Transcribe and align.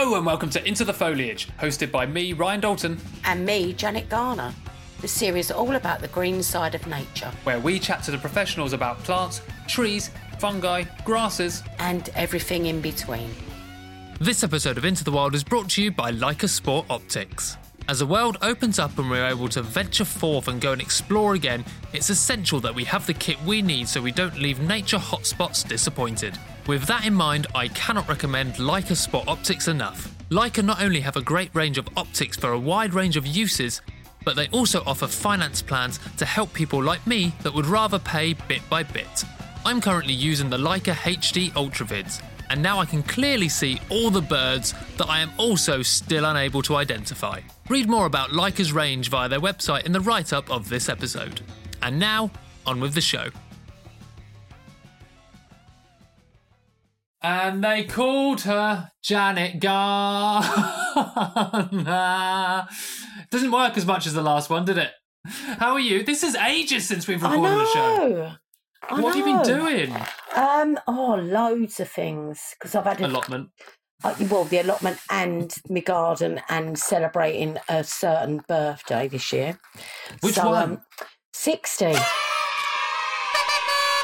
Hello 0.00 0.14
and 0.14 0.24
welcome 0.24 0.48
to 0.50 0.64
Into 0.64 0.84
the 0.84 0.92
Foliage, 0.92 1.48
hosted 1.58 1.90
by 1.90 2.06
me, 2.06 2.32
Ryan 2.32 2.60
Dalton, 2.60 3.00
and 3.24 3.44
me, 3.44 3.72
Janet 3.72 4.08
Garner. 4.08 4.54
The 5.00 5.08
series 5.08 5.46
is 5.46 5.50
all 5.50 5.74
about 5.74 6.00
the 6.00 6.06
green 6.06 6.40
side 6.40 6.76
of 6.76 6.86
nature 6.86 7.32
where 7.42 7.58
we 7.58 7.80
chat 7.80 8.04
to 8.04 8.12
the 8.12 8.18
professionals 8.18 8.72
about 8.72 9.02
plants, 9.02 9.42
trees, 9.66 10.12
fungi, 10.38 10.84
grasses, 11.04 11.64
and 11.80 12.10
everything 12.14 12.66
in 12.66 12.80
between. 12.80 13.28
This 14.20 14.44
episode 14.44 14.78
of 14.78 14.84
Into 14.84 15.02
the 15.02 15.10
Wild 15.10 15.34
is 15.34 15.42
brought 15.42 15.68
to 15.70 15.82
you 15.82 15.90
by 15.90 16.12
Leica 16.12 16.48
Sport 16.48 16.86
Optics. 16.88 17.56
As 17.88 18.00
the 18.00 18.06
world 18.06 18.36
opens 18.42 18.78
up 18.78 18.98
and 18.98 19.08
we're 19.08 19.26
able 19.26 19.48
to 19.48 19.62
venture 19.62 20.04
forth 20.04 20.48
and 20.48 20.60
go 20.60 20.72
and 20.72 20.82
explore 20.82 21.34
again, 21.34 21.64
it's 21.94 22.10
essential 22.10 22.60
that 22.60 22.74
we 22.74 22.84
have 22.84 23.06
the 23.06 23.14
kit 23.14 23.42
we 23.44 23.62
need 23.62 23.88
so 23.88 24.02
we 24.02 24.12
don't 24.12 24.38
leave 24.38 24.60
nature 24.60 24.98
hotspots 24.98 25.66
disappointed. 25.66 26.36
With 26.66 26.82
that 26.84 27.06
in 27.06 27.14
mind, 27.14 27.46
I 27.54 27.68
cannot 27.68 28.06
recommend 28.06 28.56
Leica 28.56 28.94
Sport 28.94 29.26
Optics 29.26 29.68
enough. 29.68 30.14
Leica 30.28 30.62
not 30.62 30.82
only 30.82 31.00
have 31.00 31.16
a 31.16 31.22
great 31.22 31.48
range 31.54 31.78
of 31.78 31.88
optics 31.96 32.36
for 32.36 32.52
a 32.52 32.58
wide 32.58 32.92
range 32.92 33.16
of 33.16 33.26
uses, 33.26 33.80
but 34.22 34.36
they 34.36 34.48
also 34.48 34.82
offer 34.84 35.06
finance 35.06 35.62
plans 35.62 35.98
to 36.18 36.26
help 36.26 36.52
people 36.52 36.82
like 36.82 37.06
me 37.06 37.32
that 37.42 37.54
would 37.54 37.64
rather 37.64 37.98
pay 37.98 38.34
bit 38.34 38.60
by 38.68 38.82
bit. 38.82 39.24
I'm 39.64 39.80
currently 39.80 40.12
using 40.12 40.50
the 40.50 40.58
Leica 40.58 40.92
HD 40.92 41.50
Ultravids, 41.52 42.20
and 42.50 42.62
now 42.62 42.78
I 42.78 42.86
can 42.86 43.02
clearly 43.02 43.48
see 43.48 43.80
all 43.90 44.10
the 44.10 44.22
birds 44.22 44.74
that 44.96 45.08
I 45.08 45.20
am 45.20 45.30
also 45.38 45.82
still 45.82 46.24
unable 46.24 46.62
to 46.62 46.76
identify. 46.76 47.40
Read 47.68 47.88
more 47.88 48.06
about 48.06 48.30
Leica's 48.30 48.72
range 48.72 49.10
via 49.10 49.28
their 49.28 49.40
website 49.40 49.84
in 49.84 49.92
the 49.92 50.00
write 50.00 50.32
up 50.32 50.50
of 50.50 50.68
this 50.68 50.88
episode. 50.88 51.40
And 51.82 51.98
now, 51.98 52.30
on 52.66 52.80
with 52.80 52.94
the 52.94 53.00
show. 53.00 53.28
And 57.20 57.64
they 57.64 57.84
called 57.84 58.42
her 58.42 58.90
Janet 59.02 59.60
Garner. 59.60 60.48
Doesn't 63.30 63.50
work 63.50 63.76
as 63.76 63.84
much 63.84 64.06
as 64.06 64.14
the 64.14 64.22
last 64.22 64.48
one, 64.48 64.64
did 64.64 64.78
it? 64.78 64.92
How 65.26 65.72
are 65.72 65.80
you? 65.80 66.04
This 66.04 66.22
is 66.22 66.34
ages 66.36 66.86
since 66.86 67.08
we've 67.08 67.22
recorded 67.22 67.58
the 67.58 67.66
show. 67.66 68.32
I 68.88 69.00
what 69.00 69.14
have 69.14 69.26
you 69.26 69.34
been 69.34 69.42
doing? 69.42 69.96
Um, 70.34 70.78
oh, 70.86 71.14
loads 71.16 71.80
of 71.80 71.88
things 71.88 72.54
because 72.58 72.74
I've 72.74 72.84
had 72.84 73.00
a, 73.00 73.06
Allotment. 73.06 73.50
uh, 74.04 74.14
well 74.30 74.44
the 74.44 74.58
allotment 74.58 74.98
and 75.10 75.54
my 75.68 75.80
garden 75.80 76.40
and 76.48 76.78
celebrating 76.78 77.58
a 77.68 77.84
certain 77.84 78.42
birthday 78.48 79.08
this 79.08 79.32
year. 79.32 79.58
Which 80.20 80.34
so, 80.34 80.50
one? 80.50 80.62
Um, 80.72 80.80
Sixty. 81.32 81.94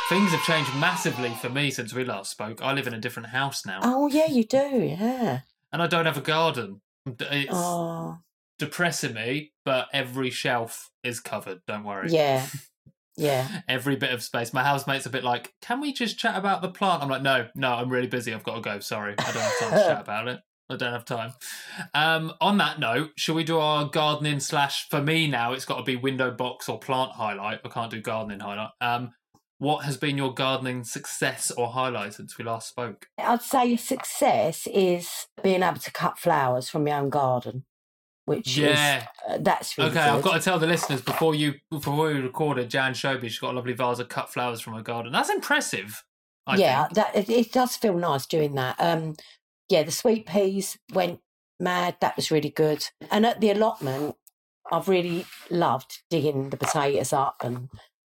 Things 0.09 0.31
have 0.33 0.43
changed 0.45 0.71
massively 0.77 1.31
for 1.41 1.49
me 1.49 1.71
since 1.71 1.95
we 1.95 2.05
last 2.05 2.31
spoke. 2.31 2.61
I 2.63 2.73
live 2.75 2.87
in 2.87 2.93
a 2.95 3.01
different 3.01 3.29
house 3.31 3.65
now, 3.65 3.81
Oh 3.83 4.09
yeah, 4.09 4.27
you 4.27 4.45
do. 4.45 4.59
Yeah. 4.99 5.41
and 5.73 5.83
I 5.83 5.87
don't 5.87 6.05
have 6.07 6.19
a 6.19 6.23
garden. 6.23 6.81
It's 7.07 7.51
Oh 7.53 8.19
depressing 8.59 9.15
me, 9.15 9.53
but 9.65 9.89
every 9.93 10.31
shelf 10.31 10.91
is 11.03 11.21
covered. 11.21 11.61
Don't 11.67 11.85
worry. 11.85 12.11
yeah, 12.11 12.47
yeah. 13.17 13.63
Every 13.69 13.97
bit 13.97 14.13
of 14.13 14.23
space. 14.23 14.53
My 14.53 14.63
housemate's 14.63 15.07
a 15.07 15.11
bit 15.11 15.25
like, 15.25 15.55
"Can 15.61 15.81
we 15.81 15.93
just 15.93 16.19
chat 16.19 16.37
about 16.37 16.63
the 16.63 16.69
plant?" 16.69 17.03
I'm 17.03 17.09
like, 17.09 17.23
"No, 17.23 17.49
no, 17.55 17.75
I'm 17.75 17.91
really 17.91 18.07
busy. 18.07 18.33
I've 18.35 18.45
got 18.45 18.57
to 18.57 18.61
go. 18.61 18.81
Sorry, 18.81 19.15
I 19.19 19.33
don't 19.33 19.43
have 19.43 19.59
time 19.59 19.71
to 19.71 19.77
chat 19.77 20.01
about 20.03 20.29
it. 20.29 20.41
I 20.71 20.77
don't 20.77 20.93
have 20.93 21.05
time." 21.05 21.33
Um, 21.95 22.33
on 22.41 22.59
that 22.59 22.79
note, 22.79 23.13
shall 23.17 23.35
we 23.35 23.45
do 23.45 23.59
our 23.59 23.87
gardening 23.87 24.41
slash? 24.41 24.89
For 24.89 25.03
me 25.03 25.27
now, 25.27 25.53
it's 25.53 25.65
got 25.65 25.79
to 25.79 25.85
be 25.85 25.97
window 25.97 26.31
box 26.31 26.69
or 26.69 26.79
plant 26.79 27.13
highlight. 27.13 27.61
I 27.65 27.69
can't 27.69 27.91
do 27.91 28.01
gardening 28.01 28.41
highlight. 28.41 28.71
Um, 28.81 29.13
what 29.59 29.85
has 29.85 29.97
been 29.97 30.19
your 30.19 30.35
gardening 30.35 30.85
success 30.85 31.51
or 31.51 31.69
highlight 31.69 32.15
since 32.15 32.37
we 32.37 32.45
last 32.45 32.69
spoke? 32.69 33.07
I'd 33.19 33.41
say 33.41 33.77
success 33.77 34.67
is 34.67 35.27
being 35.43 35.63
able 35.63 35.79
to 35.79 35.93
cut 35.93 36.19
flowers 36.19 36.69
from 36.69 36.85
my 36.85 36.93
own 36.93 37.09
garden, 37.09 37.65
which 38.27 38.57
Yeah. 38.57 38.99
is 38.99 39.05
uh, 39.29 39.39
that's 39.41 39.77
really 39.79 39.91
Okay, 39.91 40.01
I've 40.01 40.23
got 40.23 40.35
to 40.35 40.41
tell 40.41 40.59
the 40.59 40.67
listeners 40.67 41.01
before 41.03 41.35
you 41.35 41.55
before 41.71 42.07
we 42.13 42.21
recorded, 42.21 42.71
Jan 42.71 42.95
showed 42.95 43.23
me 43.23 43.29
she's 43.29 43.39
got 43.39 43.53
a 43.53 43.57
lovely 43.57 43.73
vase 43.75 43.99
of 43.99 44.09
cut 44.09 44.31
flowers 44.33 44.61
from 44.61 44.75
her 44.75 44.83
garden. 44.83 45.13
That's 45.13 45.31
impressive. 45.31 46.05
I 46.47 46.57
yeah, 46.57 46.85
think. 46.85 46.95
that 46.95 47.17
it, 47.17 47.31
it 47.31 47.53
does 47.53 47.77
feel 47.77 47.95
nice 47.97 48.27
doing 48.27 48.55
that. 48.55 48.77
Um, 48.79 49.15
yeah, 49.69 49.83
the 49.83 49.91
sweet 49.91 50.27
peas 50.27 50.79
went 50.93 51.21
mad. 51.59 51.97
That 52.01 52.17
was 52.17 52.31
really 52.31 52.51
good. 52.51 52.87
And 53.11 53.25
at 53.25 53.41
the 53.41 53.51
allotment, 53.51 54.17
I've 54.71 54.89
really 54.89 55.27
loved 55.51 56.03
digging 56.11 56.51
the 56.51 56.57
potatoes 56.57 57.13
up 57.13 57.37
and 57.43 57.69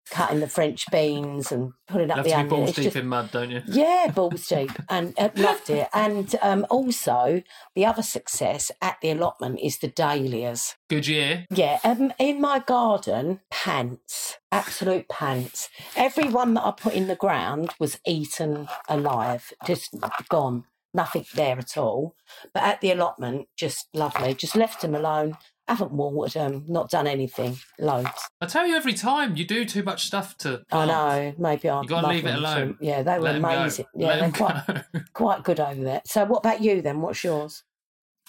cutting 0.09 0.39
the 0.39 0.47
French 0.47 0.85
beans 0.91 1.51
and 1.51 1.73
putting 1.87 2.11
up 2.11 2.23
the 2.23 2.33
onion. 2.33 2.49
balls 2.49 2.69
It's 2.69 2.75
deep 2.77 2.85
just- 2.85 2.95
in 2.97 3.07
mud, 3.07 3.31
don't 3.31 3.49
you? 3.51 3.61
Yeah, 3.67 4.11
balls 4.15 4.47
deep, 4.47 4.71
and 4.89 5.13
uh, 5.17 5.29
loved 5.35 5.69
it. 5.69 5.87
And 5.93 6.35
um, 6.41 6.65
also, 6.69 7.41
the 7.75 7.85
other 7.85 8.01
success 8.01 8.71
at 8.81 8.97
the 9.01 9.11
allotment 9.11 9.59
is 9.61 9.77
the 9.79 9.87
dahlias. 9.87 10.75
Good 10.89 11.07
year. 11.07 11.45
Yeah, 11.49 11.79
um, 11.83 12.13
in 12.19 12.39
my 12.41 12.59
garden, 12.59 13.41
pants, 13.51 14.37
absolute 14.51 15.09
pants. 15.09 15.69
Every 15.95 16.29
one 16.29 16.53
that 16.55 16.65
I 16.65 16.71
put 16.71 16.93
in 16.93 17.07
the 17.07 17.15
ground 17.15 17.71
was 17.79 17.99
eaten 18.05 18.67
alive, 18.87 19.51
just 19.65 19.93
gone. 20.29 20.65
Nothing 20.93 21.25
there 21.35 21.59
at 21.59 21.77
all. 21.77 22.15
But 22.53 22.63
at 22.63 22.81
the 22.81 22.91
allotment, 22.91 23.49
just 23.55 23.87
lovely. 23.93 24.33
Just 24.33 24.55
left 24.55 24.81
them 24.81 24.95
alone. 24.95 25.37
I 25.67 25.73
haven't 25.73 25.91
watered 25.91 26.41
them. 26.41 26.63
Not 26.67 26.89
done 26.89 27.07
anything. 27.07 27.57
Loads. 27.77 28.09
I 28.39 28.45
tell 28.45 28.65
you 28.65 28.75
every 28.75 28.93
time 28.93 29.35
you 29.35 29.45
do 29.45 29.65
too 29.65 29.83
much 29.83 30.05
stuff 30.05 30.37
to. 30.39 30.63
I 30.71 30.85
know. 30.85 31.33
Maybe 31.37 31.69
I. 31.69 31.81
You 31.81 31.87
gotta 31.87 32.07
leave 32.07 32.25
it 32.25 32.35
alone. 32.35 32.77
Yeah, 32.79 33.03
they 33.03 33.17
were 33.17 33.25
Let 33.25 33.35
'em 33.35 33.41
go. 33.41 33.49
amazing. 33.49 33.85
Yeah, 33.95 34.07
Let 34.07 34.19
they're 34.19 34.31
quite 34.31 34.67
go. 34.93 34.99
quite 35.13 35.43
good 35.43 35.59
over 35.59 35.83
there. 35.83 36.01
So, 36.05 36.23
what 36.25 36.39
about 36.39 36.61
you 36.61 36.81
then? 36.81 37.01
What's 37.01 37.23
yours? 37.23 37.63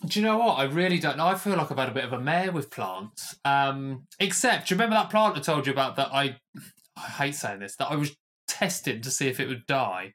Do 0.06 0.21
you 0.21 0.25
know 0.25 0.38
what? 0.38 0.54
I 0.59 0.65
really 0.65 0.98
don't 0.98 1.16
know. 1.16 1.27
I 1.27 1.34
feel 1.34 1.56
like 1.56 1.71
I've 1.72 1.78
had 1.78 1.88
a 1.88 1.93
bit 1.93 2.04
of 2.04 2.12
a 2.12 2.21
mare 2.21 2.53
with 2.53 2.71
plants. 2.71 3.34
Um, 3.44 4.06
except, 4.21 4.69
do 4.69 4.75
you 4.75 4.78
remember 4.78 4.94
that 4.94 5.10
plant 5.10 5.37
I 5.37 5.41
told 5.41 5.66
you 5.66 5.72
about 5.72 5.97
that 5.97 6.10
I, 6.12 6.37
I 6.97 7.00
hate 7.00 7.34
saying 7.34 7.59
this, 7.60 7.75
that 7.77 7.91
I 7.91 7.97
was 7.97 8.16
testing 8.47 9.00
to 9.00 9.10
see 9.10 9.27
if 9.28 9.41
it 9.41 9.48
would 9.48 9.66
die 9.66 10.15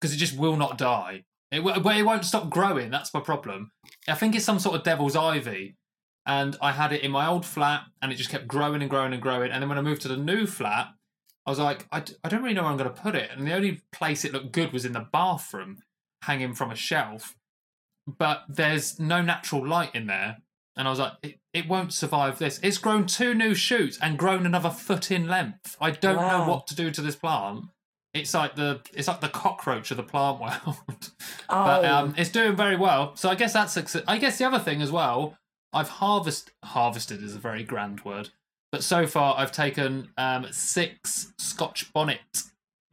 because 0.00 0.14
it 0.14 0.18
just 0.18 0.36
will 0.36 0.56
not 0.56 0.76
die. 0.76 1.24
It, 1.50 1.62
but 1.64 1.96
it 1.96 2.02
won't 2.02 2.24
stop 2.26 2.50
growing. 2.50 2.90
That's 2.90 3.12
my 3.14 3.20
problem. 3.20 3.70
I 4.06 4.14
think 4.14 4.34
it's 4.34 4.44
some 4.44 4.58
sort 4.58 4.74
of 4.76 4.82
devil's 4.82 5.16
ivy. 5.16 5.76
And 6.24 6.56
I 6.60 6.72
had 6.72 6.92
it 6.92 7.02
in 7.02 7.10
my 7.10 7.26
old 7.26 7.44
flat 7.44 7.84
and 8.00 8.12
it 8.12 8.16
just 8.16 8.30
kept 8.30 8.46
growing 8.46 8.80
and 8.80 8.90
growing 8.90 9.12
and 9.12 9.20
growing. 9.20 9.50
And 9.50 9.62
then 9.62 9.68
when 9.68 9.78
I 9.78 9.82
moved 9.82 10.02
to 10.02 10.08
the 10.08 10.16
new 10.16 10.46
flat, 10.46 10.88
I 11.44 11.50
was 11.50 11.58
like, 11.58 11.86
I, 11.90 12.00
d- 12.00 12.14
I 12.22 12.28
don't 12.28 12.42
really 12.42 12.54
know 12.54 12.62
where 12.62 12.70
I'm 12.70 12.78
going 12.78 12.92
to 12.92 13.02
put 13.02 13.16
it. 13.16 13.30
And 13.30 13.46
the 13.46 13.54
only 13.54 13.82
place 13.90 14.24
it 14.24 14.32
looked 14.32 14.52
good 14.52 14.72
was 14.72 14.84
in 14.84 14.92
the 14.92 15.06
bathroom, 15.12 15.78
hanging 16.22 16.54
from 16.54 16.70
a 16.70 16.76
shelf 16.76 17.34
but 18.06 18.44
there's 18.48 18.98
no 18.98 19.22
natural 19.22 19.66
light 19.66 19.94
in 19.94 20.06
there. 20.06 20.38
And 20.76 20.88
I 20.88 20.90
was 20.90 20.98
like, 20.98 21.12
it, 21.22 21.38
it 21.52 21.68
won't 21.68 21.92
survive 21.92 22.38
this. 22.38 22.58
It's 22.62 22.78
grown 22.78 23.06
two 23.06 23.34
new 23.34 23.54
shoots 23.54 23.98
and 24.00 24.18
grown 24.18 24.46
another 24.46 24.70
foot 24.70 25.10
in 25.10 25.28
length. 25.28 25.76
I 25.80 25.90
don't 25.90 26.16
know 26.16 26.48
what 26.48 26.66
to 26.68 26.74
do 26.74 26.90
to 26.90 27.02
this 27.02 27.16
plant. 27.16 27.66
It's 28.14 28.34
like 28.34 28.56
the 28.56 28.80
it's 28.94 29.08
like 29.08 29.20
the 29.20 29.28
cockroach 29.28 29.90
of 29.90 29.96
the 29.96 30.02
plant 30.02 30.40
world. 30.40 30.76
Oh, 31.48 31.64
but 31.64 31.84
um, 31.84 32.14
it's 32.16 32.30
doing 32.30 32.56
very 32.56 32.76
well. 32.76 33.16
So 33.16 33.28
I 33.28 33.34
guess 33.34 33.52
that's 33.52 33.72
success. 33.72 34.02
I 34.06 34.18
guess 34.18 34.38
the 34.38 34.46
other 34.46 34.58
thing 34.58 34.82
as 34.82 34.90
well. 34.90 35.36
I've 35.72 35.88
harvest 35.88 36.50
harvested 36.64 37.22
is 37.22 37.34
a 37.34 37.38
very 37.38 37.64
grand 37.64 38.04
word, 38.04 38.30
but 38.70 38.82
so 38.84 39.06
far 39.06 39.34
I've 39.38 39.52
taken 39.52 40.08
um, 40.16 40.46
six 40.50 41.32
Scotch 41.38 41.92
bonnet 41.92 42.20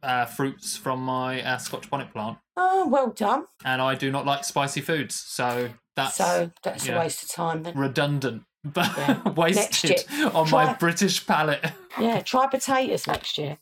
uh, 0.02 0.24
fruits 0.24 0.76
from 0.76 1.00
my 1.00 1.42
uh, 1.42 1.58
Scotch 1.58 1.90
bonnet 1.90 2.12
plant, 2.12 2.38
oh, 2.56 2.88
well 2.88 3.10
done. 3.10 3.44
and 3.64 3.82
I 3.82 3.94
do 3.94 4.10
not 4.10 4.24
like 4.26 4.44
spicy 4.44 4.80
foods, 4.80 5.14
so 5.14 5.70
that's 5.96 6.16
so 6.16 6.50
that's 6.62 6.88
a 6.88 6.98
waste 6.98 7.22
of 7.24 7.30
time 7.30 7.62
then. 7.64 7.76
redundant, 7.76 8.44
but 8.64 8.90
Yeah. 8.96 9.28
wasted 9.30 10.04
on 10.34 10.48
my 10.50 10.72
British 10.74 11.26
palate. 11.26 11.64
Yeah, 11.98 12.20
try 12.20 12.46
potatoes 12.46 13.06
next 13.06 13.36
year. 13.36 13.58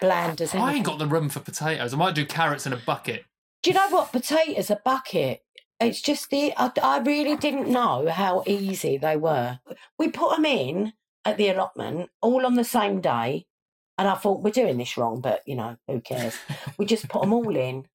Bland 0.00 0.40
as 0.40 0.54
I 0.54 0.74
ain't 0.74 0.86
got 0.86 0.98
the 0.98 1.06
room 1.06 1.28
for 1.28 1.40
potatoes. 1.40 1.92
I 1.92 1.96
might 1.96 2.14
do 2.14 2.24
carrots 2.24 2.64
in 2.66 2.72
a 2.72 2.76
bucket. 2.76 3.24
Do 3.62 3.70
you 3.70 3.74
know 3.74 3.88
what? 3.90 4.12
Potatoes, 4.12 4.70
a 4.70 4.80
bucket. 4.84 5.42
It's 5.86 6.00
just 6.00 6.30
the. 6.30 6.52
I, 6.56 6.70
I 6.82 6.98
really 6.98 7.36
didn't 7.36 7.68
know 7.68 8.08
how 8.08 8.44
easy 8.46 8.96
they 8.96 9.16
were. 9.16 9.60
We 9.98 10.08
put 10.10 10.36
them 10.36 10.44
in 10.44 10.92
at 11.24 11.36
the 11.36 11.48
allotment 11.48 12.10
all 12.20 12.46
on 12.46 12.54
the 12.54 12.64
same 12.64 13.00
day, 13.00 13.46
and 13.98 14.08
I 14.08 14.14
thought 14.14 14.42
we're 14.42 14.50
doing 14.50 14.78
this 14.78 14.96
wrong, 14.96 15.20
but 15.20 15.42
you 15.46 15.54
know 15.56 15.76
who 15.88 16.00
cares? 16.00 16.36
we 16.78 16.86
just 16.86 17.08
put 17.08 17.22
them 17.22 17.32
all 17.32 17.54
in. 17.56 17.86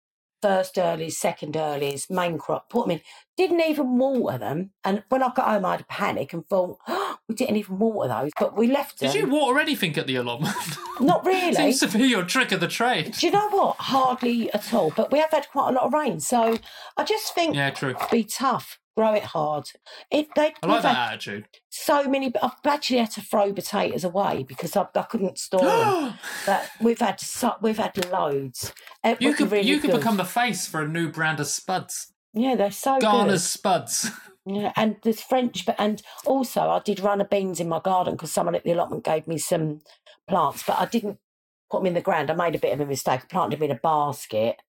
First 0.42 0.75
earlies, 0.75 1.13
second 1.13 1.56
earlies, 1.56 2.10
main 2.12 2.38
crop, 2.38 2.69
put 2.69 2.86
them 2.88 2.92
in. 2.98 3.01
Didn't 3.38 3.62
even 3.62 3.98
water 3.98 4.38
them. 4.38 4.72
And 4.84 5.04
when 5.10 5.24
I 5.24 5.31
got 5.34 5.48
home, 5.48 5.66
I 5.66 5.72
had 5.72 5.81
a 5.81 5.86
panic 5.86 6.31
and 6.34 6.48
thought, 6.48 6.78
oh, 6.88 7.18
we 7.28 7.34
didn't 7.36 7.57
even 7.57 7.80
water 7.80 8.07
those. 8.10 8.31
But 8.39 8.56
we 8.56 8.68
left 8.68 9.00
them. 9.00 9.12
Did 9.12 9.19
you 9.22 9.28
water 9.28 9.60
anything 9.60 9.98
at 9.98 10.06
the 10.07 10.16
allotment? 10.16 10.56
Not 11.00 11.25
really. 11.25 11.54
Seems 11.54 11.80
to 11.80 11.98
be 11.98 12.06
your 12.06 12.24
trick 12.24 12.51
of 12.51 12.60
the 12.60 12.68
trade. 12.68 13.13
Do 13.18 13.25
you 13.25 13.31
know 13.31 13.50
what? 13.50 13.78
Hardly 13.78 14.51
at 14.54 14.74
all. 14.74 14.92
But 14.95 15.12
we 15.12 15.19
have 15.19 15.31
had 15.31 15.50
quite 15.50 15.69
a 15.69 15.74
lot 15.74 15.84
of 15.86 15.94
rain, 15.94 16.19
so 16.19 16.57
I 16.98 17.04
just 17.04 17.34
think 17.34 17.56
Yeah, 17.56 17.72
true. 17.72 17.95
be 18.12 18.24
tough, 18.24 18.80
grow 18.97 19.13
it 19.13 19.23
hard. 19.23 19.69
It 20.09 20.27
they 20.35 20.53
I 20.63 20.67
like 20.67 20.81
that 20.81 20.95
had 20.95 21.13
attitude. 21.13 21.45
so 21.69 22.05
many. 22.05 22.33
I've 22.41 22.51
actually 22.65 22.97
had 22.97 23.11
to 23.11 23.21
throw 23.21 23.53
potatoes 23.53 24.03
away 24.03 24.44
because 24.47 24.75
I, 24.75 24.88
I 24.95 25.03
couldn't 25.03 25.38
store 25.38 25.61
them. 25.61 26.15
But 26.47 26.69
we've 26.81 26.99
had 26.99 27.19
so, 27.19 27.53
we've 27.61 27.77
had 27.77 27.94
loads. 28.11 28.73
It 29.03 29.21
you 29.21 29.33
could 29.35 29.51
really 29.51 29.67
you 29.67 29.79
could 29.79 29.91
become 29.91 30.17
the 30.17 30.25
face 30.25 30.65
for 30.65 30.81
a 30.81 30.88
new 30.88 31.11
brand 31.11 31.39
of 31.39 31.45
spuds. 31.47 32.11
Yeah, 32.33 32.55
they're 32.55 32.71
so 32.71 32.99
Garner's 32.99 33.44
good. 33.44 33.59
spuds. 33.59 34.11
Yeah, 34.49 34.71
and 34.77 34.95
there's 35.03 35.19
French, 35.19 35.65
but 35.65 35.75
and 35.77 36.01
also 36.25 36.61
I 36.69 36.79
did 36.79 37.01
runner 37.01 37.25
beans 37.25 37.59
in 37.59 37.67
my 37.67 37.81
garden 37.81 38.13
because 38.13 38.31
someone 38.31 38.55
at 38.55 38.63
the 38.63 38.71
allotment 38.71 39.03
gave 39.03 39.27
me 39.27 39.38
some 39.38 39.81
plants, 40.25 40.63
but 40.65 40.79
I 40.79 40.85
didn't 40.85 41.19
put 41.69 41.79
them 41.79 41.88
in 41.88 41.95
the 41.95 42.00
ground. 42.00 42.31
I 42.31 42.33
made 42.33 42.55
a 42.55 42.59
bit 42.59 42.71
of 42.71 42.79
a 42.79 42.85
mistake. 42.85 43.23
I 43.23 43.25
planted 43.29 43.59
them 43.59 43.69
in 43.69 43.75
a 43.75 43.79
basket, 43.81 44.61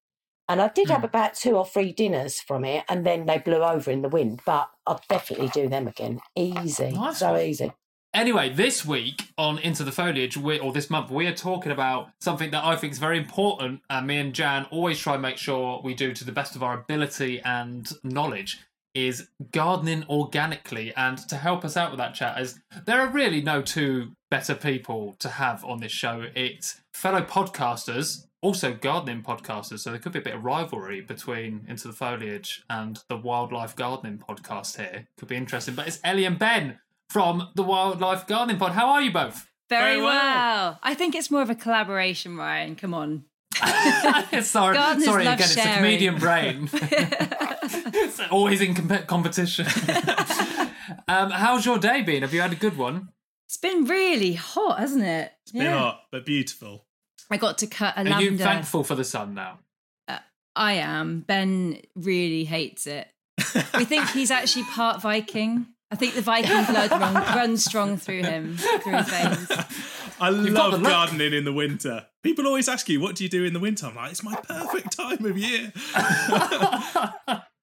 and 0.49 0.61
I 0.63 0.69
did 0.69 0.89
have 0.89 1.01
Hmm. 1.01 1.07
about 1.07 1.35
two 1.35 1.57
or 1.57 1.67
three 1.67 1.93
dinners 1.93 2.41
from 2.41 2.65
it, 2.65 2.85
and 2.89 3.05
then 3.05 3.27
they 3.27 3.39
blew 3.39 3.63
over 3.63 3.91
in 3.91 4.03
the 4.03 4.09
wind. 4.09 4.41
But 4.45 4.69
I'll 4.87 5.01
definitely 5.09 5.49
do 5.49 5.69
them 5.69 5.87
again. 5.89 6.21
Easy, 6.37 6.91
Nice 6.91 7.19
so 7.19 7.37
easy. 7.37 7.73
Anyway, 8.15 8.49
this 8.49 8.87
week 8.87 9.29
on 9.37 9.59
Into 9.59 9.85
the 9.85 9.93
Foliage, 9.93 10.37
we, 10.37 10.59
or 10.59 10.73
this 10.73 10.89
month, 10.89 11.11
we 11.11 11.27
are 11.27 11.35
talking 11.35 11.71
about 11.71 12.09
something 12.23 12.51
that 12.53 12.65
I 12.65 12.75
think 12.75 12.95
is 12.95 12.99
very 12.99 13.19
important. 13.19 13.83
And 13.91 14.07
me 14.07 14.17
and 14.17 14.35
Jan 14.35 14.67
always 14.71 14.99
try 14.99 15.13
and 15.13 15.23
make 15.23 15.37
sure 15.37 15.81
we 15.85 15.93
do 15.95 16.15
to 16.15 16.25
the 16.25 16.33
best 16.33 16.57
of 16.57 16.63
our 16.63 16.73
ability 16.81 17.41
and 17.45 17.87
knowledge 18.03 18.61
is 18.95 19.29
gardening 19.53 20.05
organically. 20.09 20.93
And 20.97 21.19
to 21.29 21.37
help 21.37 21.65
us 21.67 21.77
out 21.77 21.91
with 21.91 21.99
that 21.99 22.15
chat, 22.15 22.41
is 22.41 22.59
there 22.87 22.99
are 22.99 23.09
really 23.09 23.43
no 23.43 23.61
two 23.61 24.13
better 24.31 24.55
people 24.55 25.15
to 25.19 25.29
have 25.29 25.63
on 25.65 25.81
this 25.81 25.93
show. 25.93 26.25
It's 26.35 26.81
fellow 26.95 27.21
podcasters, 27.21 28.25
also 28.41 28.73
gardening 28.75 29.23
podcasters. 29.23 29.81
So 29.81 29.91
there 29.91 29.99
could 29.99 30.13
be 30.13 30.19
a 30.21 30.23
bit 30.23 30.35
of 30.35 30.45
rivalry 30.45 31.01
between 31.01 31.65
Into 31.69 31.89
the 31.89 31.95
Foliage 31.95 32.63
and 32.71 33.03
the 33.09 33.17
Wildlife 33.17 33.75
Gardening 33.77 34.19
podcast 34.19 34.77
here. 34.77 35.09
Could 35.19 35.29
be 35.29 35.37
interesting. 35.37 35.75
But 35.75 35.89
it's 35.89 36.01
Ellie 36.05 36.25
and 36.25 36.39
Ben 36.39 36.79
from 37.11 37.49
the 37.55 37.63
Wildlife 37.63 38.27
Gardening 38.27 38.59
Pod. 38.59 38.73
How 38.73 38.91
are 38.91 39.03
you 39.03 39.13
both? 39.13 39.49
Very, 39.69 39.95
Very 39.97 40.03
well. 40.03 40.13
well. 40.15 40.79
I 40.83 40.95
think 40.95 41.15
it's 41.15 41.31
more 41.31 41.43
of 41.43 41.51
a 41.51 41.55
collaboration, 41.55 42.37
Ryan. 42.37 42.75
Come 42.77 42.95
on. 42.95 43.25
sorry, 44.43 44.77
Gardeners 44.77 45.05
sorry 45.05 45.25
love 45.25 45.35
again. 45.35 45.39
It's 45.41 45.55
the 45.55 45.61
sharing. 45.63 45.77
comedian 45.79 46.19
brain. 46.19 46.69
it's 46.73 48.21
always 48.31 48.61
in 48.61 48.75
comp- 48.75 49.07
competition. 49.07 49.67
um, 51.09 51.31
how's 51.31 51.67
your 51.67 51.79
day 51.79 52.03
been? 52.03 52.23
Have 52.23 52.33
you 52.33 52.41
had 52.41 52.53
a 52.53 52.57
good 52.57 52.79
one? 52.79 53.09
It's 53.47 53.57
been 53.57 53.85
really 53.85 54.35
hot, 54.35 54.79
hasn't 54.79 55.05
it? 55.05 55.33
It's 55.43 55.53
been 55.53 55.73
hot, 55.73 56.03
but 56.13 56.25
beautiful. 56.25 56.85
I 57.31 57.37
got 57.37 57.59
to 57.59 57.67
cut 57.67 57.95
a 57.97 58.01
Are 58.01 58.05
lavender. 58.05 58.31
you 58.33 58.39
thankful 58.39 58.85
for 58.85 58.95
the 58.95 59.05
sun 59.05 59.35
now? 59.35 59.59
Uh, 60.07 60.19
I 60.57 60.75
am. 60.75 61.21
Ben 61.21 61.81
really 61.95 62.45
hates 62.45 62.87
it. 62.87 63.07
We 63.77 63.85
think 63.85 64.09
he's 64.11 64.31
actually 64.31 64.65
part 64.65 65.01
Viking. 65.03 65.67
I 65.91 65.97
think 65.97 66.15
the 66.15 66.21
Viking 66.23 66.65
blood 66.65 66.91
run, 66.91 67.15
runs 67.15 67.65
strong 67.65 67.97
through 67.97 68.23
him, 68.23 68.57
through 68.59 68.93
his 68.93 69.09
veins. 69.09 69.51
I 70.21 70.31
got 70.31 70.43
the 70.43 70.51
love 70.51 70.83
gardening 70.83 71.33
in 71.33 71.45
the 71.45 71.53
winter. 71.53 72.07
People 72.23 72.47
always 72.47 72.69
ask 72.69 72.89
you, 72.89 73.01
what 73.01 73.15
do 73.15 73.25
you 73.25 73.31
do 73.31 73.45
in 73.45 73.53
the 73.53 73.61
winter? 73.61 73.87
I'm 73.87 73.95
like, 73.95 74.11
it's 74.11 74.23
my 74.23 74.35
perfect 74.35 74.97
time 74.97 75.25
of 75.25 75.39
year. 75.39 75.73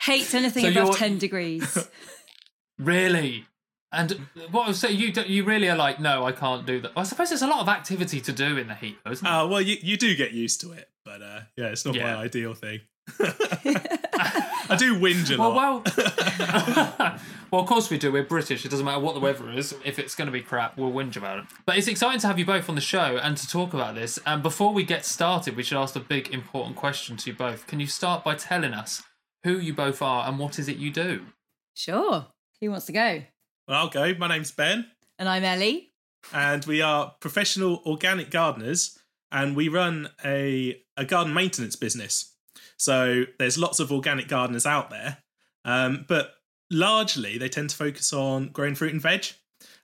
Hates 0.02 0.34
anything 0.34 0.74
So 0.74 0.82
above 0.82 0.98
10 0.98 1.18
degrees. 1.18 1.88
Really? 2.78 3.46
And 3.92 4.12
what? 4.52 4.76
So 4.76 4.88
you 4.88 5.12
don't- 5.14 5.30
you 5.30 5.44
really 5.46 5.70
are 5.70 5.78
like, 5.78 6.00
no, 6.00 6.26
I 6.26 6.32
can't 6.32 6.66
do 6.66 6.82
that. 6.82 6.92
I 6.98 7.04
suppose 7.04 7.30
there's 7.30 7.42
a 7.42 7.48
lot 7.48 7.62
of 7.62 7.70
activity 7.70 8.20
to 8.22 8.32
do 8.34 8.58
in 8.58 8.68
the 8.68 8.76
heat, 8.76 8.98
though, 9.06 9.12
isn't 9.12 9.24
there? 9.24 9.34
Uh, 9.34 9.48
well, 9.48 9.62
you, 9.62 9.78
you 9.82 9.96
do 9.98 10.16
get 10.16 10.32
used 10.32 10.60
to 10.62 10.72
it, 10.74 10.90
but 11.06 11.22
uh, 11.22 11.42
yeah, 11.56 11.68
it's 11.68 11.86
not 11.86 11.96
Yeah. 11.96 12.14
my 12.14 12.24
ideal 12.24 12.54
thing. 12.54 12.82
I 14.68 14.76
do 14.78 14.96
whinge 15.00 15.34
a 15.34 15.40
well, 15.40 15.52
lot. 15.54 15.96
well, 15.98 17.20
well, 17.52 17.62
of 17.62 17.68
course 17.68 17.90
we 17.90 17.98
do. 17.98 18.12
We're 18.12 18.24
British. 18.24 18.66
It 18.66 18.70
doesn't 18.72 18.86
matter 18.86 19.00
what 19.00 19.14
the 19.14 19.20
weather 19.20 19.50
is. 19.52 19.76
If 19.86 20.00
it's 20.00 20.16
going 20.16 20.26
to 20.26 20.32
be 20.32 20.42
crap, 20.42 20.78
we'll 20.78 20.92
whinge 20.92 21.16
about 21.16 21.40
it. 21.40 21.46
But 21.66 21.78
it's 21.78 21.88
exciting 21.88 22.20
to 22.22 22.28
have 22.28 22.40
you 22.40 22.46
both 22.46 22.68
on 22.68 22.76
the 22.76 22.82
show 22.82 23.18
and 23.22 23.38
to 23.38 23.48
talk 23.48 23.74
about 23.74 23.96
this. 23.96 24.18
And 24.26 24.42
before 24.42 24.74
we 24.74 24.84
get 24.84 25.06
started, 25.06 25.56
we 25.56 25.64
should 25.64 25.78
ask 25.78 25.96
a 25.96 26.00
big, 26.00 26.34
important 26.34 26.76
question 26.76 27.16
to 27.18 27.30
you 27.30 27.36
both. 27.36 27.68
Can 27.68 27.80
you 27.80 27.88
start 27.88 28.24
by 28.24 28.36
telling 28.36 28.74
us 28.74 29.04
who 29.44 29.58
you 29.60 29.74
both 29.74 30.02
are 30.02 30.28
and 30.28 30.40
what 30.40 30.58
is 30.58 30.68
it 30.68 30.78
you 30.78 30.90
do? 30.92 31.28
Sure. 31.76 32.28
Who 32.62 32.72
wants 32.72 32.88
to 32.88 32.92
go? 32.94 33.22
Well, 33.68 33.78
I'll 33.80 33.90
go. 33.90 34.14
My 34.16 34.28
name's 34.28 34.52
Ben, 34.52 34.86
And 35.18 35.28
I'm 35.28 35.44
Ellie. 35.44 35.92
and 36.34 36.64
we 36.66 36.82
are 36.82 37.16
professional 37.20 37.82
organic 37.86 38.30
gardeners, 38.30 38.98
and 39.32 39.56
we 39.56 39.70
run 39.70 40.10
a, 40.24 40.82
a 40.98 41.06
garden 41.06 41.34
maintenance 41.34 41.76
business. 41.76 42.34
So 42.78 43.26
there's 43.40 43.58
lots 43.58 43.80
of 43.80 43.92
organic 43.92 44.28
gardeners 44.28 44.66
out 44.66 44.90
there, 44.90 45.18
um, 45.64 46.06
but 46.08 46.36
largely 46.72 47.38
they 47.38 47.50
tend 47.50 47.70
to 47.72 47.76
focus 47.76 48.14
on 48.14 48.50
growing 48.50 48.76
fruit 48.76 48.94
and 48.94 49.02
veg. 49.02 49.26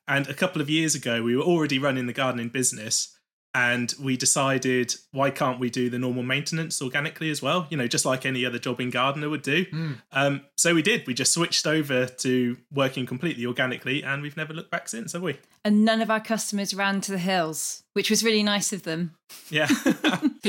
And 0.07 0.27
a 0.27 0.33
couple 0.33 0.61
of 0.61 0.69
years 0.69 0.93
ago, 0.93 1.23
we 1.23 1.35
were 1.35 1.43
already 1.43 1.79
running 1.79 2.05
the 2.05 2.13
gardening 2.13 2.49
business, 2.49 3.17
and 3.53 3.93
we 4.01 4.15
decided 4.17 4.95
why 5.11 5.29
can't 5.29 5.59
we 5.59 5.69
do 5.69 5.89
the 5.89 5.99
normal 5.99 6.23
maintenance 6.23 6.81
organically 6.81 7.29
as 7.29 7.41
well? 7.41 7.67
You 7.69 7.77
know, 7.77 7.87
just 7.87 8.05
like 8.05 8.25
any 8.25 8.45
other 8.45 8.59
jobbing 8.59 8.89
gardener 8.89 9.29
would 9.29 9.41
do. 9.41 9.65
Um, 10.11 10.41
so 10.57 10.73
we 10.73 10.81
did. 10.81 11.05
We 11.07 11.13
just 11.13 11.33
switched 11.33 11.67
over 11.67 12.05
to 12.05 12.57
working 12.71 13.05
completely 13.05 13.45
organically, 13.45 14.03
and 14.03 14.21
we've 14.21 14.37
never 14.37 14.53
looked 14.53 14.71
back 14.71 14.87
since, 14.87 15.13
have 15.13 15.21
we? 15.21 15.37
And 15.65 15.83
none 15.85 16.01
of 16.01 16.09
our 16.09 16.21
customers 16.21 16.73
ran 16.73 17.01
to 17.01 17.11
the 17.11 17.17
hills, 17.17 17.83
which 17.93 18.09
was 18.09 18.23
really 18.23 18.43
nice 18.43 18.73
of 18.73 18.83
them. 18.83 19.15
Yeah. 19.49 19.67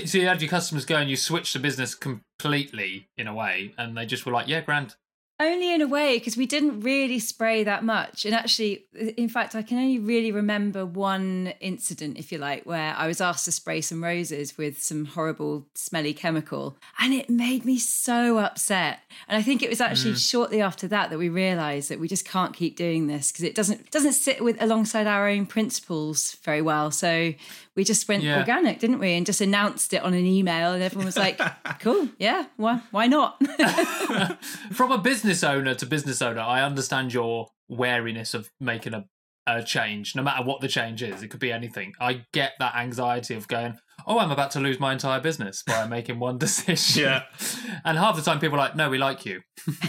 So 0.06 0.16
you 0.16 0.26
had 0.26 0.40
your 0.40 0.48
customers 0.48 0.86
go 0.86 0.96
and 0.96 1.10
you 1.10 1.16
switched 1.16 1.52
the 1.52 1.58
business 1.58 1.94
completely 1.94 3.08
in 3.18 3.26
a 3.26 3.34
way, 3.34 3.74
and 3.76 3.94
they 3.94 4.06
just 4.06 4.24
were 4.24 4.32
like, 4.32 4.48
"Yeah, 4.48 4.62
grand." 4.62 4.96
Only 5.42 5.74
in 5.74 5.82
a 5.82 5.88
way, 5.88 6.18
because 6.18 6.36
we 6.36 6.46
didn't 6.46 6.80
really 6.80 7.18
spray 7.18 7.64
that 7.64 7.82
much. 7.82 8.24
And 8.24 8.32
actually, 8.32 8.84
in 9.16 9.28
fact, 9.28 9.56
I 9.56 9.62
can 9.62 9.76
only 9.78 9.98
really 9.98 10.30
remember 10.30 10.86
one 10.86 11.52
incident, 11.58 12.16
if 12.16 12.30
you 12.30 12.38
like, 12.38 12.64
where 12.64 12.94
I 12.96 13.08
was 13.08 13.20
asked 13.20 13.46
to 13.46 13.52
spray 13.52 13.80
some 13.80 14.04
roses 14.04 14.56
with 14.56 14.80
some 14.80 15.04
horrible, 15.04 15.66
smelly 15.74 16.14
chemical. 16.14 16.76
And 17.00 17.12
it 17.12 17.28
made 17.28 17.64
me 17.64 17.76
so 17.78 18.38
upset. 18.38 19.00
And 19.26 19.36
I 19.36 19.42
think 19.42 19.62
it 19.64 19.68
was 19.68 19.80
actually 19.80 20.12
mm. 20.12 20.30
shortly 20.30 20.60
after 20.60 20.86
that 20.88 21.10
that 21.10 21.18
we 21.18 21.28
realized 21.28 21.88
that 21.90 21.98
we 21.98 22.06
just 22.06 22.24
can't 22.24 22.54
keep 22.54 22.76
doing 22.76 23.08
this 23.08 23.32
because 23.32 23.44
it 23.44 23.56
doesn't 23.56 23.90
doesn't 23.90 24.12
sit 24.12 24.44
with 24.44 24.62
alongside 24.62 25.08
our 25.08 25.28
own 25.28 25.46
principles 25.46 26.36
very 26.44 26.62
well. 26.62 26.92
So 26.92 27.34
we 27.74 27.84
just 27.84 28.06
went 28.06 28.22
Yeah. 28.22 28.38
organic, 28.38 28.78
didn't 28.78 28.98
we? 28.98 29.14
And 29.14 29.24
just 29.24 29.40
announced 29.40 29.94
it 29.94 30.02
on 30.02 30.12
an 30.12 30.26
email, 30.26 30.72
and 30.72 30.82
everyone 30.82 31.06
was 31.06 31.16
like, 31.16 31.40
cool, 31.80 32.08
yeah, 32.18 32.46
why, 32.56 32.82
why 32.90 33.06
not? 33.06 33.42
From 34.72 34.92
a 34.92 34.98
business 34.98 35.31
owner 35.44 35.74
to 35.74 35.86
business 35.86 36.20
owner, 36.20 36.40
I 36.40 36.62
understand 36.62 37.14
your 37.14 37.48
wariness 37.68 38.34
of 38.34 38.50
making 38.60 38.94
a, 38.94 39.04
a 39.46 39.62
change, 39.62 40.16
no 40.16 40.22
matter 40.22 40.44
what 40.44 40.60
the 40.60 40.68
change 40.68 41.02
is. 41.02 41.22
It 41.22 41.28
could 41.28 41.40
be 41.40 41.52
anything. 41.52 41.92
I 42.00 42.24
get 42.32 42.52
that 42.58 42.74
anxiety 42.74 43.34
of 43.34 43.46
going, 43.46 43.78
oh, 44.06 44.18
I'm 44.18 44.30
about 44.32 44.50
to 44.52 44.60
lose 44.60 44.80
my 44.80 44.92
entire 44.92 45.20
business 45.20 45.62
by 45.64 45.86
making 45.88 46.18
one 46.18 46.38
decision. 46.38 47.04
Yeah. 47.04 47.22
And 47.84 47.98
half 47.98 48.16
the 48.16 48.22
time 48.22 48.38
people 48.38 48.56
are 48.56 48.64
like, 48.64 48.76
no, 48.76 48.90
we 48.90 48.98
like 48.98 49.24
you. 49.26 49.40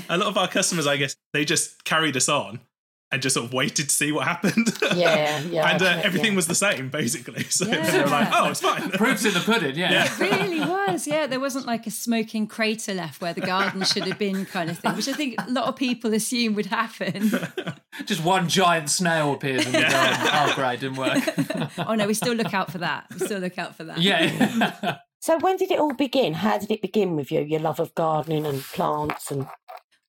a 0.10 0.18
lot 0.18 0.28
of 0.28 0.38
our 0.38 0.48
customers, 0.48 0.88
I 0.88 0.98
guess, 0.98 1.16
they 1.34 1.46
just 1.46 1.84
carried 1.84 2.16
us 2.16 2.30
on 2.30 2.62
and 3.14 3.22
just 3.22 3.36
sort 3.36 3.46
of 3.46 3.54
waited 3.54 3.88
to 3.90 3.96
see 3.96 4.12
what 4.12 4.26
happened. 4.28 4.76
Yeah, 4.96 5.40
yeah, 5.42 5.70
and 5.72 5.82
uh, 5.82 6.02
everything 6.04 6.32
yeah. 6.32 6.36
was 6.36 6.48
the 6.48 6.56
same, 6.56 6.90
basically. 6.90 7.44
So 7.50 7.66
Yeah. 7.68 7.90
they 7.92 8.00
were 8.02 8.08
like, 8.10 8.30
oh, 8.34 8.50
it's 8.50 8.60
fine. 8.62 8.90
Proof's 8.92 9.24
in 9.26 9.34
the 9.34 9.40
pudding, 9.40 9.76
yeah. 9.76 9.92
Yeah. 9.92 10.18
really 10.20 10.60
was. 10.60 11.06
Yeah, 11.08 11.28
there 11.28 11.40
wasn't 11.40 11.66
like 11.68 11.86
a 11.88 11.92
smoking 11.92 12.48
crater 12.48 12.94
left 12.94 13.22
where 13.22 13.34
the 13.34 13.42
garden 13.42 13.84
should 13.84 14.04
have 14.04 14.18
been, 14.18 14.46
kind 14.46 14.70
of 14.72 14.80
thing, 14.80 14.96
which 14.96 15.08
I 15.08 15.14
think 15.14 15.36
a 15.40 15.50
lot 15.52 15.66
of 15.66 15.76
people 15.76 16.14
assume 16.14 16.56
would 16.56 16.66
happen. 16.66 17.32
Just 18.06 18.24
one 18.24 18.50
giant 18.50 18.90
snail 18.90 19.34
appears 19.34 19.66
in 19.66 19.72
the 19.72 19.82
garden. 19.82 20.28
Oh, 20.34 20.52
great, 20.56 20.80
didn't 20.80 20.98
work. 20.98 21.78
Oh 21.88 21.94
no, 21.94 22.08
we 22.08 22.14
still 22.16 22.34
look 22.34 22.54
out 22.54 22.72
for 22.72 22.80
that. 22.80 23.06
We 23.14 23.20
still 23.26 23.40
look 23.40 23.58
out 23.60 23.76
for 23.76 23.84
that. 23.86 24.00
yeah. 24.00 24.98
So 25.20 25.38
when 25.40 25.56
did 25.58 25.72
it 25.72 25.80
all 25.80 25.94
begin? 25.94 26.34
How 26.34 26.58
did 26.58 26.70
it 26.72 26.82
begin 26.82 27.16
with 27.16 27.32
you? 27.32 27.40
Your 27.42 27.62
love 27.62 27.80
of 27.80 27.94
gardening 27.96 28.46
and 28.46 28.62
plants 28.62 29.32
and 29.32 29.48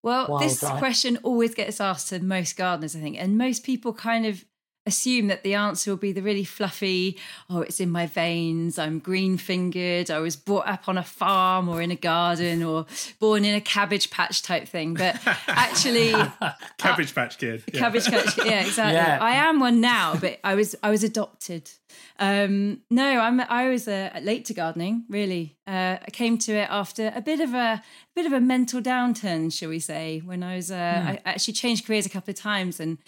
Well, 0.04 0.38
this 0.38 0.61
Wildlife. 0.61 0.78
question 0.80 1.18
always 1.23 1.54
gets 1.54 1.80
asked 1.80 2.11
to 2.11 2.20
most 2.23 2.58
gardeners, 2.58 2.94
I 2.94 3.00
think, 3.00 3.16
and 3.18 3.38
most 3.38 3.64
people 3.64 3.94
kind 3.94 4.26
of 4.26 4.44
assume 4.87 5.29
that 5.29 5.43
the 5.43 5.55
answer 5.55 5.91
will 5.91 5.97
be 5.97 6.12
the 6.12 6.21
really 6.23 6.45
fluffy, 6.45 7.19
oh, 7.49 7.61
it's 7.62 7.81
in 7.81 7.91
my 7.91 8.07
veins, 8.07 8.79
I'm 8.79 8.99
green 8.99 9.38
fingered, 9.38 10.11
I 10.11 10.19
was 10.19 10.37
brought 10.37 10.67
up 10.69 10.88
on 10.88 10.99
a 10.99 11.03
farm 11.03 11.69
or 11.69 11.81
in 11.81 11.91
a 11.91 11.97
garden 11.97 12.62
or 12.62 12.85
born 13.19 13.45
in 13.45 13.55
a 13.55 13.61
cabbage 13.61 14.11
patch 14.11 14.43
type 14.43 14.69
thing. 14.69 14.95
But 14.95 15.19
actually, 15.49 16.12
Cabbage 16.79 17.14
Patch 17.14 17.38
Kid. 17.38 17.62
Yeah. 17.73 17.81
cabbage 17.81 18.07
patch 18.07 18.37
yeah 18.45 18.61
exactly 18.67 18.95
Yeah. 18.95 19.19
i 19.21 19.33
am 19.33 19.59
one 19.61 19.81
now 19.81 20.17
but 20.21 20.38
i 20.45 20.55
was 20.55 20.75
i 20.83 20.91
was 20.91 21.03
adopted 21.03 21.71
um 22.19 22.81
no 22.91 23.19
i'm 23.21 23.41
i 23.41 23.69
was 23.69 23.88
uh, 23.88 24.11
late 24.23 24.45
to 24.47 24.55
gardening 24.55 25.05
really 25.09 25.57
uh 25.67 25.97
i 26.03 26.11
came 26.12 26.37
to 26.38 26.53
it 26.53 26.69
after 26.71 27.12
a 27.14 27.21
bit 27.23 27.41
of 27.41 27.55
a 27.55 27.83
bit 28.14 28.26
of 28.26 28.33
a 28.33 28.41
mental 28.41 28.81
downturn 28.81 29.53
shall 29.53 29.69
we 29.71 29.79
say 29.79 30.21
when 30.25 30.43
i 30.43 30.57
was 30.57 30.71
uh 30.71 31.03
i 31.07 31.21
actually 31.25 31.55
changed 31.55 31.87
careers 31.87 32.05
a 32.07 32.09
couple 32.11 32.31
of 32.31 32.37
times 32.37 32.81
and 32.81 32.99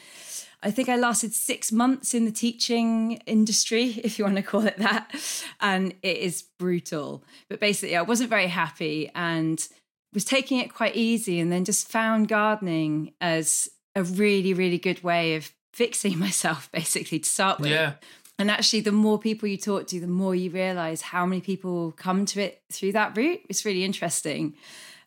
I 0.62 0.70
think 0.70 0.88
I 0.88 0.96
lasted 0.96 1.32
six 1.32 1.70
months 1.70 2.14
in 2.14 2.24
the 2.24 2.32
teaching 2.32 3.20
industry, 3.26 4.00
if 4.04 4.18
you 4.18 4.24
want 4.24 4.36
to 4.36 4.42
call 4.42 4.66
it 4.66 4.78
that. 4.78 5.14
And 5.60 5.94
it 6.02 6.18
is 6.18 6.42
brutal. 6.58 7.24
But 7.48 7.60
basically, 7.60 7.96
I 7.96 8.02
wasn't 8.02 8.30
very 8.30 8.48
happy 8.48 9.10
and 9.14 9.66
was 10.12 10.24
taking 10.24 10.58
it 10.58 10.72
quite 10.72 10.96
easy 10.96 11.40
and 11.40 11.52
then 11.52 11.64
just 11.64 11.88
found 11.88 12.28
gardening 12.28 13.12
as 13.20 13.68
a 13.94 14.02
really, 14.02 14.54
really 14.54 14.78
good 14.78 15.02
way 15.02 15.36
of 15.36 15.52
fixing 15.72 16.18
myself, 16.26 16.70
basically, 16.72 17.18
to 17.20 17.28
start 17.28 17.60
with. 17.60 17.70
yeah. 17.70 17.94
And 18.38 18.50
actually, 18.50 18.80
the 18.80 18.92
more 18.92 19.18
people 19.18 19.48
you 19.48 19.56
talk 19.56 19.86
to, 19.86 20.00
the 20.00 20.06
more 20.06 20.34
you 20.34 20.50
realize 20.50 21.00
how 21.00 21.24
many 21.24 21.40
people 21.40 21.92
come 21.92 22.26
to 22.26 22.40
it 22.42 22.62
through 22.70 22.92
that 22.92 23.16
route. 23.16 23.40
It's 23.48 23.64
really 23.64 23.82
interesting. 23.82 24.54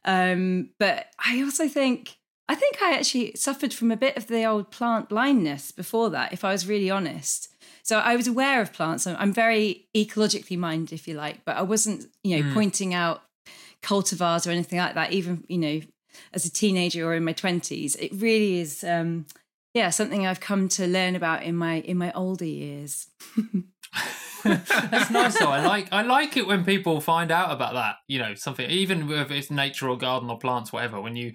Um, 0.03 0.70
but 0.79 1.08
I 1.24 1.44
also 1.44 1.68
think 1.68 2.18
I 2.50 2.56
think 2.56 2.82
I 2.82 2.94
actually 2.98 3.34
suffered 3.36 3.74
from 3.74 3.91
a 3.91 3.96
bit 3.96 4.18
of 4.18 4.27
the 4.27 4.44
old 4.44 4.72
plant 4.72 5.08
blindness 5.08 5.72
before 5.72 6.10
that, 6.10 6.34
if 6.34 6.44
I 6.44 6.51
was 6.51 6.68
really 6.68 6.89
honest. 6.89 7.48
So 7.84 8.00
I 8.00 8.15
was 8.15 8.27
aware 8.27 8.60
of 8.62 8.74
plants. 8.74 9.08
I'm, 9.08 9.15
I'm 9.20 9.34
very 9.34 9.88
ecologically 9.96 10.58
minded, 10.58 10.91
if 10.94 11.08
you 11.08 11.13
like, 11.13 11.46
but 11.46 11.56
I 11.56 11.62
wasn't, 11.62 12.08
you 12.24 12.41
know, 12.41 12.53
pointing 12.53 12.94
out 12.94 13.22
cultivars 13.82 14.46
or 14.46 14.51
anything 14.51 14.79
like 14.79 14.96
that. 14.96 15.13
Even 15.13 15.46
you 15.48 15.58
know, 15.58 15.82
as 16.34 16.46
a 16.46 16.51
teenager 16.51 17.08
or 17.08 17.13
in 17.13 17.24
my 17.24 17.34
twenties, 17.34 17.96
it 17.96 18.12
really 18.13 18.60
is. 18.60 18.84
Um, 18.84 19.27
yeah, 19.74 19.91
something 19.91 20.25
I've 20.25 20.39
come 20.39 20.68
to 20.70 20.88
learn 20.88 21.15
about 21.15 21.44
in 21.44 21.56
my 21.56 21.82
in 21.82 21.98
my 21.98 22.12
older 22.13 22.46
years. 22.46 23.08
That's 24.44 25.12
nice 25.12 25.38
though. 25.38 25.50
I 25.50 25.63
like 25.65 25.88
I 25.91 26.01
like 26.01 26.36
it 26.36 26.48
when 26.48 26.65
people 26.65 27.00
find 27.00 27.32
out 27.32 27.51
about 27.51 27.74
that. 27.74 27.98
You 28.08 28.20
know, 28.20 28.34
something 28.34 28.70
even 28.70 29.10
if 29.12 29.29
it's 29.29 29.51
nature 29.51 29.88
or 29.88 29.98
garden 29.98 30.29
or 30.29 30.39
plants, 30.39 30.74
whatever. 30.74 31.00
When 31.00 31.15
you, 31.15 31.34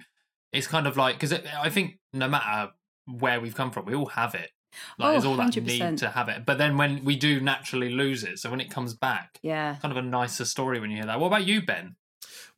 it's 0.55 0.67
kind 0.67 0.87
of 0.87 0.97
like 0.97 1.15
because 1.19 1.33
I 1.33 1.69
think 1.69 1.99
no 2.13 2.27
matter 2.27 2.71
where 3.05 3.39
we've 3.39 3.55
come 3.55 3.71
from, 3.71 3.85
we 3.85 3.95
all 3.95 4.07
have 4.07 4.33
it. 4.35 4.49
Like 4.97 5.07
Oh, 5.07 5.11
there's 5.11 5.25
all 5.25 5.37
that 5.37 5.51
100%. 5.53 5.63
need 5.91 5.97
to 5.99 6.09
have 6.09 6.27
it. 6.27 6.45
But 6.45 6.57
then 6.57 6.75
when 6.77 7.05
we 7.05 7.15
do 7.15 7.39
naturally 7.39 7.89
lose 7.89 8.23
it, 8.23 8.39
so 8.39 8.49
when 8.51 8.59
it 8.59 8.69
comes 8.69 8.93
back, 8.93 9.39
Yeah. 9.41 9.75
kind 9.81 9.91
of 9.91 9.97
a 9.97 10.01
nicer 10.01 10.43
story 10.45 10.79
when 10.79 10.89
you 10.89 10.97
hear 10.97 11.05
that. 11.05 11.19
What 11.19 11.27
about 11.27 11.45
you, 11.45 11.61
Ben? 11.61 11.95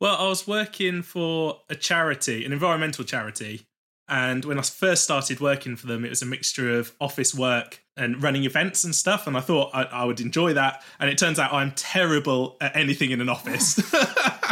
Well, 0.00 0.16
I 0.16 0.26
was 0.28 0.46
working 0.46 1.02
for 1.02 1.60
a 1.68 1.76
charity, 1.76 2.44
an 2.44 2.52
environmental 2.52 3.04
charity. 3.04 3.67
And 4.08 4.44
when 4.44 4.58
I 4.58 4.62
first 4.62 5.04
started 5.04 5.40
working 5.40 5.76
for 5.76 5.86
them, 5.86 6.04
it 6.04 6.08
was 6.08 6.22
a 6.22 6.26
mixture 6.26 6.78
of 6.78 6.92
office 7.00 7.34
work 7.34 7.80
and 7.96 8.22
running 8.22 8.44
events 8.44 8.84
and 8.84 8.94
stuff. 8.94 9.26
And 9.26 9.36
I 9.36 9.40
thought 9.40 9.70
I, 9.74 9.82
I 9.84 10.04
would 10.04 10.20
enjoy 10.20 10.54
that. 10.54 10.82
And 10.98 11.10
it 11.10 11.18
turns 11.18 11.38
out 11.38 11.52
I'm 11.52 11.72
terrible 11.72 12.56
at 12.60 12.74
anything 12.74 13.10
in 13.10 13.20
an 13.20 13.28
office. 13.28 13.78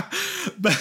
but, 0.58 0.72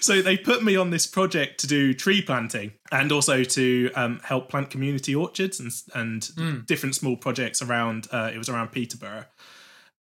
so 0.00 0.22
they 0.22 0.36
put 0.36 0.62
me 0.62 0.76
on 0.76 0.90
this 0.90 1.06
project 1.06 1.60
to 1.60 1.66
do 1.66 1.94
tree 1.94 2.22
planting 2.22 2.72
and 2.92 3.12
also 3.12 3.44
to 3.44 3.90
um, 3.94 4.20
help 4.24 4.48
plant 4.48 4.70
community 4.70 5.14
orchards 5.14 5.60
and, 5.60 5.72
and 5.94 6.66
different 6.66 6.94
small 6.94 7.16
projects 7.16 7.62
around, 7.62 8.08
uh, 8.12 8.30
it 8.32 8.38
was 8.38 8.48
around 8.48 8.72
Peterborough. 8.72 9.24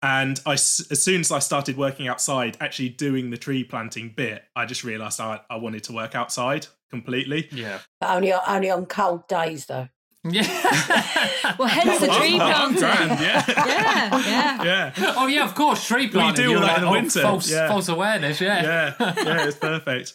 And 0.01 0.41
I, 0.45 0.53
as 0.53 1.01
soon 1.01 1.21
as 1.21 1.31
I 1.31 1.39
started 1.39 1.77
working 1.77 2.09
outside, 2.09 2.57
actually 2.59 2.89
doing 2.89 3.29
the 3.29 3.37
tree 3.37 3.63
planting 3.63 4.09
bit, 4.15 4.43
I 4.53 4.65
just 4.65 4.83
realised 4.83 5.21
I, 5.21 5.39
I 5.49 5.55
wanted 5.55 5.85
to 5.85 5.93
work 5.93 6.13
outside 6.13 6.67
completely. 6.93 7.49
Yeah. 7.51 7.79
But 7.99 8.11
only, 8.11 8.31
only 8.33 8.69
on 8.69 8.85
cold 8.85 9.27
days, 9.27 9.65
though. 9.65 9.89
Yeah. 10.23 10.43
Well, 11.59 11.67
hence 11.67 11.99
the 11.99 12.09
I'm- 12.09 12.19
tree 12.19 12.37
planting. 12.37 12.81
yeah, 13.23 13.43
Yeah, 13.47 14.63
yeah. 14.63 14.63
yeah, 14.97 15.13
oh 15.17 15.27
yeah, 15.27 15.43
of 15.43 15.53
course. 15.53 15.85
Tree 15.85 16.07
planting. 16.07 16.45
do 16.45 16.55
all 16.55 16.61
that 16.61 16.67
like, 16.67 16.77
in 16.77 16.83
the 16.83 16.87
oh, 16.87 16.91
winter, 16.93 17.21
False, 17.21 17.51
yeah. 17.51 17.67
false 17.67 17.89
awareness. 17.89 18.39
Yeah. 18.39 18.63
yeah, 18.63 19.13
yeah. 19.17 19.47
It's 19.47 19.57
perfect. 19.57 20.13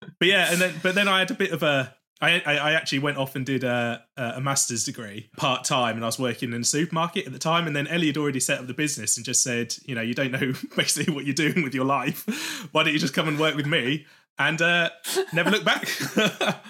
But 0.00 0.28
yeah, 0.28 0.52
and 0.52 0.60
then 0.60 0.74
but 0.82 0.94
then 0.94 1.08
I 1.08 1.18
had 1.18 1.30
a 1.30 1.34
bit 1.34 1.50
of 1.50 1.62
a 1.62 1.94
I, 2.20 2.40
I 2.40 2.72
actually 2.72 2.98
went 2.98 3.16
off 3.16 3.36
and 3.36 3.46
did 3.46 3.62
a, 3.62 4.02
a 4.16 4.40
master's 4.40 4.84
degree 4.84 5.30
part 5.36 5.64
time, 5.64 5.96
and 5.96 6.04
I 6.04 6.08
was 6.08 6.18
working 6.18 6.52
in 6.52 6.60
a 6.62 6.64
supermarket 6.64 7.26
at 7.26 7.32
the 7.32 7.38
time. 7.38 7.66
And 7.66 7.76
then 7.76 7.86
Ellie 7.86 8.08
had 8.08 8.16
already 8.16 8.40
set 8.40 8.58
up 8.58 8.66
the 8.66 8.74
business 8.74 9.16
and 9.16 9.24
just 9.24 9.42
said, 9.42 9.74
you 9.84 9.94
know, 9.94 10.00
you 10.00 10.14
don't 10.14 10.32
know 10.32 10.52
basically 10.76 11.14
what 11.14 11.26
you're 11.26 11.34
doing 11.34 11.62
with 11.62 11.74
your 11.74 11.84
life. 11.84 12.68
Why 12.72 12.82
don't 12.82 12.92
you 12.92 12.98
just 12.98 13.14
come 13.14 13.28
and 13.28 13.38
work 13.38 13.54
with 13.54 13.66
me? 13.66 14.06
And 14.38 14.60
uh, 14.62 14.90
never 15.32 15.50
look 15.50 15.64
back. 15.64 15.88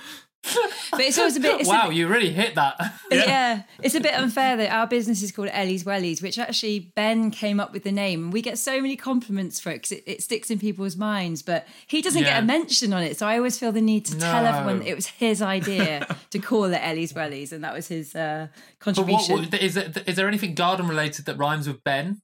But 0.91 1.01
it's 1.01 1.19
always 1.19 1.37
a 1.37 1.41
bit. 1.41 1.61
It's 1.61 1.69
a 1.69 1.73
wow, 1.73 1.89
bit- 1.89 1.97
you 1.97 2.09
really 2.09 2.31
hit 2.31 2.55
that. 2.55 2.95
Yeah. 3.11 3.63
it's 3.83 3.95
a 3.95 4.01
bit 4.01 4.15
unfair 4.15 4.57
that 4.57 4.71
our 4.71 4.87
business 4.87 5.23
is 5.23 5.33
called 5.33 5.49
Ellie's 5.53 5.85
Wellies, 5.85 6.23
which 6.23 6.39
actually 6.39 6.93
Ben 6.95 7.31
came 7.31 7.59
up 7.59 7.73
with 7.73 7.83
the 7.83 7.93
name, 7.93 8.25
and 8.25 8.33
we 8.33 8.41
get 8.41 8.57
so 8.59 8.81
many 8.81 8.97
compliments 8.97 9.59
for 9.61 9.71
it 9.71 9.77
because 9.77 9.93
it, 9.93 10.05
it 10.07 10.23
sticks 10.23 10.51
in 10.51 10.59
people's 10.59 10.97
minds. 10.97 11.43
But 11.43 11.67
he 11.87 12.01
doesn't 12.01 12.23
get 12.23 12.43
a 12.43 12.47
mention 12.47 12.93
on 12.93 13.03
it, 13.03 13.19
so 13.19 13.27
I 13.27 13.37
always 13.37 13.59
feel 13.59 13.73
the 13.73 13.81
need 13.83 14.07
to 14.07 14.19
tell 14.19 14.47
everyone 14.47 14.83
it 14.87 14.95
was 14.95 15.07
his 15.07 15.43
idea 15.43 16.07
to 16.31 16.39
call 16.39 16.65
it 16.65 16.79
Ellie's 16.83 17.13
Wellies, 17.13 17.53
and 17.53 17.65
that 17.65 17.75
was 17.75 17.89
his 17.89 18.15
uh, 18.15 18.49
But 18.49 18.97
what, 18.97 18.97
contribution. 18.97 19.37
what 19.37 19.55
is, 19.63 19.77
it, 19.77 20.09
is 20.09 20.17
there 20.17 20.29
anything 20.29 20.55
garden 20.55 20.87
related 20.89 21.27
that 21.27 21.37
rhymes 21.37 21.67
with 21.67 21.83
Ben? 21.85 22.23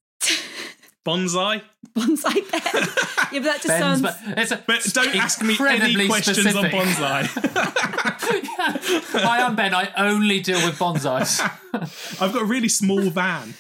Bonsai. 1.04 1.60
Bonsai 1.94 2.34
Ben. 2.50 2.62
yeah, 3.32 3.40
but 3.40 3.42
that 3.42 3.60
just 3.62 3.66
Ben's, 3.68 4.00
sounds. 4.00 4.02
but 4.02 4.18
it's 4.38 4.50
a, 4.52 4.62
But 4.66 4.82
don't 4.94 5.14
ask 5.16 5.42
me 5.42 5.48
any 5.60 5.74
incredibly 5.74 6.06
questions 6.08 6.38
on 6.38 6.52
specific. 6.52 6.72
bonsai. 6.72 7.26
Hi, 9.22 9.42
I'm 9.42 9.54
Ben. 9.54 9.74
I 9.74 9.90
only 9.96 10.40
deal 10.40 10.64
with 10.66 10.78
bonsais. 10.78 11.40
I've 12.22 12.32
got 12.32 12.42
a 12.42 12.46
really 12.46 12.68
small 12.70 13.02
van. 13.10 13.54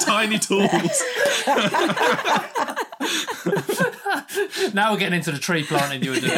Tiny 0.00 0.38
tools. 0.38 0.70
now 4.74 4.92
we're 4.92 4.98
getting 4.98 5.14
into 5.18 5.32
the 5.32 5.38
tree 5.38 5.64
planting 5.64 6.02
you 6.02 6.10
were 6.12 6.20
doing. 6.20 6.32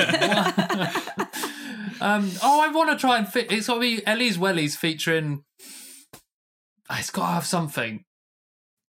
um, 2.00 2.30
oh, 2.42 2.60
I 2.60 2.70
want 2.72 2.90
to 2.90 2.96
try 2.96 3.18
and 3.18 3.28
fit. 3.28 3.50
It's 3.50 3.66
got 3.66 3.74
to 3.74 3.80
be 3.80 4.06
Ellie's 4.06 4.38
Wellies 4.38 4.76
featuring. 4.76 5.44
It's 6.90 7.10
got 7.10 7.26
to 7.26 7.32
have 7.34 7.46
something, 7.46 8.04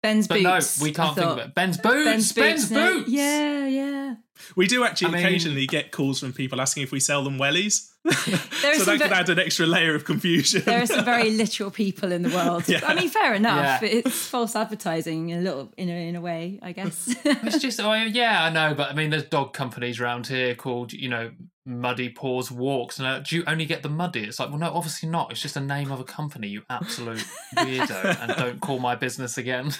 Ben's 0.02 0.28
but 0.28 0.42
boots. 0.42 0.80
no, 0.80 0.84
we 0.84 0.92
can't 0.92 1.16
think 1.16 1.28
thought. 1.28 1.40
of 1.40 1.46
it. 1.50 1.54
Ben's 1.56 1.78
boots. 1.78 2.06
Ben's 2.06 2.32
Ben's 2.34 2.70
boots. 2.70 3.00
boots. 3.02 3.10
Yeah, 3.10 3.68
yeah. 3.68 4.16
We 4.56 4.66
do 4.66 4.84
actually 4.84 5.10
I 5.10 5.12
mean- 5.12 5.26
occasionally 5.26 5.68
get 5.68 5.92
calls 5.92 6.20
from 6.20 6.34
people 6.34 6.60
asking 6.60 6.84
if 6.84 6.92
we 6.92 7.00
sell 7.00 7.24
them 7.24 7.38
wellies. 7.38 7.90
There 8.04 8.16
so 8.16 8.70
is 8.72 8.84
some 8.86 8.98
that 8.98 9.04
could 9.04 9.10
ve- 9.12 9.16
add 9.16 9.30
an 9.30 9.40
extra 9.40 9.68
layer 9.68 9.94
of 9.94 10.06
confusion. 10.06 10.64
there 10.66 10.82
are 10.82 10.86
some 10.88 11.06
very 11.06 11.30
literal 11.44 11.70
people 11.70 12.12
in 12.12 12.24
the 12.24 12.30
world. 12.30 12.68
Yeah. 12.68 12.80
I 12.84 12.96
mean, 12.96 13.10
fair 13.10 13.36
enough. 13.36 13.82
Yeah. 13.84 13.88
It's 13.90 14.26
false 14.28 14.56
advertising 14.56 15.30
in 15.30 15.40
a 15.40 15.42
little, 15.44 15.72
in 15.78 15.90
a, 15.90 16.08
in 16.10 16.16
a 16.16 16.22
way, 16.22 16.58
I 16.64 16.72
guess. 16.72 17.16
It's 17.24 17.60
just, 17.60 17.80
oh, 17.80 17.94
yeah, 17.94 18.44
I 18.44 18.50
know, 18.50 18.74
but 18.74 18.90
I 18.90 18.94
mean, 18.94 19.12
there's 19.12 19.26
dog 19.26 19.54
companies 19.54 20.00
around 20.00 20.26
here 20.28 20.56
called, 20.56 20.94
you 20.94 21.10
know, 21.10 21.32
Muddy 21.80 22.10
Paws 22.10 22.52
Walks. 22.52 23.00
And 23.00 23.08
uh, 23.08 23.20
do 23.20 23.36
you 23.36 23.44
only 23.48 23.66
get 23.66 23.84
the 23.84 23.90
muddy? 23.90 24.24
It's 24.24 24.40
like, 24.40 24.50
well, 24.50 24.60
no, 24.60 24.74
obviously 24.74 25.10
not. 25.10 25.32
It's 25.32 25.42
just 25.42 25.56
a 25.56 25.62
name 25.62 25.92
of 25.92 26.00
a 26.00 26.04
company, 26.04 26.48
you 26.48 26.64
absolute 26.70 27.26
weirdo. 27.56 28.22
and 28.22 28.36
don't 28.38 28.62
call 28.62 28.80
my 28.80 28.96
business 28.96 29.38
again. 29.38 29.72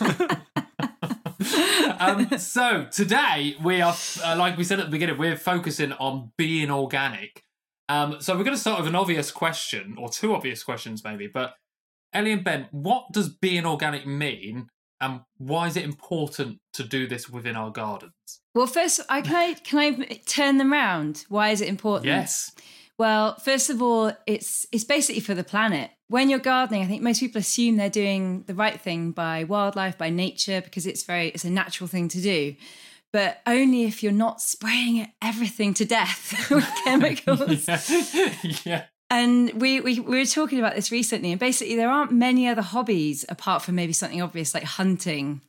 um, 1.98 2.38
so 2.38 2.86
today 2.90 3.56
we 3.62 3.80
are, 3.80 3.96
uh, 4.24 4.36
like 4.36 4.56
we 4.56 4.64
said 4.64 4.80
at 4.80 4.86
the 4.86 4.90
beginning, 4.90 5.18
we're 5.18 5.36
focusing 5.36 5.92
on 5.92 6.32
being 6.36 6.70
organic. 6.70 7.42
Um, 7.88 8.20
so 8.20 8.36
we're 8.36 8.44
going 8.44 8.56
to 8.56 8.60
start 8.60 8.80
with 8.80 8.88
an 8.88 8.94
obvious 8.94 9.30
question, 9.30 9.96
or 9.98 10.10
two 10.10 10.34
obvious 10.34 10.62
questions 10.62 11.02
maybe. 11.02 11.26
But 11.26 11.54
Ellie 12.12 12.32
and 12.32 12.44
Ben, 12.44 12.68
what 12.70 13.06
does 13.12 13.28
being 13.28 13.66
organic 13.66 14.06
mean, 14.06 14.68
and 15.00 15.20
why 15.36 15.68
is 15.68 15.76
it 15.76 15.84
important 15.84 16.58
to 16.74 16.84
do 16.84 17.06
this 17.06 17.28
within 17.28 17.56
our 17.56 17.70
gardens? 17.70 18.40
Well, 18.58 18.66
first, 18.66 19.00
I 19.08 19.20
can 19.20 19.36
I 19.36 19.54
can 19.54 19.78
I 19.78 20.20
turn 20.26 20.58
them 20.58 20.72
round? 20.72 21.24
Why 21.28 21.50
is 21.50 21.60
it 21.60 21.68
important? 21.68 22.06
Yes. 22.06 22.50
Well, 22.98 23.36
first 23.36 23.70
of 23.70 23.80
all, 23.80 24.12
it's 24.26 24.66
it's 24.72 24.82
basically 24.82 25.20
for 25.20 25.32
the 25.32 25.44
planet. 25.44 25.92
When 26.08 26.28
you're 26.28 26.40
gardening, 26.40 26.82
I 26.82 26.86
think 26.86 27.00
most 27.00 27.20
people 27.20 27.38
assume 27.38 27.76
they're 27.76 27.88
doing 27.88 28.42
the 28.48 28.54
right 28.54 28.80
thing 28.80 29.12
by 29.12 29.44
wildlife, 29.44 29.96
by 29.96 30.10
nature, 30.10 30.60
because 30.60 30.88
it's 30.88 31.04
very 31.04 31.28
it's 31.28 31.44
a 31.44 31.50
natural 31.50 31.86
thing 31.86 32.08
to 32.08 32.20
do. 32.20 32.56
But 33.12 33.40
only 33.46 33.84
if 33.84 34.02
you're 34.02 34.10
not 34.10 34.40
spraying 34.40 35.06
everything 35.22 35.72
to 35.74 35.84
death 35.84 36.50
with 36.50 36.68
chemicals. 36.84 37.68
yeah. 38.66 38.86
And 39.08 39.52
we, 39.52 39.80
we 39.80 40.00
we 40.00 40.18
were 40.18 40.26
talking 40.26 40.58
about 40.58 40.74
this 40.74 40.90
recently, 40.90 41.30
and 41.30 41.38
basically 41.38 41.76
there 41.76 41.90
aren't 41.90 42.10
many 42.10 42.48
other 42.48 42.62
hobbies 42.62 43.24
apart 43.28 43.62
from 43.62 43.76
maybe 43.76 43.92
something 43.92 44.20
obvious 44.20 44.52
like 44.52 44.64
hunting, 44.64 45.42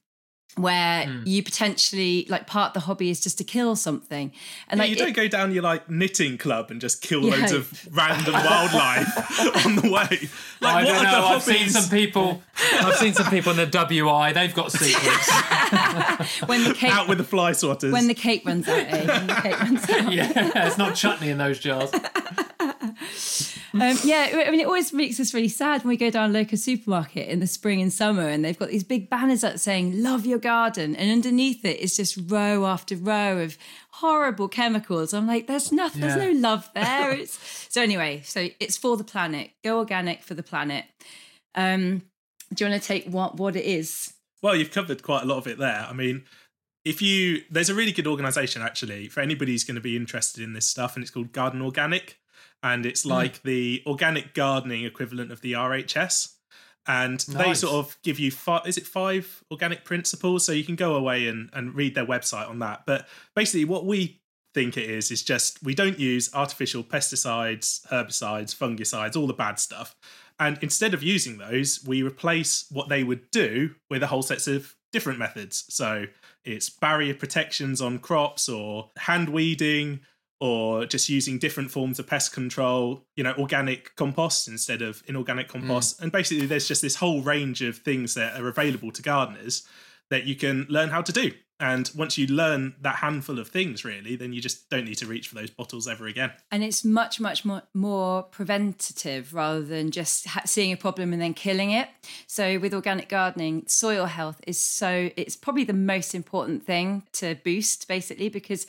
where 0.56 1.06
Hmm. 1.06 1.22
you 1.26 1.42
potentially 1.42 2.26
like 2.28 2.46
part 2.46 2.70
of 2.70 2.74
the 2.74 2.80
hobby 2.82 3.10
is 3.10 3.22
just 3.22 3.38
to 3.38 3.44
kill 3.46 3.76
something. 3.78 4.34
And 4.68 4.78
Yeah, 4.78 4.84
like 4.84 4.90
you 4.90 4.96
don't 4.98 5.10
it- 5.10 5.16
go 5.16 5.28
down 5.30 5.54
your 5.54 5.64
like 5.64 5.90
knitting 5.90 6.38
club 6.38 6.70
and 6.72 6.82
just 6.82 7.02
kill 7.02 7.24
Yeah. 7.24 7.36
loads 7.38 7.52
of 7.54 7.88
random 7.96 8.34
wildlife 8.34 9.66
on 9.66 9.76
the 9.78 9.84
way. 9.84 10.30
Like, 10.60 10.76
I 10.76 10.84
what 10.84 10.86
don't 10.86 10.96
are 10.98 11.04
know. 11.04 11.22
the 11.22 11.28
I've 11.36 11.44
seen 11.44 11.70
some 11.70 11.90
people. 11.90 12.42
I've 12.74 12.96
seen 12.98 13.14
some 13.14 13.30
people 13.30 13.52
in 13.52 13.58
the 13.58 13.68
WI. 13.68 14.34
They've 14.34 14.54
got 14.54 14.72
secrets. 14.74 15.32
when 16.48 16.64
the 16.66 16.74
cake 16.74 16.92
out 16.94 17.08
with 17.08 17.20
the 17.20 17.24
fly 17.24 17.52
swatters. 17.52 17.92
when 17.94 18.08
the 18.08 18.14
cake 18.14 18.44
runs 18.46 18.68
out, 18.68 18.80
eh? 18.80 19.06
When 19.08 19.28
the 19.28 19.36
cake 19.36 19.60
runs 19.62 19.84
out. 19.90 20.12
yeah, 20.12 20.66
it's 20.68 20.78
not 20.78 20.96
chutney 20.96 21.30
in 21.30 21.38
those 21.38 21.60
jars. 21.60 21.92
Um, 23.74 23.98
yeah, 24.04 24.44
I 24.48 24.52
mean, 24.52 24.60
it 24.60 24.66
always 24.68 24.92
makes 24.94 25.20
us 25.20 25.34
really 25.34 25.48
sad 25.50 25.84
when 25.84 25.90
we 25.90 25.98
go 25.98 26.10
down 26.10 26.30
a 26.30 26.34
local 26.34 26.58
supermarket 26.58 27.28
in 27.30 27.40
the 27.40 27.48
spring 27.48 27.82
and 27.82 27.92
summer 27.94 28.28
and 28.28 28.44
they've 28.44 28.58
got 28.58 28.70
these 28.70 28.84
big 28.84 29.10
banners 29.10 29.44
up 29.44 29.60
saying, 29.60 30.02
Love 30.02 30.26
your 30.26 30.40
garden. 30.40 30.96
And 30.96 31.12
underneath 31.12 31.64
it 31.66 31.80
is 31.80 31.96
just 31.98 32.18
row 32.28 32.66
after 32.66 32.96
row 32.96 33.40
of 33.40 33.58
horrible 33.92 34.48
chemicals. 34.48 35.14
I'm 35.14 35.28
like, 35.28 35.48
There's 35.48 35.72
nothing, 35.72 36.02
Yeah. 36.02 36.16
there's 36.16 36.34
no 36.34 36.40
love 36.40 36.70
there. 36.74 37.12
It's 37.12 37.38
So, 37.70 37.82
anyway, 37.82 38.22
so 38.26 38.48
it's 38.60 38.78
for 38.78 38.98
the 38.98 39.04
planet. 39.04 39.52
Go 39.64 39.78
organic 39.78 40.24
for 40.24 40.34
the 40.34 40.42
planet. 40.44 40.86
Um, 41.56 42.04
do 42.54 42.64
you 42.66 42.72
want 42.72 42.82
to 42.82 42.88
take 42.88 43.06
what, 43.06 43.38
what 43.38 43.56
it 43.56 43.66
is? 43.66 44.14
Well, 44.42 44.56
you've 44.56 44.72
covered 44.72 45.04
quite 45.04 45.24
a 45.24 45.26
lot 45.26 45.38
of 45.38 45.48
it 45.48 45.58
there. 45.60 45.86
I 45.88 45.94
mean, 45.94 46.24
if 46.86 47.02
you 47.02 47.42
there's 47.52 47.70
a 47.70 47.76
really 47.76 47.92
good 47.92 48.08
organization 48.08 48.62
actually 48.62 49.08
for 49.10 49.20
anybody 49.20 49.52
who's 49.52 49.64
going 49.66 49.76
to 49.76 49.82
be 49.82 49.96
interested 49.96 50.44
in 50.44 50.54
this 50.54 50.66
stuff, 50.66 50.96
and 50.96 51.04
it's 51.04 51.12
called 51.12 51.32
Garden 51.34 51.62
Organic, 51.62 52.18
and 52.64 52.86
it's 52.86 53.04
Hmm. 53.04 53.10
like 53.10 53.42
the 53.44 53.84
organic 53.86 54.34
gardening 54.34 54.84
equivalent 54.86 55.32
of 55.32 55.42
the 55.42 55.54
RHS. 55.56 56.36
And 56.88 57.20
they 57.20 57.54
sort 57.54 57.74
of 57.74 57.98
give 58.02 58.18
you 58.20 58.32
five, 58.32 58.66
is 58.66 58.78
it 58.78 58.88
five 58.88 59.44
organic 59.52 59.86
principles? 59.86 60.44
So 60.46 60.54
you 60.54 60.64
can 60.64 60.76
go 60.76 60.96
away 60.96 61.28
and, 61.28 61.50
and 61.54 61.76
read 61.76 61.94
their 61.94 62.06
website 62.06 62.50
on 62.50 62.60
that. 62.60 62.84
But 62.88 63.08
basically, 63.36 63.66
what 63.66 63.86
we 63.86 64.22
think 64.56 64.76
it 64.76 64.90
is 64.90 65.12
is 65.12 65.22
just 65.22 65.62
we 65.62 65.76
don't 65.76 66.00
use 66.00 66.34
artificial 66.34 66.84
pesticides, 66.84 67.86
herbicides, 67.88 68.56
fungicides, 68.56 69.16
all 69.16 69.28
the 69.28 69.34
bad 69.34 69.60
stuff. 69.60 69.96
And 70.40 70.58
instead 70.62 70.94
of 70.94 71.04
using 71.04 71.38
those, 71.38 71.84
we 71.86 72.02
replace 72.02 72.66
what 72.72 72.90
they 72.90 73.04
would 73.04 73.30
do 73.30 73.76
with 73.92 74.02
a 74.02 74.08
whole 74.08 74.24
set 74.24 74.48
of 74.48 74.74
different 74.92 75.20
methods. 75.20 75.66
So 75.70 76.06
it's 76.44 76.70
barrier 76.70 77.14
protections 77.14 77.82
on 77.82 78.00
crops 78.00 78.50
or 78.50 78.90
hand 78.98 79.30
weeding 79.30 80.00
or 80.40 80.86
just 80.86 81.10
using 81.10 81.38
different 81.38 81.70
forms 81.70 82.00
of 82.00 82.08
pest 82.08 82.34
control, 82.34 83.04
you 83.16 83.24
know, 83.24 83.34
organic 83.38 83.96
compost 83.96 84.48
instead 84.48 84.82
of 84.82 85.04
inorganic 85.08 85.52
hmm. 85.52 85.60
compost. 85.60 86.02
And 86.02 86.12
basically, 86.12 86.46
there's 86.46 86.68
just 86.68 86.82
this 86.82 86.96
whole 86.96 87.22
range 87.22 87.62
of 87.62 87.78
things 87.78 88.14
that 88.14 88.40
are 88.40 88.48
available 88.48 88.92
to 88.92 89.02
gardeners 89.02 89.68
that 90.10 90.26
you 90.26 90.36
can 90.36 90.66
learn 90.70 90.90
how 90.90 91.02
to 91.02 91.12
do. 91.12 91.32
And 91.62 91.92
once 91.94 92.18
you 92.18 92.26
learn 92.28 92.76
that 92.82 92.96
handful 92.96 93.38
of 93.38 93.50
things, 93.50 93.84
really, 93.84 94.16
then 94.16 94.32
you 94.32 94.40
just 94.40 94.70
don't 94.70 94.86
need 94.86 94.96
to 95.00 95.06
reach 95.06 95.28
for 95.28 95.36
those 95.36 95.50
bottles 95.50 95.90
ever 95.90 96.08
again. 96.08 96.32
And 96.52 96.64
it's 96.64 96.86
much, 96.86 97.20
much 97.20 97.44
more, 97.44 97.64
more 97.74 98.24
preventative 98.24 99.34
rather 99.34 99.62
than 99.62 99.92
just 99.92 100.26
ha- 100.26 100.44
seeing 100.46 100.72
a 100.72 100.78
problem 100.78 101.12
and 101.12 101.22
then 101.22 101.34
killing 101.34 101.72
it. 101.72 101.90
So, 102.28 102.60
with 102.60 102.74
organic 102.74 103.10
gardening, 103.10 103.66
soil 103.68 104.06
health 104.06 104.40
is 104.48 104.58
so, 104.58 105.10
it's 105.18 105.36
probably 105.36 105.66
the 105.66 105.74
most 105.74 106.16
important 106.16 106.66
thing 106.66 107.04
to 107.14 107.36
boost, 107.44 107.90
basically, 107.90 108.30
because 108.30 108.66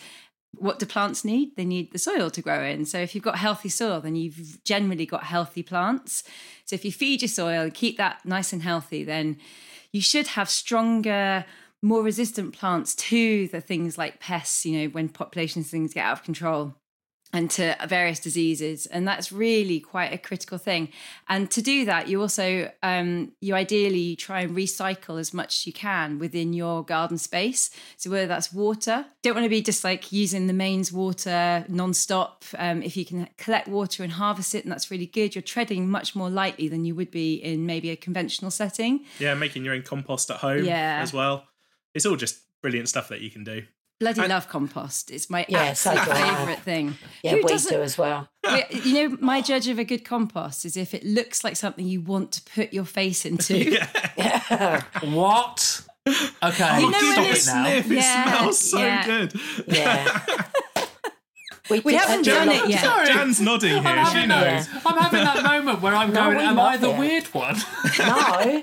what 0.56 0.78
do 0.78 0.86
plants 0.86 1.24
need? 1.24 1.56
They 1.56 1.64
need 1.64 1.92
the 1.92 1.98
soil 1.98 2.30
to 2.30 2.42
grow 2.42 2.62
in. 2.64 2.84
So 2.84 2.98
if 2.98 3.14
you've 3.14 3.24
got 3.24 3.38
healthy 3.38 3.68
soil, 3.68 4.00
then 4.00 4.16
you've 4.16 4.62
generally 4.64 5.06
got 5.06 5.24
healthy 5.24 5.62
plants. 5.62 6.24
So 6.64 6.74
if 6.74 6.84
you 6.84 6.92
feed 6.92 7.22
your 7.22 7.28
soil 7.28 7.62
and 7.62 7.74
keep 7.74 7.96
that 7.98 8.24
nice 8.24 8.52
and 8.52 8.62
healthy, 8.62 9.04
then 9.04 9.38
you 9.92 10.00
should 10.00 10.28
have 10.28 10.50
stronger, 10.50 11.44
more 11.82 12.02
resistant 12.02 12.52
plants 12.52 12.94
to 12.94 13.48
the 13.48 13.60
things 13.60 13.96
like 13.96 14.20
pests, 14.20 14.66
you 14.66 14.78
know, 14.78 14.88
when 14.88 15.08
populations 15.08 15.70
things 15.70 15.94
get 15.94 16.04
out 16.04 16.18
of 16.18 16.24
control 16.24 16.74
and 17.32 17.48
to 17.50 17.76
various 17.88 18.18
diseases 18.18 18.86
and 18.86 19.06
that's 19.06 19.30
really 19.30 19.78
quite 19.78 20.12
a 20.12 20.18
critical 20.18 20.58
thing 20.58 20.88
and 21.28 21.50
to 21.50 21.62
do 21.62 21.84
that 21.84 22.08
you 22.08 22.20
also 22.20 22.70
um, 22.82 23.30
you 23.40 23.54
ideally 23.54 24.16
try 24.16 24.40
and 24.40 24.56
recycle 24.56 25.18
as 25.20 25.32
much 25.32 25.58
as 25.60 25.66
you 25.66 25.72
can 25.72 26.18
within 26.18 26.52
your 26.52 26.84
garden 26.84 27.16
space 27.16 27.70
so 27.96 28.10
whether 28.10 28.26
that's 28.26 28.52
water 28.52 29.04
don't 29.22 29.34
want 29.34 29.44
to 29.44 29.48
be 29.50 29.62
just 29.62 29.84
like 29.84 30.10
using 30.10 30.48
the 30.48 30.52
mains 30.52 30.92
water 30.92 31.64
non-stop 31.68 32.44
um, 32.58 32.82
if 32.82 32.96
you 32.96 33.04
can 33.04 33.28
collect 33.38 33.68
water 33.68 34.02
and 34.02 34.12
harvest 34.12 34.54
it 34.54 34.64
and 34.64 34.72
that's 34.72 34.90
really 34.90 35.06
good 35.06 35.34
you're 35.34 35.42
treading 35.42 35.88
much 35.88 36.16
more 36.16 36.28
lightly 36.30 36.66
than 36.68 36.84
you 36.84 36.94
would 36.94 37.10
be 37.10 37.34
in 37.34 37.64
maybe 37.64 37.90
a 37.90 37.96
conventional 37.96 38.50
setting 38.50 39.04
Yeah, 39.20 39.34
making 39.34 39.64
your 39.64 39.74
own 39.74 39.82
compost 39.82 40.30
at 40.30 40.38
home 40.38 40.64
Yeah. 40.64 40.98
as 41.00 41.12
well. 41.12 41.44
It's 41.94 42.06
all 42.06 42.16
just 42.16 42.40
brilliant 42.62 42.88
stuff 42.88 43.08
that 43.08 43.20
you 43.20 43.30
can 43.30 43.44
do. 43.44 43.62
Bloody 44.00 44.20
And- 44.22 44.30
love 44.30 44.48
compost 44.48 45.10
it's 45.10 45.28
my 45.30 45.44
Yeah, 45.48 45.74
so 45.74 45.90
absolute 45.90 46.16
favorite 46.16 46.58
thing 46.60 46.96
Yeah, 47.22 47.32
Who 47.32 47.42
we 47.44 47.56
do 47.58 47.82
as 47.82 47.96
well. 47.98 48.28
You 48.70 49.08
know, 49.10 49.16
my 49.20 49.40
judge 49.42 49.68
of 49.68 49.78
a 49.78 49.84
good 49.84 50.04
compost 50.04 50.64
is 50.64 50.76
if 50.76 50.94
it 50.94 51.04
looks 51.04 51.44
like 51.44 51.54
something 51.56 51.86
you 51.86 52.00
want 52.00 52.32
to 52.32 52.42
put 52.54 52.72
your 52.72 52.86
face 52.86 53.24
into. 53.26 53.70
yeah. 54.16 54.82
What? 55.04 55.82
Okay, 56.42 56.80
You 56.80 56.90
know 56.90 56.98
stop 56.98 57.16
when 57.18 57.26
it 57.26 57.46
now. 57.46 57.64
Sniff, 57.64 57.90
it 57.90 57.94
Yeah, 57.96 58.24
smells 58.38 58.58
so 58.58 58.78
yeah. 58.78 59.06
good. 59.06 59.34
Yeah. 59.66 60.20
We 61.68 61.80
did- 61.82 61.94
haven't 62.00 62.24
done 62.24 62.46
no, 62.48 62.52
it 62.64 62.68
yet. 62.70 62.80
Sorry. 62.82 63.06
Jan's 63.06 63.40
nodding 63.40 63.86
I'm 63.86 64.12
here. 64.12 64.22
She 64.22 64.26
knows. 64.26 64.66
that, 64.68 64.82
I'm 64.86 64.96
having 64.96 65.24
that 65.24 65.42
moment 65.44 65.82
where 65.82 65.94
I'm 65.94 66.12
No, 66.12 66.24
going, 66.32 66.38
am 66.40 66.58
I 66.58 66.76
the 66.78 66.90
it. 66.90 66.98
weird 66.98 67.26
one? 67.26 67.56
no. 67.98 68.62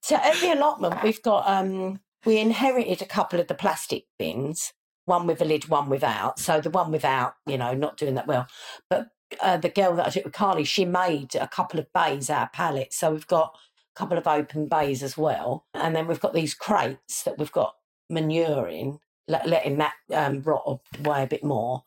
So 0.00 0.16
at 0.16 0.36
the 0.40 0.52
allotment, 0.54 1.02
we've 1.02 1.20
got 1.22 1.46
um, 1.48 2.00
we 2.26 2.38
inherited 2.38 3.00
a 3.00 3.06
couple 3.06 3.40
of 3.40 3.46
the 3.46 3.54
plastic 3.54 4.04
bins, 4.18 4.72
one 5.06 5.26
with 5.26 5.40
a 5.40 5.44
lid, 5.44 5.68
one 5.68 5.88
without. 5.88 6.38
So 6.38 6.60
the 6.60 6.70
one 6.70 6.90
without, 6.90 7.34
you 7.46 7.56
know, 7.56 7.72
not 7.72 7.96
doing 7.96 8.14
that 8.16 8.26
well. 8.26 8.46
But 8.90 9.08
uh, 9.40 9.56
the 9.56 9.68
girl 9.68 9.94
that 9.96 10.06
I 10.06 10.10
did 10.10 10.24
with 10.24 10.32
Carly, 10.34 10.64
she 10.64 10.84
made 10.84 11.34
a 11.34 11.48
couple 11.48 11.78
of 11.80 11.86
bays 11.94 12.28
out 12.28 12.42
of 12.48 12.52
pallets. 12.52 12.98
So 12.98 13.12
we've 13.12 13.26
got 13.26 13.56
a 13.94 13.98
couple 13.98 14.18
of 14.18 14.26
open 14.26 14.66
bays 14.66 15.02
as 15.02 15.16
well, 15.16 15.64
and 15.72 15.94
then 15.94 16.06
we've 16.06 16.20
got 16.20 16.34
these 16.34 16.54
crates 16.54 17.22
that 17.22 17.38
we've 17.38 17.52
got 17.52 17.74
manure 18.10 18.68
in, 18.68 18.98
let, 19.28 19.48
letting 19.48 19.78
that 19.78 19.94
um, 20.12 20.42
rot 20.42 20.80
away 21.04 21.22
a 21.22 21.26
bit 21.26 21.44
more. 21.44 21.84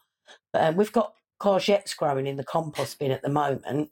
But 0.53 0.63
um, 0.63 0.75
we've 0.75 0.91
got 0.91 1.13
courgettes 1.41 1.95
growing 1.95 2.27
in 2.27 2.35
the 2.37 2.43
compost 2.43 2.99
bin 2.99 3.11
at 3.11 3.21
the 3.21 3.29
moment 3.29 3.91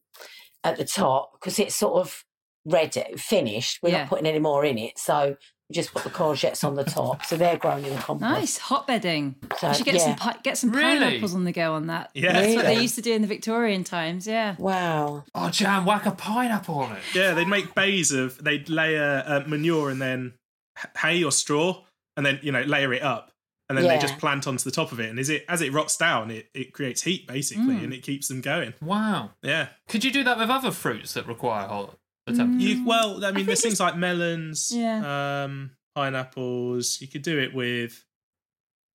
at 0.63 0.77
the 0.77 0.85
top 0.85 1.31
because 1.33 1.59
it's 1.59 1.75
sort 1.75 2.01
of 2.01 2.25
ready, 2.65 3.03
finished. 3.17 3.79
We're 3.81 3.89
Yeah. 3.91 3.99
not 3.99 4.09
putting 4.09 4.25
any 4.25 4.39
more 4.39 4.65
in 4.65 4.77
it, 4.77 4.97
so 4.97 5.37
just 5.73 5.93
put 5.93 6.03
the 6.03 6.09
courgettes 6.09 6.63
on 6.63 6.75
the 6.75 6.83
top, 6.83 7.25
so 7.25 7.35
they're 7.35 7.57
growing 7.57 7.85
in 7.85 7.93
the 7.93 7.99
compost. 8.01 8.21
Nice 8.21 8.57
hotbedding. 8.57 9.35
So, 9.57 9.67
you 9.67 9.73
should 9.73 9.85
get 9.85 9.99
some 9.99 10.11
yeah. 10.11 10.15
pi- 10.17 10.37
get 10.43 10.57
some 10.57 10.71
Really? 10.71 10.99
pineapples 10.99 11.35
on 11.35 11.43
the 11.43 11.51
go 11.51 11.73
on 11.73 11.87
that. 11.87 12.09
Yeah. 12.13 12.33
That's 12.33 12.55
what 12.55 12.65
they 12.65 12.79
used 12.81 12.95
to 12.95 13.01
do 13.01 13.13
in 13.13 13.21
the 13.21 13.27
Victorian 13.27 13.83
times. 13.83 14.25
Yeah. 14.27 14.55
Wow. 14.57 15.25
Oh, 15.35 15.49
Jan, 15.49 15.83
whack 15.83 16.05
a 16.05 16.11
pineapple 16.11 16.75
on 16.79 16.93
it. 16.95 17.01
Yeah, 17.13 17.33
they'd 17.33 17.47
make 17.47 17.75
bays 17.75 18.11
of, 18.11 18.41
they'd 18.43 18.69
layer 18.69 19.23
uh, 19.25 19.43
manure 19.45 19.89
and 19.89 20.01
then 20.01 20.33
hay 20.99 21.23
or 21.23 21.31
straw 21.31 21.83
and 22.15 22.25
then, 22.25 22.39
you 22.41 22.51
know, 22.51 22.61
layer 22.61 22.93
it 22.93 23.01
up. 23.01 23.31
And 23.69 23.77
then 23.77 23.85
they 23.85 23.97
just 23.99 24.17
plant 24.17 24.47
onto 24.47 24.63
the 24.63 24.71
top 24.71 24.93
of 24.93 25.01
it. 25.01 25.09
And 25.09 25.19
as 25.19 25.29
it 25.29 25.43
as 25.49 25.61
it 25.61 25.73
rots 25.73 25.97
down, 25.97 26.31
it, 26.31 26.47
it 26.53 26.71
creates 26.71 27.01
heat 27.03 27.27
basically 27.27 27.75
Mm. 27.75 27.83
and 27.83 27.93
it 27.93 28.01
keeps 28.01 28.29
them 28.29 28.39
going. 28.39 28.73
Wow. 28.81 29.31
Yeah. 29.43 29.67
Could 29.89 30.05
you 30.05 30.11
do 30.13 30.23
that 30.23 30.37
with 30.37 30.49
other 30.49 30.71
fruits 30.71 31.13
that 31.15 31.27
require 31.27 31.67
hot 31.67 31.97
the 32.27 32.33
temperature? 32.33 32.65
You 32.67 32.85
well, 32.85 33.23
I 33.23 33.27
mean, 33.29 33.35
think 33.35 33.47
there's 33.47 33.61
things 33.61 33.79
like 33.79 33.97
melons, 33.97 34.71
Yeah. 34.73 35.43
um, 35.45 35.71
pineapples. 35.95 36.99
You 37.01 37.07
could 37.07 37.21
do 37.23 37.39
it 37.39 37.53
with. 37.53 38.03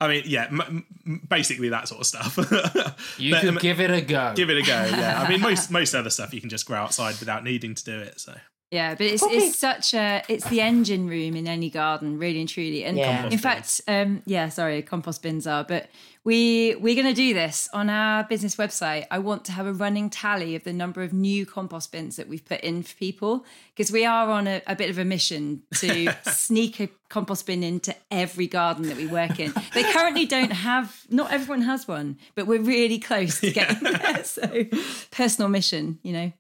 I 0.01 0.09
mean, 0.09 0.25
yeah, 0.27 0.47
m- 0.51 0.85
m- 1.07 1.27
basically 1.31 1.69
that 1.69 1.87
sort 1.87 2.01
of 2.01 2.07
stuff. 2.07 2.37
You 3.19 3.33
But, 3.33 3.41
could 3.41 3.49
um, 3.51 3.59
give 3.59 3.79
it 3.81 3.91
a 3.91 4.01
go. 4.01 4.33
give 4.35 4.51
it 4.51 4.57
a 4.57 4.63
go. 4.63 4.85
Yeah, 4.97 5.21
I 5.23 5.29
mean, 5.29 5.41
most 5.41 5.71
most 5.79 5.95
other 5.95 6.11
stuff 6.11 6.35
you 6.35 6.41
can 6.41 6.51
just 6.51 6.67
grow 6.67 6.79
outside 6.79 7.19
without 7.21 7.45
needing 7.45 7.75
to 7.75 7.85
do 7.85 7.99
it. 8.01 8.19
So 8.21 8.35
Yeah, 8.73 8.95
but 8.95 9.07
it's 9.07 9.23
Probably- 9.23 9.39
it's 9.39 9.59
such 9.59 9.95
a 9.95 10.23
it's 10.29 10.49
the 10.49 10.61
engine 10.61 11.07
room 11.09 11.37
in 11.37 11.47
any 11.47 11.71
garden, 11.71 12.19
really 12.19 12.41
and 12.41 12.49
truly. 12.49 12.85
And 12.85 12.97
Yeah. 12.97 13.29
in 13.29 13.39
fact, 13.39 13.81
um, 13.87 14.23
yeah, 14.27 14.49
sorry, 14.49 14.83
compost 14.83 15.23
bins 15.23 15.47
are, 15.47 15.63
but 15.63 15.89
we 16.25 16.75
we're 16.77 16.95
going 16.95 17.07
to 17.09 17.15
do 17.15 17.35
this 17.35 17.69
on 17.73 17.91
our 17.91 18.23
business 18.25 18.57
website. 18.57 19.07
I 19.11 19.19
want 19.19 19.45
to 19.47 19.53
have 19.53 19.67
a 19.67 19.73
running 19.73 20.09
tally 20.09 20.55
of 20.55 20.63
the 20.65 20.73
number 20.73 21.03
of 21.03 21.13
new 21.13 21.45
compost 21.45 21.91
bins 21.91 22.17
that 22.17 22.29
we've 22.29 22.45
put 22.45 22.61
in 22.61 22.83
for 22.85 22.95
people 22.97 23.45
because 23.75 23.91
we 23.91 24.05
are 24.05 24.31
on 24.31 24.47
a, 24.47 24.63
a 24.67 24.77
bit 24.77 24.89
of 24.91 24.99
a 24.99 25.05
mission 25.05 25.63
to 25.77 26.13
sneak 26.31 26.79
a 26.81 26.89
compost 27.09 27.47
bin 27.47 27.63
into 27.65 27.95
every 28.11 28.47
garden 28.47 28.87
that 28.89 28.97
we 28.97 29.07
work 29.07 29.41
in. 29.41 29.53
They 29.75 29.83
currently 29.93 30.25
don't 30.27 30.53
have, 30.53 31.03
not 31.11 31.33
everyone 31.33 31.63
has 31.63 31.89
one, 31.89 32.19
but 32.35 32.47
we're 32.47 32.63
really 32.63 32.99
close 32.99 33.41
to 33.41 33.51
getting 33.51 33.83
there. 33.83 34.25
So 34.25 34.65
personal 35.11 35.49
mission, 35.49 35.99
you 36.03 36.13
know. 36.13 36.33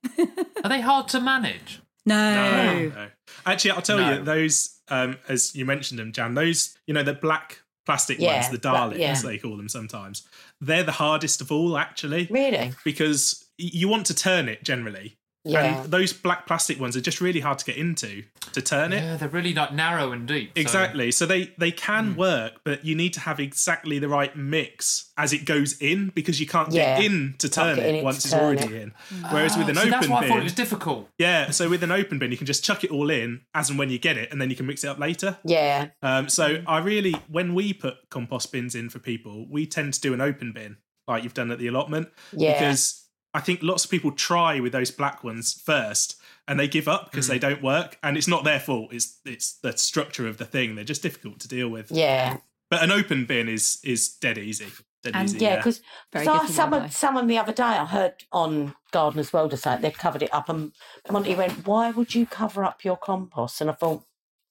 Are 0.62 0.68
they 0.70 0.80
hard 0.80 1.08
to 1.08 1.20
manage? 1.20 1.80
no. 2.06 2.88
no. 2.88 3.08
Actually, 3.44 3.70
I'll 3.72 3.82
tell 3.82 3.98
No. 3.98 4.12
you 4.18 4.22
those. 4.24 4.78
Um, 4.88 5.16
as 5.28 5.54
you 5.56 5.64
mentioned 5.64 5.98
them, 5.98 6.12
Jan. 6.12 6.34
Those 6.34 6.76
you 6.86 6.94
know 6.94 7.02
the 7.02 7.14
black 7.14 7.62
plastic 7.86 8.18
Yeah, 8.18 8.34
ones, 8.34 8.50
the 8.50 8.58
Daleks 8.58 8.98
yeah. 8.98 9.20
they 9.22 9.38
call 9.38 9.56
them 9.56 9.68
sometimes. 9.68 10.26
They're 10.60 10.84
the 10.84 10.92
hardest 10.92 11.40
of 11.40 11.50
all, 11.50 11.76
actually, 11.76 12.28
Really? 12.30 12.72
because 12.84 13.44
you 13.58 13.88
want 13.88 14.06
to 14.06 14.14
turn 14.14 14.48
it 14.48 14.62
generally. 14.64 15.16
Yeah. 15.44 15.82
And 15.82 15.90
those 15.90 16.12
black 16.12 16.46
plastic 16.46 16.78
ones 16.78 16.96
are 16.96 17.00
just 17.00 17.20
really 17.20 17.40
hard 17.40 17.58
to 17.58 17.64
get 17.64 17.76
into 17.76 18.22
to 18.52 18.62
turn 18.62 18.92
it. 18.92 19.02
Yeah, 19.02 19.16
they're 19.16 19.28
really 19.28 19.52
like 19.52 19.72
narrow 19.72 20.12
and 20.12 20.26
deep. 20.28 20.52
so- 20.56 20.60
Exactly. 20.60 21.10
So 21.10 21.26
they 21.26 21.52
they 21.58 21.72
can 21.72 22.12
Hmm. 22.12 22.16
work, 22.18 22.52
but 22.64 22.84
you 22.84 22.94
need 22.94 23.12
to 23.14 23.20
have 23.20 23.40
exactly 23.40 23.98
the 23.98 24.08
right 24.08 24.36
mix 24.36 25.10
as 25.18 25.32
it 25.32 25.44
goes 25.44 25.76
in 25.80 26.10
because 26.14 26.38
you 26.40 26.46
can't 26.46 26.72
Yeah. 26.72 26.96
get 27.00 27.06
in 27.10 27.34
to 27.38 27.48
turn 27.48 27.78
it 27.78 27.94
it 27.96 28.04
once 28.04 28.24
it's 28.24 28.32
already 28.34 28.62
it. 28.74 28.82
in. 28.82 28.92
Whereas 29.30 29.56
with 29.56 29.68
an 29.68 29.78
Ah, 29.78 29.80
see, 29.82 29.88
open 29.88 29.90
that's 29.90 30.08
why 30.08 30.18
I 30.20 30.28
thought 30.28 30.38
it 30.38 30.44
was 30.44 30.52
difficult. 30.52 31.08
yeah. 31.18 31.50
So 31.50 31.68
with 31.68 31.82
an 31.82 31.90
open 31.90 32.18
bin, 32.20 32.30
you 32.30 32.36
can 32.36 32.46
just 32.46 32.64
chuck 32.64 32.84
it 32.84 32.90
all 32.90 33.10
in 33.10 33.40
as 33.54 33.68
and 33.68 33.78
when 33.78 33.90
you 33.90 33.98
get 33.98 34.16
it, 34.16 34.30
and 34.30 34.40
then 34.40 34.48
you 34.48 34.54
can 34.56 34.66
mix 34.66 34.84
it 34.84 34.88
up 34.88 34.98
later. 35.00 35.38
Yeah. 35.44 35.88
Um, 36.02 36.28
so 36.28 36.62
I 36.68 36.78
really, 36.78 37.16
when 37.28 37.54
we 37.54 37.72
put 37.72 37.96
compost 38.10 38.52
bins 38.52 38.74
in 38.76 38.90
for 38.90 39.00
people, 39.00 39.46
we 39.50 39.66
tend 39.66 39.94
to 39.94 40.00
do 40.00 40.14
an 40.14 40.20
open 40.20 40.52
bin 40.52 40.76
like 41.08 41.24
you've 41.24 41.34
done 41.34 41.50
at 41.50 41.58
the 41.58 41.66
allotment 41.66 42.08
Yeah. 42.32 42.52
because 42.52 43.01
I 43.34 43.40
think 43.40 43.62
lots 43.62 43.84
of 43.84 43.90
people 43.90 44.12
try 44.12 44.60
with 44.60 44.72
those 44.72 44.90
black 44.90 45.24
ones 45.24 45.52
first 45.52 46.20
and 46.46 46.58
they 46.58 46.68
give 46.68 46.88
up 46.88 47.10
because 47.10 47.28
they 47.28 47.38
mm. 47.38 47.42
don't 47.42 47.62
work 47.62 47.98
and 48.02 48.16
it's 48.16 48.28
not 48.28 48.44
their 48.44 48.60
fault 48.60 48.92
it's 48.92 49.18
it's 49.24 49.54
the 49.54 49.76
structure 49.76 50.26
of 50.26 50.38
the 50.38 50.44
thing 50.44 50.74
they're 50.74 50.84
just 50.84 51.02
difficult 51.02 51.40
to 51.40 51.48
deal 51.48 51.68
with 51.68 51.90
Yeah. 51.90 52.38
but 52.68 52.82
an 52.82 52.90
open 52.90 53.24
bin 53.26 53.48
is 53.48 53.78
is 53.84 54.08
dead 54.08 54.38
easy 54.38 54.66
dead 55.02 55.14
And 55.14 55.28
easy 55.28 55.38
Yeah, 55.38 55.50
yeah, 55.50 55.56
because 55.56 55.80
Very 56.12 56.26
good 56.26 56.48
someone, 56.48 56.80
wildlife. 56.80 56.96
someone 56.96 57.26
the 57.26 57.38
other 57.38 57.52
day 57.52 57.62
I 57.62 57.84
heard 57.84 58.24
on 58.32 58.74
Gardeners 58.90 59.32
World 59.32 59.52
or 59.52 59.56
something, 59.56 59.82
they'd 59.82 59.98
covered 59.98 60.22
it 60.22 60.32
up 60.32 60.48
and 60.48 60.72
Monty 61.10 61.34
went, 61.34 61.66
Why 61.66 61.90
would 61.90 62.14
you 62.14 62.26
cover 62.26 62.64
up 62.64 62.84
your 62.84 62.96
compost? 62.96 63.60
And 63.60 63.70
I 63.70 63.74
thought, 63.74 64.04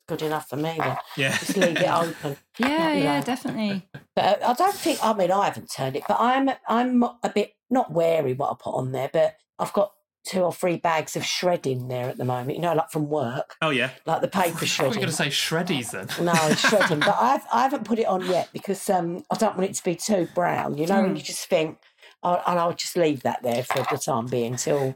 good 0.07 0.21
enough 0.21 0.49
for 0.49 0.55
me 0.57 0.75
then. 0.77 0.97
yeah. 1.17 1.37
Just 1.37 1.57
leave 1.57 1.77
it 1.77 1.89
open. 1.89 2.37
Yeah, 2.59 2.93
You 2.93 3.03
yeah, 3.03 3.19
know. 3.19 3.25
definitely. 3.25 3.87
But 4.15 4.41
uh, 4.41 4.49
I 4.49 4.53
don't 4.53 4.75
think. 4.75 4.99
I 5.03 5.13
mean, 5.13 5.31
I 5.31 5.45
haven't 5.45 5.71
turned 5.71 5.95
it, 5.95 6.03
but 6.07 6.17
I'm 6.19 6.49
I'm 6.67 7.03
a 7.03 7.31
bit 7.33 7.53
not 7.69 7.91
wary 7.91 8.33
what 8.33 8.51
I 8.51 8.55
put 8.61 8.75
on 8.75 8.91
there. 8.91 9.09
But 9.11 9.35
I've 9.59 9.73
got 9.73 9.93
two 10.27 10.41
or 10.41 10.53
three 10.53 10.77
bags 10.77 11.15
of 11.15 11.25
shredding 11.25 11.87
there 11.87 12.07
at 12.09 12.17
the 12.17 12.25
moment. 12.25 12.55
You 12.55 12.61
know, 12.61 12.73
like 12.75 12.91
from 12.91 13.09
work, 13.09 13.55
Oh 13.61 13.69
yeah. 13.71 13.89
like 14.05 14.21
the 14.21 14.27
paper 14.27 14.57
I 14.61 14.67
thought 14.67 14.89
you 14.89 14.95
going 14.95 15.07
to 15.07 15.11
say 15.11 15.27
shreddies 15.29 15.91
then. 15.91 16.07
No, 16.23 16.33
shredding, 16.55 16.99
but 16.99 17.15
I've, 17.19 17.41
I 17.51 17.61
haven't 17.63 17.85
put 17.85 17.97
it 17.97 18.05
on 18.05 18.25
yet 18.27 18.49
because 18.53 18.87
um, 18.89 19.23
I 19.31 19.35
don't 19.37 19.57
want 19.57 19.69
it 19.71 19.75
to 19.77 19.83
be 19.83 19.95
too 19.95 20.27
brown. 20.35 20.77
You 20.77 20.85
know, 20.87 21.03
and 21.05 21.17
you 21.17 21.23
just 21.23 21.47
think, 21.49 21.79
oh, 22.21 22.39
and 22.45 22.59
I'll 22.59 22.73
just 22.73 22.95
leave 22.97 23.23
that 23.23 23.41
there 23.41 23.63
for 23.63 23.83
the 23.89 23.97
time 23.97 24.27
being 24.27 24.51
until 24.53 24.95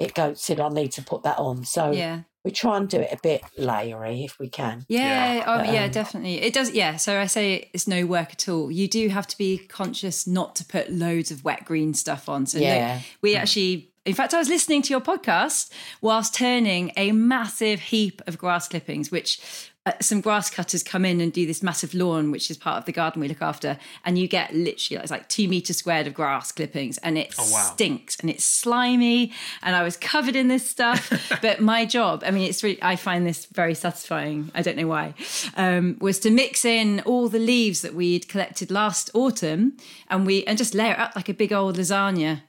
it 0.00 0.12
goes 0.14 0.42
till 0.42 0.60
I 0.62 0.68
need 0.70 0.90
to 0.92 1.02
put 1.02 1.22
that 1.22 1.38
on. 1.38 1.64
So 1.64 1.92
Yeah. 1.92 2.22
We 2.44 2.50
try 2.50 2.76
and 2.76 2.88
do 2.88 2.98
it 3.00 3.10
a 3.12 3.18
bit 3.22 3.42
layery 3.58 4.24
if 4.24 4.38
we 4.38 4.48
can. 4.48 4.84
Yeah, 4.88 5.34
Yeah. 5.34 5.44
oh, 5.46 5.72
yeah, 5.72 5.84
Um, 5.84 5.90
definitely. 5.90 6.42
It 6.42 6.52
does. 6.52 6.70
Yeah. 6.72 6.96
So 6.96 7.18
I 7.20 7.26
say 7.26 7.70
it's 7.72 7.88
no 7.88 8.04
work 8.04 8.32
at 8.32 8.48
all. 8.48 8.70
You 8.70 8.86
do 8.86 9.08
have 9.08 9.26
to 9.28 9.38
be 9.38 9.58
conscious 9.58 10.26
not 10.26 10.54
to 10.56 10.64
put 10.64 10.90
loads 10.90 11.30
of 11.30 11.42
wet 11.44 11.64
green 11.64 11.94
stuff 11.94 12.28
on. 12.28 12.46
So 12.46 12.58
no- 12.58 12.64
Yeah. 12.64 13.00
we 13.22 13.34
actually, 13.34 13.90
in 14.04 14.12
fact, 14.14 14.34
I 14.34 14.38
was 14.38 14.48
listening 14.50 14.82
to 14.82 14.90
your 14.90 15.00
podcast 15.00 15.70
whilst 16.02 16.34
turning 16.34 16.92
a 16.96 17.12
massive 17.12 17.80
heap 17.80 18.20
of 18.26 18.36
grass 18.38 18.68
clippings, 18.68 19.10
which. 19.10 19.40
Uh, 19.86 19.92
some 20.00 20.22
grass 20.22 20.48
cutters 20.48 20.82
come 20.82 21.04
in 21.04 21.20
and 21.20 21.30
do 21.30 21.46
this 21.46 21.62
massive 21.62 21.92
lawn, 21.92 22.30
which 22.30 22.50
is 22.50 22.56
part 22.56 22.78
of 22.78 22.86
the 22.86 22.92
garden 22.92 23.20
we 23.20 23.28
look 23.28 23.42
after, 23.42 23.78
and 24.04 24.18
you 24.18 24.26
get 24.26 24.54
literally 24.54 25.02
it's 25.02 25.10
like 25.10 25.28
two 25.28 25.46
meters 25.46 25.76
squared 25.76 26.06
of 26.06 26.14
grass 26.14 26.50
clippings, 26.52 26.96
and 26.98 27.18
it 27.18 27.34
wow. 27.36 27.70
stinks 27.74 28.18
and 28.20 28.30
it's 28.30 28.44
slimy, 28.44 29.30
and 29.62 29.76
I 29.76 29.82
was 29.82 29.98
covered 29.98 30.36
in 30.36 30.48
this 30.48 30.68
stuff. 30.68 31.12
but 31.42 31.60
my 31.60 31.84
job, 31.84 32.22
I 32.24 32.30
mean, 32.30 32.48
it's 32.48 32.62
really 32.62 32.82
I 32.82 32.96
find 32.96 33.26
this 33.26 33.44
very 33.46 33.74
satisfying. 33.74 34.50
I 34.54 34.62
don't 34.62 34.76
know 34.76 34.86
why, 34.86 35.12
um, 35.54 35.98
was 36.00 36.18
to 36.20 36.30
mix 36.30 36.64
in 36.64 37.00
all 37.00 37.28
the 37.28 37.38
leaves 37.38 37.82
that 37.82 37.92
we'd 37.94 38.26
collected 38.26 38.70
last 38.70 39.10
autumn, 39.12 39.76
and 40.08 40.24
we 40.26 40.44
and 40.44 40.56
just 40.56 40.74
layer 40.74 40.92
it 40.92 40.98
up 40.98 41.14
like 41.14 41.28
a 41.28 41.34
big 41.34 41.52
old 41.52 41.76
lasagna. 41.76 42.40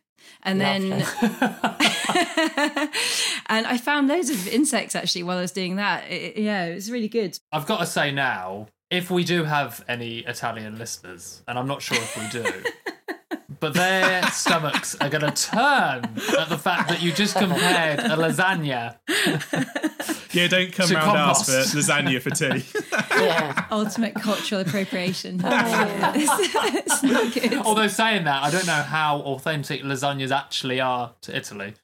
And 0.44 0.62
then, 0.62 0.92
and 3.48 3.68
I 3.68 3.78
found 3.78 4.08
loads 4.08 4.30
of 4.30 4.48
insects 4.48 4.96
actually 4.96 5.24
while 5.24 5.38
I 5.38 5.42
was 5.42 5.52
doing 5.52 5.76
that. 5.78 6.10
It- 6.10 6.38
yeah, 6.38 6.66
it 6.66 6.76
was 6.76 6.92
really 6.92 7.08
good. 7.08 7.38
I've 7.52 7.66
got 7.66 7.80
to 7.80 7.86
say 7.86 8.12
now, 8.12 8.68
if 8.90 9.10
we 9.10 9.24
do 9.24 9.44
have 9.44 9.84
any 9.88 10.20
Italian 10.20 10.78
listeners, 10.78 11.42
and 11.48 11.58
I'm 11.58 11.68
not 11.68 11.82
sure 11.82 11.98
if 11.98 12.18
we 12.18 12.42
do, 12.42 12.64
but 13.60 13.74
their 13.74 14.24
stomachs 14.32 14.96
are 15.02 15.10
going 15.10 15.24
to 15.32 15.32
turn 15.32 16.04
at 16.40 16.50
the 16.50 16.58
fact 16.58 16.90
that 16.90 17.02
you 17.02 17.12
just 17.12 17.36
compared 17.36 18.00
a 18.00 18.10
lasagna. 18.16 18.98
Yeah, 20.34 20.48
don't 20.50 20.74
come 20.74 20.88
To 20.90 20.96
round 20.96 21.18
us 21.18 21.46
compost. 21.46 21.72
for 21.74 21.78
lasagna 21.80 22.22
for 22.22 22.30
tea. 22.30 22.66
Yeah. 23.16 23.66
Ultimate 23.72 24.14
cultural 24.16 24.60
appropriation. 24.60 25.40
Oh, 25.42 25.50
yeah. 25.50 26.12
it's 26.16 27.02
not 27.02 27.34
good. 27.34 27.54
Although 27.66 27.88
saying 27.88 28.26
that, 28.26 28.44
I 28.44 28.52
don't 28.52 28.68
know 28.68 28.74
how 28.74 29.20
authentic 29.22 29.84
lasagnas 29.84 30.32
actually 30.32 30.82
are 30.82 31.14
to 31.22 31.36
Italy. 31.36 31.76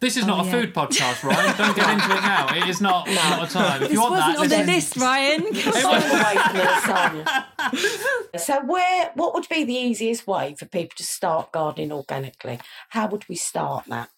This 0.00 0.16
is 0.16 0.24
oh, 0.24 0.26
not 0.26 0.44
Oh, 0.46 0.48
a 0.48 0.50
food 0.50 0.74
podcast, 0.74 1.22
Ryan. 1.22 1.56
Don't 1.56 1.76
get 1.76 1.88
into 1.90 2.10
it 2.16 2.20
now. 2.22 2.48
It 2.56 2.68
is 2.68 2.80
not, 2.80 3.06
not 3.08 3.48
a 3.48 3.52
time. 3.52 3.82
If 3.82 3.88
This 3.88 3.92
you 3.92 4.00
want 4.00 4.12
wasn't 4.14 4.50
that, 4.50 4.60
on 4.60 4.66
the 4.66 4.72
list, 4.72 4.96
Ryan. 4.96 5.42
Come 5.54 5.54
Stay 5.72 5.82
on. 5.82 5.94
away 5.94 6.36
from 6.42 6.56
the 6.56 7.24
lasagna. 7.24 8.40
So, 8.40 8.64
where? 8.64 9.10
What 9.14 9.34
would 9.34 9.48
be 9.48 9.64
the 9.64 9.74
easiest 9.74 10.26
way 10.26 10.54
for 10.58 10.66
people 10.66 10.94
to 10.96 11.04
start 11.04 11.52
gardening 11.52 11.92
organically? 11.92 12.58
How 12.90 13.06
would 13.08 13.28
we 13.28 13.36
start 13.36 13.84
that? 13.86 14.10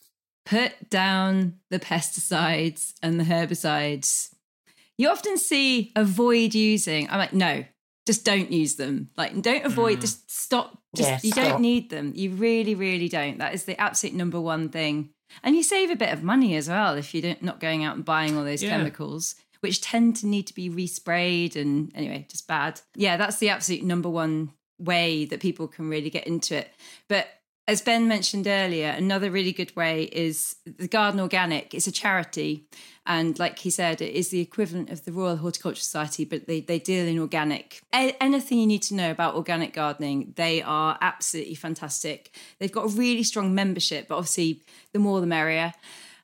Put 0.47 0.89
down 0.91 1.59
the 1.71 1.79
pesticides 1.79 2.95
and 3.03 3.19
the 3.21 3.25
herbicides. 3.25 4.35
You 4.97 5.09
often 5.11 5.37
see 5.39 5.93
avoid 5.97 6.55
using. 6.55 7.09
I'm 7.11 7.19
like, 7.19 7.33
no, 7.33 7.65
just 8.07 8.25
don't 8.25 8.51
use 8.51 8.77
them. 8.77 9.11
Like, 9.17 9.41
don't 9.41 9.65
avoid. 9.65 9.99
Mm. 9.99 10.01
Just 10.03 10.31
stop. 10.31 10.79
Just 10.97 11.09
Yeah, 11.09 11.19
you 11.23 11.33
stop. 11.33 11.45
don't 11.45 11.61
need 11.61 11.91
them. 11.91 12.13
You 12.17 12.31
really, 12.31 12.75
really 12.75 13.09
don't. 13.09 13.39
That 13.39 13.55
is 13.55 13.65
the 13.65 13.81
absolute 13.81 14.15
number 14.17 14.41
one 14.41 14.69
thing. 14.71 15.11
And 15.43 15.57
you 15.57 15.63
save 15.63 15.91
a 15.91 15.97
bit 15.97 16.13
of 16.13 16.23
money 16.23 16.57
as 16.57 16.69
well 16.69 16.95
if 16.95 17.15
you're 17.15 17.37
not 17.41 17.61
going 17.61 17.85
out 17.85 17.97
and 17.97 18.05
buying 18.05 18.37
all 18.37 18.45
those 18.45 18.63
Yeah. 18.63 18.71
chemicals, 18.71 19.35
which 19.61 19.81
tend 19.81 20.17
to 20.17 20.27
need 20.27 20.47
to 20.47 20.55
be 20.55 20.69
resprayed 20.71 21.57
and 21.57 21.93
anyway, 21.95 22.27
just 22.31 22.47
bad. 22.47 22.81
Yeah, 22.95 23.17
that's 23.17 23.39
the 23.39 23.49
absolute 23.51 23.83
number 23.85 24.09
one 24.09 24.53
way 24.79 25.25
that 25.27 25.41
people 25.41 25.69
can 25.69 25.89
really 25.91 26.11
get 26.11 26.27
into 26.27 26.57
it. 26.57 26.71
But 27.09 27.29
as 27.71 27.81
Ben 27.83 28.09
mentioned 28.09 28.47
earlier, 28.49 28.89
another 28.91 29.31
really 29.31 29.53
good 29.53 29.75
way 29.77 30.03
is 30.05 30.57
the 30.67 30.89
Garden 30.89 31.21
Organic. 31.21 31.73
It's 31.73 31.87
a 31.87 31.93
charity. 31.93 32.67
And 33.07 33.39
like 33.39 33.61
he 33.61 33.71
said, 33.71 34.01
it 34.03 34.13
is 34.15 34.29
the 34.31 34.41
equivalent 34.41 34.91
of 34.91 35.05
the 35.05 35.13
Royal 35.13 35.37
Horticultural 35.37 35.81
Society, 35.81 36.25
but 36.25 36.47
they, 36.49 36.61
they 36.61 36.79
deal 36.81 37.07
in 37.07 37.19
organic. 37.19 37.81
A- 37.95 38.17
anything 38.21 38.59
you 38.59 38.67
need 38.67 38.83
to 38.83 38.95
know 38.95 39.11
about 39.11 39.37
organic 39.37 39.73
gardening, 39.73 40.33
they 40.37 40.63
are 40.63 40.99
absolutely 41.01 41.55
fantastic. 41.55 42.37
They've 42.59 42.73
got 42.73 42.87
a 42.87 42.89
really 42.89 43.23
strong 43.23 43.55
membership, 43.55 44.09
but 44.09 44.17
obviously, 44.17 44.63
the 44.93 44.99
more 44.99 45.21
the 45.21 45.27
merrier. 45.29 45.73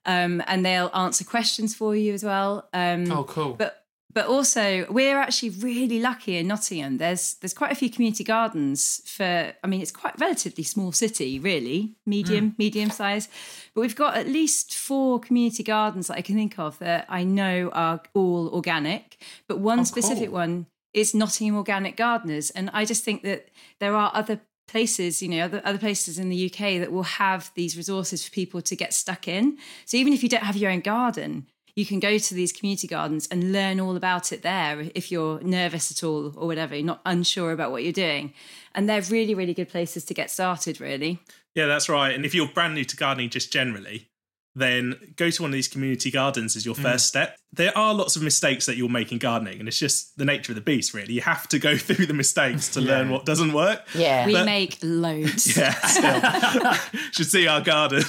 Um, 0.04 0.42
and 0.46 0.64
they'll 0.66 0.90
answer 0.94 1.24
questions 1.24 1.74
for 1.74 1.94
you 1.96 2.12
as 2.12 2.22
well. 2.24 2.68
Um, 2.72 3.11
Oh, 3.11 3.24
cool. 3.24 3.54
but 3.54 3.85
but 4.16 4.29
also 4.29 4.87
we're 4.88 5.18
actually 5.18 5.50
really 5.50 6.00
lucky 6.00 6.38
in 6.38 6.46
Nottingham. 6.46 6.96
There's 6.96 7.35
there's 7.35 7.52
quite 7.52 7.70
a 7.70 7.74
few 7.74 7.90
community 7.90 8.24
gardens 8.24 9.02
for 9.05 9.52
I 9.62 9.66
mean 9.66 9.83
it's 9.83 9.92
quite 9.92 10.14
a 10.14 10.18
relatively 10.18 10.64
small 10.64 10.90
city, 10.90 11.38
really, 11.38 11.96
medium, 12.07 12.52
mm. 12.52 12.59
medium 12.59 12.88
size. 12.88 13.29
But 13.74 13.83
we've 13.83 13.94
got 13.94 14.16
at 14.16 14.26
least 14.26 14.72
four 14.72 15.20
community 15.20 15.62
gardens 15.62 16.07
that 16.07 16.16
I 16.16 16.22
can 16.22 16.35
think 16.35 16.59
of 16.59 16.79
that 16.79 17.05
I 17.11 17.24
know 17.24 17.68
are 17.74 18.00
all 18.14 18.48
organic. 18.48 19.18
But 19.48 19.59
one 19.59 19.81
Oh, 19.81 19.85
specific 19.85 20.31
cool. 20.31 20.40
one 20.40 20.66
is 20.94 21.14
Nottingham 21.14 21.59
Organic 21.59 21.94
Gardeners. 21.98 22.48
And 22.48 22.70
I 22.72 22.87
just 22.87 23.05
think 23.05 23.22
that 23.24 23.48
there 23.81 23.94
are 23.94 24.11
other 24.14 24.40
places, 24.66 25.20
you 25.20 25.29
know, 25.29 25.44
other, 25.44 25.61
other 25.62 25.79
places 25.79 26.18
in 26.18 26.31
the 26.31 26.46
UK 26.46 26.81
that 26.81 26.90
will 26.90 27.02
have 27.02 27.52
these 27.55 27.76
resources 27.76 28.24
for 28.24 28.31
people 28.31 28.62
to 28.62 28.74
get 28.74 28.94
stuck 28.94 29.29
in. 29.29 29.59
So 29.85 29.98
even 29.98 30.14
if 30.14 30.22
you 30.22 30.31
don't 30.31 30.42
have 30.42 30.57
your 30.57 30.70
own 30.70 30.81
garden, 30.81 31.48
you 31.76 31.84
can 31.84 32.00
go 32.00 32.16
to 32.16 32.34
these 32.34 32.52
community 32.52 32.88
gardens 32.88 33.28
and 33.30 33.52
learn 33.52 33.78
all 33.78 33.96
about 33.96 34.32
it 34.32 34.42
there 34.42 34.90
if 34.94 35.12
you're 35.12 35.40
nervous 35.42 35.92
at 35.92 36.02
all 36.02 36.32
or 36.36 36.46
whatever, 36.46 36.74
you're 36.74 36.86
not 36.86 37.02
unsure 37.04 37.52
about 37.52 37.70
what 37.70 37.84
you're 37.84 37.92
doing. 37.92 38.32
And 38.74 38.88
they're 38.88 39.02
really, 39.02 39.34
really 39.34 39.54
good 39.54 39.68
places 39.68 40.04
to 40.06 40.14
get 40.14 40.30
started, 40.30 40.80
really. 40.80 41.20
Yeah, 41.54 41.66
that's 41.66 41.88
right. 41.88 42.14
And 42.14 42.24
if 42.24 42.34
you're 42.34 42.48
brand 42.48 42.74
new 42.74 42.84
to 42.84 42.96
gardening 42.96 43.28
just 43.28 43.52
generally, 43.52 44.08
then 44.56 44.96
go 45.16 45.28
to 45.28 45.42
one 45.42 45.50
of 45.50 45.52
these 45.52 45.68
community 45.68 46.10
gardens 46.10 46.56
as 46.56 46.64
your 46.64 46.74
mm. 46.74 46.82
first 46.82 47.06
step. 47.06 47.36
There 47.52 47.76
are 47.76 47.92
lots 47.92 48.16
of 48.16 48.22
mistakes 48.22 48.64
that 48.64 48.78
you'll 48.78 48.88
make 48.88 49.12
in 49.12 49.18
gardening, 49.18 49.60
and 49.60 49.68
it's 49.68 49.78
just 49.78 50.16
the 50.16 50.24
nature 50.24 50.52
of 50.52 50.56
the 50.56 50.62
beast, 50.62 50.94
really. 50.94 51.12
You 51.12 51.20
have 51.20 51.46
to 51.48 51.58
go 51.58 51.76
through 51.76 52.06
the 52.06 52.14
mistakes 52.14 52.70
to 52.70 52.80
learn 52.80 53.10
what 53.10 53.26
doesn't 53.26 53.52
work. 53.52 53.86
Yeah. 53.94 54.24
We 54.24 54.32
But- 54.32 54.46
make 54.46 54.78
loads. 54.82 55.56
Yeah, 55.56 55.72
still. 55.72 57.00
should 57.12 57.26
see 57.26 57.46
our 57.46 57.60
garden. 57.60 58.02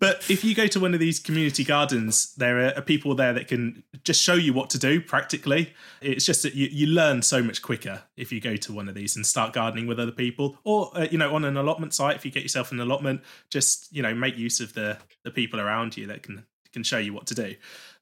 But 0.00 0.28
if 0.30 0.42
you 0.42 0.54
go 0.54 0.66
to 0.66 0.80
one 0.80 0.94
of 0.94 1.00
these 1.00 1.18
community 1.18 1.62
gardens, 1.62 2.34
there 2.34 2.74
are 2.76 2.80
people 2.80 3.14
there 3.14 3.34
that 3.34 3.48
can 3.48 3.84
just 4.02 4.22
show 4.22 4.34
you 4.34 4.54
what 4.54 4.70
to 4.70 4.78
do 4.78 5.00
practically. 5.00 5.74
It's 6.00 6.24
just 6.24 6.42
that 6.42 6.54
you, 6.54 6.68
you 6.72 6.86
learn 6.86 7.20
so 7.20 7.42
much 7.42 7.60
quicker 7.60 8.02
if 8.16 8.32
you 8.32 8.40
go 8.40 8.56
to 8.56 8.72
one 8.72 8.88
of 8.88 8.94
these 8.94 9.14
and 9.14 9.26
start 9.26 9.52
gardening 9.52 9.86
with 9.86 10.00
other 10.00 10.10
people, 10.10 10.58
or 10.64 10.90
uh, 10.94 11.06
you 11.10 11.18
know, 11.18 11.34
on 11.34 11.44
an 11.44 11.58
allotment 11.58 11.92
site. 11.92 12.16
If 12.16 12.24
you 12.24 12.30
get 12.30 12.42
yourself 12.42 12.72
an 12.72 12.80
allotment, 12.80 13.20
just 13.50 13.94
you 13.94 14.02
know, 14.02 14.14
make 14.14 14.36
use 14.38 14.58
of 14.58 14.72
the 14.72 14.98
the 15.22 15.30
people 15.30 15.60
around 15.60 15.96
you 15.96 16.06
that 16.06 16.22
can 16.22 16.46
can 16.72 16.82
show 16.82 16.98
you 16.98 17.12
what 17.12 17.26
to 17.26 17.34
do. 17.34 17.54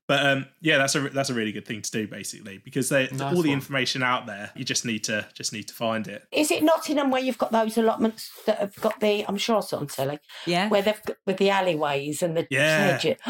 But 0.08 0.24
um, 0.26 0.46
yeah, 0.62 0.78
that's 0.78 0.94
a 0.94 1.00
that's 1.10 1.28
a 1.28 1.34
really 1.34 1.52
good 1.52 1.66
thing 1.66 1.82
to 1.82 1.90
do, 1.90 2.08
basically, 2.08 2.58
because 2.64 2.88
they, 2.88 3.08
Nice 3.12 3.20
all 3.20 3.42
the 3.42 3.50
one. 3.50 3.58
information 3.58 4.02
out 4.02 4.24
there. 4.26 4.50
You 4.56 4.64
just 4.64 4.84
need 4.86 5.04
to 5.04 5.26
just 5.34 5.52
need 5.52 5.68
to 5.68 5.74
find 5.74 6.08
it. 6.08 6.24
Is 6.32 6.50
it 6.50 6.62
Nottingham 6.62 7.10
where 7.10 7.20
you've 7.20 7.36
got 7.36 7.52
those 7.52 7.76
allotments 7.76 8.30
that 8.46 8.58
have 8.58 8.74
got 8.76 8.98
the? 9.00 9.24
I'm 9.28 9.36
sure 9.36 9.58
I 9.58 9.60
saw 9.60 9.76
on 9.76 9.86
telly 9.86 10.18
Yeah. 10.46 10.68
where 10.70 10.80
they've 10.82 11.02
got 11.04 11.18
with 11.26 11.36
the 11.36 11.50
alleyways 11.50 12.22
and 12.22 12.36
the 12.36 12.46
Yeah. 12.50 12.92
hedges. 12.98 13.18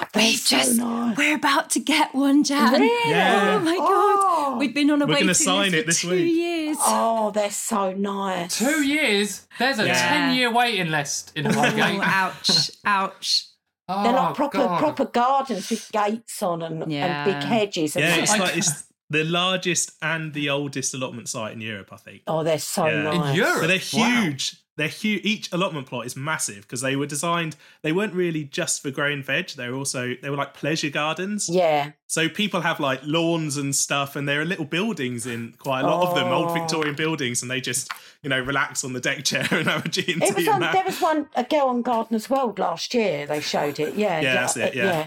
Oh, 0.00 0.04
they're 0.14 0.22
We've 0.22 0.38
so 0.38 0.56
just 0.56 0.76
nice. 0.78 1.16
we're 1.16 1.34
about 1.34 1.70
to 1.70 1.80
get 1.80 2.14
one, 2.14 2.44
Jan. 2.44 2.72
Really? 2.72 3.10
Yeah. 3.10 3.58
Oh 3.60 3.64
my 3.64 3.76
god. 3.76 3.84
Oh. 3.90 4.56
We've 4.58 4.72
been 4.74 4.90
on 4.90 5.02
a 5.02 5.06
We're 5.06 5.14
waiting 5.14 5.22
gonna 5.24 5.30
list 5.30 5.44
sign 5.44 5.70
for 5.72 5.76
it 5.78 5.86
this 5.86 6.02
two 6.02 6.10
week. 6.10 6.34
years. 6.36 6.76
Oh, 6.80 7.30
they're 7.32 7.50
so 7.50 7.92
nice. 7.92 8.56
Two 8.58 8.86
years? 8.86 9.46
There's 9.58 9.78
a 9.80 9.86
Yeah. 9.86 10.08
10 10.28 10.36
year 10.36 10.52
waiting 10.52 10.90
list 10.90 11.32
in 11.34 11.46
Highgate. 11.46 12.00
ouch, 12.02 12.70
ouch. 12.84 13.46
Oh, 13.90 14.02
They're 14.02 14.12
like 14.12 14.22
ah, 14.22 14.34
proper 14.34 14.58
God. 14.58 14.78
proper 14.80 15.04
gardens 15.06 15.70
with 15.70 15.90
gates 15.92 16.42
on 16.42 16.62
and, 16.62 16.92
Yeah. 16.92 17.06
and 17.06 17.32
big 17.34 17.42
hedges. 17.42 17.96
And 17.96 18.04
Yeah, 18.04 18.16
it's 18.16 18.38
like 18.38 18.56
it's 18.56 18.84
the 19.10 19.24
largest 19.24 19.92
and 20.02 20.34
the 20.34 20.50
oldest 20.50 20.92
allotment 20.92 21.28
site 21.28 21.54
in 21.54 21.60
Europe, 21.62 21.88
I 21.92 21.96
think. 21.96 22.22
oh, 22.26 22.44
they're 22.44 22.58
so 22.58 22.86
Yeah. 22.86 23.30
In. 23.30 23.34
Europe? 23.36 23.60
But 23.62 23.66
they're 23.68 24.00
Wow. 24.00 24.30
They're 24.78 24.88
huge. 24.88 25.24
Each 25.24 25.52
allotment 25.52 25.88
plot 25.88 26.06
is 26.06 26.16
massive 26.16 26.62
because 26.62 26.80
they 26.80 26.94
were 26.96 27.04
designed. 27.04 27.56
They 27.82 27.90
weren't 27.92 28.14
really 28.14 28.44
just 28.44 28.80
for 28.80 28.90
growing 28.92 29.22
veg. 29.22 29.48
They 29.50 29.68
were 29.68 29.76
also 29.76 30.14
they 30.22 30.30
were 30.30 30.36
like 30.36 30.54
pleasure 30.54 30.88
gardens. 30.88 31.48
Yeah. 31.48 31.90
So 32.06 32.28
people 32.28 32.60
have 32.62 32.78
like 32.80 33.00
lawns 33.04 33.56
and 33.56 33.74
stuff, 33.74 34.14
and 34.16 34.28
there 34.28 34.40
are 34.40 34.44
little 34.44 34.64
buildings 34.64 35.26
in 35.26 35.54
quite 35.58 35.80
a 35.80 35.86
lot 35.88 36.08
of 36.08 36.14
them, 36.14 36.28
old 36.28 36.50
Oh. 36.50 36.54
Victorian 36.54 36.94
buildings, 36.94 37.42
and 37.42 37.50
they 37.50 37.60
just 37.60 37.90
you 38.22 38.30
know 38.30 38.40
relax 38.40 38.84
on 38.84 38.92
the 38.92 39.00
deck 39.00 39.24
chair 39.24 39.46
and 39.50 39.66
have 39.66 39.84
a 39.84 39.88
G 39.88 40.12
and 40.12 40.22
It 40.22 40.34
was 40.34 40.48
on, 40.48 40.60
there 40.60 40.84
was 40.86 41.00
one 41.00 41.28
a 41.34 41.42
girl 41.44 41.66
on 41.66 41.82
Gardener's 41.82 42.30
World 42.30 42.58
last 42.58 42.94
year. 42.94 43.26
They 43.26 43.40
showed 43.40 43.80
it. 43.80 43.96
Yeah, 43.96 44.20
Yeah, 44.20 44.34
that's 44.34 44.56
it, 44.56 44.74
yeah. 44.74 45.06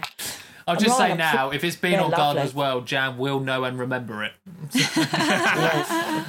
I'll 0.66 0.76
just 0.76 0.96
say 0.96 1.14
now, 1.16 1.50
if 1.50 1.64
it's 1.64 1.76
been 1.76 1.94
on 1.94 2.10
lovely. 2.10 2.16
Gardener's 2.16 2.54
World, 2.54 2.86
Jan 2.86 3.18
will 3.18 3.40
know 3.40 3.64
and 3.64 3.78
remember 3.78 4.24
it. 4.24 4.32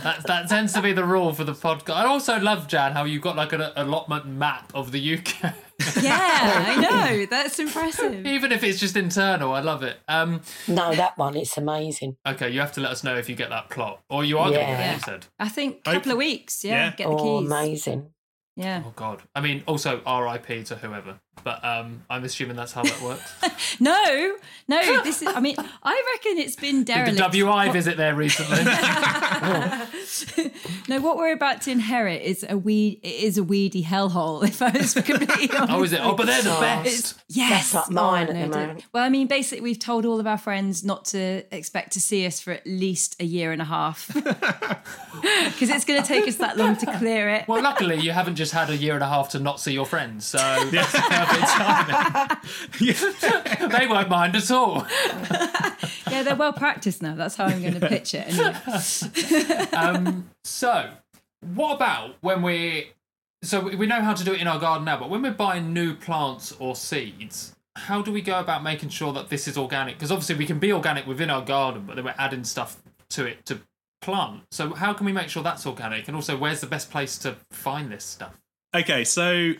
That, 0.03 0.23
that 0.27 0.49
tends 0.49 0.73
to 0.73 0.81
be 0.81 0.91
the 0.93 1.03
rule 1.05 1.33
for 1.33 1.43
the 1.43 1.53
podcast. 1.53 1.95
I 1.95 2.05
also 2.05 2.39
love, 2.39 2.67
Jan, 2.67 2.91
how 2.93 3.05
you've 3.05 3.21
got 3.21 3.35
like 3.35 3.53
an 3.53 3.61
allotment 3.75 4.25
map 4.25 4.71
of 4.73 4.91
the 4.91 5.17
UK. 5.17 5.53
Yeah, 6.01 6.65
I 6.67 6.79
know. 6.79 7.25
That's 7.25 7.59
impressive. 7.59 8.25
Even 8.25 8.51
if 8.51 8.63
it's 8.63 8.79
just 8.79 8.95
internal, 8.95 9.51
I 9.53 9.59
love 9.61 9.83
it. 9.83 9.97
Um, 10.07 10.41
No, 10.67 10.93
that 10.95 11.17
one, 11.17 11.35
it's 11.35 11.57
amazing. 11.57 12.15
okay, 12.25 12.49
you 12.51 12.59
have 12.61 12.71
to 12.73 12.81
let 12.81 12.91
us 12.91 13.03
know 13.03 13.15
if 13.17 13.27
you 13.27 13.35
get 13.35 13.49
that 13.49 13.69
plot, 13.69 14.01
or 14.09 14.23
you 14.23 14.37
are 14.37 14.49
going 14.49 14.61
to 14.61 14.65
get 14.65 14.91
it. 14.91 14.93
You 14.95 14.99
said. 15.01 15.25
I 15.39 15.49
think 15.49 15.79
a 15.85 15.93
couple 15.93 16.11
of 16.13 16.17
weeks. 16.19 16.63
Yeah, 16.63 16.71
Yeah. 16.85 16.95
get 16.95 17.07
the 17.09 17.15
Oh, 17.15 17.39
keys. 17.41 17.51
amazing. 17.51 18.09
Yeah. 18.55 18.83
Oh 18.85 18.93
God. 18.95 19.23
I 19.35 19.41
mean, 19.41 19.63
also 19.67 20.01
R.I.P. 20.05 20.63
to 20.65 20.75
whoever, 20.77 21.19
but 21.43 21.63
um, 21.65 22.03
I'm 22.09 22.23
assuming 22.23 22.55
that's 22.55 22.71
how 22.73 22.83
that 22.83 23.01
works. 23.01 23.33
No, 23.79 24.35
no. 24.67 25.03
This 25.03 25.23
is. 25.23 25.27
I 25.27 25.39
mean, 25.39 25.55
I 25.57 26.13
reckon 26.13 26.37
it's 26.37 26.55
been 26.55 26.83
Did 26.83 27.15
the 27.15 27.43
WI 27.43 27.71
visit 27.71 27.97
there 27.97 28.13
recently? 28.13 28.63
no, 30.87 31.01
what 31.01 31.17
we're 31.17 31.33
about 31.33 31.61
to 31.63 31.71
inherit 31.71 32.21
is 32.21 32.45
a 32.47 32.55
weed. 32.57 32.99
It 33.01 33.15
is 33.23 33.37
a 33.39 33.43
weedy 33.43 33.83
hellhole. 33.83 34.43
If 34.47 34.61
I 34.61 34.69
was 34.69 34.93
completely 34.93 35.49
honest. 35.57 35.73
oh, 35.73 35.83
is 35.83 35.93
it? 35.93 36.01
Oh, 36.03 36.13
but 36.13 36.27
they're 36.27 36.41
the 36.43 36.55
Oh. 36.55 36.61
best. 36.61 37.15
Yes, 37.29 37.71
That's 37.71 37.87
like 37.87 37.95
mine 37.95 38.27
at 38.27 38.33
the 38.51 38.57
moment. 38.57 38.85
Well, 38.93 39.03
I 39.03 39.09
mean, 39.09 39.25
basically, 39.27 39.61
we've 39.63 39.79
told 39.79 40.05
all 40.05 40.19
of 40.19 40.27
our 40.27 40.37
friends 40.37 40.83
not 40.83 41.05
to 41.05 41.43
expect 41.55 41.93
to 41.93 42.01
see 42.01 42.25
us 42.27 42.39
for 42.39 42.51
at 42.53 42.65
least 42.67 43.15
a 43.19 43.25
year 43.25 43.51
and 43.51 43.61
a 43.61 43.65
half, 43.65 44.07
because 44.13 45.69
it's 45.69 45.85
going 45.85 45.99
to 46.01 46.07
take 46.07 46.27
us 46.27 46.35
that 46.35 46.57
long 46.57 46.75
to 46.77 46.85
clear 46.97 47.29
it. 47.29 47.47
Well, 47.47 47.63
luckily 47.63 47.97
you 47.99 48.11
haven't 48.11 48.35
just 48.35 48.51
had 48.53 48.69
a 48.69 48.77
year 48.77 48.93
and 48.93 49.03
a 49.03 49.07
half 49.07 49.29
to 49.29 49.39
not 49.39 49.59
see 49.59 49.73
your 49.73 49.85
friends, 49.87 50.25
so 50.25 50.37
that's 50.37 50.91
perfect 51.25 51.47
timing. 52.79 53.69
they 53.79 53.88
won't 53.88 54.09
mind 54.09 54.36
at 54.36 54.51
all. 54.51 54.86
Yeah, 56.12 56.21
they're 56.21 56.36
well 56.36 56.53
practiced 56.53 57.01
now. 57.01 57.15
That's 57.15 57.36
how 57.36 57.45
I'm 57.45 57.62
going 57.62 57.73
to 57.73 57.88
pitch 57.88 58.13
it. 58.13 58.27
Anyway. 58.27 58.55
Um, 59.73 60.29
so, 60.43 60.91
what 61.55 61.73
about 61.73 62.17
when 62.21 62.43
we? 62.43 62.91
So 63.41 63.62
we 63.62 63.75
we 63.75 63.88
know 63.88 64.01
how 64.01 64.13
to 64.13 64.23
do 64.23 64.33
it 64.33 64.39
in 64.39 64.47
our 64.47 64.59
garden 64.59 64.86
now, 64.86 64.99
but 64.99 65.09
when 65.09 65.23
we're 65.23 65.31
buying 65.33 65.73
new 65.73 65.95
plants 65.95 66.51
or 66.59 66.75
seeds, 66.75 67.55
how 67.75 68.03
do 68.03 68.12
we 68.12 68.21
go 68.21 68.39
about 68.39 68.62
making 68.62 68.89
sure 68.89 69.12
that 69.13 69.29
this 69.29 69.47
is 69.47 69.57
organic? 69.57 69.95
Because 69.95 70.12
obviously 70.12 70.36
we 70.36 70.45
can 70.45 70.59
be 70.59 70.71
organic 70.71 71.07
within 71.07 71.31
our 71.31 71.41
garden, 71.43 71.86
but 71.88 71.95
then 71.95 72.05
we're 72.05 72.15
adding 72.19 72.43
stuff 72.43 72.77
to 73.09 73.25
it 73.25 73.43
to 73.47 73.62
plant. 74.01 74.43
So 74.51 74.73
how 74.75 74.93
can 74.93 75.07
we 75.07 75.13
make 75.13 75.29
sure 75.29 75.41
that's 75.41 75.65
organic? 75.65 76.07
And 76.07 76.15
also, 76.15 76.38
where's 76.38 76.62
the 76.62 76.67
best 76.67 76.91
place 76.91 77.17
to 77.19 77.38
find 77.51 77.91
this 77.91 78.05
stuff? 78.05 78.39
Okay, 78.75 79.03
so 79.03 79.53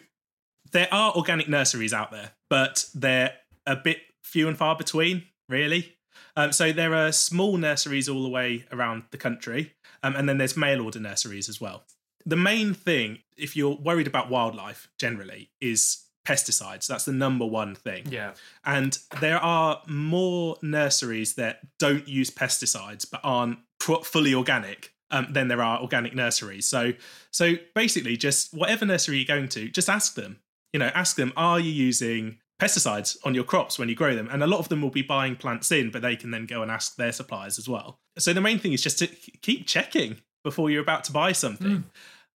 there 0.74 0.88
are 0.92 1.14
organic 1.14 1.48
nurseries 1.48 1.94
out 1.94 2.12
there, 2.12 2.32
but 2.50 2.86
they're 2.94 3.34
a 3.66 3.76
bit 3.76 4.00
few 4.22 4.48
and 4.48 4.58
far 4.58 4.76
between, 4.76 5.24
really. 5.48 5.96
Um, 6.36 6.52
so 6.52 6.72
there 6.72 6.94
are 6.96 7.12
small 7.12 7.58
nurseries 7.58 8.10
all 8.10 8.24
the 8.24 8.30
way 8.30 8.66
around 8.72 9.04
the 9.12 9.18
country, 9.18 9.74
um, 10.02 10.16
and 10.16 10.28
then 10.28 10.38
there's 10.38 10.58
mail 10.58 10.82
order 10.82 11.00
nurseries 11.00 11.48
as 11.48 11.62
well. 11.62 11.84
The 12.26 12.36
main 12.36 12.74
thing, 12.74 13.20
if 13.38 13.56
you're 13.56 13.76
worried 13.76 14.08
about 14.08 14.30
wildlife 14.30 14.90
generally, 14.98 15.52
is 15.62 16.04
pesticides. 16.26 16.88
That's 16.88 17.06
the 17.06 17.12
number 17.12 17.46
one 17.46 17.76
thing. 17.76 18.06
Yeah. 18.10 18.34
And 18.64 18.98
there 19.20 19.40
are 19.40 19.82
more 19.88 20.58
nurseries 20.62 21.36
that 21.36 21.60
don't 21.80 22.08
use 22.08 22.30
pesticides 22.30 23.06
but 23.10 23.20
aren't 23.24 23.60
fully 23.80 24.34
organic 24.34 24.94
um, 25.12 25.28
than 25.30 25.48
there 25.50 25.62
are 25.62 25.82
organic 25.82 26.16
nurseries. 26.16 26.66
So, 26.66 26.94
so 27.32 27.56
basically, 27.76 28.18
just 28.18 28.54
whatever 28.54 28.86
nursery 28.86 29.18
you're 29.18 29.26
going 29.26 29.50
to, 29.50 29.70
just 29.70 29.90
ask 29.90 30.16
them. 30.16 30.40
You 30.74 30.80
know, 30.80 30.92
ask 30.94 31.16
them: 31.16 31.32
Are 31.38 31.60
you 31.60 31.72
using 31.72 32.40
pesticides 32.62 33.18
on 33.24 33.34
your 33.36 33.44
crops 33.44 33.80
when 33.80 33.90
you 33.90 33.96
grow 33.96 34.16
them? 34.16 34.30
And 34.32 34.44
a 34.44 34.48
lot 34.48 34.60
of 34.60 34.70
them 34.70 34.82
will 34.82 34.90
be 34.90 35.02
buying 35.02 35.36
plants 35.36 35.72
in, 35.72 35.92
but 35.92 36.02
they 36.02 36.16
can 36.16 36.32
then 36.32 36.46
go 36.46 36.62
and 36.62 36.72
ask 36.72 36.96
their 36.96 37.12
suppliers 37.12 37.58
as 37.58 37.70
well. 37.70 38.00
So 38.18 38.34
the 38.34 38.42
main 38.42 38.60
thing 38.60 38.74
is 38.74 38.82
just 38.82 39.00
to 39.00 39.08
keep 39.08 39.68
checking 39.68 40.18
before 40.44 40.70
you're 40.70 40.82
about 40.82 41.04
to 41.06 41.12
buy 41.12 41.32
something, 41.32 41.86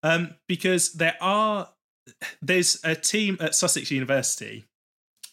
um, 0.03 0.35
because 0.47 0.93
there 0.93 1.15
are 1.21 1.69
there's 2.41 2.79
a 2.83 2.95
team 2.95 3.37
at 3.39 3.55
Sussex 3.55 3.91
University 3.91 4.65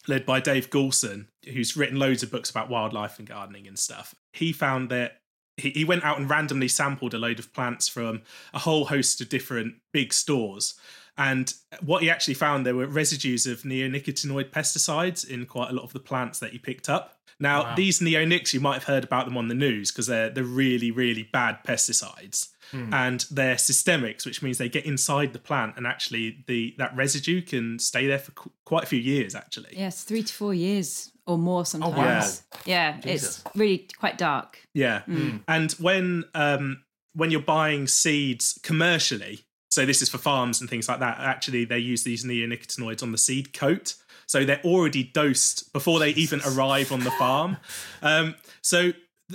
led 0.09 0.25
by 0.25 0.41
Dave 0.41 0.71
Goulson, 0.71 1.29
who's 1.53 1.77
written 1.77 1.99
loads 1.99 2.23
of 2.23 2.31
books 2.31 2.51
about 2.51 2.69
wildlife 2.69 3.19
and 3.19 3.27
gardening 3.27 3.67
and 3.67 3.79
stuff. 3.79 4.15
He 4.33 4.53
found 4.53 4.89
that 4.91 5.21
he, 5.57 5.71
he 5.71 5.85
went 5.85 6.05
out 6.05 6.19
and 6.19 6.29
randomly 6.29 6.69
sampled 6.69 7.15
a 7.15 7.19
load 7.19 7.39
of 7.39 7.53
plants 7.53 7.89
from 7.89 8.23
a 8.53 8.59
whole 8.61 8.87
host 8.87 9.21
of 9.21 9.29
different 9.29 9.77
big 9.93 10.13
stores. 10.13 10.75
And 11.19 11.53
what 11.83 12.03
he 12.03 12.11
actually 12.11 12.35
found, 12.35 12.67
there 12.67 12.75
were 12.75 12.87
residues 12.87 13.47
of 13.47 13.63
neonicotinoid 13.63 14.51
pesticides 14.51 15.27
in 15.29 15.47
quite 15.47 15.71
a 15.71 15.73
lot 15.73 15.85
of 15.85 15.93
the 15.93 16.01
plants 16.01 16.39
that 16.41 16.53
he 16.53 16.59
picked 16.59 16.89
up. 16.89 17.13
Now, 17.39 17.63
Wow. 17.65 17.75
these 17.75 18.01
neonics, 18.01 18.55
you 18.55 18.61
might 18.61 18.75
have 18.75 18.85
heard 18.85 19.05
about 19.05 19.27
them 19.27 19.37
on 19.37 19.49
the 19.49 19.55
news 19.55 19.91
because 19.91 20.07
they're, 20.07 20.31
they're 20.31 20.45
really, 20.45 20.91
really 20.91 21.23
bad 21.23 21.59
pesticides. 21.65 22.49
And 22.73 23.25
they're 23.31 23.55
systemics, 23.55 24.27
which 24.27 24.43
means 24.43 24.59
they 24.59 24.69
get 24.69 24.85
inside 24.85 25.33
the 25.33 25.39
plant, 25.39 25.75
and 25.77 25.87
actually 25.87 26.45
the 26.49 26.75
that 26.79 26.95
residue 26.97 27.41
can 27.41 27.79
stay 27.79 28.07
there 28.09 28.19
for 28.19 28.33
qu- 28.33 28.51
quite 28.65 28.83
a 28.83 28.87
few 28.87 28.99
years. 28.99 29.37
Actually, 29.37 29.71
Yes, 29.77 30.03
three 30.03 30.25
to 30.25 30.35
four 30.35 30.53
years 30.53 31.13
or 31.27 31.39
more 31.39 31.65
sometimes. 31.65 31.95
Oh, 31.97 32.57
wow. 32.57 32.61
Yeah, 32.67 33.01
Jesus. 33.01 33.43
it's 33.47 33.57
really 33.57 33.87
quite 33.99 34.19
dark. 34.19 34.59
Yeah. 34.75 35.03
And 35.47 35.73
when 35.75 36.25
um 36.35 36.83
when 37.15 37.31
you're 37.31 37.41
buying 37.41 37.87
seeds 37.87 38.59
commercially, 38.65 39.46
so 39.77 39.85
this 39.85 40.01
is 40.01 40.09
for 40.09 40.17
farms 40.17 40.63
and 40.63 40.71
things 40.71 40.89
like 40.89 41.01
that, 41.01 41.19
actually 41.21 41.67
they 41.67 41.79
use 41.79 42.03
these 42.03 42.25
neonicotinoids 42.25 43.03
on 43.03 43.13
the 43.13 43.19
seed 43.19 43.53
coat. 43.53 43.95
So 44.27 44.43
they're 44.43 44.65
already 44.65 45.05
dosed 45.05 45.71
before 45.75 45.99
they 45.99 46.13
even 46.13 46.41
arrive 46.47 46.93
on 46.93 47.01
the 47.01 47.11
farm. 47.11 47.59
Um, 48.01 48.37
so 48.63 48.93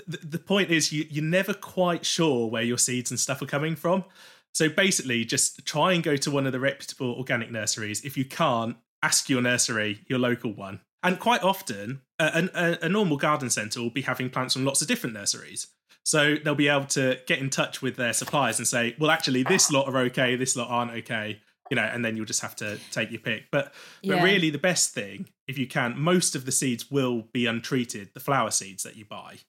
th- 0.10 0.22
the 0.24 0.40
point 0.40 0.72
is 0.72 0.92
you, 0.92 1.06
you're 1.12 1.24
never 1.24 1.54
quite 1.54 2.08
sure 2.08 2.50
where 2.50 2.64
your 2.64 2.80
seeds 2.80 3.12
and 3.12 3.20
stuff 3.20 3.44
are 3.44 3.46
coming 3.46 3.76
from. 3.76 4.04
So 4.52 4.68
basically, 4.68 5.26
just 5.26 5.64
try 5.64 5.94
and 5.94 6.02
go 6.04 6.16
to 6.16 6.32
one 6.32 6.48
of 6.48 6.54
the 6.54 6.60
reputable 6.60 7.14
organic 7.14 7.52
nurseries. 7.52 8.04
If 8.04 8.18
you 8.18 8.26
can't, 8.26 8.78
ask 9.04 9.30
your 9.30 9.44
nursery, 9.44 10.02
your 10.08 10.18
local 10.18 10.52
one. 10.52 10.80
And 11.04 11.20
quite 11.20 11.44
often, 11.44 12.02
a, 12.18 12.50
a, 12.56 12.86
a 12.86 12.90
normal 12.90 13.18
garden 13.18 13.52
centre 13.52 13.80
will 13.80 13.92
be 13.92 14.02
having 14.02 14.32
plants 14.32 14.56
from 14.56 14.66
lots 14.66 14.82
of 14.82 14.88
different 14.88 15.14
nurseries. 15.14 15.68
So 16.04 16.36
they'll 16.36 16.56
be 16.56 16.68
able 16.68 16.86
to 16.88 17.20
get 17.28 17.40
in 17.40 17.50
touch 17.50 17.82
with 17.82 17.96
their 17.96 18.14
suppliers 18.14 18.58
and 18.58 18.68
say, 18.68 18.96
well, 19.00 19.12
actually, 19.12 19.44
this 19.44 19.72
lot 19.72 19.88
are 19.88 19.98
okay, 20.00 20.36
this 20.36 20.56
lot 20.56 20.70
aren't 20.70 20.92
okay, 20.92 21.40
you 21.70 21.76
know, 21.76 21.84
and 21.84 22.04
then 22.04 22.18
you'll 22.18 22.26
just 22.26 22.42
have 22.42 22.56
to 22.58 22.80
take 22.92 23.12
your 23.12 23.22
pick. 23.22 23.44
But 23.52 23.74
but 24.04 24.16
Yeah. 24.16 24.24
really, 24.24 24.50
the 24.50 24.58
best 24.58 24.94
thing, 24.94 25.28
if 25.48 25.58
you 25.58 25.68
can, 25.68 26.00
most 26.00 26.36
of 26.36 26.46
the 26.46 26.52
seeds 26.52 26.90
will 26.90 27.28
be 27.34 27.46
untreated, 27.46 28.10
the 28.14 28.20
flower 28.20 28.52
seeds 28.52 28.84
that 28.84 28.96
you 28.96 29.06
buy. 29.06 29.40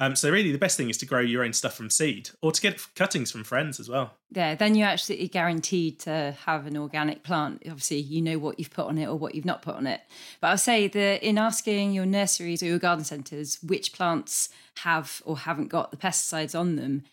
Um, 0.00 0.16
so 0.16 0.30
really, 0.30 0.50
the 0.50 0.58
best 0.58 0.76
thing 0.76 0.90
is 0.90 0.98
to 0.98 1.06
grow 1.06 1.20
your 1.20 1.44
own 1.44 1.52
stuff 1.52 1.76
from 1.76 1.88
seed, 1.88 2.30
or 2.42 2.50
to 2.50 2.60
get 2.60 2.84
cuttings 2.96 3.30
from 3.30 3.44
friends 3.44 3.78
as 3.78 3.88
well. 3.88 4.14
Yeah, 4.32 4.56
then 4.56 4.74
you're 4.74 4.88
absolutely 4.88 5.28
guaranteed 5.28 6.00
to 6.00 6.36
have 6.46 6.66
an 6.66 6.76
organic 6.76 7.22
plant. 7.22 7.62
Obviously, 7.64 7.98
you 7.98 8.20
know 8.20 8.38
what 8.38 8.58
you've 8.58 8.70
put 8.70 8.86
on 8.86 8.98
it 8.98 9.06
or 9.06 9.14
what 9.14 9.36
you've 9.36 9.44
not 9.44 9.62
put 9.62 9.76
on 9.76 9.86
it. 9.86 10.00
But 10.40 10.48
I'll 10.48 10.58
say 10.58 10.88
that 10.88 11.22
in 11.22 11.38
asking 11.38 11.92
your 11.92 12.06
nurseries 12.06 12.62
or 12.62 12.66
your 12.66 12.80
garden 12.80 13.04
centres 13.04 13.58
which 13.62 13.92
plants 13.92 14.48
have 14.78 15.22
or 15.24 15.38
haven't 15.38 15.68
got 15.68 15.92
the 15.92 15.96
pesticides 15.96 16.58
on 16.58 16.74
them, 16.74 17.04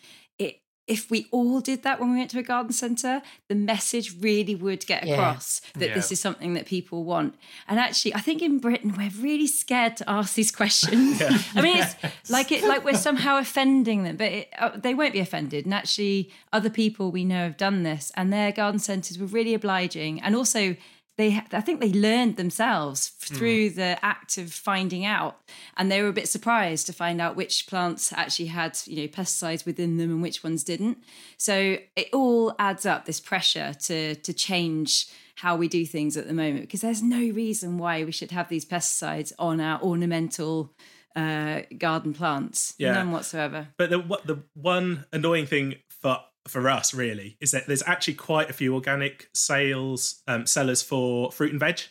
if 0.88 1.10
we 1.12 1.28
all 1.32 1.62
did 1.62 1.84
that 1.84 2.00
when 2.00 2.12
we 2.12 2.18
went 2.18 2.32
to 2.32 2.40
a 2.40 2.44
garden 2.44 2.74
centre, 2.74 3.22
the 3.48 3.56
message 3.56 4.16
really 4.20 4.56
would 4.56 4.86
get 4.88 5.06
Yeah. 5.06 5.14
across 5.14 5.62
that 5.76 5.90
Yeah. 5.90 5.94
this 5.94 6.12
is 6.12 6.20
something 6.20 6.54
that 6.56 6.66
people 6.66 7.04
want. 7.04 7.36
And 7.68 7.80
actually, 7.80 8.16
I 8.16 8.20
think 8.20 8.42
in 8.42 8.58
Britain 8.60 8.94
we're 8.98 9.12
really 9.22 9.48
scared 9.48 9.96
to 9.98 10.10
ask 10.10 10.34
these 10.36 10.52
questions. 10.52 11.22
I 11.56 11.62
mean, 11.62 11.78
it's 11.78 12.30
like 12.30 12.52
it 12.52 12.64
like 12.64 12.84
we're 12.84 12.96
somehow 12.96 13.38
offending 13.38 14.04
them, 14.04 14.18
but 14.18 14.32
it, 14.32 14.54
uh, 14.60 14.72
they 14.76 14.94
won't 14.94 15.14
be 15.14 15.20
offended. 15.20 15.66
And 15.66 15.74
actually, 15.74 16.30
other 16.52 16.70
people 16.70 17.12
we 17.12 17.24
know 17.26 17.44
have 17.44 17.58
done 17.58 17.84
this, 17.84 18.12
and 18.18 18.34
their 18.34 18.52
garden 18.52 18.80
centres 18.80 19.18
were 19.20 19.28
really 19.28 19.54
obliging, 19.54 20.20
and 20.22 20.36
also. 20.36 20.76
They, 21.22 21.40
I 21.52 21.62
think 21.62 21.80
they 21.80 21.92
learned 21.94 22.38
themselves 22.38 23.12
f- 23.22 23.30
through 23.38 23.70
the 23.72 24.04
act 24.04 24.40
of 24.40 24.52
finding 24.52 25.06
out, 25.06 25.40
and 25.78 25.92
they 25.92 26.02
were 26.02 26.10
a 26.10 26.14
bit 26.14 26.28
surprised 26.28 26.88
to 26.88 26.94
find 26.94 27.22
out 27.22 27.36
which 27.36 27.68
plants 27.68 28.12
actually 28.12 28.48
had, 28.48 28.80
you 28.86 28.96
know, 28.98 29.08
pesticides 29.08 29.64
within 29.64 29.98
them 29.98 30.10
and 30.10 30.22
which 30.24 30.44
ones 30.44 30.64
didn't. 30.64 30.98
So 31.38 31.78
it 31.96 32.10
all 32.12 32.56
adds 32.58 32.88
up 32.88 33.06
this 33.06 33.20
pressure 33.20 33.76
to 33.82 34.16
to 34.16 34.34
change 34.34 35.08
how 35.36 35.56
we 35.56 35.68
do 35.68 35.86
things 35.86 36.18
at 36.18 36.28
the 36.28 36.34
moment 36.34 36.62
because 36.62 36.82
there's 36.82 37.04
no 37.04 37.20
reason 37.20 37.78
why 37.78 38.04
we 38.04 38.12
should 38.12 38.32
have 38.32 38.50
these 38.50 38.66
pesticides 38.66 39.32
on 39.38 39.62
our 39.62 39.80
ornamental 39.82 40.74
uh, 41.16 41.62
garden 41.78 42.14
plants. 42.14 42.74
Yeah. 42.78 42.94
None 42.94 43.12
whatsoever. 43.12 43.68
But 43.78 43.92
the 43.92 44.00
what 44.00 44.26
the 44.26 44.44
one 44.54 45.06
annoying 45.12 45.46
thing 45.46 45.76
for 45.88 46.18
for 46.48 46.70
us 46.70 46.94
really 46.94 47.38
is 47.40 47.52
that 47.52 47.68
there's 47.68 47.84
actually 47.86 48.16
quite 48.16 48.50
a 48.50 48.54
few 48.54 48.74
organic 48.74 49.30
sales 49.34 50.22
um, 50.28 50.46
sellers 50.46 50.82
for 50.82 51.32
fruit 51.32 51.52
and 51.52 51.60
veg. 51.60 51.82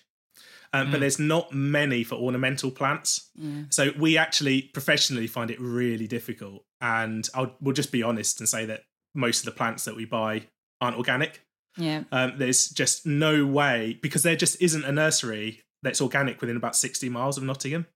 Um, 0.73 0.91
But 0.93 1.01
there's 1.01 1.19
not 1.19 1.53
many 1.53 2.05
for 2.05 2.15
ornamental 2.15 2.71
plants. 2.71 3.31
So 3.71 3.91
we 3.99 4.17
actually 4.17 4.63
professionally 4.63 5.27
find 5.27 5.51
it 5.51 5.61
really 5.61 6.07
difficult. 6.07 6.65
And 6.81 7.29
I'll 7.35 7.55
we'll 7.61 7.75
just 7.75 7.91
be 7.93 8.03
honest 8.03 8.41
and 8.41 8.49
say 8.49 8.67
that 8.67 8.85
most 9.15 9.41
of 9.41 9.45
the 9.47 9.51
plants 9.57 9.85
that 9.85 9.97
we 9.97 10.05
buy 10.05 10.43
aren't 10.81 10.97
organic. 10.97 11.41
Yeah. 11.77 12.05
Um, 12.13 12.35
there's 12.39 12.69
just 12.69 13.05
no 13.07 13.47
way 13.47 13.99
because 14.01 14.23
there 14.23 14.37
just 14.37 14.61
isn't 14.63 14.85
a 14.85 14.93
nursery 14.93 15.63
that's 15.83 16.01
organic 16.01 16.41
within 16.41 16.57
about 16.57 16.77
60 16.77 17.09
miles 17.09 17.37
of 17.37 17.43
Nottingham. 17.43 17.87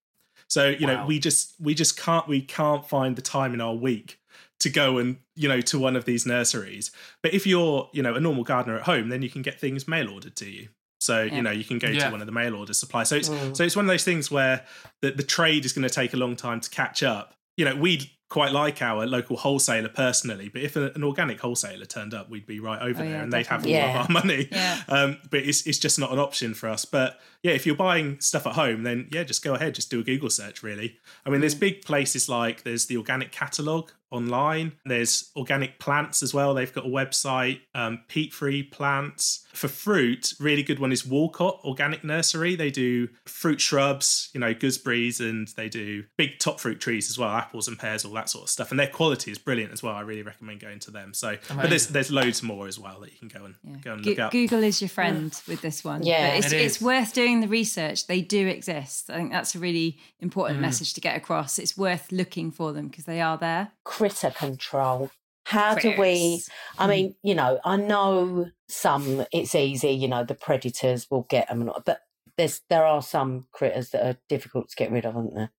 So 0.48 0.68
you 0.68 0.86
know 0.86 1.06
we 1.06 1.18
just 1.18 1.54
we 1.60 1.74
just 1.74 1.96
can't 1.98 2.26
we 2.28 2.40
can't 2.42 2.86
find 2.88 3.16
the 3.16 3.22
time 3.22 3.54
in 3.54 3.60
our 3.60 3.74
week 3.74 4.18
to 4.60 4.70
go 4.70 4.98
and 4.98 5.16
you 5.36 5.48
know 5.48 5.60
to 5.60 5.78
one 5.78 5.96
of 5.96 6.04
these 6.04 6.24
nurseries. 6.26 6.90
But 7.22 7.34
if 7.34 7.46
you're 7.46 7.88
you 7.92 8.02
know 8.02 8.14
a 8.14 8.20
normal 8.20 8.44
gardener 8.44 8.76
at 8.76 8.82
home, 8.82 9.08
then 9.08 9.22
you 9.22 9.30
can 9.30 9.42
get 9.42 9.60
things 9.60 9.86
mail 9.88 10.10
ordered 10.10 10.36
to 10.36 10.48
you. 10.50 10.68
So 11.00 11.22
Yeah. 11.22 11.34
you 11.36 11.42
know 11.42 11.50
you 11.50 11.64
can 11.64 11.78
go 11.78 11.88
Yeah. 11.88 12.06
to 12.06 12.10
one 12.12 12.20
of 12.20 12.26
the 12.26 12.32
mail 12.32 12.54
order 12.54 12.72
suppliers. 12.72 13.08
So 13.08 13.16
it's 13.16 13.28
Mm. 13.28 13.56
so 13.56 13.64
it's 13.64 13.76
one 13.76 13.84
of 13.84 13.88
those 13.90 14.04
things 14.04 14.30
where 14.30 14.64
the, 15.02 15.10
the 15.10 15.22
trade 15.24 15.64
is 15.64 15.72
going 15.72 15.86
to 15.86 15.94
take 15.94 16.14
a 16.14 16.16
long 16.16 16.36
time 16.36 16.60
to 16.60 16.70
catch 16.70 17.02
up. 17.02 17.34
You 17.56 17.64
know, 17.66 17.76
we 17.76 18.10
quite 18.30 18.50
like 18.52 18.82
our 18.82 19.06
local 19.06 19.36
wholesaler 19.36 19.88
personally, 19.90 20.48
but 20.48 20.60
if 20.62 20.74
a, 20.74 20.90
an 20.94 21.04
organic 21.04 21.38
wholesaler 21.38 21.84
turned 21.84 22.12
up, 22.14 22.28
we'd 22.28 22.46
be 22.46 22.58
right 22.58 22.80
over 22.82 23.00
Oh, 23.00 23.04
there 23.04 23.16
yeah, 23.16 23.22
and 23.22 23.32
they'd 23.32 23.46
have 23.46 23.64
all 23.64 23.70
definitely. 23.70 24.00
of 24.00 24.06
our 24.06 24.12
money. 24.24 24.48
Yeah. 24.50 24.82
Um, 24.88 25.18
but 25.30 25.40
it's 25.40 25.64
it's 25.66 25.78
just 25.78 25.98
not 25.98 26.10
an 26.10 26.18
option 26.18 26.54
for 26.54 26.68
us. 26.68 26.84
But 26.84 27.20
yeah, 27.44 27.52
if 27.52 27.64
you're 27.66 27.76
buying 27.76 28.18
stuff 28.20 28.46
at 28.46 28.54
home, 28.54 28.82
then 28.82 29.08
yeah, 29.12 29.22
just 29.24 29.44
go 29.44 29.54
ahead, 29.54 29.74
just 29.76 29.90
do 29.90 30.00
a 30.00 30.02
Google 30.02 30.30
search. 30.30 30.62
Really, 30.62 30.96
I 31.26 31.30
mean, 31.30 31.38
Mm. 31.38 31.42
there's 31.42 31.54
big 31.54 31.82
places 31.84 32.28
like 32.28 32.62
there's 32.64 32.86
the 32.86 32.96
organic 32.96 33.30
catalog 33.30 33.90
online. 34.14 34.72
There's 34.84 35.30
organic 35.36 35.78
plants 35.78 36.22
as 36.22 36.32
well. 36.32 36.54
They've 36.54 36.72
got 36.72 36.86
a 36.86 36.88
website, 36.88 37.60
um, 37.74 38.00
peat 38.08 38.32
free 38.32 38.62
plants. 38.62 39.40
For 39.52 39.68
fruit, 39.68 40.34
really 40.40 40.62
good 40.64 40.78
one 40.80 40.90
is 40.90 41.04
Walcot 41.04 41.60
Organic 41.64 42.02
Nursery. 42.02 42.56
They 42.56 42.70
do 42.70 43.08
fruit 43.24 43.60
shrubs, 43.60 44.30
you 44.34 44.40
know, 44.40 44.52
gooseberries, 44.52 45.20
and 45.20 45.46
they 45.56 45.68
do 45.68 46.04
big 46.16 46.38
top 46.40 46.58
fruit 46.58 46.80
trees 46.80 47.08
as 47.10 47.18
well, 47.18 47.30
apples 47.30 47.68
and 47.68 47.78
pears, 47.78 48.04
all 48.04 48.12
that 48.14 48.28
sort 48.28 48.44
of 48.44 48.50
stuff. 48.50 48.70
And 48.70 48.80
their 48.80 48.88
quality 48.88 49.30
is 49.30 49.38
brilliant 49.38 49.72
as 49.72 49.82
well. 49.82 49.94
I 49.94 50.00
really 50.00 50.22
recommend 50.22 50.60
going 50.60 50.80
to 50.80 50.90
them. 50.90 51.14
So, 51.14 51.36
but 51.54 51.70
there's 51.70 51.86
there's 51.88 52.10
loads 52.10 52.42
more 52.42 52.66
as 52.66 52.78
well 52.80 52.98
that 53.00 53.12
you 53.12 53.18
can 53.18 53.28
go 53.28 53.44
and 53.44 53.54
Yeah. 53.62 53.76
go 53.82 53.92
and 53.92 54.02
Go- 54.04 54.10
look 54.10 54.18
up. 54.18 54.32
Google 54.32 54.62
is 54.64 54.80
your 54.80 54.88
friend 54.88 55.32
with 55.46 55.60
this 55.62 55.84
one. 55.84 56.02
Yeah. 56.02 56.30
But 56.36 56.44
it's, 56.44 56.52
It 56.52 56.60
it's 56.60 56.80
worth 56.80 57.12
doing 57.14 57.40
the 57.40 57.48
research. 57.48 58.06
They 58.08 58.20
do 58.22 58.46
exist. 58.48 59.08
I 59.10 59.16
think 59.16 59.30
that's 59.30 59.54
a 59.54 59.58
really 59.60 59.92
Mm. 59.92 60.22
important 60.24 60.60
message 60.60 60.94
to 60.94 61.00
get 61.00 61.16
across. 61.16 61.58
It's 61.58 61.76
worth 61.76 62.10
looking 62.10 62.50
for 62.50 62.72
them 62.72 62.88
because 62.88 63.04
they 63.04 63.20
are 63.20 63.38
there. 63.38 63.70
Critter 64.04 64.30
control. 64.30 65.10
How 65.46 65.74
do 65.74 65.94
we? 65.98 66.42
I 66.78 66.86
mean, 66.86 67.14
you 67.22 67.34
know, 67.34 67.58
I 67.64 67.76
know 67.76 68.50
some. 68.68 69.24
It's 69.32 69.54
easy, 69.54 69.90
you 69.90 70.08
know, 70.08 70.24
the 70.24 70.34
predators 70.34 71.10
will 71.10 71.26
get 71.30 71.48
them, 71.48 71.70
but 71.86 72.00
there's 72.36 72.60
there 72.68 72.84
are 72.84 73.00
some 73.02 73.46
critters 73.52 73.90
that 73.90 74.04
are 74.06 74.18
difficult 74.28 74.68
to 74.70 74.76
get 74.76 74.90
rid 74.92 75.06
of, 75.06 75.16
aren't 75.16 75.34
there? 75.34 75.50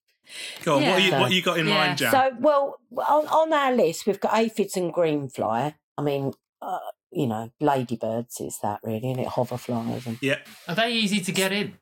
Go 0.63 0.77
on, 0.77 0.83
what, 0.83 1.01
you, 1.03 1.11
what 1.11 1.31
you 1.31 1.41
got 1.43 1.57
in 1.59 1.67
Yeah. 1.67 1.73
mind, 1.73 1.97
Jan? 1.99 2.11
So, 2.11 2.31
well, 2.39 2.79
on, 2.97 3.27
on 3.27 3.53
our 3.53 3.73
list, 3.75 4.05
we've 4.07 4.19
got 4.19 4.35
aphids 4.35 4.75
and 4.75 4.91
greenfly. 4.93 5.73
I 5.97 6.01
mean, 6.01 6.33
uh, 6.61 6.79
you 7.11 7.27
know, 7.27 7.51
ladybirds 7.59 8.39
is 8.41 8.57
that 8.63 8.79
really, 8.83 9.09
and 9.11 9.19
it 9.19 9.27
hoverflies 9.27 10.05
and 10.07 10.17
yeah. 10.21 10.37
Are 10.67 10.73
they 10.75 10.91
easy 10.93 11.19
to 11.21 11.31
get 11.31 11.51
in? 11.51 11.77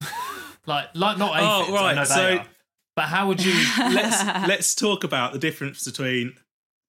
like, 0.66 0.86
like 0.94 1.18
not 1.18 1.32
Oh, 1.38 1.60
aphids. 1.62 1.70
I 1.70 1.74
right, 1.82 1.94
know 1.96 2.04
so- 2.04 2.36
are. 2.38 2.46
But 2.96 3.06
how 3.06 3.26
would 3.28 3.42
you? 3.44 3.54
let's 3.78 4.22
let's 4.48 4.74
talk 4.74 5.04
about 5.04 5.32
the 5.32 5.38
difference 5.38 5.84
between 5.84 6.34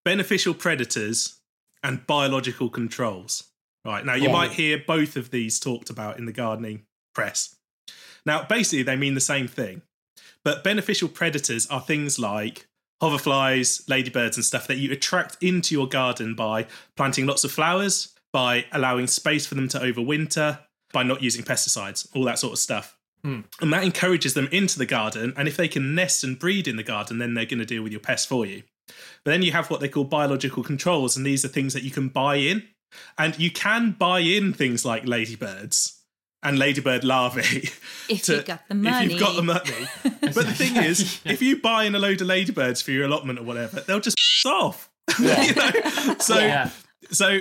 beneficial 0.06 0.54
predators 0.54 1.40
and 1.82 2.06
biological 2.08 2.70
controls. 2.70 3.46
Right 3.86 4.06
now, 4.06 4.16
you 4.16 4.24
Yeah. 4.28 4.32
might 4.34 4.52
hear 4.54 4.78
both 4.86 5.16
of 5.18 5.32
these 5.32 5.60
talked 5.60 5.90
about 5.90 6.18
in 6.18 6.26
the 6.26 6.32
gardening 6.32 6.86
press. 7.14 7.56
Now, 8.26 8.44
basically, 8.44 8.84
they 8.84 8.96
mean 8.96 9.14
the 9.16 9.22
same 9.22 9.48
thing, 9.48 9.82
but 10.46 10.64
beneficial 10.64 11.10
predators 11.10 11.68
are 11.68 11.82
things 11.82 12.18
like 12.18 12.66
hoverflies, 13.02 13.88
ladybirds, 13.90 14.38
and 14.38 14.46
stuff 14.46 14.68
that 14.68 14.78
you 14.78 14.92
attract 14.92 15.36
into 15.42 15.76
your 15.76 15.88
garden 15.88 16.34
by 16.36 16.66
planting 16.96 17.26
lots 17.26 17.44
of 17.44 17.52
flowers, 17.52 18.14
by 18.32 18.66
allowing 18.72 19.08
space 19.08 19.46
for 19.46 19.56
them 19.56 19.68
to 19.68 19.80
overwinter, 19.80 20.60
by 20.94 21.04
not 21.04 21.22
using 21.22 21.44
pesticides, 21.44 22.08
all 22.16 22.24
that 22.24 22.40
sort 22.40 22.54
of 22.54 22.60
stuff. 22.60 22.98
Hmm. 23.24 23.42
And 23.62 23.72
that 23.72 23.84
encourages 23.84 24.34
them 24.34 24.50
into 24.52 24.78
the 24.78 24.86
garden. 24.86 25.34
And 25.38 25.48
if 25.48 25.56
they 25.56 25.68
can 25.68 25.96
nest 25.96 26.24
and 26.24 26.38
breed 26.38 26.68
in 26.68 26.76
the 26.76 26.84
garden, 26.84 27.20
then 27.20 27.34
they're 27.34 27.46
going 27.46 27.60
to 27.60 27.66
deal 27.66 27.84
with 27.84 27.92
your 27.92 28.02
pests 28.02 28.26
for 28.26 28.46
you. 28.46 28.64
But 29.24 29.32
then 29.32 29.42
you 29.42 29.52
have 29.54 29.70
what 29.70 29.80
they 29.80 29.88
call 29.88 30.04
biological 30.04 30.64
controls, 30.64 31.16
and 31.16 31.26
these 31.26 31.46
are 31.46 31.48
things 31.48 31.74
that 31.74 31.84
you 31.84 31.92
can 31.92 32.10
buy 32.10 32.36
in. 32.36 32.68
And 33.18 33.40
you 33.40 33.50
can 33.50 33.92
buy 33.92 34.20
in 34.20 34.54
things 34.54 34.86
like 34.86 35.08
ladybirds 35.08 36.00
and 36.44 36.60
ladybird 36.60 37.04
larvae. 37.04 37.70
If 38.10 38.24
to- 38.24 38.36
you've 38.36 38.46
got 38.46 38.68
the 38.68 38.76
money. 38.76 39.06
If 39.06 39.12
you've 39.12 39.20
got 39.22 39.36
the 39.38 39.44
money. 39.44 39.88
but 40.22 40.46
the 40.46 40.54
thing 40.54 40.76
is, 40.76 41.22
if 41.26 41.42
you 41.42 41.62
buy 41.62 41.86
in 41.86 41.96
a 41.96 42.00
load 42.00 42.20
of 42.20 42.28
ladybirds 42.28 42.82
for 42.82 42.92
your 42.92 43.06
allotment 43.06 43.40
or 43.40 43.44
whatever, 43.44 43.80
they'll 43.80 44.02
just 44.02 44.18
off. 44.46 44.92
you 45.20 45.26
know? 45.56 45.72
So 46.20 46.38
yeah. 46.40 46.70
so 47.12 47.40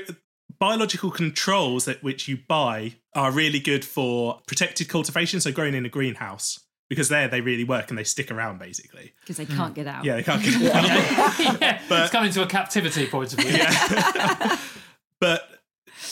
biological 0.62 1.10
controls 1.10 1.86
that 1.86 2.00
which 2.04 2.28
you 2.28 2.38
buy 2.46 2.94
are 3.16 3.32
really 3.32 3.58
good 3.58 3.84
for 3.84 4.40
protected 4.46 4.88
cultivation, 4.88 5.40
so 5.40 5.50
growing 5.50 5.74
in 5.74 5.84
a 5.84 5.88
greenhouse. 5.88 6.60
Because 6.88 7.08
there 7.08 7.26
they 7.26 7.40
really 7.40 7.64
work 7.64 7.88
and 7.88 7.98
they 7.98 8.04
stick 8.04 8.30
around 8.30 8.60
basically. 8.60 9.12
Because 9.22 9.38
they 9.38 9.44
can't 9.46 9.74
get 9.74 9.88
out. 9.88 10.04
Yeah, 10.04 10.14
they 10.14 10.22
can't 10.22 10.40
get 10.40 10.62
it 10.62 10.72
out. 10.72 10.80
yeah. 11.60 11.82
But- 11.88 12.02
it's 12.02 12.12
coming 12.12 12.30
to 12.30 12.42
a 12.44 12.46
captivity 12.46 13.08
point 13.08 13.32
of 13.32 13.40
view. 13.40 13.50
Yeah. 13.58 14.56
but 15.18 15.48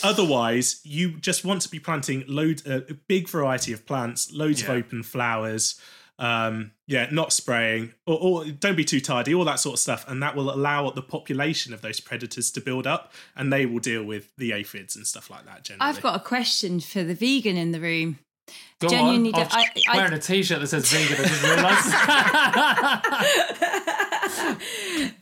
otherwise, 0.03 0.81
you 0.83 1.11
just 1.19 1.45
want 1.45 1.61
to 1.61 1.69
be 1.69 1.79
planting 1.79 2.25
load 2.27 2.61
a 2.67 2.93
big 3.07 3.29
variety 3.29 3.71
of 3.71 3.85
plants, 3.85 4.33
loads 4.33 4.63
Yeah. 4.63 4.71
of 4.73 4.77
open 4.79 5.03
flowers. 5.03 5.79
Um, 6.21 6.71
yeah, 6.85 7.07
not 7.11 7.33
spraying, 7.33 7.93
or, 8.05 8.19
or 8.21 8.45
don't 8.45 8.75
be 8.75 8.85
too 8.85 9.01
tidy, 9.01 9.33
all 9.33 9.43
that 9.45 9.59
sort 9.59 9.73
of 9.73 9.79
stuff, 9.79 10.05
and 10.07 10.21
that 10.21 10.35
will 10.35 10.53
allow 10.53 10.91
the 10.91 11.01
population 11.01 11.73
of 11.73 11.81
those 11.81 11.99
predators 11.99 12.51
to 12.51 12.61
build 12.61 12.85
up, 12.85 13.11
and 13.35 13.51
they 13.51 13.65
will 13.65 13.79
deal 13.79 14.03
with 14.03 14.31
the 14.37 14.51
aphids 14.51 14.95
and 14.95 15.07
stuff 15.07 15.31
like 15.31 15.45
that. 15.45 15.63
Generally, 15.63 15.89
I've 15.89 15.99
got 16.03 16.15
a 16.15 16.19
question 16.19 16.79
for 16.79 17.03
the 17.03 17.15
vegan 17.15 17.57
in 17.57 17.71
the 17.71 17.79
room. 17.79 18.19
Go 18.79 18.89
Genuinely 18.89 19.33
on. 19.33 19.41
I'm 19.41 19.47
I- 19.51 19.65
I- 19.89 19.97
wearing 19.97 20.13
a 20.13 20.19
t-shirt 20.19 20.59
that 20.59 20.67
says 20.67 20.91
vegan. 20.91 21.17
I 21.17 21.23
didn't 21.27 21.49
realise. 21.49 21.91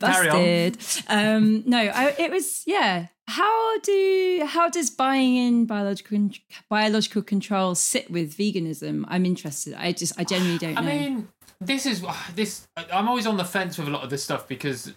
Carry 0.00 0.28
on. 0.28 0.70
Busted. 0.70 1.04
Um, 1.08 1.62
no, 1.66 1.78
I, 1.78 2.14
it 2.18 2.30
was 2.30 2.62
yeah. 2.66 3.06
How 3.30 3.78
do 3.78 4.42
how 4.48 4.68
does 4.68 4.90
buying 4.90 5.36
in 5.36 5.64
biological 5.66 6.30
biological 6.68 7.22
control 7.22 7.74
sit 7.76 8.10
with 8.10 8.36
veganism? 8.36 9.04
I'm 9.08 9.24
interested. 9.24 9.74
I 9.74 9.92
just 9.92 10.18
I 10.18 10.24
genuinely 10.24 10.58
don't 10.58 10.76
I 10.78 10.80
know. 10.80 10.86
mean, 10.88 11.28
this 11.60 11.86
is 11.86 12.02
uh, 12.02 12.12
this. 12.34 12.66
I'm 12.92 13.08
always 13.08 13.26
on 13.26 13.36
the 13.36 13.44
fence 13.44 13.78
with 13.78 13.86
a 13.86 13.90
lot 13.90 14.02
of 14.02 14.10
this 14.10 14.24
stuff 14.24 14.48
because 14.48 14.92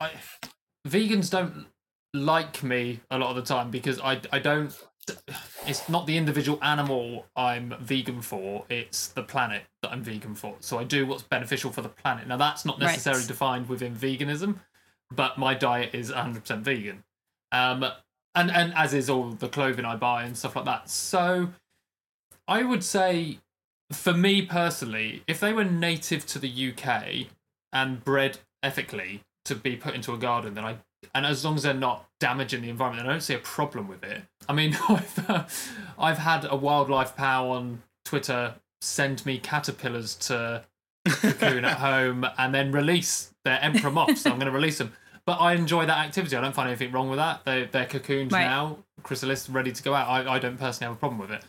I, 0.00 0.10
vegans 0.86 1.30
don't 1.30 1.66
like 2.12 2.62
me 2.62 3.00
a 3.10 3.18
lot 3.18 3.30
of 3.30 3.36
the 3.36 3.42
time 3.42 3.70
because 3.72 3.98
I 4.00 4.20
I 4.32 4.38
don't. 4.38 4.72
It's 5.66 5.88
not 5.88 6.06
the 6.06 6.16
individual 6.16 6.58
animal 6.62 7.26
I'm 7.34 7.74
vegan 7.80 8.22
for; 8.22 8.64
it's 8.70 9.08
the 9.08 9.22
planet 9.24 9.64
that 9.82 9.90
I'm 9.92 10.02
vegan 10.02 10.34
for. 10.36 10.54
So 10.60 10.78
I 10.78 10.84
do 10.84 11.06
what's 11.06 11.22
beneficial 11.24 11.72
for 11.72 11.82
the 11.82 11.88
planet. 11.88 12.28
Now 12.28 12.36
that's 12.36 12.64
not 12.64 12.78
Right. 12.80 12.86
necessarily 12.92 13.26
defined 13.26 13.68
within 13.68 13.94
veganism, 13.96 14.60
but 15.10 15.38
my 15.38 15.54
diet 15.54 15.90
is 15.92 16.10
100% 16.12 16.60
vegan. 16.62 17.02
Um, 17.54 17.84
and 18.34 18.50
and 18.50 18.74
as 18.74 18.92
is 18.92 19.08
all 19.08 19.30
the 19.30 19.48
clothing 19.48 19.84
I 19.84 19.96
buy 19.96 20.24
and 20.24 20.36
stuff 20.36 20.56
like 20.56 20.64
that. 20.64 20.90
So 20.90 21.50
I 22.48 22.62
would 22.62 22.82
say 22.82 23.38
for 23.92 24.12
me 24.12 24.42
personally, 24.42 25.22
if 25.26 25.38
they 25.40 25.52
were 25.52 25.64
native 25.64 26.26
to 26.26 26.38
the 26.38 26.72
UK 26.72 27.28
and 27.72 28.02
bred 28.02 28.38
ethically 28.62 29.22
to 29.44 29.54
be 29.54 29.76
put 29.76 29.94
into 29.94 30.12
a 30.12 30.18
garden, 30.18 30.54
then 30.54 30.64
I 30.64 30.76
and 31.14 31.26
as 31.26 31.44
long 31.44 31.56
as 31.56 31.62
they're 31.62 31.74
not 31.74 32.06
damaging 32.18 32.62
the 32.62 32.70
environment, 32.70 33.04
then 33.04 33.10
I 33.10 33.14
don't 33.14 33.20
see 33.20 33.34
a 33.34 33.38
problem 33.38 33.88
with 33.88 34.02
it. 34.02 34.22
I 34.48 34.52
mean, 34.52 34.76
I've, 34.88 35.30
uh, 35.30 35.44
I've 35.98 36.18
had 36.18 36.46
a 36.48 36.56
wildlife 36.56 37.14
pal 37.14 37.50
on 37.50 37.82
Twitter 38.04 38.54
send 38.80 39.24
me 39.24 39.38
caterpillars 39.38 40.14
to 40.14 40.64
cocoon 41.06 41.64
at 41.64 41.78
home 41.78 42.26
and 42.38 42.54
then 42.54 42.72
release 42.72 43.32
their 43.44 43.60
emperor 43.60 43.90
moths. 43.90 44.22
So 44.22 44.30
I'm 44.30 44.38
going 44.38 44.50
to 44.50 44.56
release 44.56 44.78
them. 44.78 44.92
But 45.26 45.40
I 45.40 45.54
enjoy 45.54 45.86
that 45.86 45.98
activity. 46.06 46.36
I 46.36 46.40
don't 46.42 46.54
find 46.54 46.68
anything 46.68 46.92
wrong 46.92 47.08
with 47.08 47.18
that. 47.18 47.44
They, 47.44 47.64
they're 47.70 47.86
cocooned 47.86 48.32
Right. 48.32 48.44
now, 48.44 48.78
chrysalis 49.02 49.48
ready 49.48 49.72
to 49.72 49.82
go 49.82 49.94
out. 49.94 50.08
I, 50.08 50.34
I 50.34 50.38
don't 50.38 50.58
personally 50.58 50.88
have 50.90 50.96
a 50.96 50.98
problem 51.00 51.18
with 51.18 51.30
it. 51.30 51.42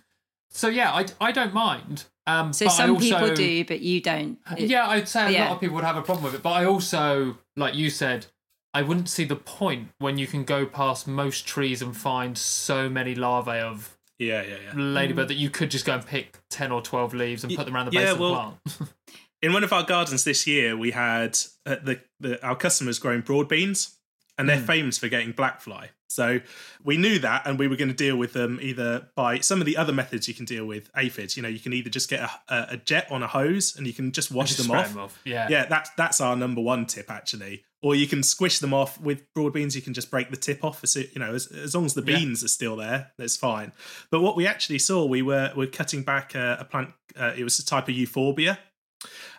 So 0.49 0.69
yeah, 0.69 0.93
I, 0.93 1.05
I 1.19 1.31
don't 1.33 1.53
mind. 1.53 2.05
Um, 2.27 2.53
so 2.53 2.65
but 2.65 2.71
I 2.71 2.75
some 2.77 2.91
also, 2.91 3.03
people 3.19 3.35
do, 3.35 3.65
but 3.65 3.81
you 3.81 3.99
don't. 4.01 4.37
It- 4.57 4.69
Yeah, 4.69 4.87
I'd 4.87 5.09
say 5.09 5.27
a 5.27 5.29
Yeah. 5.31 5.45
lot 5.45 5.55
of 5.55 5.59
people 5.59 5.75
would 5.75 5.83
have 5.83 5.97
a 5.97 6.01
problem 6.01 6.23
with 6.23 6.33
it. 6.35 6.41
But 6.41 6.51
I 6.53 6.63
also, 6.65 7.37
like 7.57 7.75
you 7.75 7.89
said, 7.89 8.27
I 8.73 8.81
wouldn't 8.81 9.09
see 9.09 9.25
the 9.25 9.35
point 9.35 9.89
when 9.99 10.17
you 10.17 10.27
can 10.27 10.43
go 10.45 10.65
past 10.65 11.07
most 11.07 11.45
trees 11.45 11.81
and 11.81 11.95
find 11.95 12.37
so 12.37 12.89
many 12.89 13.13
larvae 13.15 13.59
of 13.59 13.97
yeah, 14.19 14.41
yeah, 14.43 14.55
yeah. 14.67 14.71
ladybird 14.75 15.27
that 15.27 15.35
you 15.35 15.49
could 15.49 15.69
just 15.69 15.85
go 15.85 15.93
and 15.95 16.05
pick 16.05 16.39
10 16.49 16.71
or 16.71 16.81
12 16.81 17.13
leaves 17.13 17.43
and 17.43 17.51
Y- 17.51 17.57
put 17.57 17.65
them 17.65 17.75
around 17.75 17.87
the 17.87 17.91
yeah, 17.91 18.01
base 18.03 18.11
of 18.13 18.17
the 18.17 18.23
well, 18.23 18.57
plant. 18.65 18.91
in 19.41 19.53
one 19.53 19.63
of 19.63 19.71
our 19.73 19.83
gardens 19.83 20.23
this 20.23 20.47
year, 20.47 20.75
we 20.77 20.91
had 20.91 21.37
uh, 21.65 21.75
the, 21.83 22.01
the 22.19 22.43
our 22.45 22.55
customers 22.55 22.99
growing 22.99 23.21
broad 23.21 23.47
beans, 23.49 23.97
and 24.37 24.49
they're 24.49 24.59
famous 24.59 24.97
for 24.97 25.07
getting 25.07 25.31
black 25.31 25.61
fly. 25.61 25.89
So 26.07 26.39
we 26.83 26.97
knew 26.97 27.19
that, 27.19 27.45
and 27.45 27.59
we 27.59 27.67
were 27.67 27.75
going 27.75 27.89
to 27.89 27.93
deal 27.95 28.15
with 28.15 28.33
them 28.33 28.59
either 28.61 29.09
by 29.15 29.39
some 29.39 29.59
of 29.59 29.65
the 29.65 29.75
other 29.75 29.91
methods 29.91 30.27
you 30.27 30.33
can 30.33 30.45
deal 30.45 30.65
with 30.65 30.89
aphids. 30.95 31.35
You 31.35 31.43
know, 31.43 31.49
you 31.49 31.59
can 31.59 31.73
either 31.73 31.89
just 31.89 32.09
get 32.09 32.21
a, 32.21 32.67
a, 32.69 32.77
jet 32.77 33.07
on 33.11 33.21
a 33.23 33.27
hose 33.27 33.75
and 33.75 33.85
you 33.85 33.91
can 33.93 34.11
just 34.11 34.31
wash 34.31 34.55
Just 34.55 34.67
them 34.67 34.77
off. 34.77 34.89
them 34.89 34.99
off. 34.99 35.19
Yeah. 35.25 35.47
Yeah, 35.49 35.65
that's 35.65 35.89
that's 35.97 36.21
our 36.21 36.35
number 36.35 36.61
one 36.61 36.85
tip 36.85 37.11
actually. 37.11 37.63
Or 37.81 37.95
you 37.95 38.07
can 38.07 38.23
squish 38.23 38.59
them 38.59 38.73
off 38.73 38.99
with 38.99 39.31
broad 39.33 39.53
beans. 39.53 39.75
You 39.75 39.81
can 39.81 39.93
just 39.93 40.09
break 40.09 40.31
the 40.31 40.37
tip 40.37 40.63
off. 40.63 40.83
As 40.83 40.95
you 40.95 41.07
know, 41.17 41.33
as, 41.33 41.47
as 41.47 41.75
long 41.75 41.85
as 41.85 41.93
the 41.95 42.03
Yeah. 42.05 42.17
beans 42.17 42.43
are 42.43 42.47
still 42.49 42.75
there, 42.77 43.11
that's 43.17 43.35
fine. 43.35 43.73
But 44.09 44.21
what 44.21 44.35
we 44.35 44.47
actually 44.47 44.79
saw, 44.79 45.05
we 45.05 45.21
were 45.21 45.51
we're 45.55 45.67
cutting 45.67 46.03
back 46.03 46.33
a, 46.33 46.57
a 46.61 46.65
plant. 46.65 46.93
Uh, 47.19 47.33
it 47.35 47.43
was 47.43 47.59
a 47.59 47.65
type 47.65 47.89
of 47.89 47.95
euphorbia, 47.95 48.57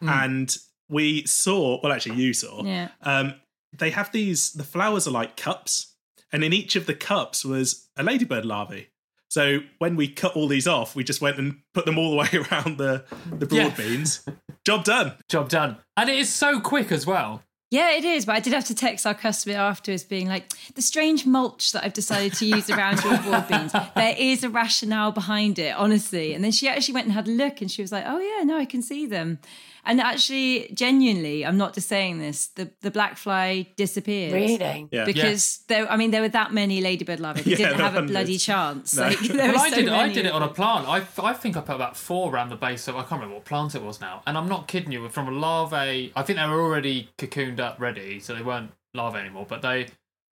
Mm. 0.02 0.24
and 0.24 0.56
we 0.88 1.24
saw. 1.26 1.80
Well, 1.82 1.92
actually, 1.92 2.16
you 2.16 2.32
saw. 2.32 2.62
yeah. 2.64 2.88
Um, 3.02 3.34
they 3.76 3.90
have 3.90 4.12
these. 4.12 4.52
The 4.52 4.64
flowers 4.64 5.06
are 5.06 5.10
like 5.12 5.36
cups, 5.36 5.94
and 6.32 6.44
in 6.44 6.52
each 6.52 6.76
of 6.76 6.86
the 6.86 6.94
cups 6.94 7.44
was 7.44 7.88
a 7.96 8.02
ladybird 8.02 8.44
larvae. 8.44 8.88
So 9.28 9.58
when 9.78 9.96
we 9.96 10.08
cut 10.08 10.36
all 10.36 10.46
these 10.48 10.68
off, 10.68 10.94
we 10.94 11.02
just 11.04 11.20
went 11.20 11.36
and 11.38 11.58
put 11.74 11.84
them 11.84 11.98
all 11.98 12.10
the 12.12 12.16
way 12.38 12.44
around 12.50 12.78
the 12.78 13.04
the 13.30 13.46
broad 13.46 13.58
Yeah. 13.58 13.74
beans. 13.76 14.24
Job 14.64 14.84
done. 14.84 15.12
Job 15.28 15.48
done. 15.48 15.78
And 15.96 16.08
it 16.10 16.16
is 16.18 16.32
so 16.32 16.60
quick 16.60 16.90
as 16.92 17.06
well. 17.06 17.42
Yeah, 17.70 17.92
it 17.96 18.04
is. 18.04 18.26
But 18.26 18.36
I 18.36 18.40
did 18.40 18.52
have 18.52 18.64
to 18.66 18.74
text 18.74 19.06
our 19.06 19.14
customer 19.14 19.56
afterwards, 19.56 20.04
being 20.04 20.28
like, 20.28 20.52
the 20.74 20.82
strange 20.82 21.26
mulch 21.26 21.72
that 21.72 21.84
I've 21.84 21.92
decided 21.92 22.34
to 22.34 22.46
use 22.46 22.70
around 22.70 23.02
your 23.02 23.18
broad 23.18 23.48
beans. 23.48 23.72
There 23.72 24.14
is 24.16 24.44
a 24.44 24.48
rationale 24.50 25.10
behind 25.12 25.58
it, 25.58 25.74
honestly. 25.76 26.32
And 26.32 26.44
then 26.44 26.52
she 26.52 26.68
actually 26.68 26.94
went 26.94 27.06
and 27.06 27.14
had 27.14 27.26
a 27.26 27.32
look, 27.32 27.60
and 27.60 27.70
she 27.70 27.82
was 27.82 27.90
like, 27.90 28.04
"Oh 28.06 28.18
yeah, 28.20 28.44
no, 28.44 28.56
I 28.56 28.66
can 28.66 28.82
see 28.82 29.06
them." 29.06 29.40
And 29.86 30.00
actually, 30.00 30.68
genuinely, 30.74 31.46
I'm 31.46 31.56
not 31.56 31.72
just 31.74 31.88
saying 31.88 32.18
this. 32.18 32.48
The 32.48 32.70
the 32.82 32.90
black 32.90 33.16
fly 33.16 33.68
disappeared. 33.76 34.32
Really? 34.32 34.88
Yeah. 34.90 35.04
Because 35.04 35.64
there, 35.68 35.90
I 35.90 35.96
mean, 35.96 36.10
there 36.10 36.22
were 36.22 36.28
that 36.30 36.52
many 36.52 36.80
ladybird 36.80 37.20
larvae. 37.20 37.42
They 37.42 37.50
Yeah, 37.56 37.68
didn't 37.68 37.80
have 37.80 37.94
were 37.94 38.00
a 38.00 38.06
bloody 38.06 38.36
chance. 38.36 38.94
No. 38.96 39.04
Like, 39.04 39.18
there 39.20 39.36
Well, 39.36 39.52
were 39.52 39.58
I 39.58 39.70
so 39.70 39.76
did. 39.76 39.88
I 39.88 40.08
did 40.12 40.26
it 40.26 40.32
on 40.32 40.42
a 40.42 40.48
plant. 40.48 40.88
I, 40.88 41.06
I 41.22 41.32
think 41.32 41.56
I 41.56 41.60
put 41.60 41.76
about 41.76 41.96
four 41.96 42.32
around 42.34 42.48
the 42.48 42.56
base 42.56 42.88
of. 42.88 42.96
I 42.96 43.00
can't 43.00 43.12
remember 43.12 43.34
what 43.36 43.44
plant 43.44 43.74
it 43.76 43.82
was 43.82 44.00
now. 44.00 44.22
And 44.26 44.36
I'm 44.36 44.48
not 44.48 44.66
kidding 44.68 44.90
you. 44.92 45.08
From 45.08 45.28
a 45.28 45.30
larvae, 45.32 46.12
I 46.16 46.22
think 46.22 46.38
they 46.38 46.46
were 46.46 46.60
already 46.60 47.10
cocooned 47.16 47.60
up, 47.60 47.80
ready, 47.80 48.18
so 48.18 48.34
they 48.34 48.42
weren't 48.42 48.72
larvae 48.92 49.18
anymore. 49.18 49.46
But 49.48 49.62
they, 49.62 49.86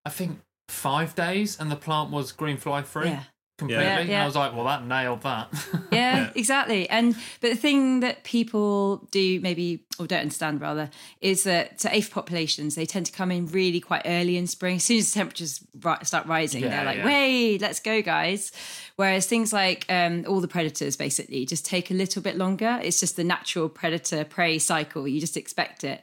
I 0.05 0.11
think, 0.11 0.40
five 0.68 1.14
days, 1.14 1.59
and 1.61 1.70
the 1.70 1.76
plant 1.76 2.11
was 2.11 2.32
green 2.32 2.57
fly 2.57 2.82
free 2.82 3.09
Yeah. 3.11 3.22
completely. 3.59 3.84
Yeah, 3.84 3.98
And 4.00 4.09
yeah. 4.09 4.22
I 4.22 4.26
was 4.26 4.34
like, 4.34 4.52
well, 4.55 4.64
that 4.64 4.84
nailed 4.86 5.22
that. 5.22 5.48
yeah, 6.05 6.30
exactly. 6.34 6.88
And 6.88 7.14
but 7.40 7.50
the 7.50 7.57
thing 7.57 8.00
that 8.00 8.24
people 8.24 9.07
do 9.11 9.40
maybe 9.40 9.84
or 9.98 10.07
don't 10.07 10.20
understand 10.20 10.61
rather 10.61 10.90
is 11.20 11.44
that 11.44 11.78
to 11.78 11.94
aphid 11.94 12.12
populations 12.12 12.74
they 12.74 12.86
tend 12.86 13.07
to 13.07 13.12
come 13.12 13.30
in 13.30 13.46
really 13.46 13.80
quite 13.80 14.02
early 14.05 14.36
in 14.36 14.46
spring. 14.46 14.76
As 14.76 14.84
soon 14.84 14.98
as 14.98 15.12
the 15.12 15.18
temperatures 15.18 15.64
start 16.02 16.26
rising, 16.26 16.62
Yeah, 16.62 16.70
they're 16.70 16.84
like, 16.84 16.98
yeah. 16.98 17.07
"Wait, 17.07 17.61
let's 17.61 17.80
go, 17.80 18.02
guys!" 18.02 18.52
Whereas 18.96 19.26
things 19.26 19.52
like 19.52 19.86
um, 19.88 20.24
all 20.28 20.40
the 20.40 20.48
predators 20.48 20.96
basically 20.96 21.46
just 21.46 21.64
take 21.66 21.90
a 21.90 21.94
little 21.94 22.22
bit 22.22 22.36
longer. 22.36 22.80
It's 22.82 23.00
just 23.00 23.16
the 23.16 23.24
natural 23.24 23.68
predator 23.68 24.24
prey 24.24 24.59
cycle. 24.59 25.09
You 25.09 25.20
just 25.20 25.36
expect 25.36 25.84
it. 25.84 26.02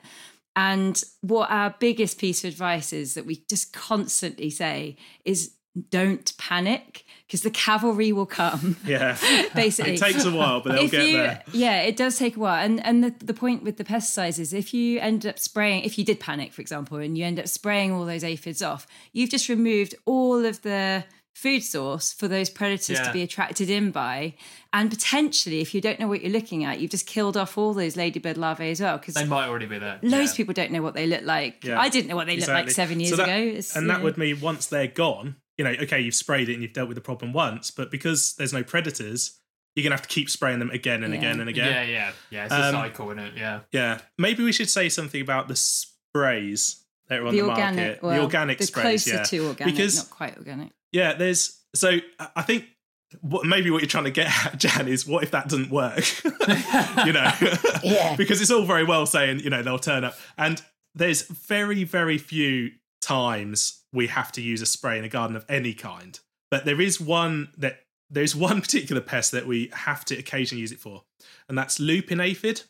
And 0.55 1.01
what 1.21 1.49
our 1.49 1.75
biggest 1.79 2.17
piece 2.17 2.43
of 2.43 2.49
advice 2.51 2.91
is 2.91 3.13
that 3.13 3.25
we 3.25 3.43
just 3.49 3.71
constantly 3.71 4.49
say 4.49 4.97
is 5.23 5.51
don't 5.89 6.37
panic 6.37 7.05
because 7.31 7.43
the 7.43 7.49
cavalry 7.49 8.11
will 8.11 8.25
come 8.25 8.75
Yeah. 8.85 9.15
basically 9.55 9.93
It 9.93 9.99
takes 10.01 10.25
a 10.25 10.31
while, 10.31 10.59
but 10.59 10.73
they'll 10.73 10.83
if 10.83 10.91
get 10.91 11.05
you, 11.05 11.13
there. 11.17 11.43
Yeah, 11.53 11.81
it 11.83 11.95
does 11.95 12.17
take 12.17 12.35
a 12.35 12.39
while. 12.41 12.61
And 12.61 12.85
and 12.85 13.01
the, 13.05 13.11
the 13.23 13.33
point 13.33 13.63
with 13.63 13.77
the 13.77 13.85
pesticides 13.85 14.37
is 14.37 14.53
if 14.53 14.73
you 14.73 14.99
end 14.99 15.25
up 15.25 15.39
spraying, 15.39 15.83
if 15.85 15.97
you 15.97 16.03
did 16.03 16.19
panic, 16.19 16.51
for 16.51 16.61
example, 16.61 16.97
and 16.97 17.17
you 17.17 17.23
end 17.23 17.39
up 17.39 17.47
spraying 17.47 17.93
all 17.93 18.05
those 18.05 18.25
aphids 18.25 18.61
off, 18.61 18.85
you've 19.13 19.29
just 19.29 19.47
removed 19.47 19.95
all 20.05 20.43
of 20.45 20.61
the 20.63 21.05
food 21.33 21.61
source 21.63 22.11
for 22.11 22.27
those 22.27 22.49
predators 22.49 22.97
Yeah. 22.99 23.03
to 23.07 23.13
be 23.13 23.21
attracted 23.21 23.69
in 23.69 23.91
by. 23.91 24.33
And 24.73 24.89
potentially, 24.89 25.61
if 25.61 25.73
you 25.73 25.79
don't 25.79 25.97
know 26.01 26.07
what 26.09 26.21
you're 26.21 26.31
looking 26.33 26.65
at, 26.65 26.81
you've 26.81 26.91
just 26.91 27.07
killed 27.07 27.37
off 27.37 27.57
all 27.57 27.73
those 27.73 27.95
ladybird 27.95 28.37
larvae 28.37 28.71
as 28.71 28.81
well. 28.81 28.97
Because 28.97 29.13
they 29.13 29.23
might 29.25 29.47
already 29.47 29.65
be 29.67 29.79
there. 29.79 29.99
loads 30.03 30.13
Yeah. 30.13 30.31
of 30.31 30.35
people 30.35 30.53
don't 30.53 30.71
know 30.71 30.81
what 30.81 30.93
they 30.95 31.07
look 31.07 31.23
like. 31.23 31.63
Yeah. 31.63 31.79
I 31.79 31.87
didn't 31.87 32.09
know 32.09 32.17
what 32.17 32.27
they 32.27 32.35
looked 32.35 32.49
like 32.49 32.69
seven 32.69 32.99
years 32.99 33.11
So 33.11 33.15
that- 33.15 33.23
ago. 33.29 33.57
It's, 33.57 33.75
and 33.77 33.89
that 33.89 34.03
would 34.03 34.17
mean 34.17 34.41
once 34.41 34.67
they're 34.67 34.87
gone, 34.87 35.37
you 35.61 35.67
know, 35.67 35.75
okay, 35.83 35.99
you've 36.01 36.15
sprayed 36.15 36.49
it 36.49 36.53
and 36.53 36.63
you've 36.63 36.73
dealt 36.73 36.87
with 36.87 36.95
the 36.95 37.01
problem 37.01 37.33
once, 37.33 37.69
but 37.69 37.91
because 37.91 38.33
there's 38.37 38.51
no 38.51 38.63
predators, 38.63 39.37
you're 39.75 39.83
gonna 39.83 39.93
have 39.93 40.01
to 40.01 40.07
keep 40.07 40.27
spraying 40.27 40.57
them 40.57 40.71
again 40.71 41.03
and 41.03 41.13
Yeah. 41.13 41.19
again 41.19 41.39
and 41.39 41.47
again. 41.49 41.71
Yeah, 41.71 41.83
yeah, 41.83 42.11
yeah. 42.31 42.43
It's 42.45 42.53
a 42.53 42.63
Um, 42.65 42.71
cycle, 42.73 43.11
isn't 43.11 43.19
it? 43.19 43.33
Yeah. 43.37 43.59
Yeah. 43.71 43.99
Maybe 44.17 44.43
we 44.43 44.51
should 44.51 44.71
say 44.71 44.89
something 44.89 45.21
about 45.21 45.47
the 45.49 45.55
sprays 45.55 46.83
that 47.09 47.19
are 47.19 47.27
on 47.27 47.33
the 47.35 47.41
the, 47.41 47.47
organic, 47.47 47.77
market. 47.85 48.03
well, 48.03 48.15
the 48.15 48.21
organic 48.23 48.57
the 48.57 48.65
sprays, 48.65 49.03
closer 49.03 49.17
yeah. 49.17 49.23
to 49.23 49.47
organic, 49.49 49.75
Because- 49.75 49.97
not 49.97 50.09
quite 50.09 50.37
organic. 50.37 50.71
Yeah, 50.91 51.13
there's 51.13 51.59
so 51.75 51.99
I- 52.19 52.27
I 52.37 52.41
think 52.41 52.65
what 53.19 53.45
maybe 53.45 53.69
what 53.69 53.81
you're 53.81 53.89
trying 53.89 54.05
to 54.05 54.11
get 54.11 54.27
at, 54.45 54.57
Jan, 54.57 54.87
is 54.87 55.05
what 55.05 55.21
if 55.23 55.31
that 55.31 55.47
doesn't 55.47 55.69
work? 55.69 56.03
you 57.05 57.13
know, 57.13 57.31
Yeah. 57.83 58.15
because 58.15 58.41
it's 58.41 58.49
all 58.51 58.65
very 58.65 58.83
well 58.83 59.05
saying 59.05 59.41
you 59.41 59.49
know 59.51 59.61
they'll 59.61 59.79
turn 59.79 60.03
up, 60.03 60.17
and 60.37 60.61
there's 60.95 61.21
very 61.23 61.83
very 61.83 62.17
few 62.17 62.71
times 63.01 63.81
we 63.93 64.07
have 64.07 64.31
to 64.33 64.41
use 64.41 64.61
a 64.61 64.65
spray 64.65 64.97
in 64.97 65.03
a 65.03 65.09
garden 65.09 65.35
of 65.35 65.45
any 65.49 65.73
kind, 65.73 66.19
but 66.49 66.65
there 66.65 66.79
is 66.81 66.99
one 67.01 67.49
that 67.57 67.81
there's 68.09 68.35
one 68.35 68.61
particular 68.65 69.01
pest 69.01 69.31
that 69.31 69.47
we 69.47 69.69
have 69.73 70.05
to 70.05 70.17
occasionally 70.17 70.61
use 70.61 70.71
it 70.71 70.79
for, 70.79 71.03
and 71.49 71.57
that's 71.57 71.79
lupin 71.79 72.19
aphid. 72.19 72.63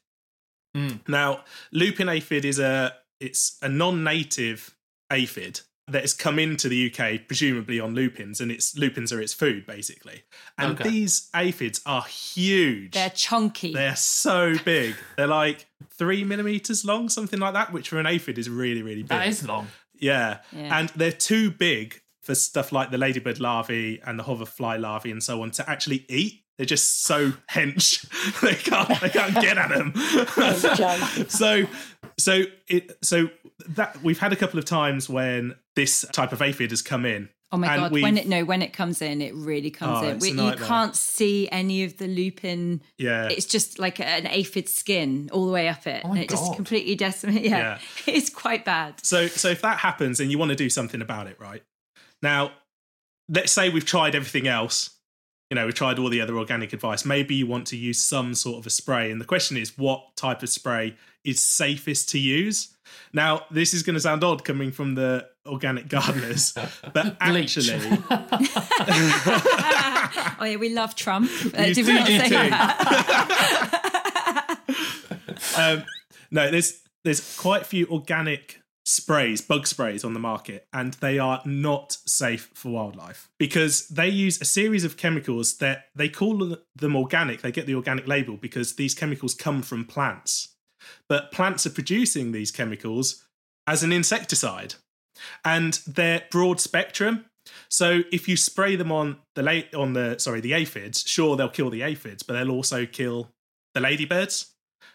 Mm. 0.76 1.08
Now, 1.08 1.44
lupin 1.72 2.10
aphid 2.10 2.46
is 2.46 2.60
a 2.60 2.96
it's 3.20 3.58
a 3.62 3.70
non-native 3.70 4.76
aphid 5.12 5.62
that 5.88 6.02
has 6.02 6.14
come 6.14 6.40
into 6.40 6.70
the 6.70 6.90
UK, 6.90 7.28
presumably 7.28 7.80
on 7.80 7.94
lupins, 7.94 8.40
and 8.40 8.50
its 8.52 8.78
lupins 8.78 9.12
are 9.12 9.22
its 9.22 9.34
food 9.34 9.66
basically. 9.68 10.24
And 10.58 10.80
Okay. 10.80 10.90
these 10.90 11.30
aphids 11.36 11.82
are 11.86 12.04
huge. 12.04 12.94
They're 12.94 13.10
chunky. 13.10 13.74
They're 13.74 13.96
so 13.98 14.58
big. 14.64 14.96
They're 15.18 15.28
like 15.28 15.66
three 15.90 16.24
millimeters 16.24 16.86
long, 16.86 17.10
something 17.10 17.40
like 17.40 17.54
that, 17.54 17.74
which 17.74 17.90
for 17.90 18.00
an 18.00 18.06
aphid 18.06 18.38
is 18.38 18.50
really, 18.50 18.82
really 18.82 19.02
big. 19.02 19.10
That 19.10 19.28
is 19.28 19.46
long. 19.46 19.68
Yeah. 20.02 20.40
Yeah. 20.52 20.80
And 20.80 20.90
they're 20.90 21.12
too 21.12 21.52
big 21.52 22.02
for 22.22 22.36
stuff 22.36 22.72
like 22.72 22.92
the 22.92 22.98
ladybird 22.98 23.40
larvae 23.40 24.02
and 24.06 24.20
the 24.20 24.24
hoverfly 24.24 24.78
larvae 24.78 25.12
and 25.12 25.24
so 25.24 25.42
on 25.42 25.52
to 25.52 25.70
actually 25.70 26.06
eat. 26.10 26.44
They're 26.58 26.66
just 26.66 27.04
so 27.04 27.32
hench. 27.52 28.06
they 28.42 28.56
can't 28.56 29.00
they 29.02 29.10
can't 29.10 29.36
get 29.36 29.58
at 29.58 29.70
them. 29.70 29.94
so 31.30 31.66
so 32.18 32.44
it 32.68 32.98
so 33.02 33.30
that 33.70 34.02
we've 34.04 34.20
had 34.20 34.34
a 34.34 34.36
couple 34.36 34.60
of 34.60 34.66
times 34.66 35.10
when 35.10 35.56
this 35.76 36.06
type 36.12 36.32
of 36.32 36.42
aphid 36.42 36.72
has 36.72 36.82
come 36.82 37.06
in. 37.06 37.30
Oh 37.54 37.58
my 37.58 37.74
And 37.74 37.82
god! 37.82 37.92
When 37.92 38.18
it 38.18 38.28
no, 38.28 38.46
when 38.46 38.62
it 38.62 38.72
comes 38.72 39.02
in, 39.02 39.22
it 39.22 39.34
really 39.36 39.72
comes 39.72 40.00
Oh, 40.00 40.08
in. 40.10 40.16
it's 40.16 40.26
a 40.26 40.32
We, 40.34 40.42
you 40.42 40.54
can't 40.56 40.96
see 40.96 41.50
any 41.52 41.84
of 41.84 41.98
the 41.98 42.08
lupin. 42.08 42.82
Yeah. 42.98 43.28
It's 43.28 43.46
just 43.46 43.78
like 43.78 44.00
an 44.00 44.26
aphid 44.28 44.70
skin 44.70 45.30
all 45.34 45.46
the 45.46 45.52
way 45.52 45.68
up 45.68 45.86
it, 45.86 46.02
Oh 46.06 46.10
and 46.10 46.18
my 46.18 46.24
it 46.24 46.30
just 46.30 46.56
completely 46.56 46.96
decimates. 46.96 47.48
Yeah, 47.48 47.80
it's 48.08 48.30
quite 48.30 48.64
bad. 48.64 49.04
So 49.06 49.28
so 49.28 49.50
if 49.50 49.62
that 49.64 49.80
happens 49.80 50.20
and 50.20 50.32
you 50.32 50.38
want 50.38 50.50
to 50.50 50.56
do 50.56 50.70
something 50.70 51.02
about 51.02 51.28
it, 51.28 51.38
right? 51.40 51.64
Now, 52.22 52.52
let's 53.28 53.52
say 53.52 53.70
we've 53.70 53.86
tried 53.86 54.16
everything 54.16 54.48
else. 54.48 54.92
You 55.52 55.56
know, 55.56 55.66
we've 55.66 55.76
tried 55.76 56.00
all 56.00 56.08
the 56.08 56.22
other 56.22 56.38
organic 56.38 56.72
advice. 56.72 57.04
Maybe 57.04 57.36
you 57.36 57.46
want 57.46 57.68
to 57.68 57.76
use 57.76 58.02
some 58.02 58.34
sort 58.36 58.60
of 58.60 58.66
a 58.66 58.70
spray. 58.70 59.12
And 59.12 59.20
the 59.20 59.26
question 59.26 59.58
is, 59.58 59.78
what 59.78 60.16
type 60.16 60.44
of 60.44 60.50
spray 60.50 60.96
is 61.26 61.42
safest 61.42 62.08
to 62.12 62.20
use? 62.20 62.74
Now, 63.12 63.42
this 63.52 63.74
is 63.74 63.84
going 63.84 63.96
to 63.96 64.00
sound 64.00 64.24
odd 64.24 64.46
coming 64.46 64.72
from 64.72 64.96
the 64.96 65.28
organic 65.46 65.90
gardeners, 65.90 66.54
but 66.94 67.18
actually, 67.22 67.74
oh 70.40 70.46
yeah, 70.46 70.56
we 70.56 70.70
love 70.70 70.96
Trump. 70.96 71.30
Uh, 71.58 71.64
You 71.64 71.74
did 71.74 71.86
we 71.86 71.94
not 71.96 72.10
you 72.10 72.20
say 72.20 72.30
that? 72.30 72.78
um, 75.58 75.84
no, 76.32 76.50
there's 76.50 76.80
there's 77.04 77.38
quite 77.38 77.64
a 77.64 77.66
few 77.66 77.88
organic 77.88 78.61
sprays, 78.86 79.42
bug 79.42 79.68
sprays 79.68 80.04
on 80.04 80.14
the 80.14 80.20
market, 80.20 80.68
and 80.74 80.94
they 80.96 81.20
are 81.20 81.42
not 81.46 81.98
safe 82.06 82.50
for 82.54 82.70
wildlife 82.70 83.30
because 83.38 83.88
they 83.88 84.10
use 84.10 84.42
a 84.42 84.46
series 84.46 84.84
of 84.84 84.98
chemicals 84.98 85.58
that 85.58 85.86
they 85.96 86.10
call 86.10 86.58
them 86.76 86.96
organic. 86.96 87.42
They 87.42 87.52
get 87.52 87.68
the 87.68 87.76
organic 87.76 88.08
label 88.08 88.38
because 88.38 88.76
these 88.76 88.94
chemicals 88.94 89.34
come 89.34 89.62
from 89.62 89.86
plants, 89.86 90.56
but 91.08 91.32
plants 91.32 91.66
are 91.66 91.72
producing 91.72 92.32
these 92.32 92.52
chemicals 92.52 93.24
as 93.68 93.84
an 93.84 93.92
insecticide, 93.92 94.76
and 95.46 95.80
they're 95.86 96.24
broad 96.32 96.60
spectrum. 96.60 97.26
So 97.70 98.02
if 98.12 98.28
you 98.28 98.38
spray 98.38 98.76
them 98.76 98.92
on 98.92 99.18
the 99.36 99.44
la- 99.44 99.80
on 99.80 99.94
the 99.94 100.18
sorry 100.20 100.42
the 100.42 100.54
aphids, 100.54 101.04
sure 101.08 101.36
they'll 101.36 101.50
kill 101.50 101.70
the 101.70 101.84
aphids, 101.84 102.24
but 102.24 102.34
they'll 102.34 102.52
also 102.52 102.86
kill 102.86 103.30
the 103.74 103.80
ladybirds 103.80 104.54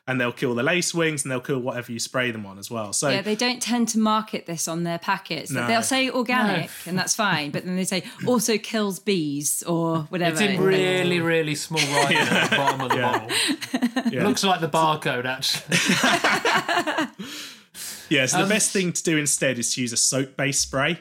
and 0.08 0.20
they'll 0.20 0.32
kill 0.32 0.54
the 0.54 0.62
lacewings 0.62 1.24
and 1.24 1.32
they'll 1.32 1.40
kill 1.40 1.58
whatever 1.58 1.90
you 1.90 1.98
spray 1.98 2.30
them 2.30 2.46
on 2.46 2.58
as 2.58 2.70
well. 2.70 2.92
So 2.92 3.08
yeah, 3.10 3.22
they 3.22 3.34
don't 3.34 3.60
tend 3.60 3.88
to 3.88 3.98
market 3.98 4.46
this 4.46 4.68
on 4.68 4.84
their 4.84 4.98
packets. 4.98 5.50
No. 5.50 5.66
They'll 5.66 5.82
say 5.82 6.08
organic, 6.10 6.70
and 6.86 6.96
that's 6.98 7.14
fine, 7.14 7.50
but 7.50 7.64
then 7.64 7.74
they 7.76 7.84
say 7.84 8.04
also 8.26 8.56
kills 8.58 8.98
bees 9.00 9.62
or 9.64 10.00
whatever. 10.10 10.40
It's 10.40 10.40
in 10.42 10.60
really, 10.60 11.20
really 11.20 11.54
small 11.56 11.80
writing 11.96 12.18
at 12.18 12.50
the 12.50 12.56
bottom 12.56 12.80
of 12.82 12.90
the 12.90 12.96
Yeah. 12.96 13.12
bottle. 13.18 14.12
yeah. 14.12 14.24
Looks 14.26 14.44
like 14.44 14.60
the 14.60 14.68
barcode, 14.68 15.24
actually. 15.26 15.76
yeah, 18.08 18.26
so 18.26 18.38
the 18.38 18.42
Um, 18.44 18.48
best 18.48 18.72
thing 18.72 18.92
to 18.92 19.02
do 19.02 19.16
instead 19.16 19.58
is 19.58 19.74
to 19.74 19.80
use 19.80 19.92
a 19.92 19.96
soap 19.96 20.36
based 20.36 20.60
spray. 20.60 21.00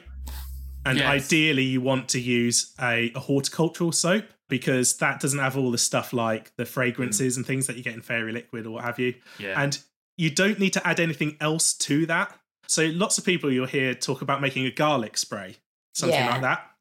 And 0.88 0.99
Yes. 0.99 1.08
ideally 1.08 1.64
you 1.64 1.82
want 1.82 2.10
to 2.10 2.20
use 2.20 2.72
a, 2.80 3.12
a 3.16 3.20
horticultural 3.20 3.91
soap 3.91 4.26
because 4.50 4.98
that 4.98 5.20
doesn't 5.20 5.39
have 5.39 5.58
all 5.58 5.72
the 5.72 5.78
stuff 5.78 6.14
like 6.14 6.56
the 6.58 6.64
mm. 6.64 6.68
fragrances 6.68 7.38
and 7.38 7.46
things 7.46 7.68
that 7.68 7.76
you 7.76 7.84
get 7.84 7.93
in 7.93 8.02
fairy 8.02 8.32
liquid 8.32 8.66
or 8.66 8.72
what 8.72 8.84
have 8.84 9.00
you. 9.00 9.16
Yeah. 9.39 9.62
And 9.62 9.78
you 10.18 10.30
don't 10.30 10.60
need 10.60 10.74
to 10.74 10.88
add 10.88 11.00
anything 11.00 11.38
else 11.41 11.74
to 11.74 12.06
that. 12.06 12.38
So 12.68 12.86
lots 12.86 13.18
of 13.18 13.26
people 13.26 13.52
you'll 13.52 13.66
hear 13.66 13.93
talk 13.93 14.22
about 14.22 14.41
making 14.41 14.66
a 14.66 14.72
garlic 14.72 15.18
spray, 15.18 15.58
something 15.93 16.18
Yeah. 16.18 16.32
like 16.32 16.41
that. 16.41 16.72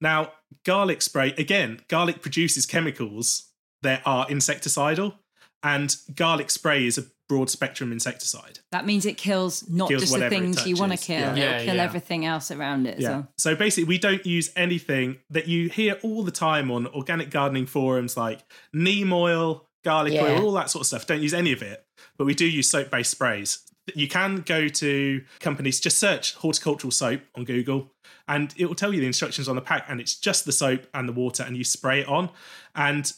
Now, 0.00 0.32
garlic 0.64 1.02
spray, 1.02 1.34
again, 1.36 1.80
garlic 1.88 2.22
produces 2.22 2.66
chemicals 2.66 3.50
that 3.82 4.02
are 4.04 4.26
insecticidal. 4.26 5.14
And 5.62 5.94
garlic 6.14 6.50
spray 6.50 6.86
is 6.86 6.98
a 6.98 7.04
broad 7.28 7.50
spectrum 7.50 7.92
insecticide. 7.92 8.60
That 8.72 8.86
means 8.86 9.06
it 9.06 9.16
kills 9.16 9.68
not 9.68 9.88
Kills 9.88 10.02
just 10.02 10.12
the 10.12 10.18
whatever 10.18 10.34
it 10.34 10.38
things 10.38 10.66
you 10.66 10.76
want 10.76 10.92
to 10.92 10.98
kill. 10.98 11.36
Yeah. 11.36 11.56
It'll 11.56 11.66
kill 11.66 11.76
yeah. 11.76 11.84
everything 11.84 12.24
else 12.24 12.50
around 12.50 12.86
it. 12.86 12.98
Yeah. 12.98 13.24
So. 13.36 13.50
So 13.50 13.56
basically, 13.56 13.84
we 13.84 13.98
don't 13.98 14.24
use 14.24 14.50
anything 14.56 15.18
that 15.30 15.46
you 15.46 15.68
hear 15.68 15.98
all 16.02 16.24
the 16.24 16.30
time 16.32 16.70
on 16.70 16.86
organic 16.88 17.30
gardening 17.30 17.66
forums 17.66 18.16
like 18.16 18.40
neem 18.72 19.12
oil, 19.12 19.66
garlic 19.84 20.14
Yeah. 20.14 20.24
oil, 20.24 20.46
all 20.46 20.52
that 20.52 20.70
sort 20.70 20.82
of 20.82 20.86
stuff. 20.86 21.06
Don't 21.06 21.22
use 21.22 21.34
any 21.34 21.52
of 21.52 21.62
it, 21.62 21.84
but 22.16 22.24
we 22.24 22.34
do 22.34 22.46
use 22.46 22.68
soap 22.68 22.90
based 22.90 23.10
sprays. 23.10 23.60
You 23.94 24.08
can 24.08 24.42
go 24.42 24.68
to 24.68 25.24
companies, 25.40 25.80
just 25.80 25.98
search 25.98 26.34
horticultural 26.34 26.90
soap 26.90 27.22
on 27.34 27.44
Google, 27.44 27.90
and 28.26 28.52
it 28.58 28.66
will 28.66 28.74
tell 28.74 28.92
you 28.92 29.00
the 29.00 29.06
instructions 29.06 29.48
on 29.48 29.56
the 29.56 29.62
pack, 29.62 29.86
and 29.88 30.00
it's 30.00 30.14
just 30.14 30.44
the 30.44 30.52
soap 30.52 30.86
and 30.92 31.08
the 31.08 31.12
water, 31.12 31.42
and 31.42 31.56
you 31.56 31.64
spray 31.64 32.00
it 32.00 32.08
on. 32.08 32.28
And 32.74 33.10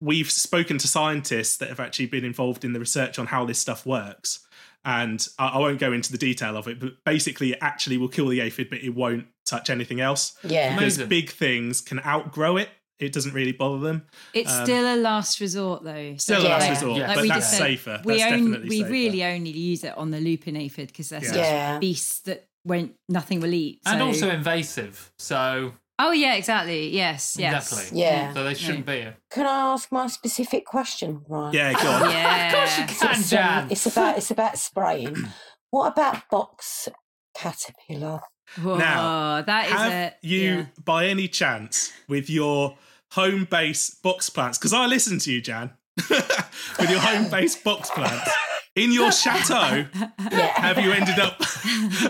we've 0.00 0.30
spoken 0.30 0.78
to 0.78 0.86
scientists 0.88 1.56
that 1.58 1.68
have 1.68 1.80
actually 1.80 2.06
been 2.06 2.24
involved 2.24 2.64
in 2.64 2.72
the 2.72 2.80
research 2.80 3.18
on 3.18 3.26
how 3.26 3.44
this 3.44 3.58
stuff 3.58 3.84
works. 3.86 4.40
And 4.84 5.26
I, 5.38 5.48
I 5.48 5.58
won't 5.58 5.80
go 5.80 5.92
into 5.92 6.12
the 6.12 6.18
detail 6.18 6.56
of 6.56 6.68
it, 6.68 6.78
but 6.80 7.04
basically, 7.04 7.52
it 7.52 7.58
actually 7.60 7.98
will 7.98 8.08
kill 8.08 8.28
the 8.28 8.40
aphid, 8.40 8.70
but 8.70 8.78
it 8.78 8.94
won't 8.94 9.26
touch 9.44 9.70
anything 9.70 10.00
else 10.00 10.36
Yeah. 10.44 10.76
Amazing. 10.76 11.08
because 11.08 11.08
big 11.08 11.30
things 11.30 11.80
can 11.80 11.98
outgrow 12.06 12.56
it. 12.58 12.68
It 13.00 13.12
doesn't 13.12 13.32
really 13.32 13.52
bother 13.52 13.78
them. 13.80 14.06
It's 14.34 14.52
Um, 14.52 14.64
still 14.64 14.94
a 14.94 14.96
last 14.96 15.40
resort, 15.40 15.84
though. 15.84 16.14
So 16.16 16.34
Still 16.34 16.46
a 16.46 16.48
last 16.48 16.64
Yeah. 16.64 16.70
resort, 16.70 16.98
Yeah. 16.98 17.08
Like 17.08 17.20
we 17.22 17.28
that's 17.28 17.38
just 17.40 17.50
said, 17.52 17.58
safer. 17.58 18.02
we 18.04 18.18
that's 18.18 18.32
only, 18.32 18.44
definitely 18.50 18.68
we 18.68 18.78
safer. 18.78 18.90
really 18.90 19.24
only 19.24 19.50
use 19.50 19.84
it 19.84 19.96
on 19.96 20.10
the 20.10 20.20
lupin 20.20 20.56
aphid 20.56 20.88
because 20.88 21.08
they're 21.10 21.20
Yeah. 21.22 21.26
such 21.28 21.36
Yeah. 21.36 21.78
beasts 21.78 22.20
that 22.20 22.46
won't 22.64 22.94
nothing 23.08 23.40
will 23.40 23.54
eat. 23.54 23.80
and 23.86 24.02
also 24.02 24.28
invasive. 24.30 25.12
So 25.18 25.74
oh 25.98 26.12
yeah, 26.12 26.34
exactly. 26.34 26.88
Yes, 26.90 27.36
yes. 27.38 27.70
exactly. 27.72 28.00
Yeah. 28.00 28.32
So 28.34 28.44
they 28.44 28.54
shouldn't 28.54 28.86
be. 28.86 28.92
here. 28.92 29.16
Can 29.30 29.46
I 29.46 29.72
ask 29.72 29.90
my 29.92 30.06
specific 30.06 30.64
question, 30.66 31.22
Ryan? 31.28 31.54
Yeah, 31.54 31.72
go 31.72 31.88
on. 31.90 32.10
Yeah. 32.10 32.46
Of 32.48 32.54
course 32.54 32.78
you 32.78 32.84
can, 32.84 33.10
It's, 33.18 33.32
um, 33.32 33.38
Jan. 33.38 33.68
it's 33.70 33.86
about 33.86 34.16
it's 34.18 34.30
about 34.30 34.58
spraying. 34.58 35.16
what 35.70 35.92
about 35.92 36.28
box 36.30 36.88
caterpillar? 37.36 38.20
Whoa, 38.62 38.78
Now, 38.78 39.42
that 39.42 39.66
is 39.66 39.72
Have 39.72 39.92
a 39.92 40.14
you, 40.22 40.40
yeah. 40.40 40.64
by 40.82 41.06
any 41.06 41.28
chance, 41.28 41.92
with 42.08 42.30
your 42.30 42.78
home 43.12 43.46
base 43.50 43.90
box 44.02 44.30
plants? 44.30 44.56
Because 44.58 44.72
I 44.72 44.86
listen 44.86 45.18
to 45.18 45.32
you, 45.32 45.40
Jan, 45.42 45.72
with 46.08 46.90
your 46.90 47.00
home 47.00 47.28
base 47.30 47.56
box 47.56 47.90
plants 47.90 48.30
in 48.74 48.90
your 48.92 49.12
chateau. 49.22 49.84
Yeah. 50.18 50.60
Have 50.60 50.78
you 50.78 50.92
ended 50.92 51.18
up? 51.18 51.42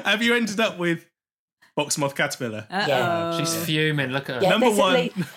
have 0.05 0.23
you 0.23 0.35
ended 0.35 0.61
up 0.61 0.79
with 0.79 1.07
box 1.79 1.97
moth 1.97 2.15
caterpillar? 2.15 2.67
Uh-oh. 2.71 3.39
She's 3.39 3.55
fuming. 3.65 4.11
Look 4.11 4.29
at 4.29 4.37
her. 4.37 4.43
Yeah, 4.43 4.51
Number 4.51 4.67
there's 4.67 4.79
one. 4.79 4.97
At 4.97 5.01
least, 5.17 5.29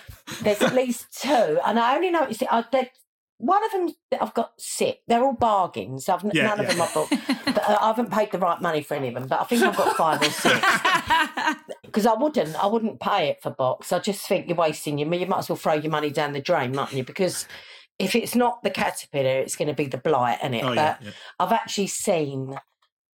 there's 0.42 0.62
at 0.62 0.74
least 0.74 1.06
two, 1.22 1.58
and 1.66 1.78
I 1.78 1.94
only 1.96 2.10
know 2.10 2.24
it. 2.24 2.42
I, 2.50 2.64
there- 2.72 2.90
one 3.38 3.64
of 3.64 3.72
them 3.72 3.88
I've 4.20 4.34
got 4.34 4.52
sick. 4.56 5.00
They're 5.08 5.24
all 5.24 5.32
bargains. 5.32 6.08
I've 6.08 6.22
Yeah, 6.32 6.46
none 6.46 6.58
yeah. 6.58 6.64
of 6.64 6.68
them 6.70 6.82
I've 6.82 6.94
bought, 6.94 7.10
but 7.44 7.58
uh, 7.68 7.76
I 7.80 7.86
haven't 7.88 8.12
paid 8.12 8.30
the 8.30 8.38
right 8.38 8.60
money 8.60 8.82
for 8.82 8.94
any 8.94 9.08
of 9.08 9.14
them. 9.14 9.26
But 9.26 9.40
I 9.40 9.44
think 9.44 9.62
I've 9.64 9.76
got 9.76 9.96
five 9.96 10.20
or 10.22 10.30
six 10.30 10.60
because 11.84 12.06
I 12.06 12.12
wouldn't. 12.14 12.54
I 12.62 12.66
wouldn't 12.66 13.00
pay 13.00 13.28
it 13.30 13.42
for 13.42 13.50
box. 13.50 13.92
I 13.92 13.98
just 13.98 14.26
think 14.28 14.46
you're 14.46 14.56
wasting 14.56 14.96
your. 14.98 15.08
Money. 15.08 15.22
You 15.22 15.26
might 15.26 15.38
as 15.38 15.48
well 15.48 15.56
throw 15.56 15.74
your 15.74 15.90
money 15.90 16.10
down 16.10 16.32
the 16.34 16.40
drain, 16.40 16.72
mightn't 16.72 16.96
you? 16.96 17.02
Because 17.04 17.46
if 17.98 18.14
it's 18.14 18.36
not 18.36 18.62
the 18.62 18.70
caterpillar, 18.70 19.40
it's 19.40 19.56
going 19.56 19.68
to 19.68 19.74
be 19.74 19.86
the 19.86 19.98
blight, 19.98 20.38
isn't 20.42 20.54
it? 20.54 20.62
Oh 20.62 20.68
but 20.68 20.76
yeah, 20.76 20.96
yeah. 21.02 21.10
I've 21.40 21.52
actually 21.52 21.88
seen, 21.88 22.56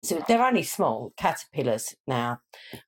so 0.02 0.22
they're 0.28 0.42
only 0.44 0.62
small 0.62 1.12
caterpillars 1.16 1.94
now, 2.06 2.40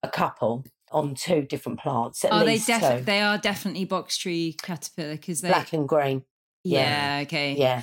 a 0.02 0.08
couple 0.08 0.64
on 0.92 1.14
two 1.14 1.42
different 1.42 1.78
plants. 1.80 2.24
At 2.24 2.32
Are 2.32 2.40
they 2.44 2.52
least 2.52 2.66
definitely? 2.66 2.98
two, 3.00 3.04
They 3.04 3.20
are 3.20 3.38
definitely 3.38 3.84
box 3.84 4.16
tree 4.16 4.56
caterpillar 4.62 5.12
because 5.16 5.40
they. 5.40 5.48
black 5.48 5.72
and 5.72 5.88
green. 5.88 6.24
yeah, 6.64 7.20
Okay. 7.22 7.54
Yeah, 7.54 7.82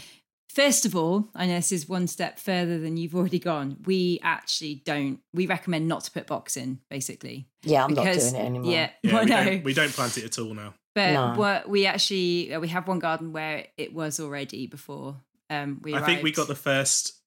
First 0.54 0.86
of 0.88 0.96
all, 0.96 1.30
I 1.36 1.46
know 1.46 1.56
this 1.58 1.72
is 1.72 1.88
one 1.88 2.08
step 2.08 2.40
further 2.40 2.80
than 2.80 2.98
you've 2.98 3.14
already 3.14 3.38
gone. 3.38 3.78
We 3.86 4.20
actually 4.24 4.82
don't. 4.86 5.20
We 5.32 5.46
recommend 5.46 5.88
not 5.88 6.04
to 6.06 6.12
put 6.12 6.26
box 6.26 6.58
in, 6.58 6.80
basically. 6.90 7.48
yeah, 7.64 7.84
I'm 7.84 7.90
because, 7.94 8.34
not 8.34 8.40
doing 8.40 8.44
it 8.44 8.48
anymore. 8.48 8.72
Yeah, 8.72 8.90
Yeah, 9.04 9.14
well, 9.14 9.24
we, 9.24 9.30
no. 9.30 9.44
don't, 9.44 9.64
we 9.64 9.74
don't 9.76 9.92
plant 9.94 10.18
it 10.18 10.24
at 10.26 10.40
all 10.40 10.54
now. 10.56 10.74
But 10.96 11.14
No. 11.14 11.34
what 11.36 11.70
we 11.70 11.86
actually 11.86 12.52
uh, 12.56 12.60
we 12.60 12.70
have 12.70 12.88
one 12.88 12.98
garden 12.98 13.32
where 13.34 13.68
it 13.78 13.94
was 13.94 14.20
already 14.20 14.66
before 14.66 15.18
um 15.52 15.80
we 15.84 15.94
I 15.94 16.02
think 16.02 16.24
we 16.24 16.32
got 16.32 16.48
the 16.48 16.56
first 16.56 17.22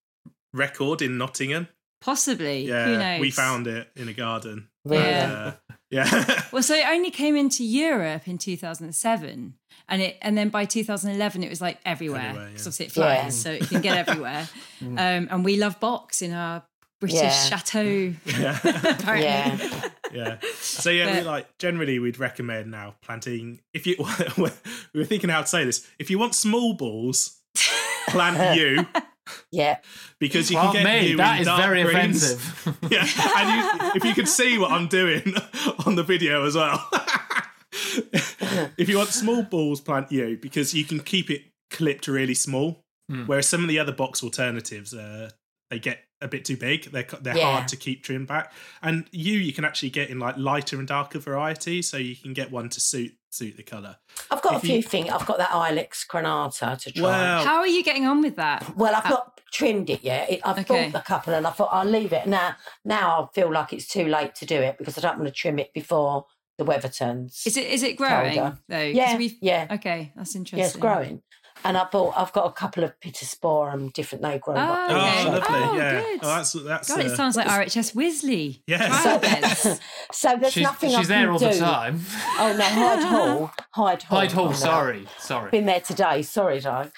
record 0.53 1.01
in 1.01 1.17
Nottingham. 1.17 1.69
Possibly 2.01 2.67
Yeah, 2.67 2.85
who 2.87 2.99
knows 2.99 3.21
we 3.21 3.31
found 3.31 3.67
it 3.67 3.89
in 3.97 4.09
a 4.09 4.13
garden. 4.13 4.69
Really? 4.85 5.03
Yeah. 5.05 5.33
Uh, 5.33 5.75
yeah. 5.91 6.43
well 6.53 6.63
so 6.63 6.75
it 6.75 6.87
only 6.89 7.11
came 7.11 7.37
into 7.37 7.65
Europe 7.65 8.27
in 8.29 8.39
2007 8.39 9.55
and 9.89 10.03
it 10.03 10.17
and 10.23 10.39
then 10.39 10.49
by 10.49 10.65
2011 10.65 11.43
it 11.43 11.49
was 11.51 11.61
like 11.61 11.79
everywhere 11.85 12.21
Everywhere, 12.21 12.45
yeah. 12.45 12.49
because 12.53 12.67
obviously 12.67 12.87
it 12.87 12.93
flies 12.93 13.25
Yeah. 13.25 13.29
so 13.31 13.51
it 13.53 13.69
can 13.69 13.81
get 13.83 13.97
everywhere 14.09 14.49
um 14.83 14.97
and 15.31 15.45
we 15.45 15.57
love 15.57 15.79
box 15.81 16.23
in 16.23 16.33
our 16.33 16.63
British 17.01 17.21
Yeah. 17.21 17.31
chateau 17.31 18.15
yeah. 18.39 18.59
Yeah. 19.05 19.59
yeah. 20.13 20.39
So 20.61 20.91
yeah, 20.91 21.07
we 21.07 21.13
But- 21.19 21.27
like 21.27 21.59
generally 21.59 21.99
we'd 21.99 22.19
recommend 22.19 22.71
now 22.71 22.95
planting 23.03 23.61
if 23.75 23.87
you 23.87 23.97
we 24.37 24.51
were 25.01 25.05
thinking 25.05 25.31
how 25.31 25.41
to 25.43 25.47
say 25.47 25.65
this. 25.65 25.87
If 25.99 26.11
you 26.11 26.19
want 26.19 26.35
small 26.35 26.75
balls, 26.75 27.39
plant 28.09 28.57
yew 28.59 28.87
Yeah, 29.53 29.79
because 30.19 30.51
you 30.51 30.57
Well, 30.57 30.73
can 30.73 30.85
get 30.85 31.03
me, 31.03 31.09
you 31.11 31.17
that 31.19 31.35
in 31.37 31.41
is 31.43 31.47
dark 31.47 31.61
very 31.63 31.83
greens. 31.85 32.33
offensive. 32.33 32.79
Yeah, 32.91 33.07
and 33.37 33.83
you, 33.83 33.91
if 33.97 34.05
you 34.05 34.15
could 34.15 34.29
see 34.29 34.59
what 34.59 34.71
I'm 34.73 34.89
doing 34.89 35.35
on 35.87 35.95
the 35.97 36.03
video 36.03 36.45
as 36.47 36.55
well. 36.55 36.87
if 38.77 38.89
you 38.89 38.97
want 38.99 39.11
small 39.11 39.43
balls, 39.43 39.81
plant 39.81 40.11
yew 40.13 40.37
because 40.41 40.75
you 40.75 40.85
can 40.85 41.01
keep 41.01 41.31
it 41.31 41.43
clipped 41.71 42.09
really 42.09 42.35
small. 42.35 42.85
Hmm. 43.09 43.25
Whereas 43.27 43.49
some 43.49 43.63
of 43.63 43.69
the 43.69 43.79
other 43.79 43.93
box 43.93 44.23
alternatives, 44.23 44.95
uh, 44.95 45.31
they 45.71 45.79
get 45.79 46.01
a 46.23 46.29
bit 46.29 46.45
too 46.45 46.57
big. 46.57 46.85
They're 46.91 47.07
they're 47.21 47.37
Yeah. 47.37 47.53
hard 47.53 47.69
to 47.69 47.77
keep 47.77 48.03
trimmed 48.05 48.29
back. 48.29 48.53
And 48.83 49.07
you 49.13 49.35
you 49.39 49.53
can 49.53 49.65
actually 49.65 49.91
get 49.91 50.11
in 50.11 50.19
like 50.19 50.37
lighter 50.37 50.79
and 50.79 50.87
darker 50.89 51.19
variety, 51.19 51.83
so 51.83 51.97
you 51.97 52.17
can 52.17 52.33
get 52.33 52.51
one 52.51 52.69
to 52.71 52.81
suit 52.81 53.13
suit 53.31 53.57
the 53.57 53.63
color. 53.63 53.97
I've 54.31 54.43
got 54.43 54.57
If 54.57 54.65
a 54.65 54.67
you- 54.67 54.73
few 54.75 54.83
things. 54.83 55.11
I've 55.11 55.25
got 55.27 55.39
that 55.39 55.51
Ilex 55.51 56.05
crenata 56.11 56.77
to 56.83 56.93
try. 56.93 57.03
Wow. 57.05 57.45
how 57.45 57.57
are 57.59 57.67
you 57.67 57.83
getting 57.85 58.07
on 58.07 58.23
with 58.23 58.37
that 58.37 58.77
Well, 58.77 58.93
I've 58.95 59.09
not 59.09 59.41
trimmed 59.53 59.89
it 59.89 60.03
yet. 60.03 60.31
It, 60.31 60.41
I've 60.45 60.59
Okay. 60.59 60.91
bought 60.91 61.01
a 61.01 61.05
couple, 61.05 61.35
and 61.35 61.47
I 61.47 61.51
thought 61.51 61.69
I'll 61.73 61.85
leave 61.89 62.13
it 62.13 62.27
now. 62.27 62.57
Now 62.85 63.29
I 63.31 63.35
feel 63.35 63.51
like 63.53 63.73
it's 63.73 63.87
too 63.87 64.07
late 64.07 64.35
to 64.37 64.47
do 64.47 64.57
it 64.57 64.79
because 64.79 64.99
I 64.99 65.01
don't 65.01 65.19
want 65.19 65.29
to 65.29 65.35
trim 65.35 65.59
it 65.61 65.73
before 65.73 66.27
the 66.59 66.65
weather 66.65 66.89
turns. 66.89 67.43
is 67.47 67.57
it 67.57 67.67
is 67.69 67.83
it 67.83 67.97
growing 67.97 68.35
Colder. 68.35 68.59
though 68.69 68.93
'Cause 68.93 68.95
Yeah, 68.95 69.29
yeah, 69.41 69.67
okay 69.77 70.13
that's 70.17 70.35
interesting 70.35 70.59
yeah. 70.59 70.67
It's 70.67 70.77
growing, 70.77 71.23
and 71.65 71.77
I 71.77 71.85
bought. 71.85 72.15
I've 72.17 72.33
got 72.33 72.47
a 72.47 72.53
couple 72.53 72.85
of 72.85 72.99
pittosporum, 73.01 73.93
different 73.93 74.23
they 74.23 74.39
grow. 74.39 74.55
Oh, 74.55 74.59
up 74.59 74.91
Oh, 74.91 74.95
Okay. 74.95 75.05
different 75.05 75.45
shapes. 75.45 75.51
lovely! 75.51 75.69
Oh, 75.69 75.77
yeah. 75.77 76.01
good. 76.01 76.21
Oh, 76.23 76.27
that's 76.37 76.53
that's. 76.53 76.89
God, 76.89 77.01
it 77.01 77.07
uh, 77.07 77.17
sounds 77.17 77.37
like 77.37 77.47
RHS 77.47 77.95
Wisley. 77.95 78.63
Yeah. 78.67 79.01
So- 79.03 79.77
So 80.13 80.37
there's 80.37 80.53
she's 80.53 80.63
nothing 80.65 80.95
I 80.95 80.99
she's 80.99 81.09
there 81.09 81.31
all 81.31 81.39
do. 81.39 81.49
the 81.53 81.59
time. 81.59 82.01
Oh 82.39 82.55
no, 82.59 82.65
Hyde 82.65 83.03
Hall, 83.05 83.53
Hyde 83.73 84.03
Hall. 84.03 84.19
Hyde 84.21 84.31
Oh, 84.33 84.35
Hall, 84.35 84.53
sorry. 84.55 85.07
Sorry. 85.19 85.51
Been 85.51 85.67
there 85.67 85.81
today. 85.81 86.23
Sorry, 86.23 86.59
though. 86.61 86.91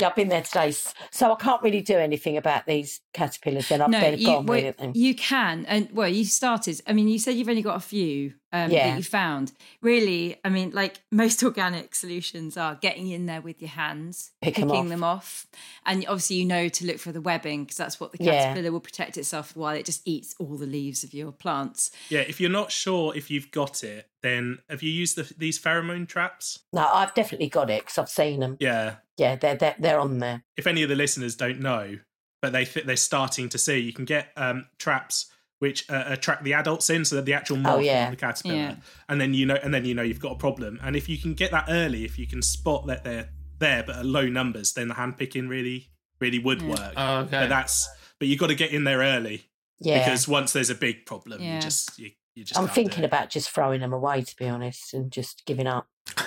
Yeah, 0.00 0.08
I've 0.08 0.16
been 0.16 0.28
there 0.28 0.42
today, 0.42 0.72
so 1.10 1.32
I 1.32 1.34
can't 1.36 1.62
really 1.62 1.80
do 1.82 1.96
anything 1.96 2.36
about 2.36 2.66
these 2.66 3.00
caterpillars. 3.12 3.68
Then 3.68 3.82
I've 3.82 3.90
no, 3.90 4.00
they're 4.00 4.14
you, 4.14 4.26
gone. 4.26 4.46
well, 4.46 4.58
really, 4.58 4.70
then. 4.72 4.92
you 4.94 5.14
can, 5.14 5.66
and 5.66 5.88
well, 5.92 6.08
you 6.08 6.24
started. 6.24 6.80
I 6.86 6.92
mean, 6.92 7.08
you 7.08 7.18
said 7.18 7.34
you've 7.36 7.48
only 7.48 7.62
got 7.62 7.76
a 7.76 7.80
few 7.80 8.34
um, 8.52 8.70
Yeah. 8.70 8.88
that 8.90 8.96
you 8.96 9.02
found. 9.04 9.52
Really, 9.82 10.36
I 10.44 10.48
mean, 10.48 10.70
like 10.72 11.00
most 11.10 11.42
organic 11.44 11.94
solutions 11.94 12.56
are 12.56 12.74
getting 12.76 13.08
in 13.08 13.26
there 13.26 13.40
with 13.40 13.60
your 13.60 13.70
hands, 13.70 14.30
Pick 14.42 14.58
'em 14.58 14.68
picking 14.68 14.80
off. 14.84 14.88
them 14.88 15.04
off, 15.04 15.46
and 15.86 16.04
obviously 16.06 16.36
you 16.36 16.44
know 16.44 16.68
to 16.68 16.86
look 16.86 16.98
for 16.98 17.12
the 17.12 17.20
webbing 17.20 17.64
because 17.64 17.76
that's 17.76 18.00
what 18.00 18.12
the 18.12 18.18
Yeah. 18.24 18.40
caterpillar 18.42 18.72
will 18.72 18.80
protect 18.80 19.16
itself 19.18 19.54
while 19.56 19.74
it 19.76 19.84
just 19.86 20.02
eats 20.04 20.34
all 20.38 20.56
the 20.56 20.66
leaves 20.66 21.04
of 21.04 21.12
your 21.14 21.32
plants. 21.32 21.90
yeah, 22.08 22.20
if 22.20 22.40
you're 22.40 22.50
not 22.50 22.72
sure 22.72 23.14
if 23.16 23.30
you've 23.30 23.50
got 23.50 23.82
it, 23.84 24.08
then 24.22 24.58
have 24.68 24.82
you 24.82 24.90
used 24.90 25.16
the, 25.16 25.32
these 25.38 25.58
pheromone 25.58 26.06
traps? 26.06 26.60
No, 26.72 26.86
I've 26.92 27.14
definitely 27.14 27.48
got 27.48 27.70
it 27.70 27.82
because 27.82 27.98
I've 27.98 28.08
seen 28.08 28.40
them. 28.40 28.56
Yeah, 28.60 28.96
Yeah, 29.20 29.36
they're 29.36 29.54
they're, 29.56 29.76
they're 29.78 30.00
on 30.00 30.18
there. 30.18 30.42
if 30.56 30.66
any 30.66 30.82
of 30.82 30.88
the 30.88 30.96
listeners 30.96 31.36
don't 31.36 31.60
know, 31.60 31.98
but 32.42 32.52
they 32.52 32.64
th- 32.64 32.86
they're 32.86 32.96
starting 32.96 33.48
to 33.50 33.58
see, 33.58 33.78
you 33.78 33.92
can 33.92 34.04
get 34.06 34.28
um, 34.36 34.66
traps 34.78 35.26
which 35.58 35.88
uh, 35.90 36.04
attract 36.06 36.42
the 36.42 36.54
adults 36.54 36.88
in, 36.88 37.04
so 37.04 37.16
that 37.16 37.26
the 37.26 37.34
actual 37.34 37.58
moth, 37.58 37.76
Oh, 37.76 37.78
yeah. 37.80 38.08
the 38.08 38.16
caterpillar, 38.16 38.54
Yeah. 38.56 38.74
and 39.10 39.20
then 39.20 39.34
you 39.34 39.44
know, 39.44 39.58
and 39.62 39.74
then 39.74 39.84
you 39.84 39.94
know 39.94 40.02
you've 40.02 40.18
got 40.18 40.32
a 40.32 40.36
problem. 40.36 40.80
And 40.82 40.96
if 40.96 41.06
you 41.06 41.18
can 41.18 41.34
get 41.34 41.50
that 41.50 41.66
early, 41.68 42.04
if 42.06 42.18
you 42.18 42.26
can 42.26 42.40
spot 42.40 42.86
that 42.86 43.04
they're 43.04 43.28
there 43.58 43.82
but 43.82 43.96
at 43.96 44.06
low 44.06 44.26
numbers, 44.26 44.72
then 44.72 44.88
the 44.88 44.94
hand 44.94 45.18
picking 45.18 45.48
really 45.48 45.90
really 46.18 46.38
would 46.38 46.62
work. 46.62 46.94
Oh, 46.96 47.16
okay. 47.18 47.40
But 47.40 47.48
that's 47.50 47.88
but 48.18 48.26
you've 48.28 48.40
got 48.40 48.46
to 48.48 48.54
get 48.54 48.70
in 48.72 48.84
there 48.84 49.00
early 49.00 49.44
Yeah, 49.80 49.98
because 50.02 50.26
once 50.26 50.54
there's 50.54 50.70
a 50.70 50.74
big 50.74 51.04
problem, 51.04 51.42
Yeah. 51.42 51.56
you 51.56 51.60
just 51.60 51.98
you, 51.98 52.10
you 52.34 52.44
just. 52.44 52.58
I'm 52.58 52.64
can't 52.64 52.74
do 52.74 52.80
thinking 52.82 53.04
it. 53.04 53.08
about 53.08 53.28
just 53.28 53.50
throwing 53.50 53.80
them 53.82 53.92
away 53.92 54.22
to 54.22 54.36
be 54.36 54.48
honest, 54.48 54.94
and 54.94 55.12
just 55.12 55.44
giving 55.44 55.66
up. 55.66 55.86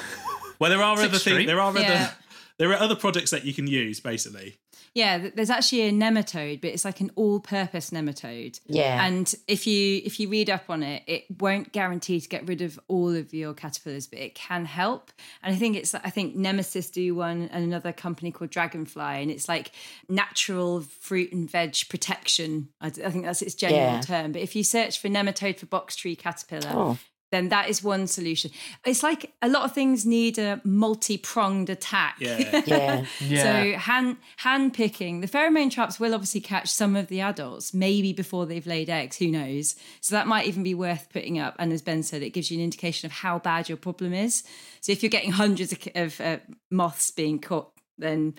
Well, 0.60 0.70
there 0.70 0.82
are 0.84 0.94
It's 0.94 1.02
other 1.04 1.14
extreme. 1.16 1.36
things. 1.38 1.48
There 1.48 1.60
are 1.60 1.70
other 1.72 1.82
Yeah. 1.82 2.12
There 2.60 2.70
are 2.72 2.80
other 2.80 2.96
products 2.96 3.32
that 3.32 3.46
you 3.46 3.54
can 3.54 3.68
use 3.68 4.00
basically. 4.00 4.58
Yeah, 4.96 5.30
there's 5.34 5.50
actually 5.50 5.82
a 5.82 5.92
nematode, 5.92 6.62
but 6.62 6.70
it's 6.70 6.86
like 6.86 7.02
an 7.02 7.10
all-purpose 7.16 7.90
nematode. 7.90 8.60
Yeah. 8.68 9.04
And 9.04 9.34
if 9.48 9.66
you 9.66 10.02
if 10.06 10.20
you 10.20 10.30
read 10.30 10.52
up 10.52 10.66
on 10.70 10.84
it, 10.84 11.02
it 11.08 11.24
won't 11.40 11.72
guarantee 11.72 12.22
to 12.22 12.30
get 12.30 12.48
rid 12.48 12.62
of 12.62 12.80
all 12.88 13.16
of 13.16 13.34
your 13.34 13.56
caterpillars, 13.56 14.06
but 14.06 14.20
it 14.20 14.36
can 14.36 14.66
help. 14.66 15.12
And 15.42 15.56
I 15.56 15.58
think 15.58 15.78
it's 15.78 15.96
I 15.96 16.12
think 16.12 16.36
Nemasys 16.38 16.92
do 16.92 17.16
one 17.16 17.50
and 17.52 17.64
another 17.64 17.92
company 17.92 18.32
called 18.32 18.52
Dragonfli, 18.52 19.22
and 19.24 19.32
it's 19.32 19.50
like 19.50 19.72
natural 20.08 20.82
fruit 20.82 21.32
and 21.34 21.50
veg 21.50 21.76
protection. 21.90 22.70
I 22.80 22.92
think 22.92 23.26
that's 23.26 23.42
its 23.42 23.56
general 23.56 23.80
Yeah. 23.80 24.02
term. 24.02 24.32
But 24.32 24.44
if 24.44 24.56
you 24.56 24.64
search 24.64 25.00
for 25.00 25.08
nematode 25.08 25.58
for 25.58 25.66
box 25.66 25.96
tree 25.96 26.16
caterpillar, 26.16 26.72
Oh. 26.72 26.98
Then 27.34 27.50
that 27.50 27.68
is 27.70 27.84
one 27.84 28.06
solution. 28.08 28.52
It's 28.86 29.02
like 29.04 29.34
a 29.42 29.50
lot 29.50 29.64
of 29.64 29.74
things 29.74 30.06
need 30.06 30.38
a 30.38 30.62
multi-pronged 30.64 31.70
attack. 31.70 32.18
Yeah. 32.20 32.62
yeah. 32.66 33.06
Yeah. 33.20 33.44
So 33.74 33.80
hand 33.80 34.18
hand 34.38 34.74
picking, 34.74 35.22
the 35.22 35.28
pheromone 35.28 35.72
traps 35.72 36.00
will 36.00 36.14
obviously 36.14 36.42
catch 36.42 36.70
some 36.70 36.96
of 36.96 37.08
the 37.08 37.22
adults, 37.22 37.74
maybe 37.74 38.14
before 38.14 38.46
they've 38.46 38.66
laid 38.68 38.90
eggs. 38.90 39.18
Who 39.18 39.28
knows? 39.28 39.76
So 40.02 40.16
that 40.16 40.28
might 40.28 40.46
even 40.48 40.64
be 40.64 40.76
worth 40.76 41.10
putting 41.10 41.40
up. 41.40 41.56
And 41.60 41.74
as 41.74 41.82
Ben 41.82 42.04
said, 42.04 42.22
it 42.22 42.30
gives 42.32 42.52
you 42.52 42.58
an 42.58 42.64
indication 42.64 43.06
of 43.08 43.12
how 43.12 43.40
bad 43.40 43.70
your 43.70 43.78
problem 43.78 44.14
is. 44.14 44.44
So 44.82 44.92
if 44.92 45.02
you're 45.02 45.10
getting 45.10 45.32
hundreds 45.32 45.72
of, 45.74 45.80
of 45.96 46.22
uh, 46.22 46.38
moths 46.70 47.12
being 47.12 47.40
caught, 47.40 47.72
then 47.98 48.36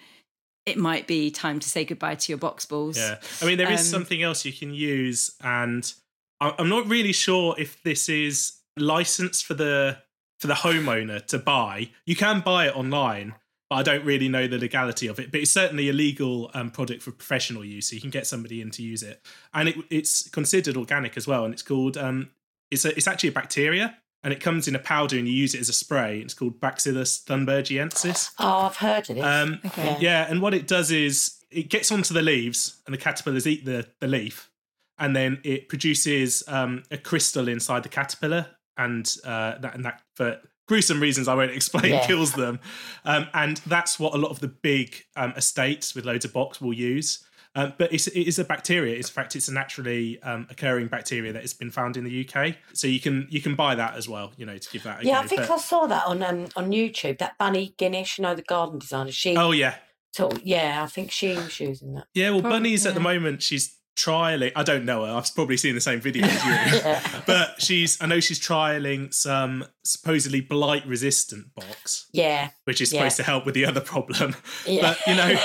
it 0.67 0.77
might 0.79 1.07
be 1.07 1.31
time 1.31 1.61
to 1.61 1.69
say 1.69 1.85
goodbye 1.85 2.15
to 2.15 2.33
your 2.33 2.39
box 2.39 2.65
balls. 2.67 2.97
Yeah, 2.97 3.17
I 3.43 3.45
mean 3.47 3.59
there 3.59 3.71
is 3.73 3.81
Um, 3.81 3.87
something 4.01 4.23
else 4.23 4.45
you 4.45 4.53
can 4.53 4.73
use, 4.73 5.33
and 5.43 5.93
I- 6.41 6.55
I'm 6.59 6.69
not 6.69 6.87
really 6.89 7.13
sure 7.13 7.55
if 7.59 7.83
this 7.83 8.09
is 8.09 8.53
licensed 8.77 9.45
for 9.45 9.55
the 9.55 9.99
for 10.41 10.47
the 10.49 10.55
homeowner 10.55 11.25
to 11.27 11.39
buy. 11.39 11.91
You 12.07 12.16
can 12.16 12.41
buy 12.41 12.66
it 12.66 12.77
online, 12.77 13.35
but 13.70 13.77
I 13.77 13.83
don't 13.83 14.05
really 14.05 14.29
know 14.29 14.47
the 14.47 14.59
legality 14.59 15.07
of 15.07 15.18
it. 15.18 15.31
But 15.31 15.41
it's 15.41 15.51
certainly 15.53 15.89
a 15.89 15.93
legal 15.93 16.51
um, 16.55 16.70
product 16.70 17.03
for 17.03 17.12
professional 17.12 17.64
use, 17.64 17.89
so 17.89 17.95
you 17.95 18.01
can 18.01 18.11
get 18.11 18.27
somebody 18.27 18.61
in 18.61 18.70
to 18.72 18.83
use 18.83 19.03
it, 19.03 19.25
and 19.53 19.68
it, 19.68 19.77
it's 19.91 20.29
considered 20.29 20.77
organic 20.77 21.16
as 21.16 21.27
well. 21.27 21.45
And 21.45 21.55
it's 21.55 21.62
called 21.62 21.97
um, 21.97 22.31
it's 22.70 22.85
a, 22.85 22.95
it's 22.97 23.07
actually 23.07 23.29
a 23.31 23.33
bacteria, 23.33 23.97
and 24.22 24.33
it 24.33 24.41
comes 24.41 24.66
in 24.68 24.75
a 24.75 24.79
powder, 24.81 25.16
and 25.16 25.29
you 25.29 25.35
use 25.35 25.55
it 25.55 25.61
as 25.61 25.68
a 25.68 25.72
spray. 25.72 26.20
It's 26.20 26.35
called 26.35 26.61
Bacillus 26.61 27.22
thuringiensis. 27.25 28.31
Oh, 28.39 28.62
I've 28.62 28.77
heard 28.77 29.09
of 29.11 29.16
this. 29.16 29.25
Um, 29.25 29.61
Okay. 29.64 29.97
yeah, 30.01 30.27
and 30.29 30.43
what 30.43 30.53
it 30.55 30.66
does 30.66 30.91
is 30.91 31.37
it 31.51 31.68
gets 31.70 31.93
onto 31.93 32.12
the 32.12 32.22
leaves, 32.22 32.83
and 32.87 32.93
the 32.93 32.99
caterpillars 32.99 33.47
eat 33.47 33.64
the, 33.64 33.87
the 34.01 34.09
leaf, 34.09 34.51
and 34.99 35.14
then 35.14 35.41
it 35.45 35.68
produces 35.68 36.43
um, 36.49 36.83
a 36.91 36.99
crystal 36.99 37.49
inside 37.49 37.83
the 37.85 37.89
caterpillar, 37.89 38.54
and 38.77 39.07
uh, 39.25 39.59
that 39.59 39.75
and 39.75 39.85
that 39.85 40.03
for 40.14 40.39
gruesome 40.66 41.01
reasons 41.01 41.29
I 41.29 41.35
won't 41.35 41.51
explain 41.51 41.93
Yeah. 41.93 42.07
kills 42.07 42.33
them, 42.33 42.61
um, 43.05 43.27
and 43.35 43.59
that's 43.66 43.99
what 43.99 44.14
a 44.14 44.18
lot 44.18 44.31
of 44.31 44.41
the 44.41 44.49
big 44.49 45.05
um, 45.16 45.33
estates 45.37 45.95
with 45.95 46.05
loads 46.05 46.25
of 46.25 46.33
box 46.33 46.61
will 46.61 46.72
use. 46.75 47.25
Um, 47.57 47.72
but 47.79 47.93
it's, 47.93 48.09
it 48.09 48.22
is 48.27 48.41
a 48.41 48.45
bacteria. 48.45 48.97
In 48.97 49.03
fact, 49.05 49.37
it's 49.37 49.47
a 49.47 49.53
naturally 49.55 50.20
um, 50.22 50.49
occurring 50.51 50.89
bacteria 50.89 51.33
that 51.33 51.43
has 51.43 51.53
been 51.55 51.70
found 51.70 51.97
in 51.97 52.03
the 52.03 52.29
UK. 52.29 52.57
So 52.72 52.89
you 52.89 52.99
can 52.99 53.29
you 53.31 53.41
can 53.41 53.55
buy 53.55 53.77
that 53.77 53.95
as 53.95 54.09
well. 54.09 54.33
You 54.37 54.45
know 54.47 54.59
to 54.59 54.70
give 54.70 54.83
that. 54.83 55.03
A 55.03 55.07
yeah, 55.07 55.14
go. 55.14 55.20
I 55.20 55.27
think 55.29 55.43
But- 55.43 55.51
I 55.53 55.59
saw 55.59 55.87
that 55.87 56.05
on 56.07 56.20
um, 56.25 56.49
on 56.57 56.72
YouTube. 56.72 57.18
That 57.18 57.39
Bunny 57.39 57.72
Guinness, 57.79 58.18
you 58.18 58.22
know, 58.22 58.35
the 58.35 58.43
garden 58.43 58.81
designer. 58.81 59.12
She, 59.12 59.37
oh 59.37 59.53
yeah, 59.53 59.77
sort 60.16 60.43
yeah, 60.43 60.83
I 60.83 60.87
think 60.89 61.12
she 61.12 61.29
was 61.35 61.61
using 61.61 61.95
that. 61.95 62.07
Yeah, 62.12 62.31
well, 62.31 62.41
Probably, 62.41 62.59
Bunny's 62.59 62.87
at 62.87 62.95
the 62.95 63.01
moment. 63.01 63.41
She's 63.41 63.77
trialing. 63.97 64.53
I 64.57 64.63
don't 64.63 64.85
know 64.85 65.05
her. 65.05 65.13
I've 65.13 65.33
probably 65.35 65.57
seen 65.57 65.75
the 65.75 65.81
same 65.81 66.01
video 66.01 66.27
as 66.27 66.45
you. 66.45 66.51
Yeah. 66.91 67.23
but 67.27 67.61
she's. 67.63 68.01
I 68.01 68.07
know 68.07 68.21
she's 68.21 68.41
trialing 68.41 69.13
some 69.15 69.65
supposedly 69.85 70.41
blight 70.41 70.87
resistant 70.87 71.55
box, 71.55 72.07
Yeah, 72.13 72.51
which 72.65 72.81
is 72.81 72.93
Yeah. 72.93 73.01
supposed 73.01 73.17
to 73.19 73.23
help 73.23 73.47
with 73.47 73.55
the 73.55 73.67
other 73.67 73.81
problem. 73.81 74.37
yeah. 74.67 74.81
But 74.83 74.99
you 75.07 75.15
know, 75.15 75.41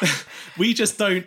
we 0.58 0.74
just 0.74 0.98
don't. 0.98 1.26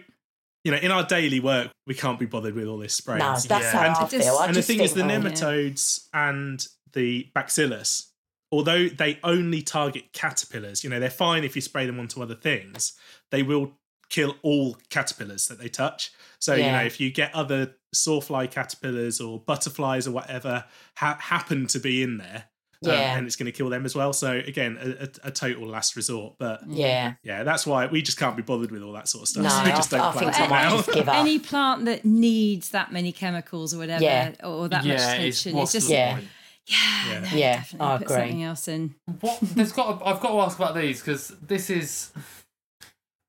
You 0.63 0.71
know, 0.71 0.77
in 0.77 0.89
our 0.89 1.05
daily 1.05 1.39
work, 1.39 1.69
we 1.85 1.93
can't 1.93 2.19
be 2.19 2.25
bothered 2.25 2.55
with 2.55 2.65
all 2.65 2.79
this 2.79 2.95
spraying. 2.95 3.19
no, 3.19 3.33
that's 3.33 3.47
Yeah. 3.47 3.71
how 3.71 3.85
And- 3.87 3.95
I 3.97 4.07
feel. 4.07 4.35
I 4.37 4.47
and 4.47 4.55
the 4.55 4.61
thing 4.63 4.79
is, 4.79 4.93
the 4.93 5.03
think, 5.03 5.11
oh, 5.25 5.29
nematodes 5.29 6.07
and 6.11 6.67
the 6.93 7.29
bacillus, 7.35 8.11
although 8.51 8.89
they 8.89 9.19
only 9.23 9.61
target 9.61 10.11
caterpillars, 10.11 10.83
you 10.83 10.89
know, 10.89 10.99
they're 10.99 11.11
fine 11.11 11.43
if 11.43 11.55
you 11.55 11.61
spray 11.61 11.85
them 11.85 11.99
onto 11.99 12.19
other 12.21 12.33
things. 12.33 12.93
They 13.29 13.43
will 13.43 13.73
kill 14.09 14.35
all 14.41 14.77
caterpillars 14.89 15.47
that 15.47 15.59
they 15.59 15.69
touch. 15.69 16.11
So 16.39 16.53
you 16.55 16.63
know, 16.71 16.83
if 16.83 16.99
you 16.99 17.11
get 17.11 17.33
other 17.33 17.75
sawfly 17.95 18.51
caterpillars 18.51 19.19
or 19.21 19.39
butterflies 19.39 20.07
or 20.07 20.11
whatever 20.11 20.65
ha- 20.97 21.17
happen 21.19 21.65
to 21.67 21.79
be 21.79 22.03
in 22.03 22.17
there, 22.17 22.43
um, 22.85 22.91
Yeah. 22.91 23.17
and 23.17 23.25
it's 23.25 23.35
going 23.35 23.45
to 23.47 23.51
kill 23.51 23.69
them 23.69 23.85
as 23.85 23.95
well. 23.95 24.11
So 24.13 24.33
again, 24.33 24.77
a, 24.79 25.03
a, 25.05 25.29
a 25.29 25.31
total 25.31 25.65
last 25.67 25.95
resort. 25.95 26.35
But 26.37 26.61
Yeah, 26.67 27.13
yeah, 27.23 27.43
that's 27.43 27.65
why 27.65 27.87
we 27.87 28.01
just 28.01 28.19
can't 28.19 28.35
be 28.35 28.43
bothered 28.43 28.69
with 28.69 28.83
all 28.83 28.91
that 28.93 29.07
sort 29.07 29.23
of 29.23 29.27
stuff. 29.29 29.43
No, 29.43 29.49
so 29.49 29.63
we 29.63 29.71
I- 29.71 29.75
just 29.75 29.89
don't 29.91 30.01
I 30.01 30.11
plant 30.11 30.35
think 30.35 30.47
it 30.47 30.53
now. 30.53 30.69
just 30.77 30.91
give 30.93 31.09
up. 31.09 31.15
Any 31.15 31.39
plant 31.39 31.85
that 31.85 32.05
needs 32.05 32.69
that 32.71 32.91
many 32.91 33.11
chemicals 33.11 33.73
or 33.73 33.79
whatever, 33.79 34.03
Yeah. 34.03 34.33
or 34.43 34.67
that 34.69 34.83
much 34.85 34.85
yeah, 34.99 35.13
it's, 35.13 35.39
attention, 35.41 35.57
what's 35.57 35.73
it's 35.73 35.85
just 35.85 35.91
Yeah. 35.91 36.13
point? 36.15 36.27
yeah, 36.67 36.77
Yeah. 37.13 37.19
no, 37.21 37.27
Yeah, 37.37 37.55
definitely 37.55 37.87
I 37.87 37.97
put 37.97 38.03
agree. 38.05 38.15
something 38.17 38.43
else 38.43 38.67
in. 38.67 38.95
What 39.21 39.39
there's 39.41 39.71
got? 39.71 39.99
To, 39.99 40.05
I've 40.05 40.19
got 40.19 40.31
to 40.31 40.39
ask 40.41 40.57
about 40.59 40.75
these 40.75 40.99
because 40.99 41.29
this 41.41 41.69
is 41.69 42.11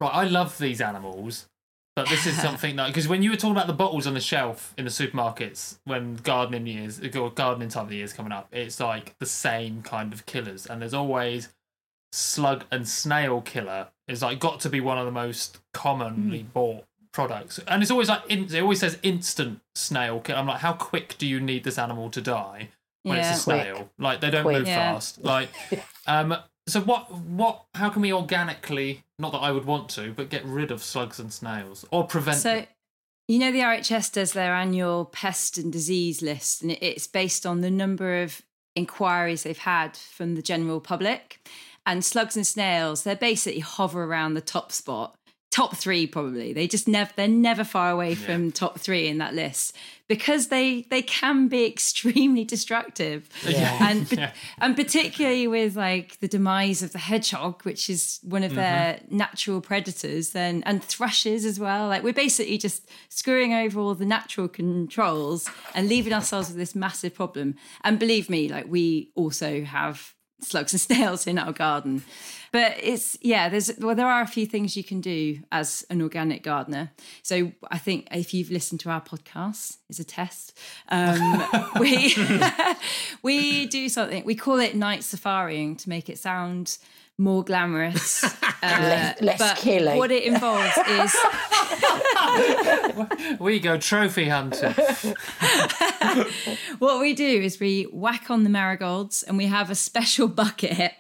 right. 0.01 0.11
I 0.15 0.25
love 0.25 0.59
these 0.59 0.81
animals, 0.81 1.47
but 1.95 2.09
this 2.09 2.27
is 2.27 2.37
something 2.43 2.77
that 2.77 2.89
because 2.89 3.09
when 3.09 3.23
you 3.23 3.31
were 3.31 3.37
talking 3.37 3.53
about 3.57 3.67
the 3.67 3.73
bottles 3.73 4.07
on 4.07 4.15
the 4.15 4.21
shelf 4.21 4.75
in 4.77 4.85
the 4.85 4.91
supermarkets 4.91 5.79
when 5.85 6.17
gardening 6.17 6.67
years, 6.67 7.01
or 7.17 7.31
gardening 7.31 7.69
time 7.69 7.85
of 7.85 7.89
the 7.91 7.97
year 7.97 8.05
is 8.05 8.13
coming 8.13 8.33
up, 8.33 8.49
it's 8.53 8.81
like 8.81 9.17
the 9.19 9.27
same 9.27 9.83
kind 9.83 10.13
of 10.13 10.27
killers, 10.27 10.67
and 10.67 10.81
there's 10.83 10.95
always 10.95 11.49
slug 12.13 12.65
and 12.71 12.89
snail 12.89 13.41
killer 13.43 13.89
is 14.09 14.23
like 14.23 14.39
got 14.39 14.61
to 14.61 14.71
be 14.71 14.81
one 14.81 14.97
of 14.99 15.05
the 15.05 15.13
most 15.13 15.59
commonly 15.75 16.43
bought 16.43 16.85
products, 17.13 17.59
and 17.67 17.83
it's 17.83 17.91
always 17.91 18.09
like 18.09 18.23
in, 18.29 18.45
it 18.55 18.61
always 18.61 18.81
says 18.81 18.99
instant 19.03 19.61
snail 19.75 20.21
kill. 20.21 20.37
I'm 20.37 20.47
like, 20.47 20.61
how 20.61 20.73
quick 20.75 21.17
do 21.19 21.27
you 21.27 21.41
need 21.41 21.65
this 21.65 21.79
animal 21.79 22.11
to 22.11 22.21
die? 22.21 22.69
when 23.03 23.19
Yeah. 23.19 23.31
it's 23.31 23.39
a 23.39 23.43
snail. 23.43 23.91
Like 23.99 24.21
they 24.21 24.31
don't 24.31 24.43
Quick. 24.43 24.59
move 24.59 24.67
Yeah. 24.67 24.93
fast. 24.95 25.23
Like, 25.23 25.49
um, 26.09 26.37
so 26.67 26.81
what? 26.81 27.11
What? 27.13 27.65
How 27.75 27.89
can 27.89 28.03
we 28.03 28.13
organically? 28.13 29.05
Not 29.19 29.33
that 29.33 29.39
I 29.39 29.51
would 29.51 29.65
want 29.65 29.89
to, 29.91 30.13
but 30.13 30.29
get 30.29 30.45
rid 30.45 30.71
of 30.71 30.83
slugs 30.83 31.19
and 31.19 31.33
snails 31.33 31.85
or 31.91 32.07
prevent. 32.07 32.39
So, 32.39 32.55
them? 32.57 32.67
you 33.29 33.39
know, 33.39 33.51
the 33.51 33.61
RHS 33.61 34.13
does 34.13 34.33
their 34.33 34.55
annual 34.55 35.07
pest 35.07 35.57
and 35.57 35.73
disease 35.73 36.21
list, 36.21 36.63
and 36.63 36.73
it's 36.73 37.07
based 37.07 37.47
on 37.47 37.63
the 37.63 37.71
number 37.71 38.23
of 38.23 38.43
inquiries 38.75 39.43
they've 39.43 39.57
had 39.57 39.97
from 39.97 40.35
the 40.35 40.43
general 40.43 40.81
public. 40.81 41.49
And 41.87 42.05
slugs 42.05 42.37
and 42.37 42.47
snails, 42.47 43.05
they 43.05 43.15
basically 43.15 43.61
hover 43.61 44.05
around 44.05 44.35
the 44.35 44.41
top 44.41 44.73
spot, 44.73 45.17
top 45.51 45.77
three 45.77 46.07
probably. 46.07 46.53
They 46.53 46.67
just 46.67 46.87
never, 46.89 47.11
they're 47.17 47.29
never 47.29 47.65
far 47.65 47.91
away 47.91 48.15
from 48.15 48.53
top 48.53 48.79
three 48.79 49.07
in 49.07 49.19
that 49.19 49.35
list 49.35 49.75
because 50.09 50.49
they 50.49 50.83
they 50.91 51.03
can 51.03 51.49
be 51.49 51.65
extremely 51.73 52.45
destructive. 52.45 53.29
Yeah. 53.47 53.89
and 53.89 54.11
Yeah. 54.17 54.33
and 54.59 54.77
particularly 54.77 55.47
with 55.47 55.77
like 55.77 56.19
the 56.21 56.29
demise 56.29 56.83
of 56.83 56.93
the 56.93 56.99
hedgehog, 56.99 57.63
which 57.63 57.89
is 57.91 58.21
one 58.23 58.43
of 58.43 58.55
their 58.55 58.95
mm-hmm. 58.95 59.17
natural 59.17 59.61
predators, 59.61 60.31
then 60.31 60.63
and 60.67 60.83
thrushes 60.83 61.45
as 61.45 61.59
well. 61.61 61.89
Like 61.89 62.03
we're 62.03 62.13
basically 62.13 62.59
just 62.59 62.89
screwing 63.09 63.53
over 63.53 63.81
all 63.81 63.95
the 63.95 64.07
natural 64.07 64.49
controls 64.49 65.49
and 65.75 65.89
leaving 65.89 66.13
ourselves 66.13 66.49
with 66.49 66.57
this 66.57 66.75
massive 66.75 67.15
problem. 67.15 67.57
And 67.83 67.99
believe 67.99 68.29
me, 68.29 68.49
like 68.49 68.67
we 68.69 69.11
also 69.15 69.63
have 69.65 70.16
slugs 70.41 70.73
and 70.73 70.81
snails 70.81 71.27
in 71.27 71.39
our 71.39 71.53
garden. 71.53 72.03
But 72.53 72.77
it's 72.81 73.19
yeah, 73.21 73.49
there's 73.49 73.71
well, 73.79 73.95
there 73.95 74.07
are 74.07 74.23
a 74.23 74.27
few 74.27 74.47
things 74.47 74.77
you 74.77 74.85
can 74.85 75.01
do 75.01 75.41
as 75.53 75.85
an 75.91 76.01
organic 76.01 76.43
gardener. 76.43 76.93
So 77.23 77.53
I 77.71 77.79
think 77.79 78.09
if 78.11 78.33
you've 78.33 78.51
listened 78.51 78.81
to 78.81 78.91
our 78.91 79.01
podcast, 79.01 79.79
it's 79.89 79.99
a 79.99 80.05
test. 80.05 80.57
Um, 80.89 81.45
we 81.81 82.15
we 83.23 83.67
do 83.67 83.89
something. 83.89 84.25
We 84.25 84.35
call 84.35 84.59
it 84.61 84.75
night 84.75 85.01
safarying 85.01 85.77
to 85.77 85.89
make 85.89 86.09
it 86.09 86.19
sound 86.19 86.79
more 87.19 87.45
glamorous. 87.45 88.25
Uh, 88.63 88.69
Less- 88.81 89.21
less 89.21 89.39
but 89.39 89.57
killing. 89.59 89.99
what 89.99 90.11
it 90.11 90.25
involves 90.25 90.77
is 90.89 91.15
we 93.39 93.61
go 93.61 93.77
trophy 93.77 94.29
hunting. 94.29 94.73
what 96.79 97.01
we 97.01 97.15
do 97.15 97.25
is 97.43 97.61
we 97.61 97.85
whack 97.93 98.31
on 98.31 98.45
the 98.45 98.51
marigolds 98.51 99.23
and 99.23 99.37
we 99.37 99.47
have 99.47 99.71
a 99.71 99.75
special 99.75 100.27
bucket. 100.27 100.93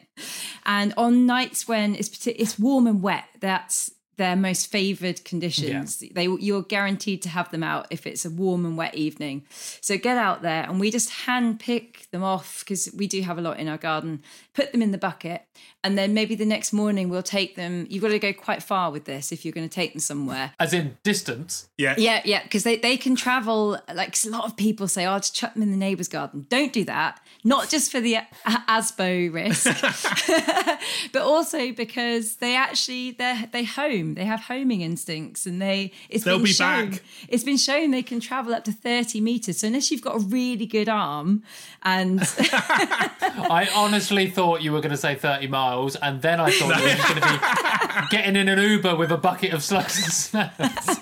And 0.64 0.92
on 0.96 1.26
nights 1.26 1.66
when 1.66 1.94
it's 1.94 2.26
it's 2.26 2.58
warm 2.58 2.86
and 2.86 3.02
wet, 3.02 3.24
that's 3.40 3.90
their 4.16 4.36
most 4.36 4.68
favoured 4.68 5.24
conditions. 5.24 6.02
They 6.12 6.24
you're 6.26 6.62
guaranteed 6.62 7.22
to 7.22 7.28
have 7.28 7.50
them 7.50 7.62
out 7.62 7.86
if 7.90 8.06
it's 8.06 8.24
a 8.24 8.30
warm 8.30 8.64
and 8.64 8.76
wet 8.76 8.94
evening. 8.94 9.44
So 9.50 9.98
get 9.98 10.16
out 10.16 10.42
there 10.42 10.64
and 10.64 10.80
we 10.80 10.90
just 10.90 11.10
hand 11.10 11.60
pick 11.60 12.06
them 12.12 12.22
off 12.22 12.60
because 12.60 12.90
we 12.96 13.06
do 13.06 13.20
have 13.22 13.38
a 13.38 13.42
lot 13.42 13.58
in 13.58 13.68
our 13.68 13.76
garden. 13.76 14.22
Put 14.56 14.72
them 14.72 14.80
in 14.80 14.90
the 14.90 14.98
bucket, 14.98 15.42
and 15.84 15.98
then 15.98 16.14
maybe 16.14 16.34
the 16.34 16.46
next 16.46 16.72
morning 16.72 17.10
we'll 17.10 17.22
take 17.22 17.54
them. 17.56 17.86
You've 17.90 18.02
got 18.02 18.08
to 18.08 18.18
go 18.18 18.32
quite 18.32 18.62
far 18.62 18.90
with 18.90 19.04
this 19.04 19.30
if 19.30 19.44
you're 19.44 19.52
going 19.52 19.68
to 19.68 19.74
take 19.74 19.92
them 19.92 20.00
somewhere. 20.00 20.52
As 20.58 20.72
in 20.72 20.96
distance. 21.04 21.68
Yeah. 21.76 21.94
Yeah, 21.98 22.22
yeah, 22.24 22.42
because 22.42 22.64
they, 22.64 22.76
they 22.76 22.96
can 22.96 23.14
travel. 23.16 23.78
Like 23.92 24.16
a 24.24 24.30
lot 24.30 24.46
of 24.46 24.56
people 24.56 24.88
say, 24.88 25.06
oh, 25.06 25.18
just 25.18 25.34
chuck 25.34 25.52
them 25.52 25.62
in 25.62 25.70
the 25.70 25.76
neighbour's 25.76 26.08
garden. 26.08 26.46
Don't 26.48 26.72
do 26.72 26.84
that. 26.86 27.20
Not 27.44 27.68
just 27.68 27.92
for 27.92 28.00
the 28.00 28.16
ASBO 28.46 29.32
risk, 29.32 29.66
but 31.12 31.22
also 31.22 31.72
because 31.72 32.36
they 32.36 32.56
actually 32.56 33.10
they 33.12 33.44
they 33.52 33.64
home. 33.64 34.14
They 34.14 34.24
have 34.24 34.40
homing 34.40 34.80
instincts, 34.80 35.46
and 35.46 35.60
they 35.60 35.92
it's 36.08 36.24
They'll 36.24 36.38
been 36.38 36.44
be 36.44 36.52
shown. 36.52 36.90
back. 36.90 37.02
It's 37.28 37.44
been 37.44 37.58
shown 37.58 37.90
they 37.90 38.02
can 38.02 38.20
travel 38.20 38.54
up 38.54 38.64
to 38.64 38.72
thirty 38.72 39.20
meters. 39.20 39.58
So 39.58 39.66
unless 39.66 39.90
you've 39.90 40.02
got 40.02 40.16
a 40.16 40.20
really 40.20 40.66
good 40.66 40.88
arm, 40.88 41.42
and 41.82 42.20
I 42.40 43.68
honestly 43.74 44.28
thought 44.30 44.45
you 44.60 44.72
were 44.72 44.80
going 44.80 44.90
to 44.92 44.96
say 44.96 45.14
30 45.14 45.48
miles, 45.48 45.96
and 45.96 46.22
then 46.22 46.40
I 46.40 46.50
thought 46.50 46.76
you 46.78 46.82
were 46.84 46.96
going 46.96 47.20
to 47.20 48.00
be 48.00 48.06
getting 48.16 48.36
in 48.36 48.48
an 48.48 48.58
Uber 48.58 48.94
with 48.96 49.10
a 49.10 49.16
bucket 49.16 49.52
of 49.52 49.62
slugs 49.62 49.96
and 50.02 50.12
snails. 50.12 50.98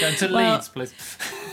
Going 0.00 0.14
to 0.16 0.28
Well- 0.32 0.54
Leeds, 0.54 0.68
please. 0.68 0.94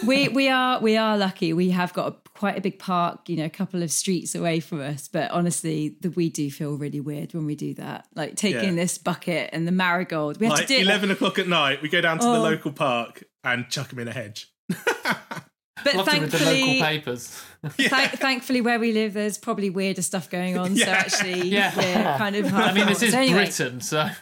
we 0.06 0.28
we 0.30 0.48
are 0.50 0.80
we 0.80 0.96
are 0.98 1.18
lucky. 1.18 1.54
We 1.54 1.72
have 1.72 1.92
got 1.94 2.08
a, 2.14 2.30
quite 2.38 2.58
a 2.58 2.62
big 2.62 2.78
park, 2.80 3.28
you 3.28 3.36
know, 3.36 3.46
a 3.46 3.50
couple 3.50 3.82
of 3.84 3.92
streets 3.92 4.36
away 4.36 4.60
from 4.60 4.80
us. 4.82 5.08
But 5.08 5.32
honestly, 5.32 5.96
the, 6.00 6.10
we 6.10 6.30
do 6.30 6.50
feel 6.52 6.76
really 6.76 7.00
weird 7.02 7.34
when 7.34 7.46
we 7.46 7.56
do 7.56 7.74
that. 7.76 8.06
Like 8.16 8.36
taking 8.36 8.70
Yeah. 8.76 8.84
this 8.84 8.98
bucket 8.98 9.50
and 9.54 9.68
the 9.68 9.72
marigold. 9.72 10.40
We 10.40 10.46
have 10.46 10.54
Like 10.58 10.68
to 10.68 10.74
do 10.74 10.80
it. 10.80 10.84
11 10.84 11.12
o'clock 11.12 11.40
at 11.40 11.48
night, 11.48 11.82
we 11.82 11.90
go 11.90 12.00
down 12.02 12.20
to 12.20 12.26
the 12.26 12.38
Oh. 12.38 12.42
local 12.42 12.72
park 12.72 13.24
and 13.44 13.68
chuck 13.70 13.90
them 13.90 14.00
in 14.00 14.08
a 14.08 14.14
hedge. 14.14 14.52
but 15.84 15.96
Love 15.96 16.10
to 16.10 16.20
with 16.20 16.32
the 16.32 16.38
local 16.40 16.52
thankfully, 16.54 16.82
papers. 16.82 17.44
thank, 17.90 18.12
thankfully, 18.14 18.62
where 18.62 18.80
we 18.80 18.92
live, 18.94 19.14
there's 19.14 19.38
probably 19.38 19.70
weirder 19.70 20.02
stuff 20.02 20.30
going 20.30 20.58
on. 20.58 20.76
So 20.76 20.86
Yeah. 20.86 20.92
actually, 20.92 21.48
Yeah. 21.50 21.76
we're 21.76 22.18
kind 22.18 22.36
of. 22.36 22.54
I 22.54 22.72
mean, 22.74 22.86
this 22.88 23.04
is 23.04 23.12
So 23.14 23.20
anyway, 23.20 23.46
Britain, 23.46 23.82
so 23.82 24.10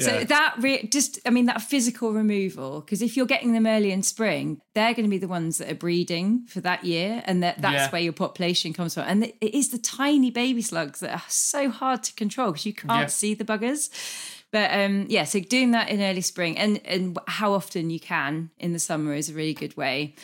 So 0.00 0.18
Yeah. 0.18 0.24
that 0.24 0.54
re- 0.60 0.86
just, 0.86 1.18
I 1.26 1.30
mean, 1.30 1.46
that 1.46 1.60
physical 1.60 2.12
removal, 2.12 2.80
because 2.82 3.02
if 3.02 3.16
you're 3.16 3.26
getting 3.26 3.52
them 3.52 3.66
early 3.66 3.90
in 3.90 4.02
spring, 4.04 4.60
they're 4.74 4.94
going 4.94 5.04
to 5.06 5.10
be 5.10 5.18
the 5.18 5.26
ones 5.26 5.58
that 5.58 5.68
are 5.70 5.74
breeding 5.74 6.44
for 6.46 6.60
that 6.60 6.84
year, 6.84 7.22
and 7.26 7.42
that 7.42 7.60
that's 7.60 7.74
Yeah. 7.86 7.90
where 7.90 8.02
your 8.02 8.12
population 8.12 8.72
comes 8.72 8.94
from. 8.94 9.04
And 9.08 9.24
it 9.24 9.54
is 9.56 9.70
the 9.70 9.78
tiny 9.78 10.30
baby 10.30 10.62
slugs 10.62 11.00
that 11.00 11.12
are 11.14 11.22
so 11.28 11.68
hard 11.70 12.04
to 12.04 12.12
control 12.14 12.52
because 12.52 12.64
you 12.66 12.74
can't 12.74 13.00
Yeah. 13.00 13.06
see 13.06 13.34
the 13.34 13.44
buggers. 13.44 13.88
But 14.52 14.70
um, 14.72 15.06
yeah, 15.08 15.24
so 15.24 15.40
doing 15.40 15.72
that 15.72 15.88
in 15.90 16.00
early 16.00 16.22
spring 16.22 16.56
and 16.56 16.80
and 16.86 17.18
how 17.26 17.52
often 17.52 17.90
you 17.90 18.00
can 18.00 18.50
in 18.58 18.72
the 18.72 18.78
summer 18.78 19.12
is 19.14 19.28
a 19.28 19.34
really 19.34 19.52
good 19.52 19.76
way. 19.76 20.14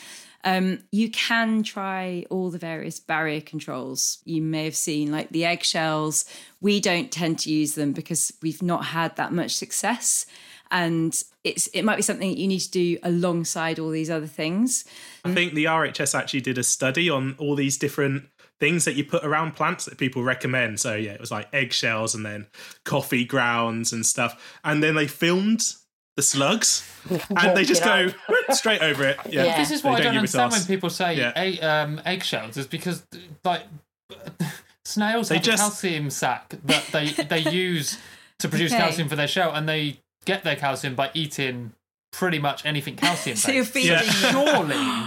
Um, 0.45 0.83
you 0.91 1.09
can 1.09 1.63
try 1.63 2.25
all 2.29 2.51
the 2.51 2.59
various 2.59 2.99
barrier 2.99 3.41
controls 3.41 4.19
you 4.25 4.43
may 4.43 4.63
have 4.65 4.75
seen, 4.75 5.11
like 5.11 5.29
the 5.29 5.43
eggshells. 5.43 6.23
We 6.61 6.79
don't 6.79 7.11
tend 7.11 7.39
to 7.39 7.51
use 7.51 7.73
them 7.73 7.93
because 7.93 8.31
we've 8.43 8.61
not 8.61 8.85
had 8.85 9.15
that 9.15 9.33
much 9.33 9.55
success, 9.55 10.27
and 10.69 11.19
it's 11.43 11.65
it 11.73 11.83
might 11.83 11.95
be 11.95 12.03
something 12.03 12.29
that 12.29 12.37
you 12.37 12.47
need 12.47 12.59
to 12.59 12.71
do 12.71 12.97
alongside 13.01 13.79
all 13.79 13.89
these 13.89 14.11
other 14.11 14.27
things. 14.27 14.85
I 15.23 15.33
think 15.33 15.55
the 15.55 15.65
RHS 15.65 16.17
actually 16.17 16.41
did 16.41 16.59
a 16.59 16.63
study 16.63 17.09
on 17.09 17.35
all 17.39 17.55
these 17.55 17.77
different 17.77 18.25
things 18.59 18.85
that 18.85 18.95
you 18.95 19.03
put 19.03 19.25
around 19.25 19.55
plants 19.55 19.85
that 19.85 19.97
people 19.97 20.23
recommend. 20.23 20.79
So 20.79 20.95
yeah, 20.95 21.11
it 21.11 21.19
was 21.19 21.31
like 21.31 21.49
eggshells 21.53 22.15
and 22.15 22.25
then 22.25 22.47
coffee 22.83 23.25
grounds 23.25 23.91
and 23.91 24.05
stuff. 24.05 24.59
And 24.63 24.81
then 24.83 24.95
they 24.95 25.07
filmed 25.07 25.73
the 26.15 26.21
slugs 26.21 26.89
and 27.35 27.57
they 27.57 27.63
just 27.65 27.83
go 27.83 28.07
straight 28.51 28.81
over 28.81 29.03
it. 29.05 29.17
Yeah. 29.29 29.43
Yeah. 29.45 29.57
this 29.57 29.71
is 29.71 29.81
They 29.81 29.89
what 29.89 29.99
I 29.99 30.03
don't 30.03 30.13
give 30.13 30.23
it 30.23 30.27
to 30.27 30.39
understand 30.41 30.51
when 30.51 30.65
people 30.65 30.89
say 30.89 31.15
Yeah. 31.17 31.31
egg, 31.35 31.63
um, 31.63 32.01
eggshells 32.05 32.55
is 32.57 32.67
because 32.67 33.05
like 33.43 33.63
snails 34.85 35.29
They 35.29 35.35
have 35.35 35.43
just- 35.43 35.61
a 35.61 35.65
calcium 35.65 36.09
sac 36.09 36.55
that 36.65 36.85
they 36.91 37.09
they 37.11 37.39
use 37.51 37.97
to 38.39 38.49
produce 38.49 38.71
Okay. 38.73 38.81
calcium 38.81 39.07
for 39.09 39.15
their 39.15 39.27
shell, 39.27 39.53
and 39.53 39.67
they 39.67 39.99
get 40.25 40.43
their 40.43 40.55
calcium 40.55 40.93
by 40.95 41.09
eating 41.13 41.71
pretty 42.11 42.39
much 42.39 42.65
anything 42.65 42.95
calcium. 42.95 43.37
So 43.37 43.51
you're 43.51 43.63
feeding. 43.65 43.91
Yeah. 43.91 44.01
Surely 44.01 45.05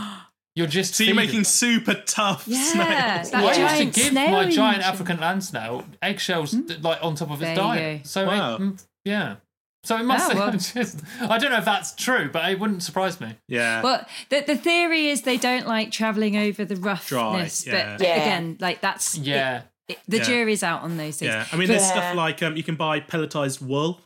you're 0.56 0.66
just 0.66 0.94
So 0.94 1.04
you're 1.04 1.14
making 1.14 1.36
them. 1.36 1.44
super 1.44 1.94
tough 1.94 2.44
Yeah, 2.46 2.62
snails. 2.64 3.30
that 3.30 3.42
Well, 3.42 3.44
I 3.44 3.48
used 3.48 3.59
giant 3.61 3.94
to 3.94 4.00
give 4.00 4.11
snail 4.12 4.30
my 4.32 4.50
giant. 4.50 4.82
African 4.82 5.18
land 5.20 5.44
snail 5.44 5.84
eggshells 6.02 6.54
like 6.80 6.98
on 7.02 7.14
top 7.14 7.30
of 7.30 7.38
There 7.38 7.50
its 7.52 7.56
you 7.59 7.62
diet. 7.64 8.02
go. 8.02 8.09
So 8.09 8.26
Wow. 8.26 8.54
it, 8.56 8.61
mm, 8.61 8.84
yeah. 9.04 9.36
So 9.85 9.97
it 9.97 10.03
must. 10.05 10.33
Oh, 10.35 10.37
well. 10.39 10.51
just, 10.53 11.01
I 11.20 11.39
don't 11.39 11.51
know 11.51 11.59
if 11.59 11.64
that's 11.64 11.95
true, 11.95 12.29
but 12.33 12.51
it 12.51 12.59
wouldn't 12.59 12.83
surprise 12.83 13.20
me. 13.20 13.37
Yeah. 13.47 13.81
Well, 13.83 14.05
the, 14.29 14.41
the 14.47 14.57
theory 14.57 15.07
is 15.09 15.22
they 15.22 15.37
don't 15.37 15.66
like 15.66 15.93
traveling 15.93 16.37
over 16.37 16.64
the 16.64 16.76
roughness, 16.76 17.66
yeah. 17.66 17.97
but 17.97 18.07
Yeah. 18.07 18.14
again, 18.16 18.57
like 18.61 18.81
that's 18.81 19.16
Yeah. 19.16 19.62
it- 19.89 19.99
the 20.09 20.18
Yeah. 20.18 20.24
jury's 20.24 20.62
out 20.62 20.83
on 20.83 20.97
those 20.97 21.18
things. 21.18 21.31
yeah. 21.33 21.47
I 21.53 21.57
mean, 21.57 21.68
there's 21.68 21.83
Yeah. 21.83 21.93
stuff 21.93 22.14
like 22.16 22.43
um, 22.43 22.57
you 22.57 22.62
can 22.64 22.74
buy 22.74 23.01
pelletized 23.01 23.62
wool. 23.62 24.01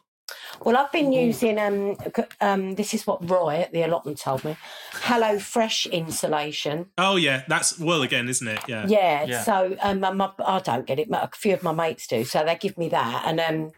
Well, 0.61 0.77
I've 0.77 0.93
been 0.93 1.13
using 1.13 1.59
um, 1.59 1.97
um 2.41 2.75
this 2.77 2.95
is 2.95 3.07
what 3.07 3.29
Roy 3.29 3.57
at 3.63 3.73
the 3.73 3.83
allotment 3.83 4.19
told 4.21 4.45
me. 4.45 4.57
Hello 4.93 5.39
Fresh 5.39 5.87
insulation. 5.87 6.87
Oh, 6.97 7.17
yeah. 7.17 7.43
That's 7.49 7.79
wool 7.79 8.03
again, 8.03 8.29
isn't 8.29 8.47
it? 8.47 8.61
Yeah. 8.69 8.87
Yeah. 8.87 9.25
Yeah. 9.25 9.43
So 9.43 9.77
um, 9.83 10.01
my, 10.01 10.11
my- 10.13 10.31
I 10.47 10.61
don't 10.61 10.87
get 10.87 10.99
it. 11.01 11.09
A 11.11 11.29
few 11.35 11.55
of 11.55 11.63
my 11.63 11.73
mates 11.73 12.07
do. 12.07 12.25
So 12.25 12.45
they 12.45 12.55
give 12.57 12.79
me 12.79 12.89
that, 12.91 13.23
and 13.27 13.41
um, 13.41 13.73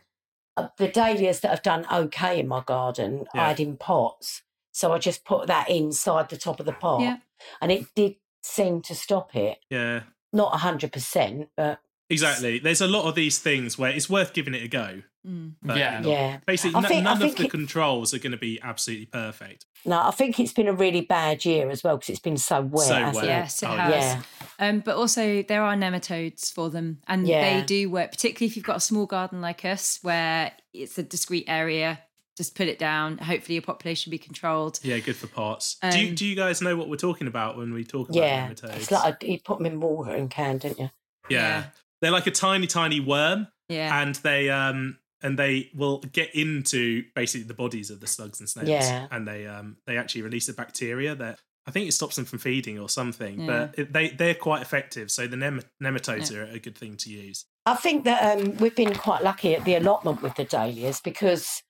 Uh, 0.56 0.68
the 0.78 0.88
dahlias 0.88 1.40
that 1.40 1.50
have 1.50 1.62
done 1.62 1.84
okay 1.92 2.38
in 2.38 2.46
my 2.46 2.62
garden, 2.64 3.26
Yeah. 3.34 3.44
I 3.44 3.48
had 3.48 3.60
in 3.60 3.76
pots. 3.76 4.42
So 4.72 4.92
I 4.92 4.98
just 4.98 5.24
put 5.24 5.46
that 5.48 5.68
inside 5.68 6.28
the 6.28 6.36
top 6.36 6.60
of 6.60 6.66
the 6.66 6.72
pot, 6.72 7.00
Yeah. 7.00 7.16
and 7.60 7.70
it 7.72 7.86
did 7.94 8.16
seem 8.42 8.82
to 8.82 8.94
stop 8.94 9.34
it. 9.36 9.58
Yeah. 9.70 10.02
Not 10.32 10.60
hundred 10.60 10.92
percent, 10.92 11.48
but 11.56 11.80
Exactly. 12.10 12.58
There's 12.58 12.80
a 12.80 12.86
lot 12.86 13.06
of 13.06 13.14
these 13.14 13.38
things 13.38 13.78
where 13.78 13.90
it's 13.90 14.10
worth 14.10 14.32
giving 14.34 14.54
it 14.54 14.62
a 14.62 14.68
go. 14.68 15.02
Mm. 15.26 15.54
But, 15.62 15.78
Yeah. 15.78 15.98
you 15.98 16.04
know, 16.04 16.10
yeah. 16.10 16.38
Basically, 16.46 16.74
I 16.74 16.78
n- 16.80 16.84
think- 16.84 17.04
none 17.04 17.22
of 17.22 17.34
the 17.36 17.44
it- 17.44 17.50
controls 17.50 18.12
are 18.12 18.18
going 18.18 18.32
to 18.32 18.38
be 18.38 18.60
absolutely 18.62 19.06
perfect. 19.06 19.64
No, 19.86 20.00
I 20.00 20.10
think 20.10 20.38
it's 20.38 20.52
been 20.52 20.68
a 20.68 20.72
really 20.72 21.00
bad 21.00 21.44
year 21.46 21.70
as 21.70 21.82
well 21.82 21.96
because 21.96 22.10
it's 22.10 22.18
been 22.18 22.36
so 22.36 22.60
wet. 22.60 22.86
So 22.86 23.10
wet. 23.14 23.24
Yes, 23.24 23.62
it 23.62 23.66
Oh, 23.66 23.76
has. 23.76 23.90
Yeah. 24.04 24.22
Um, 24.58 24.80
but 24.80 24.96
also 24.96 25.42
there 25.42 25.62
are 25.62 25.74
nematodes 25.74 26.52
for 26.52 26.68
them, 26.70 26.98
and 27.06 27.26
Yeah. 27.26 27.58
they 27.60 27.64
do 27.64 27.88
work. 27.90 28.10
Particularly 28.12 28.48
if 28.50 28.56
you've 28.56 28.64
got 28.66 28.76
a 28.76 28.80
small 28.80 29.06
garden 29.06 29.40
like 29.40 29.64
us, 29.64 29.98
where 30.02 30.52
it's 30.74 30.98
a 30.98 31.02
discrete 31.02 31.44
area. 31.48 32.00
Just 32.36 32.56
put 32.56 32.66
it 32.66 32.80
down. 32.80 33.18
Hopefully, 33.18 33.54
your 33.54 33.62
population 33.62 34.10
will 34.10 34.14
be 34.14 34.18
controlled. 34.18 34.80
Yeah, 34.82 34.98
good 34.98 35.14
for 35.16 35.28
pots. 35.28 35.76
do, 35.92 36.00
you, 36.00 36.08
Um, 36.08 36.14
do 36.16 36.26
you 36.26 36.34
guys 36.34 36.60
know 36.60 36.74
what 36.76 36.88
we're 36.88 36.96
talking 36.96 37.28
about 37.28 37.56
when 37.56 37.72
we 37.72 37.84
talk 37.84 38.08
about 38.08 38.16
Yeah. 38.20 38.48
nematodes? 38.48 38.76
It's 38.76 38.90
like 38.90 39.22
a, 39.22 39.26
you 39.30 39.38
put 39.38 39.58
them 39.58 39.66
in 39.66 39.78
water 39.80 40.10
and 40.10 40.28
can, 40.28 40.58
don't 40.58 40.76
you? 40.78 40.90
yeah. 41.30 41.38
yeah. 41.38 41.64
They're 42.04 42.12
like 42.12 42.26
a 42.26 42.30
tiny, 42.30 42.66
tiny 42.66 43.00
worm, 43.00 43.48
Yeah, 43.70 44.02
and 44.02 44.14
they 44.16 44.50
um 44.50 44.98
and 45.22 45.38
they 45.38 45.70
will 45.74 46.00
get 46.12 46.34
into 46.34 47.04
basically 47.14 47.46
the 47.46 47.54
bodies 47.54 47.88
of 47.90 48.00
the 48.00 48.06
slugs 48.06 48.40
and 48.40 48.48
snails. 48.48 48.68
Yeah. 48.68 49.06
And 49.10 49.26
they 49.26 49.46
um 49.46 49.78
they 49.86 49.96
actually 49.96 50.20
release 50.22 50.48
a 50.50 50.52
bacteria 50.54 51.14
that 51.14 51.38
I 51.66 51.70
think 51.70 51.88
it 51.88 51.92
stops 51.92 52.16
them 52.16 52.26
from 52.26 52.40
feeding 52.40 52.78
or 52.78 52.90
something. 52.90 53.40
Yeah. 53.40 53.46
But 53.46 53.78
it, 53.78 53.92
they 53.94 54.08
they're 54.10 54.34
quite 54.34 54.60
effective. 54.60 55.10
So 55.10 55.26
the 55.26 55.36
nem- 55.38 55.62
nematodes 55.82 56.30
are 56.36 56.44
a 56.44 56.58
good 56.58 56.76
thing 56.76 56.98
to 56.98 57.10
use. 57.10 57.46
I 57.64 57.74
think 57.74 58.04
that 58.04 58.38
um, 58.38 58.58
we've 58.58 58.76
been 58.76 58.94
quite 58.94 59.22
lucky 59.22 59.54
at 59.54 59.64
the 59.64 59.74
allotment 59.76 60.20
with 60.20 60.34
the 60.34 60.44
dahlias 60.44 61.00
because 61.00 61.62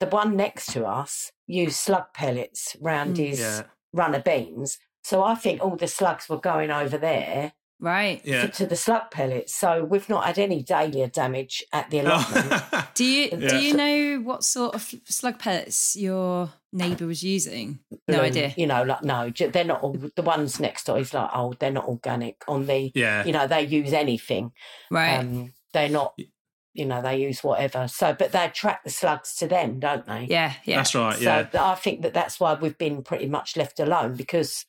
the 0.00 0.06
one 0.06 0.34
next 0.34 0.72
to 0.72 0.86
us 0.86 1.30
used 1.46 1.76
slug 1.76 2.06
pellets 2.14 2.74
round 2.80 3.16
Mm. 3.16 3.28
his 3.28 3.40
Yeah. 3.40 3.62
runner 3.92 4.22
beans. 4.22 4.78
So 5.02 5.22
I 5.22 5.34
think 5.34 5.62
all 5.62 5.76
the 5.76 5.88
slugs 5.88 6.26
were 6.30 6.40
going 6.40 6.70
over 6.70 6.96
there 6.96 7.52
right. 7.84 8.20
Yeah. 8.24 8.42
to, 8.46 8.48
to 8.48 8.66
the 8.66 8.76
slug 8.76 9.10
pellets. 9.10 9.54
So 9.54 9.84
we've 9.84 10.08
not 10.08 10.24
had 10.24 10.38
any 10.38 10.62
dahlia 10.62 11.08
damage 11.08 11.62
at 11.72 11.90
the 11.90 11.98
allotment. 12.00 12.46
Oh. 12.72 12.88
Do 12.94 13.04
you 13.04 13.28
Yeah. 13.32 13.48
do 13.48 13.56
you 13.58 13.74
know 13.74 14.20
what 14.22 14.42
sort 14.44 14.74
of 14.74 14.94
slug 15.04 15.38
pellets 15.38 15.94
your 15.96 16.50
neighbour 16.72 17.06
was 17.06 17.22
using? 17.22 17.80
No 18.08 18.16
Blue, 18.16 18.24
idea. 18.24 18.54
You 18.56 18.66
know, 18.66 18.82
like 18.82 19.02
no, 19.02 19.30
they're 19.30 19.64
not. 19.64 19.82
All, 19.82 19.96
the 20.16 20.22
ones 20.22 20.58
next 20.60 20.84
door 20.86 20.98
is 20.98 21.12
like, 21.14 21.30
oh, 21.34 21.54
they're 21.58 21.70
not 21.70 21.86
organic. 21.86 22.42
On 22.48 22.66
the, 22.66 22.90
yeah. 22.94 23.24
you 23.24 23.32
know, 23.32 23.46
they 23.46 23.62
use 23.62 23.92
anything. 23.92 24.52
Right. 24.90 25.16
Um, 25.18 25.52
they're 25.72 25.88
not. 25.88 26.14
You 26.76 26.86
know, 26.86 27.02
they 27.02 27.18
use 27.20 27.44
whatever. 27.44 27.86
So, 27.86 28.12
but 28.18 28.32
they 28.32 28.44
attract 28.46 28.82
the 28.82 28.90
slugs 28.90 29.36
to 29.36 29.46
them, 29.46 29.78
don't 29.78 30.04
they? 30.06 30.26
yeah. 30.28 30.54
Yeah. 30.64 30.76
That's 30.78 30.94
right. 30.94 31.14
So 31.16 31.22
Yeah. 31.22 31.48
I 31.54 31.76
think 31.76 32.02
that 32.02 32.14
that's 32.14 32.40
why 32.40 32.54
we've 32.54 32.76
been 32.76 33.02
pretty 33.04 33.26
much 33.28 33.56
left 33.56 33.78
alone 33.78 34.16
because 34.16 34.66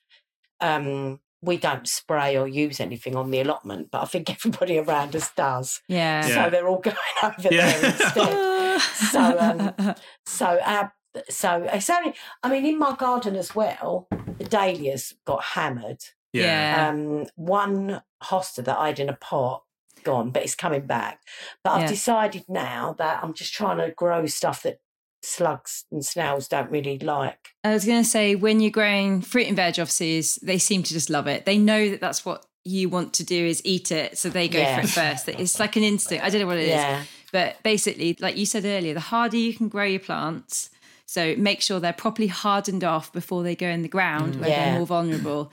um, 0.62 1.20
we 1.42 1.58
don't 1.58 1.88
spray 1.88 2.38
or 2.38 2.48
use 2.48 2.80
anything 2.80 3.16
on 3.16 3.30
the 3.32 3.40
allotment, 3.40 3.92
but 3.92 4.02
I 4.02 4.06
think 4.06 4.30
everybody 4.34 4.78
around 4.80 5.16
us 5.16 5.32
does. 5.36 5.82
yeah. 5.88 6.28
Yeah. 6.28 6.44
So 6.46 6.50
they're 6.50 6.68
all 6.68 6.80
going 6.82 6.96
over 7.24 7.50
Yeah. 7.52 7.72
there 7.72 7.92
instead. 7.92 8.82
So, 9.12 9.40
um, 9.40 9.96
So 10.26 10.60
our, 10.64 10.94
so 11.30 11.64
it's 11.72 11.90
only. 11.90 12.14
I 12.44 12.50
mean, 12.50 12.66
in 12.66 12.78
my 12.80 12.96
garden 12.96 13.36
as 13.36 13.56
well, 13.56 14.08
the 14.38 14.44
dahlias 14.46 15.14
got 15.26 15.44
hammered. 15.44 16.02
yeah. 16.34 16.90
Um, 16.90 17.26
one 17.36 18.02
hosta 18.24 18.64
that 18.66 18.78
I 18.78 18.88
had 18.88 19.00
in 19.00 19.10
a 19.10 19.14
pot 19.16 19.64
gone, 20.04 20.32
but 20.32 20.44
it's 20.44 20.56
coming 20.56 20.86
back. 20.86 21.22
But 21.64 21.72
I've 21.72 21.82
Yeah. 21.82 21.88
decided 21.88 22.46
now 22.50 22.96
that 22.98 23.24
I'm 23.24 23.34
just 23.34 23.54
trying 23.54 23.78
to 23.78 23.92
grow 23.92 24.26
stuff 24.26 24.62
that 24.64 24.80
slugs 25.26 25.86
and 25.92 26.04
snails 26.06 26.48
don't 26.48 26.70
really 26.72 27.00
like. 27.00 27.50
I 27.64 27.74
was 27.74 27.86
going 27.86 28.04
to 28.04 28.10
say, 28.10 28.36
when 28.36 28.60
you're 28.60 28.72
growing 28.72 29.22
fruit 29.22 29.48
and 29.48 29.56
veg, 29.56 29.74
obviously, 29.80 30.18
is 30.18 30.36
they 30.44 30.58
seem 30.58 30.84
to 30.84 30.94
just 30.94 31.10
love 31.10 31.28
it. 31.28 31.46
They 31.46 31.58
know 31.58 31.90
that 31.90 32.00
that's 32.02 32.26
what 32.26 32.46
you 32.64 32.90
want 32.90 33.14
to 33.14 33.24
do 33.24 33.46
is 33.46 33.62
eat 33.66 33.92
it, 33.92 34.18
so 34.18 34.30
they 34.30 34.48
go 34.48 34.60
Yeah. 34.60 34.76
for 34.80 34.82
it 34.86 34.90
first. 34.90 35.28
It's 35.30 35.60
like 35.60 35.76
an 35.76 35.84
instinct. 35.84 36.24
I 36.24 36.30
don't 36.30 36.42
know 36.42 36.48
what 36.48 36.58
it 36.58 36.64
is, 36.64 36.70
Yeah. 36.70 37.04
but 37.32 37.62
basically, 37.64 38.18
like 38.20 38.38
you 38.38 38.46
said 38.46 38.66
earlier, 38.66 38.94
the 38.94 39.00
harder 39.00 39.38
you 39.38 39.54
can 39.54 39.68
grow 39.68 39.84
your 39.86 40.00
plants, 40.00 40.70
so 41.06 41.36
make 41.38 41.62
sure 41.62 41.80
they're 41.80 41.94
properly 41.94 42.28
hardened 42.28 42.84
off 42.84 43.14
before 43.14 43.44
they 43.44 43.56
go 43.56 43.68
in 43.68 43.84
the 43.84 43.88
ground 43.88 44.36
mm, 44.36 44.40
where 44.40 44.50
Yeah. 44.50 44.66
they're 44.66 44.78
more 44.80 44.88
vulnerable. 44.88 45.52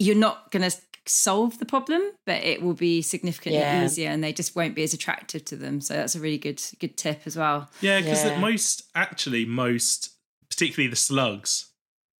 You're 0.00 0.16
not 0.16 0.50
going 0.50 0.68
to 0.68 0.76
solve 1.08 1.58
the 1.58 1.64
problem, 1.66 2.02
but 2.26 2.42
it 2.44 2.62
will 2.62 2.74
be 2.74 3.02
significantly 3.02 3.60
Yeah. 3.60 3.84
easier, 3.84 4.10
and 4.10 4.22
they 4.22 4.32
just 4.32 4.54
won't 4.56 4.74
be 4.74 4.82
as 4.82 4.94
attractive 4.94 5.44
to 5.46 5.56
them. 5.56 5.80
So 5.80 5.94
that's 5.94 6.14
a 6.14 6.20
really 6.20 6.38
good 6.38 6.62
good 6.78 6.96
tip 6.96 7.22
as 7.26 7.36
well. 7.36 7.70
Yeah, 7.80 8.00
because 8.00 8.24
Yeah. 8.24 8.38
most, 8.38 8.84
actually, 8.94 9.44
most, 9.44 10.10
particularly 10.50 10.88
the 10.90 10.96
slugs, 10.96 11.66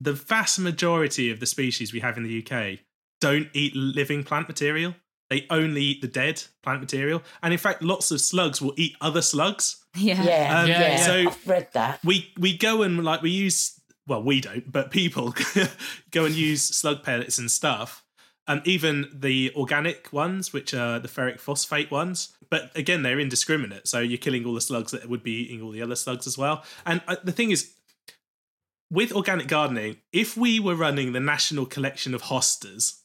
the 0.01 0.13
vast 0.13 0.59
majority 0.59 1.31
of 1.31 1.41
the 1.41 1.47
species 1.47 1.93
we 1.93 2.01
have 2.01 2.17
in 2.17 2.23
the 2.23 2.31
UK 2.31 2.81
don't 3.21 3.49
eat 3.53 3.75
living 3.75 4.23
plant 4.25 4.47
material. 4.49 4.95
They 5.31 5.47
only 5.51 5.83
eat 5.83 6.01
the 6.01 6.09
dead 6.09 6.43
plant 6.63 6.81
material. 6.81 7.23
And 7.43 7.53
in 7.53 7.59
fact, 7.59 7.83
lots 7.83 8.11
of 8.11 8.21
slugs 8.21 8.63
will 8.63 8.73
eat 8.77 8.97
other 9.01 9.21
slugs. 9.21 9.77
Yeah, 9.97 10.23
Yeah, 10.23 10.61
Um, 10.61 10.69
yeah. 10.69 10.81
yeah, 10.81 11.05
so- 11.07 11.29
I've 11.29 11.47
read 11.49 11.69
that. 11.73 12.01
We 12.05 12.33
we 12.39 12.57
go 12.57 12.83
and 12.83 13.05
like 13.05 13.21
we 13.23 13.31
use 13.31 13.73
well, 14.07 14.23
we 14.23 14.41
don't, 14.41 14.73
but 14.73 14.91
people 14.91 15.35
go 16.13 16.25
and 16.25 16.35
use 16.35 16.63
slug 16.63 17.03
pellets 17.03 17.37
and 17.39 17.51
stuff. 17.51 18.03
And 18.49 18.67
even 18.67 19.09
the 19.13 19.53
organic 19.55 20.11
ones, 20.13 20.53
which 20.53 20.73
are 20.75 20.99
the 20.99 21.07
ferric 21.09 21.39
phosphate 21.39 21.91
ones, 21.91 22.35
but 22.51 22.71
again, 22.75 23.03
they're 23.03 23.21
indiscriminate. 23.21 23.87
So 23.87 24.01
you're 24.01 24.19
killing 24.19 24.45
all 24.47 24.55
the 24.55 24.61
slugs 24.63 24.91
that 24.93 25.09
would 25.09 25.23
be 25.23 25.33
eating 25.43 25.61
all 25.63 25.71
the 25.71 25.83
other 25.83 25.95
slugs 25.95 26.27
as 26.27 26.37
well. 26.39 26.65
And 26.87 27.03
uh, 27.07 27.17
the 27.23 27.33
thing 27.33 27.51
is, 27.51 27.75
with 28.91 29.13
organic 29.13 29.49
gardening, 29.49 29.99
if 30.13 30.37
we 30.37 30.59
were 30.61 30.75
running 30.75 31.13
the 31.13 31.21
national 31.21 31.67
collection 31.67 32.15
of 32.15 32.23
hostas, 32.23 33.01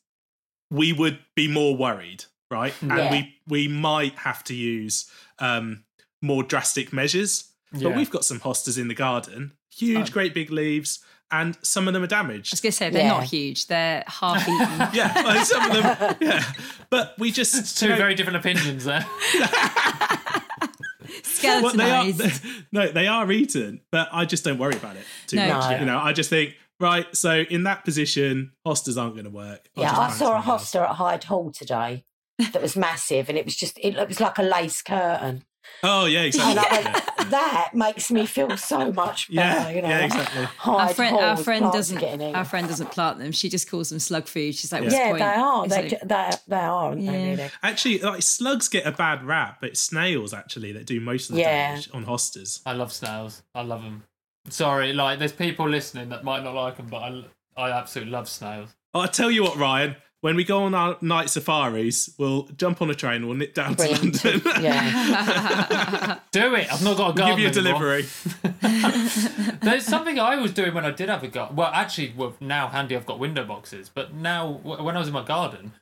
we 0.72 0.94
would 0.94 1.20
be 1.36 1.48
more 1.48 1.76
worried, 1.76 2.24
right? 2.50 2.74
And 2.82 3.12
we 3.12 3.36
we 3.48 3.68
might 3.68 4.16
have 4.20 4.44
to 4.46 4.56
use 4.56 5.12
um, 5.40 5.84
more 6.22 6.42
drastic 6.44 6.94
measures. 6.94 7.50
Yeah. 7.74 7.90
But 7.90 7.98
we've 7.98 8.10
got 8.10 8.24
some 8.24 8.40
hostas 8.40 8.78
in 8.80 8.88
the 8.88 8.94
garden, 8.96 9.54
huge, 9.76 10.10
Oh. 10.10 10.14
great 10.14 10.34
big 10.34 10.52
leaves, 10.52 11.04
and 11.34 11.58
some 11.64 11.88
of 11.88 11.94
them 11.94 12.04
are 12.04 12.08
damaged. 12.08 12.54
I 12.54 12.54
was 12.54 12.62
going 12.62 12.72
to 12.72 12.78
say 12.78 12.90
they're 12.90 13.02
Yeah. 13.04 13.10
not 13.10 13.24
huge; 13.24 13.68
they're 13.68 14.04
half 14.08 14.42
eaten. 14.48 14.90
Yeah, 14.94 15.22
like 15.26 15.46
some 15.46 15.70
of 15.72 15.74
them. 15.84 16.16
Yeah, 16.22 16.44
but 16.90 17.16
we 17.20 17.32
just 17.32 17.56
It's 17.56 17.74
two 17.78 17.88
you 17.88 17.92
know, 17.94 17.98
very 17.98 18.16
different 18.16 18.38
opinions 18.38 18.86
there. 18.86 19.06
well, 21.44 21.74
they 21.74 21.92
are 21.92 22.04
Skeletonized. 22.06 22.46
no, 22.72 22.88
they 22.88 23.08
are 23.08 23.30
eaten, 23.32 23.82
but 23.92 24.08
I 24.12 24.26
just 24.26 24.44
don't 24.44 24.58
worry 24.58 24.76
about 24.76 24.96
it 24.96 25.06
too 25.28 25.36
No. 25.38 25.48
much. 25.50 25.72
No. 25.72 25.80
You 25.80 25.86
know, 25.86 26.00
I 26.00 26.14
just 26.14 26.30
think 26.30 26.56
right. 26.80 27.06
So 27.16 27.42
in 27.50 27.64
that 27.64 27.84
position, 27.84 28.52
hostas 28.66 29.02
aren't 29.02 29.14
going 29.16 29.26
to 29.26 29.30
work. 29.32 29.68
I'll 29.76 29.84
Yeah, 29.84 29.92
I 29.98 30.10
saw 30.10 30.40
a 30.40 30.44
something 30.44 30.52
else. 30.52 30.72
hosta 30.72 30.82
at 30.90 30.96
Hyde 30.96 31.24
Hall 31.26 31.52
today 31.52 32.06
that 32.52 32.62
was 32.62 32.76
massive, 32.76 33.30
and 33.30 33.38
it 33.38 33.46
was 33.46 33.56
just 33.56 33.78
it 33.82 33.96
was 34.08 34.20
like 34.20 34.38
a 34.38 34.44
lace 34.44 34.82
curtain. 34.82 35.44
Oh 35.84 36.06
yeah, 36.06 36.22
exactly. 36.24 36.52
And 36.52 36.60
I 36.60 36.80
Yeah, 36.82 36.92
went, 37.18 37.30
that 37.32 37.72
makes 37.74 38.12
me 38.12 38.26
feel 38.26 38.56
so 38.58 38.92
much 38.92 39.30
yeah, 39.32 39.60
better. 39.64 39.76
you 39.76 39.82
know, 39.82 39.90
yeah, 39.90 40.06
exactly. 40.06 40.48
Our 40.66 40.94
friend, 40.94 41.18
our 41.18 41.38
friend 41.38 41.72
doesn't. 41.72 42.00
getting 42.00 42.22
eaten. 42.22 42.36
Our 42.36 42.46
friend 42.46 42.68
doesn't 42.68 42.92
plant 42.92 43.20
them. 43.20 43.32
She 43.32 43.50
just 43.50 43.70
calls 43.70 43.90
them 43.90 44.00
slug 44.00 44.28
food. 44.28 44.56
She's 44.56 44.72
like, 44.72 44.82
what's 44.82 44.94
the 44.94 45.00
yeah, 45.00 45.08
point? 45.10 45.20
they 45.20 45.26
are. 45.26 45.68
They, 45.68 45.90
like- 45.90 46.02
they, 46.02 46.30
they 46.48 46.56
are, 46.56 46.70
aren't 46.86 47.00
they? 47.00 47.06
Yeah. 47.06 47.30
Really? 47.32 47.50
Actually, 47.64 48.00
like 48.00 48.22
slugs 48.22 48.68
get 48.70 48.86
a 48.86 48.92
bad 48.92 49.24
rap, 49.24 49.58
but 49.62 49.70
it's 49.72 49.80
snails 49.82 50.34
actually 50.34 50.72
that 50.74 50.86
do 50.86 51.00
most 51.00 51.30
of 51.30 51.36
the 51.36 51.42
Yeah. 51.42 51.70
damage 51.72 51.90
on 51.94 52.06
hostas. 52.06 52.62
I 52.66 52.74
love 52.74 52.92
snails. 52.94 53.44
I 53.56 53.62
love 53.62 53.82
them. 53.84 54.04
Sorry, 54.50 54.92
like 54.94 55.20
there's 55.20 55.32
people 55.32 55.70
listening 55.70 56.10
that 56.10 56.24
might 56.24 56.44
not 56.44 56.54
like 56.54 56.78
them, 56.78 56.88
but 56.88 56.98
I, 56.98 57.24
I 57.56 57.72
absolutely 57.72 58.12
love 58.12 58.28
snails. 58.28 58.76
Oh, 58.94 59.00
I'll 59.02 59.08
tell 59.08 59.32
you 59.32 59.44
what, 59.44 59.56
Ryan. 59.58 59.96
When 60.24 60.38
we 60.38 60.46
go 60.46 60.64
on 60.64 60.74
our 60.74 60.96
night 61.02 61.30
safaris, 61.30 62.12
we'll 62.18 62.44
jump 62.58 62.82
on 62.82 62.90
a 62.90 62.96
train. 62.96 63.28
We'll 63.28 63.36
nip 63.36 63.54
down 63.54 63.76
to 63.76 63.86
to- 63.86 63.92
London. 63.92 64.42
yeah. 64.64 66.20
Do 66.32 66.56
it. 66.56 66.72
I've 66.72 66.82
not 66.82 66.96
got 66.96 67.04
a 67.04 67.06
We'll 67.08 67.14
garden. 67.14 67.36
give 67.36 67.40
you 67.40 67.48
a 67.50 67.52
delivery. 67.52 68.06
There's 69.62 69.86
something 69.86 70.20
I 70.20 70.38
was 70.38 70.54
doing 70.54 70.74
when 70.74 70.86
I 70.86 70.92
did 70.92 71.10
have 71.10 71.24
a 71.24 71.28
garden. 71.28 71.58
Well, 71.58 71.72
actually, 71.74 72.14
well, 72.16 72.36
now 72.40 72.70
handy 72.70 72.96
I've 72.96 73.06
got 73.06 73.20
window 73.20 73.44
boxes, 73.44 73.90
but 73.90 74.14
now 74.14 74.50
when 74.64 74.96
I 74.96 75.00
was 75.00 75.10
in 75.10 75.14
my 75.14 75.26
garden, 75.26 75.74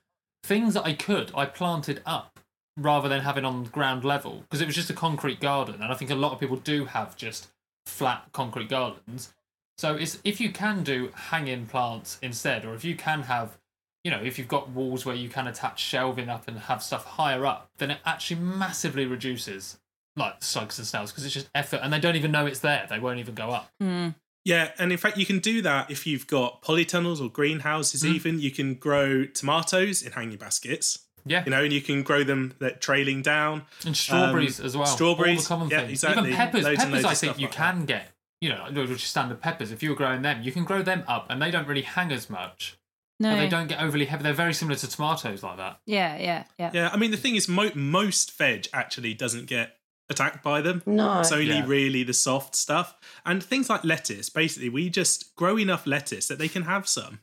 things 0.44 0.74
that 0.74 0.86
I 0.86 0.94
could, 0.94 1.32
I 1.36 1.46
planted 1.46 2.02
up 2.06 2.39
rather 2.76 3.08
than 3.08 3.22
having 3.22 3.46
on 3.46 3.66
ground 3.66 4.04
level 4.04 4.39
because 4.42 4.60
it 4.60 4.66
was 4.66 4.76
just 4.76 4.89
a 4.89 4.94
concrete 4.96 5.39
garden, 5.39 5.76
and 5.84 5.92
I 5.92 5.96
think 5.96 6.10
a 6.10 6.16
lot 6.16 6.32
of 6.34 6.39
people 6.39 6.58
do 6.58 6.86
have 6.86 7.16
just 7.16 7.50
flat 7.86 8.24
concrete 8.34 8.70
gardens. 8.70 9.34
So 9.78 9.94
it's 9.96 10.18
if 10.24 10.42
you 10.42 10.52
can 10.52 10.82
do 10.84 11.12
hanging 11.14 11.68
plants 11.68 12.18
instead, 12.24 12.66
or 12.66 12.74
if 12.74 12.84
you 12.84 12.96
can 12.96 13.24
have, 13.24 13.58
you 14.04 14.12
know, 14.12 14.22
if 14.22 14.38
you've 14.39 14.47
got 14.47 14.70
walls 14.70 15.06
where 15.06 15.16
you 15.16 15.30
can 15.30 15.47
attach 15.47 15.80
shelving 15.80 16.30
up 16.30 16.47
and 16.47 16.58
have 16.58 16.82
stuff 16.82 17.06
higher 17.06 17.45
up, 17.45 17.70
then 17.78 17.91
it 17.91 17.99
actually 18.06 18.39
massively 18.41 19.06
reduces 19.06 19.78
like 20.16 20.43
slugs 20.43 20.78
and 20.78 20.88
snails 20.88 21.12
because 21.12 21.24
it's 21.26 21.34
just 21.34 21.49
effort, 21.56 21.80
and 21.84 21.91
they 21.93 21.99
don't 21.99 22.16
even 22.16 22.32
know 22.32 22.45
it's 22.45 22.60
there. 22.60 22.86
They 22.89 22.99
won't 22.99 23.20
even 23.20 23.34
go 23.36 23.52
up. 23.52 23.70
Mm. 23.82 24.16
Yeah, 24.43 24.72
and 24.80 24.91
in 24.91 24.97
fact, 24.97 25.18
you 25.18 25.26
can 25.26 25.38
do 25.39 25.62
that 25.62 25.91
if 25.91 26.08
you've 26.08 26.26
got 26.26 26.64
polytunnels 26.64 27.22
or 27.24 27.30
greenhouses. 27.30 28.02
Mm. 28.04 28.14
Even 28.16 28.39
you 28.39 28.49
can 28.52 28.74
grow 28.74 29.26
tomatoes 29.26 30.02
in 30.02 30.12
hanging 30.14 30.38
baskets. 30.38 31.06
Yeah, 31.24 31.43
You 31.45 31.52
know, 31.52 31.64
and 31.64 31.72
you 31.72 31.82
can 31.82 32.02
grow 32.02 32.24
them 32.24 32.56
that 32.58 32.82
trailing 32.82 33.22
down. 33.22 33.66
and 33.86 33.95
strawberries 33.95 34.60
Um, 34.60 34.66
as 34.66 34.76
well. 34.76 34.88
strawberries, 34.88 35.38
all 35.38 35.60
the 35.60 35.66
common 35.66 35.70
yeah, 35.70 35.80
things. 35.82 35.91
exactly. 36.04 36.30
Even 36.30 36.36
peppers. 36.36 36.64
Loads 36.64 36.84
peppers, 36.84 37.06
I 37.06 37.14
think 37.14 37.38
you 37.39 37.45
like 37.45 37.56
can 37.56 37.86
get. 37.86 38.08
You 38.41 38.49
know, 38.49 38.86
just 38.88 39.06
standard 39.06 39.39
peppers. 39.39 39.72
If 39.72 39.84
you 39.84 39.91
were 39.91 39.95
growing 39.95 40.24
them, 40.24 40.41
you 40.41 40.52
can 40.52 40.64
grow 40.64 40.82
them 40.82 41.04
up, 41.08 41.28
and 41.30 41.39
they 41.39 41.52
don't 41.52 41.68
really 41.68 41.84
hang 41.84 42.12
as 42.12 42.28
much. 42.28 42.80
No. 43.22 43.32
But 43.32 43.38
they 43.41 43.47
don't 43.49 43.67
get 43.67 43.82
overly 43.82 44.05
heavy. 44.05 44.24
They're 44.24 44.34
very 44.34 44.53
similar 44.53 44.76
to 44.78 44.88
tomatoes 44.89 45.43
like 45.43 45.57
that. 45.57 45.80
Yeah, 45.86 46.17
yeah, 46.17 46.43
yeah. 46.57 46.72
Yeah, 46.74 46.89
I 46.91 46.97
mean, 46.97 47.11
the 47.11 47.17
thing 47.17 47.36
is, 47.36 47.47
mo- 47.47 47.72
most 47.76 48.38
veg 48.38 48.67
actually 48.74 49.13
doesn't 49.13 49.45
get 49.45 49.78
attacked 50.09 50.43
by 50.43 50.61
them. 50.61 50.82
No. 50.86 51.19
It's 51.19 51.32
only 51.32 51.45
Yeah. 51.45 51.65
really 51.65 52.03
the 52.03 52.13
soft 52.13 52.55
stuff. 52.55 52.95
And 53.26 53.43
things 53.43 53.69
like 53.69 53.84
lettuce, 53.84 54.30
basically, 54.30 54.69
we 54.69 54.89
just 54.89 55.36
grow 55.36 55.57
enough 55.57 55.86
lettuce 55.88 56.28
that 56.28 56.39
they 56.39 56.49
can 56.49 56.63
have 56.63 56.88
some. 56.88 57.19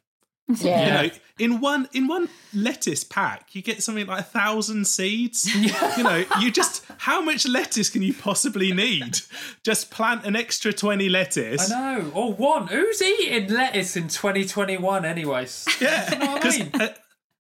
Yeah. 0.48 1.02
You 1.02 1.08
know, 1.08 1.14
in 1.38 1.60
one 1.60 1.88
in 1.92 2.06
one 2.08 2.28
lettuce 2.54 3.04
pack, 3.04 3.54
you 3.54 3.62
get 3.62 3.82
something 3.82 4.06
like 4.06 4.20
a 4.20 4.24
thousand 4.24 4.86
seeds. 4.86 5.46
you 5.96 6.02
know, 6.02 6.24
you 6.40 6.50
just 6.50 6.84
how 6.98 7.20
much 7.20 7.46
lettuce 7.46 7.90
can 7.90 8.02
you 8.02 8.14
possibly 8.14 8.72
need? 8.72 9.18
Just 9.64 9.90
plant 9.90 10.24
an 10.24 10.34
extra 10.36 10.72
twenty 10.72 11.08
lettuce. 11.08 11.70
I 11.70 11.98
know. 11.98 12.10
Or 12.14 12.32
one. 12.32 12.66
Who's 12.68 13.00
eating 13.02 13.52
lettuce 13.52 13.96
in 13.96 14.08
2021 14.08 15.04
anyways? 15.04 15.66
Yeah, 15.80 16.08
know 16.18 16.26
what 16.32 16.38
I 16.38 16.40
'cause, 16.42 16.58
mean? 16.58 16.70
uh, 16.74 16.88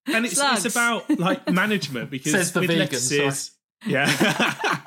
and 0.06 0.24
it's 0.26 0.36
Slugs. 0.36 0.64
it's 0.64 0.74
about 0.76 1.18
like 1.18 1.50
management 1.50 2.10
because 2.10 2.32
Says 2.32 2.52
the 2.52 2.60
with 2.60 2.68
vegan, 2.68 2.80
lettuces, 2.84 3.52
yeah. 3.86 4.06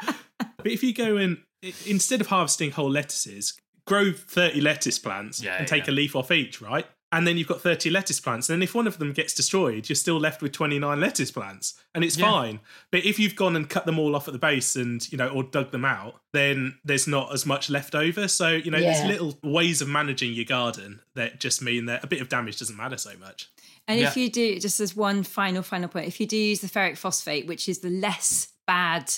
but 0.57 0.67
if 0.67 0.83
you 0.83 0.93
go 0.93 1.17
and 1.17 1.37
i- 1.63 1.73
instead 1.87 2.21
of 2.21 2.27
harvesting 2.27 2.71
whole 2.71 2.89
lettuces, 2.89 3.53
grow 3.85 4.11
thirty 4.13 4.61
lettuce 4.61 4.99
plants 4.99 5.43
Yeah, 5.43 5.57
and 5.57 5.67
take 5.67 5.87
yeah. 5.87 5.93
a 5.93 5.95
leaf 5.95 6.15
off 6.15 6.31
each, 6.31 6.61
right? 6.61 6.85
And 7.13 7.27
then 7.27 7.37
you've 7.37 7.47
got 7.47 7.59
30 7.61 7.89
lettuce 7.89 8.19
plants. 8.21 8.49
And 8.49 8.55
then 8.57 8.63
if 8.63 8.73
one 8.73 8.87
of 8.87 8.97
them 8.97 9.11
gets 9.11 9.33
destroyed, 9.33 9.89
you're 9.89 9.97
still 9.97 10.17
left 10.17 10.41
with 10.41 10.53
29 10.53 10.99
lettuce 10.99 11.29
plants. 11.29 11.73
And 11.93 12.03
it's 12.05 12.17
Yeah. 12.17 12.31
fine. 12.31 12.59
But 12.89 13.03
if 13.05 13.19
you've 13.19 13.35
gone 13.35 13.55
and 13.57 13.69
cut 13.69 13.85
them 13.85 13.99
all 13.99 14.15
off 14.15 14.27
at 14.29 14.31
the 14.33 14.39
base 14.39 14.77
and, 14.77 15.05
you 15.11 15.17
know, 15.17 15.27
or 15.27 15.43
dug 15.43 15.71
them 15.71 15.83
out, 15.83 16.21
then 16.31 16.77
there's 16.85 17.07
not 17.07 17.33
as 17.33 17.45
much 17.45 17.69
left 17.69 17.95
over. 17.95 18.29
So, 18.29 18.51
you 18.51 18.71
know, 18.71 18.77
Yeah. 18.77 18.93
there's 18.93 19.07
little 19.07 19.37
ways 19.43 19.81
of 19.81 19.89
managing 19.89 20.33
your 20.33 20.45
garden 20.45 21.01
that 21.15 21.39
just 21.41 21.61
mean 21.61 21.85
that 21.87 22.01
a 22.03 22.07
bit 22.07 22.21
of 22.21 22.29
damage 22.29 22.59
doesn't 22.59 22.77
matter 22.77 22.97
so 22.97 23.11
much. 23.19 23.49
And 23.87 23.99
if 23.99 24.15
you 24.15 24.29
do, 24.29 24.57
just 24.59 24.79
as 24.79 24.95
one 24.95 25.23
final, 25.23 25.63
final 25.63 25.89
point, 25.89 26.07
if 26.07 26.19
you 26.21 26.25
do 26.27 26.37
use 26.37 26.61
the 26.61 26.67
ferric 26.69 26.97
phosphate, 26.97 27.45
which 27.45 27.67
is 27.67 27.79
the 27.79 27.89
less 27.89 28.47
bad 28.65 29.11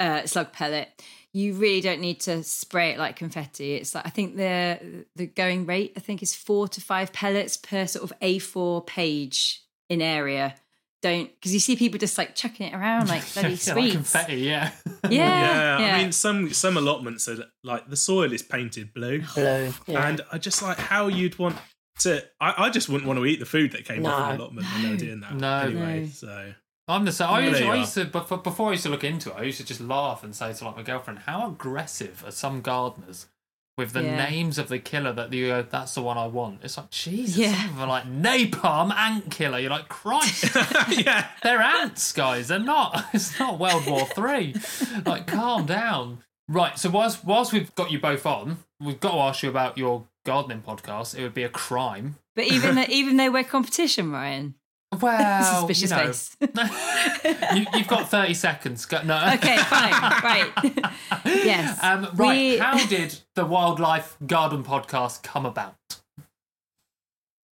uh, 0.00 0.26
slug 0.26 0.52
pellet, 0.52 1.02
you 1.32 1.54
really 1.54 1.80
don't 1.80 2.00
need 2.00 2.20
to 2.20 2.42
spray 2.42 2.90
it 2.92 2.98
like 2.98 3.16
confetti. 3.16 3.74
It's 3.74 3.94
like 3.94 4.06
I 4.06 4.10
think 4.10 4.36
the 4.36 5.04
the 5.16 5.26
going 5.26 5.66
rate 5.66 5.92
I 5.96 6.00
think 6.00 6.22
is 6.22 6.34
four 6.34 6.68
to 6.68 6.80
five 6.80 7.12
pellets 7.12 7.56
per 7.56 7.86
sort 7.86 8.10
of 8.10 8.18
A4 8.20 8.86
page 8.86 9.62
in 9.88 10.00
area. 10.02 10.54
Don't 11.00 11.30
because 11.32 11.54
you 11.54 11.60
see 11.60 11.76
people 11.76 11.98
just 11.98 12.18
like 12.18 12.34
chucking 12.34 12.68
it 12.68 12.74
around 12.74 13.08
like 13.08 13.22
bloody 13.34 13.48
yeah, 13.50 13.52
like 13.52 13.60
sweets. 13.60 13.94
confetti, 13.94 14.36
yeah. 14.38 14.72
Yeah, 15.08 15.78
Yeah, 15.78 15.94
I 15.94 16.02
mean, 16.02 16.10
some 16.12 16.52
some 16.52 16.76
allotments 16.76 17.28
are 17.28 17.44
like 17.62 17.88
the 17.88 17.96
soil 17.96 18.32
is 18.32 18.42
painted 18.42 18.92
blue, 18.92 19.22
oh, 19.30 19.34
Blue. 19.34 19.72
Yeah. 19.94 20.08
and 20.08 20.20
I 20.32 20.38
just 20.38 20.60
like 20.60 20.76
how 20.78 21.06
you'd 21.06 21.38
want 21.38 21.56
to. 22.00 22.24
I, 22.40 22.64
I 22.66 22.70
just 22.70 22.88
wouldn't 22.88 23.06
want 23.06 23.18
to 23.20 23.26
eat 23.26 23.38
the 23.38 23.46
food 23.46 23.72
that 23.72 23.84
came 23.84 24.04
off 24.06 24.18
No. 24.18 24.24
an 24.30 24.40
allotment 24.40 24.66
when 24.72 24.82
they 24.82 24.90
were 24.90 24.96
doing 24.96 25.20
that. 25.20 25.34
No. 25.36 25.58
anyway. 25.60 26.00
No. 26.00 26.06
So 26.08 26.52
I'm 26.88 27.04
the 27.04 27.12
same. 27.12 27.28
I 27.28 27.46
used, 27.46 27.62
I 27.62 27.74
used 27.76 27.94
to 27.94 28.04
before, 28.06 28.38
before 28.38 28.68
I 28.68 28.72
used 28.72 28.84
to 28.84 28.88
look 28.88 29.04
into 29.04 29.30
it. 29.30 29.36
I 29.36 29.42
used 29.42 29.58
to 29.58 29.66
just 29.66 29.80
laugh 29.80 30.24
and 30.24 30.34
say 30.34 30.52
to 30.52 30.64
like 30.64 30.76
my 30.76 30.82
girlfriend, 30.82 31.20
"How 31.20 31.46
aggressive 31.48 32.24
are 32.26 32.30
some 32.30 32.60
gardeners 32.62 33.26
with 33.76 33.92
the 33.92 34.02
Yeah. 34.02 34.28
names 34.30 34.58
of 34.58 34.68
the 34.68 34.78
killer 34.78 35.12
that 35.12 35.32
you 35.32 35.52
uh, 35.52 35.62
go, 35.62 35.68
that's 35.70 35.94
the 35.94 36.02
one 36.02 36.16
I 36.18 36.26
want." 36.26 36.60
It's 36.64 36.76
like 36.78 36.90
Jesus. 36.90 37.36
Yeah. 37.36 37.52
Some 37.54 37.64
of 37.70 37.74
them 37.76 37.82
are 37.82 37.86
like 37.88 38.04
napalm 38.06 38.92
ant 38.94 39.30
killer. 39.30 39.58
You're 39.58 39.70
like 39.70 39.88
Christ. 39.88 40.54
yeah, 40.90 41.28
They're 41.42 41.60
ants, 41.60 42.12
guys. 42.12 42.48
They're 42.48 42.58
not. 42.58 43.04
It's 43.12 43.38
not 43.38 43.58
World 43.58 43.86
War 43.86 44.06
Three. 44.06 44.54
like, 45.04 45.26
calm 45.26 45.66
down. 45.66 46.18
Right. 46.48 46.78
So 46.78 46.88
whilst 46.88 47.24
whilst 47.24 47.52
we've 47.52 47.74
got 47.74 47.90
you 47.90 48.00
both 48.00 48.24
on, 48.24 48.58
we've 48.80 48.98
got 49.00 49.12
to 49.12 49.18
ask 49.18 49.42
you 49.42 49.50
about 49.50 49.76
your 49.76 50.06
gardening 50.24 50.62
podcast. 50.62 51.14
It 51.14 51.22
would 51.22 51.34
be 51.34 51.42
a 51.44 51.48
crime. 51.50 52.16
But 52.34 52.46
even 52.46 52.74
though, 52.76 52.86
even 52.88 53.16
though 53.18 53.30
we're 53.30 53.44
competition, 53.44 54.10
Ryan, 54.10 54.54
Well, 55.00 55.68
Suspicious 55.68 55.90
you 55.90 55.96
know, 55.96 56.06
face. 56.06 56.36
you, 57.54 57.66
you've 57.78 57.88
got 57.88 58.08
30 58.10 58.34
seconds. 58.34 58.86
Go, 58.86 59.02
no. 59.02 59.16
okay, 59.34 59.58
fine. 59.58 59.92
Right. 59.92 60.50
yes. 61.24 61.78
Um, 61.82 62.08
right. 62.14 62.36
We- 62.36 62.58
How 62.58 62.84
did 62.86 63.18
the 63.34 63.44
Wildlife 63.44 64.16
Garden 64.26 64.64
podcast 64.64 65.22
come 65.22 65.44
about? 65.44 65.97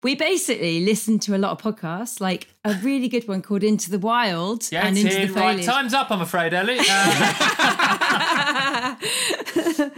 We 0.05 0.13
basically 0.13 0.85
listened 0.85 1.23
to 1.23 1.35
a 1.35 1.39
lot 1.39 1.51
of 1.53 1.59
podcasts, 1.59 2.21
like 2.21 2.47
a 2.63 2.75
really 2.83 3.07
good 3.07 3.27
one 3.27 3.41
called 3.41 3.63
Into 3.63 3.89
the 3.89 3.97
Wild 3.97 4.71
Yeah, 4.71 4.85
and 4.85 4.95
Into 4.95 5.21
in. 5.21 5.27
the 5.29 5.33
Right, 5.33 5.63
time's 5.63 5.95
up, 5.95 6.11
I'm 6.11 6.21
afraid, 6.21 6.53
Ellie. 6.53 6.77
Uh, 6.79 8.95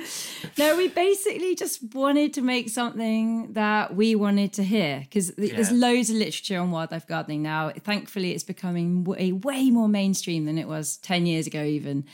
no, 0.57 0.77
we 0.77 0.87
basically 0.87 1.55
just 1.55 1.93
wanted 1.93 2.33
to 2.35 2.41
make 2.41 2.69
something 2.69 3.51
that 3.51 3.97
we 3.97 4.15
wanted 4.15 4.53
to 4.53 4.63
hear 4.63 5.01
because 5.01 5.31
there's 5.31 5.71
Yeah. 5.73 5.77
loads 5.77 6.09
of 6.09 6.15
literature 6.15 6.57
on 6.57 6.71
wildlife 6.71 7.05
gardening 7.05 7.43
now. 7.43 7.73
Thankfully, 7.77 8.31
it's 8.31 8.45
becoming 8.45 9.03
way, 9.03 9.33
way 9.33 9.69
more 9.71 9.89
mainstream 9.89 10.45
than 10.45 10.57
it 10.57 10.69
was 10.69 10.95
10 10.99 11.25
years 11.25 11.47
ago, 11.47 11.63
even. 11.63 12.05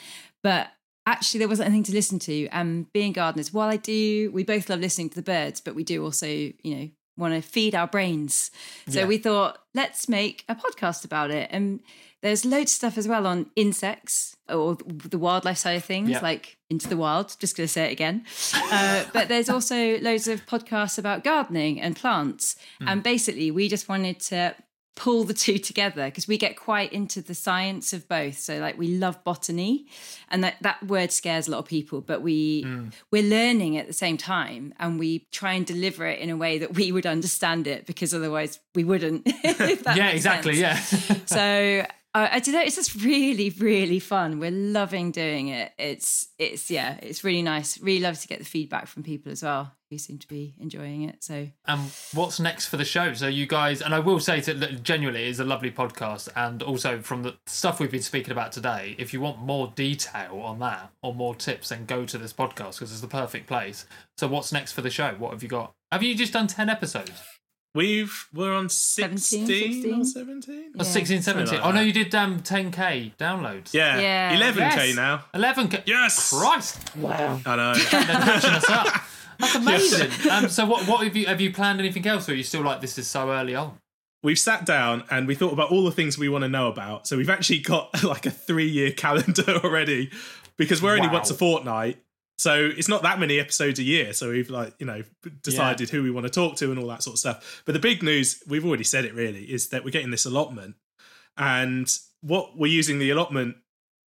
But 0.41 0.69
actually, 1.05 1.37
there 1.37 1.47
wasn't 1.47 1.67
anything 1.67 1.83
to 1.83 1.93
listen 1.93 2.17
to. 2.17 2.47
And 2.47 2.91
being 2.91 3.13
gardeners, 3.13 3.53
while 3.53 3.69
I 3.69 3.77
do, 3.77 4.31
we 4.33 4.43
both 4.43 4.67
love 4.67 4.79
listening 4.79 5.11
to 5.11 5.15
the 5.15 5.21
birds, 5.21 5.61
but 5.61 5.75
we 5.75 5.83
do 5.83 6.03
also, 6.03 6.25
you 6.25 6.75
know, 6.75 6.89
want 7.17 7.33
to 7.33 7.41
feed 7.41 7.75
our 7.75 7.87
brains. 7.87 8.49
So 8.89 9.01
Yeah. 9.01 9.05
we 9.05 9.17
thought, 9.17 9.57
let's 9.73 10.09
make 10.09 10.43
a 10.49 10.55
podcast 10.55 11.05
about 11.05 11.29
it. 11.31 11.49
And 11.51 11.79
there's 12.21 12.45
loads 12.45 12.71
of 12.71 12.75
stuff 12.75 12.97
as 12.97 13.07
well 13.07 13.27
on 13.27 13.49
insects 13.55 14.35
or 14.49 14.75
the 14.85 15.17
wildlife 15.17 15.57
side 15.57 15.73
of 15.77 15.83
things, 15.83 16.09
Yeah. 16.09 16.19
like 16.21 16.57
Into 16.69 16.87
the 16.87 16.97
Wild. 16.97 17.35
Just 17.39 17.55
going 17.57 17.67
to 17.67 17.71
say 17.71 17.85
it 17.85 17.91
again. 17.91 18.25
Uh, 18.53 19.03
but 19.13 19.27
there's 19.27 19.49
also 19.49 19.99
loads 19.99 20.27
of 20.27 20.45
podcasts 20.45 20.97
about 20.97 21.23
gardening 21.23 21.79
and 21.81 21.95
plants. 21.95 22.55
And 22.79 23.03
basically, 23.03 23.51
we 23.51 23.67
just 23.67 23.87
wanted 23.89 24.19
to 24.21 24.55
pull 24.95 25.23
the 25.23 25.33
two 25.33 25.57
together 25.57 26.05
because 26.05 26.27
we 26.27 26.37
get 26.37 26.55
quite 26.55 26.93
into 26.93 27.21
the 27.21 27.33
science 27.33 27.93
of 27.93 28.07
both 28.07 28.37
so 28.37 28.59
like 28.59 28.77
we 28.77 28.87
love 28.87 29.23
botany 29.23 29.87
and 30.29 30.43
that, 30.43 30.55
that 30.61 30.81
word 30.85 31.11
scares 31.11 31.47
a 31.47 31.51
lot 31.51 31.57
of 31.57 31.65
people 31.65 31.99
but 31.99 32.21
we 32.21 32.63
we're 33.09 33.23
learning 33.23 33.75
at 33.77 33.87
the 33.87 33.93
same 33.93 34.17
time 34.17 34.73
and 34.79 34.99
we 34.99 35.25
try 35.31 35.53
and 35.53 35.65
deliver 35.65 36.05
it 36.05 36.19
in 36.19 36.29
a 36.29 36.37
way 36.37 36.59
that 36.59 36.75
we 36.75 36.91
would 36.91 37.07
understand 37.07 37.65
it 37.65 37.87
because 37.87 38.13
otherwise 38.13 38.59
we 38.75 38.83
wouldn't 38.83 39.23
yeah, 39.43 40.09
exactly. 40.09 40.55
sense. 40.55 41.09
Yeah. 41.09 41.15
so 41.25 41.85
uh, 42.15 42.27
I 42.31 42.39
don't 42.39 42.53
know. 42.53 42.61
It's 42.61 42.75
just 42.75 42.93
really, 43.03 43.49
really 43.49 43.99
fun. 43.99 44.39
We're 44.39 44.51
loving 44.51 45.09
doing 45.09 45.47
it. 45.47 45.71
It's, 45.79 46.27
it's, 46.37 46.69
yeah, 46.69 46.99
it's 47.01 47.23
really 47.23 47.41
nice. 47.41 47.79
Really 47.79 48.01
love 48.01 48.19
to 48.19 48.27
get 48.27 48.37
the 48.37 48.45
feedback 48.45 48.85
from 48.85 49.01
people 49.01 49.31
as 49.31 49.41
well 49.41 49.71
who 49.93 49.97
seem 49.97 50.17
to 50.19 50.27
be 50.27 50.53
enjoying 50.59 51.03
it. 51.03 51.23
So 51.23 51.47
Um, 51.65 51.89
what's 52.13 52.39
next 52.39 52.67
for 52.67 52.77
the 52.77 52.85
show? 52.85 53.13
So 53.13 53.27
you 53.27 53.45
guys, 53.47 53.81
and 53.81 53.93
I 53.95 53.99
will 53.99 54.19
say 54.19 54.41
to 54.41 54.53
that 54.55 54.83
genuinely, 54.83 55.25
it's 55.25 55.39
a 55.39 55.43
lovely 55.43 55.71
podcast, 55.71 56.27
and 56.35 56.61
also 56.61 57.01
from 57.01 57.23
the 57.23 57.35
stuff 57.45 57.79
we've 57.79 57.91
been 57.91 58.01
speaking 58.01 58.31
about 58.31 58.51
today. 58.51 58.95
If 58.99 59.13
you 59.13 59.21
want 59.21 59.39
more 59.39 59.71
detail 59.75 60.39
on 60.43 60.59
that 60.59 60.91
or 61.01 61.13
more 61.13 61.35
tips, 61.35 61.69
then 61.69 61.85
go 61.85 62.05
to 62.05 62.17
this 62.17 62.33
podcast 62.33 62.75
because 62.79 62.91
it's 62.91 63.01
the 63.01 63.07
perfect 63.07 63.47
place. 63.47 63.85
So 64.17 64.27
what's 64.27 64.51
next 64.51 64.73
for 64.73 64.81
the 64.81 64.89
show? 64.89 65.15
What 65.17 65.31
have 65.31 65.41
you 65.43 65.49
got? 65.49 65.71
Have 65.91 66.03
you 66.03 66.15
just 66.15 66.33
done 66.33 66.47
ten 66.47 66.69
episodes? 66.69 67.11
We've 67.75 68.27
we're 68.31 68.53
on 68.53 68.69
16 68.69 69.17
16? 69.47 70.01
or 70.01 70.05
17? 70.05 70.73
Or 70.77 70.85
16, 70.85 71.21
17? 71.23 71.55
like 71.55 71.65
oh 71.65 71.71
no, 71.71 71.81
you 71.81 71.91
did 71.91 72.13
um 72.13 72.39
10k 72.41 73.15
downloads. 73.17 73.73
Yeah. 73.73 73.99
Yeah. 73.99 74.37
11k 74.53 74.57
Yes. 74.59 74.95
now. 74.95 75.25
11k. 75.33 75.81
Yes. 75.87 76.29
Christ, 76.29 76.95
Wow. 76.95 77.41
I 77.43 77.55
know. 77.55 77.73
they're 77.73 77.89
catching 77.89 78.51
us 78.51 78.69
up. 78.69 79.01
That's 79.43 79.55
amazing. 79.55 80.09
Um, 80.31 80.49
so 80.49 80.65
what 80.65 80.87
what 80.87 81.03
have 81.05 81.15
you 81.15 81.25
have 81.27 81.41
you 81.41 81.51
planned 81.53 81.79
anything 81.79 82.05
else, 82.07 82.27
or 82.29 82.31
are 82.31 82.35
you 82.35 82.43
still 82.43 82.61
like 82.61 82.81
this 82.81 82.97
is 82.97 83.07
so 83.07 83.29
early 83.31 83.55
on? 83.55 83.77
we've 84.25 84.39
sat 84.39 84.65
down 84.65 85.03
and 85.11 85.27
we 85.27 85.35
thought 85.35 85.51
about 85.51 85.69
all 85.69 85.83
the 85.83 85.91
things 85.91 86.17
we 86.17 86.29
want 86.29 86.43
to 86.43 86.47
know 86.47 86.69
about. 86.69 87.05
So 87.05 87.17
we've 87.17 87.29
actually 87.29 87.59
got 87.59 88.03
like 88.05 88.25
a 88.25 88.31
three 88.31 88.69
year 88.69 88.89
calendar 89.03 89.59
already 89.63 90.11
because 90.55 90.81
we're 90.81 90.93
only 90.95 91.07
Wow. 91.07 91.15
once 91.15 91.29
a 91.29 91.33
fortnight. 91.33 92.01
So 92.37 92.71
it's 92.75 92.87
not 92.87 93.01
that 93.03 93.19
many 93.19 93.37
episodes 93.37 93.79
a 93.79 93.83
year. 93.83 94.13
So 94.13 94.29
we've 94.31 94.49
like, 94.49 94.75
you 94.79 94.85
know, 94.85 95.03
decided 95.41 95.89
who 95.89 96.03
we 96.03 96.09
want 96.09 96.25
to 96.25 96.29
talk 96.31 96.55
to 96.57 96.71
and 96.71 96.79
all 96.79 96.87
that 96.87 97.03
sort 97.03 97.15
of 97.15 97.19
stuff. 97.19 97.61
But 97.65 97.73
the 97.73 97.79
big 97.79 98.01
news, 98.01 98.41
we've 98.47 98.65
already 98.65 98.85
said 98.85 99.03
it 99.03 99.13
really, 99.13 99.43
is 99.43 99.67
that 99.69 99.83
we're 99.83 99.91
getting 99.91 100.11
this 100.11 100.25
allotment. 100.25 100.75
And 101.37 101.93
what 102.21 102.57
we're 102.57 102.71
using 102.71 102.99
the 102.99 103.09
allotment 103.09 103.57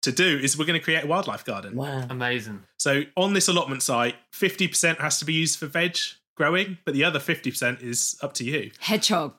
to 0.07 0.11
do 0.11 0.39
is 0.41 0.57
we're 0.57 0.65
going 0.65 0.79
to 0.79 0.83
create 0.83 1.03
a 1.03 1.07
wildlife 1.07 1.45
garden. 1.45 1.75
Wow. 1.75 2.05
Amazing. 2.09 2.63
So 2.77 3.03
on 3.15 3.33
this 3.33 3.47
allotment 3.47 3.83
site, 3.83 4.15
50% 4.33 4.97
has 4.99 5.19
to 5.19 5.25
be 5.25 5.33
used 5.33 5.59
for 5.59 5.67
veg 5.67 5.97
growing, 6.35 6.77
but 6.85 6.93
the 6.93 7.03
other 7.03 7.19
50% 7.19 7.81
is 7.81 8.17
up 8.21 8.33
to 8.33 8.43
you. 8.43 8.71
hedgehog 8.79 9.33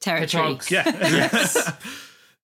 territory. 0.00 0.54
Hedgehogs. 0.54 0.70
Yeah. 0.70 0.84
Yes. 1.00 1.72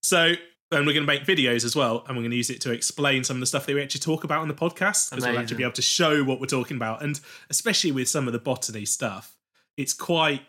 so, 0.03 0.33
and 0.73 0.87
we're 0.87 0.93
going 0.93 1.07
to 1.07 1.13
make 1.13 1.25
videos 1.25 1.65
as 1.65 1.75
well, 1.75 2.05
and 2.07 2.17
we're 2.17 2.23
going 2.23 2.31
to 2.31 2.37
use 2.37 2.51
it 2.51 2.61
to 2.63 2.73
explain 2.73 3.25
some 3.25 3.37
of 3.37 3.41
the 3.41 3.47
stuff 3.47 3.67
that 3.67 3.75
we 3.75 3.83
actually 3.83 4.01
talk 4.01 4.25
about 4.25 4.41
on 4.41 4.49
the 4.49 4.55
podcast, 4.55 5.11
because 5.11 5.27
we'll 5.27 5.39
actually 5.39 5.57
be 5.57 5.63
able 5.65 5.73
to 5.73 5.83
show 5.83 6.23
what 6.23 6.41
we're 6.41 6.47
talking 6.47 6.77
about, 6.77 7.03
and 7.03 7.21
especially 7.51 7.93
with 7.93 8.09
some 8.09 8.27
of 8.27 8.33
the 8.33 8.39
botany 8.39 8.85
stuff, 8.85 9.37
it's 9.77 9.93
quite 9.93 10.43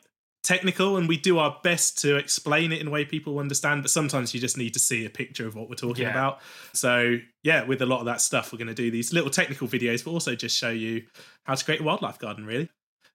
technical, 0.44 0.98
and 0.98 1.08
we 1.08 1.18
do 1.18 1.38
our 1.38 1.58
best 1.64 2.00
to 2.02 2.16
explain 2.18 2.72
it 2.72 2.82
in 2.82 2.88
a 2.88 2.90
way 2.90 3.06
people 3.06 3.40
understand. 3.40 3.82
But 3.84 3.92
sometimes 3.92 4.34
you 4.34 4.40
just 4.40 4.58
need 4.58 4.74
to 4.74 4.80
see 4.80 5.06
a 5.06 5.10
picture 5.10 5.46
of 5.48 5.56
what 5.56 5.70
we're 5.70 5.76
talking 5.76 6.04
Yeah. 6.04 6.12
about. 6.12 6.40
So, 6.74 7.18
yeah, 7.44 7.64
with 7.64 7.82
a 7.82 7.86
lot 7.86 8.00
of 8.00 8.06
that 8.06 8.22
stuff, 8.22 8.52
we're 8.52 8.58
going 8.58 8.68
to 8.68 8.74
do 8.74 8.90
these 8.92 9.14
little 9.14 9.30
technical 9.30 9.68
videos, 9.68 10.04
but 10.04 10.12
also 10.12 10.36
just 10.36 10.58
show 10.58 10.70
you 10.72 11.04
how 11.46 11.56
to 11.56 11.64
create 11.66 11.82
a 11.82 11.84
wildlife 11.84 12.20
garden, 12.20 12.46
really. 12.46 12.70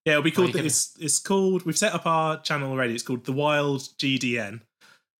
Yeah, 0.04 0.12
it'll 0.12 0.22
be 0.22 0.30
called. 0.30 0.52
can- 0.52 0.64
It's 0.66 0.96
it's 1.00 1.18
called. 1.18 1.64
We've 1.64 1.76
set 1.78 1.92
up 1.92 2.06
our 2.06 2.40
channel 2.40 2.70
already. 2.70 2.94
It's 2.94 3.02
called 3.02 3.24
the 3.24 3.32
Wild 3.32 3.80
GDN, 3.98 4.60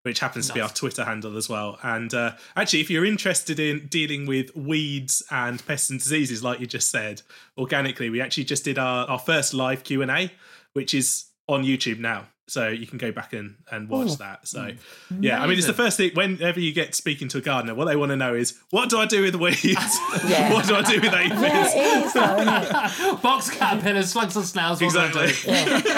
which 0.03 0.19
happens 0.19 0.47
to 0.47 0.53
be 0.53 0.61
our 0.61 0.69
Twitter 0.69 1.03
handle 1.03 1.35
as 1.35 1.49
well. 1.49 1.77
And 1.83 2.13
uh, 2.13 2.35
actually, 2.55 2.79
if 2.79 2.89
you're 2.89 3.03
interested 3.03 3.59
in 3.59 3.87
dealing 3.87 4.25
with 4.25 4.55
weeds 4.55 5.21
and 5.29 5.65
pests 5.67 5.89
and 5.89 5.99
diseases, 5.99 6.41
like 6.41 6.61
you 6.61 6.67
just 6.67 6.89
said, 6.89 7.21
organically, 7.57 8.09
we 8.09 8.21
actually 8.21 8.45
just 8.45 8.63
did 8.63 8.77
our, 8.79 9.05
our 9.07 9.19
first 9.19 9.53
live 9.53 9.83
Q 9.83 10.01
and 10.03 10.09
A, 10.11 10.31
which 10.71 10.93
is 10.93 11.25
on 11.47 11.63
YouTube 11.63 11.99
now. 11.99 12.27
So 12.49 12.69
you 12.69 12.87
can 12.87 12.97
go 12.97 13.11
back 13.11 13.33
and, 13.33 13.55
and 13.69 13.89
watch 13.89 14.11
Oh. 14.11 14.15
that. 14.15 14.47
So 14.47 14.59
mm. 14.61 14.77
yeah, 15.19 15.43
I 15.43 15.47
mean, 15.47 15.57
it's 15.57 15.67
the 15.67 15.73
first 15.73 15.97
thing. 15.97 16.11
Whenever 16.13 16.61
you 16.61 16.71
get 16.71 16.95
speaking 16.95 17.27
to 17.27 17.39
a 17.39 17.41
gardener, 17.41 17.75
what 17.75 17.85
they 17.89 17.97
want 17.97 18.11
to 18.11 18.15
know 18.15 18.35
is, 18.35 18.57
what 18.69 18.89
do 18.89 18.99
I 18.99 19.05
do 19.05 19.21
with 19.21 19.35
weeds? 19.35 19.59
Yeah. 20.25 20.53
what 20.53 20.65
do 20.65 20.75
I 20.75 20.81
do 20.81 21.01
with 21.01 21.13
aphids? 21.13 21.41
Yeah, 21.41 21.99
it 21.99 22.05
is 22.05 22.15
isn't? 22.15 23.21
Box 23.21 23.49
caterpillars, 23.49 24.11
slugs 24.11 24.37
and 24.37 24.45
snails. 24.45 24.81
what 24.81 24.93
do 24.93 24.99
I 24.99 25.11
do? 25.11 25.19
Exactly. 25.19 25.91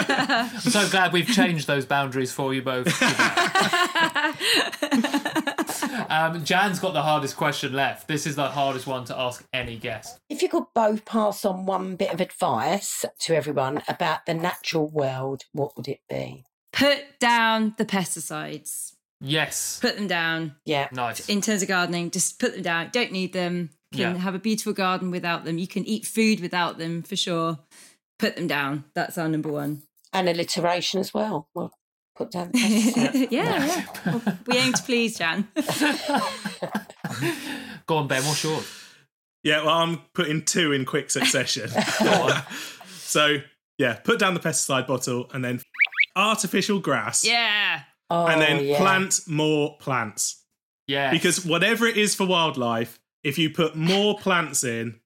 I'm 0.55 0.59
so 0.59 0.89
glad 0.89 1.13
we've 1.13 1.27
changed 1.27 1.67
those 1.67 1.85
boundaries 1.85 2.31
for 2.31 2.51
you 2.51 2.63
both. 2.63 2.87
Um, 6.09 6.43
Jan's 6.43 6.79
got 6.79 6.93
the 6.93 7.01
hardest 7.01 7.37
question 7.37 7.73
left. 7.73 8.07
This 8.07 8.25
is 8.27 8.35
the 8.35 8.47
hardest 8.49 8.87
one 8.87 9.05
to 9.05 9.17
ask 9.17 9.43
any 9.53 9.77
guest. 9.77 10.17
If 10.29 10.41
you 10.41 10.49
could 10.49 10.65
both 10.75 11.05
pass 11.05 11.45
on 11.45 11.65
one 11.65 11.95
bit 11.95 12.13
of 12.13 12.19
advice 12.21 13.05
to 13.21 13.35
everyone 13.35 13.81
about 13.87 14.25
the 14.25 14.33
natural 14.33 14.89
world, 14.89 15.43
what 15.53 15.75
would 15.77 15.87
it 15.87 16.01
be? 16.09 16.45
Put 16.73 17.19
down 17.19 17.75
the 17.77 17.85
pesticides. 17.85 18.93
Yes. 19.21 19.79
Put 19.81 19.97
them 19.97 20.07
down. 20.07 20.55
Yeah. 20.65 20.87
Nice. 20.91 21.27
In 21.27 21.41
terms 21.41 21.61
of 21.61 21.67
gardening, 21.67 22.11
just 22.11 22.39
put 22.39 22.53
them 22.53 22.61
down. 22.61 22.89
Don't 22.91 23.11
need 23.11 23.33
them. 23.33 23.71
You 23.91 24.05
can 24.05 24.15
Yeah. 24.15 24.21
have 24.21 24.35
a 24.35 24.39
beautiful 24.39 24.73
garden 24.73 25.11
without 25.11 25.45
them. 25.45 25.57
You 25.57 25.67
can 25.67 25.83
eat 25.85 26.05
food 26.05 26.39
without 26.39 26.77
them 26.77 27.01
for 27.03 27.15
sure. 27.15 27.59
Put 28.17 28.35
them 28.35 28.47
down. 28.47 28.85
That's 28.95 29.17
our 29.17 29.27
number 29.27 29.51
one. 29.51 29.81
And 30.13 30.29
alliteration 30.29 30.99
as 30.99 31.13
well. 31.13 31.49
Well, 31.53 31.73
put 32.19 32.31
down 32.31 32.51
the 32.51 32.57
pesticide. 32.59 33.31
yeah, 33.31 33.65
yeah. 33.65 33.85
Well, 34.05 34.37
we 34.45 34.57
aim 34.57 34.73
to 34.73 34.83
please, 34.83 35.17
Jan. 35.17 35.47
Go 37.87 37.97
on, 37.97 38.07
Ben. 38.07 38.23
What's 38.25 38.43
yours? 38.43 38.67
Yeah, 39.43 39.61
well, 39.63 39.75
I'm 39.77 39.99
putting 40.13 40.43
two 40.43 40.71
in 40.73 40.85
quick 40.85 41.09
succession. 41.11 41.69
So, 43.09 43.37
yeah, 43.79 43.93
put 43.95 44.19
down 44.19 44.35
the 44.35 44.39
pesticide 44.39 44.85
bottle 44.85 45.31
and 45.33 45.43
then 45.43 45.61
artificial 46.15 46.77
grass. 46.77 47.25
Yeah. 47.25 47.79
Oh, 48.11 48.27
And 48.27 48.39
then 48.39 48.63
yeah. 48.63 48.77
plant 48.77 49.21
more 49.25 49.77
plants. 49.79 50.43
Yeah. 50.87 51.09
Because 51.09 51.43
whatever 51.43 51.87
it 51.87 51.97
is 51.97 52.13
for 52.13 52.27
wildlife, 52.27 52.99
if 53.23 53.39
you 53.39 53.49
put 53.49 53.75
more 53.75 54.15
plants 54.19 54.63
in, 54.63 54.99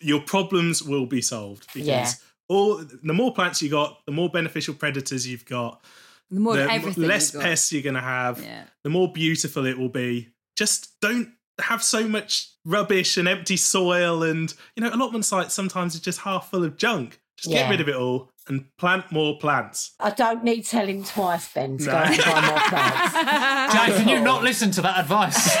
your 0.00 0.20
problems 0.20 0.82
will 0.82 1.06
be 1.06 1.22
solved. 1.22 1.66
Because 1.72 1.86
Yeah. 1.88 2.10
all 2.50 2.76
the 3.02 3.14
more 3.14 3.32
plants 3.32 3.62
you 3.62 3.70
got, 3.70 4.04
the 4.04 4.12
more 4.12 4.28
beneficial 4.28 4.74
predators 4.74 5.26
you've 5.26 5.46
got, 5.46 5.82
The 6.30 6.40
more 6.40 6.56
the 6.56 6.70
everything. 6.70 7.04
less 7.04 7.32
you've 7.32 7.42
got. 7.42 7.48
pests 7.48 7.72
you're 7.72 7.82
going 7.82 7.94
to 7.94 8.00
have, 8.00 8.42
Yeah. 8.42 8.64
the 8.84 8.90
more 8.90 9.10
beautiful 9.12 9.64
it 9.66 9.78
will 9.78 9.88
be. 9.88 10.28
Just 10.56 11.00
don't 11.00 11.30
have 11.60 11.82
so 11.82 12.06
much 12.06 12.50
rubbish 12.64 13.16
and 13.16 13.26
empty 13.26 13.56
soil 13.56 14.22
and 14.22 14.52
you 14.76 14.82
know 14.82 14.90
allotment 14.92 15.24
sites 15.24 15.54
sometimes 15.54 15.96
are 15.96 16.00
just 16.00 16.20
half 16.20 16.50
full 16.50 16.62
of 16.64 16.76
junk 16.76 17.18
just 17.36 17.48
Yeah. 17.50 17.62
get 17.62 17.70
rid 17.70 17.80
of 17.80 17.88
it 17.88 17.96
all 17.96 18.30
and 18.46 18.64
plant 18.76 19.10
more 19.10 19.38
plants 19.38 19.92
I 19.98 20.10
don't 20.10 20.44
need 20.44 20.64
telling 20.66 21.02
twice, 21.02 21.52
Ben, 21.52 21.78
to 21.78 21.84
go 21.84 21.92
No. 21.92 21.98
and 21.98 22.16
buy 22.18 22.40
more 22.48 22.60
plants. 22.60 23.12
Jan, 23.74 23.92
can 23.98 24.08
you 24.08 24.20
not 24.20 24.42
listen 24.44 24.70
to 24.72 24.82
that 24.82 25.00
advice? 25.00 25.56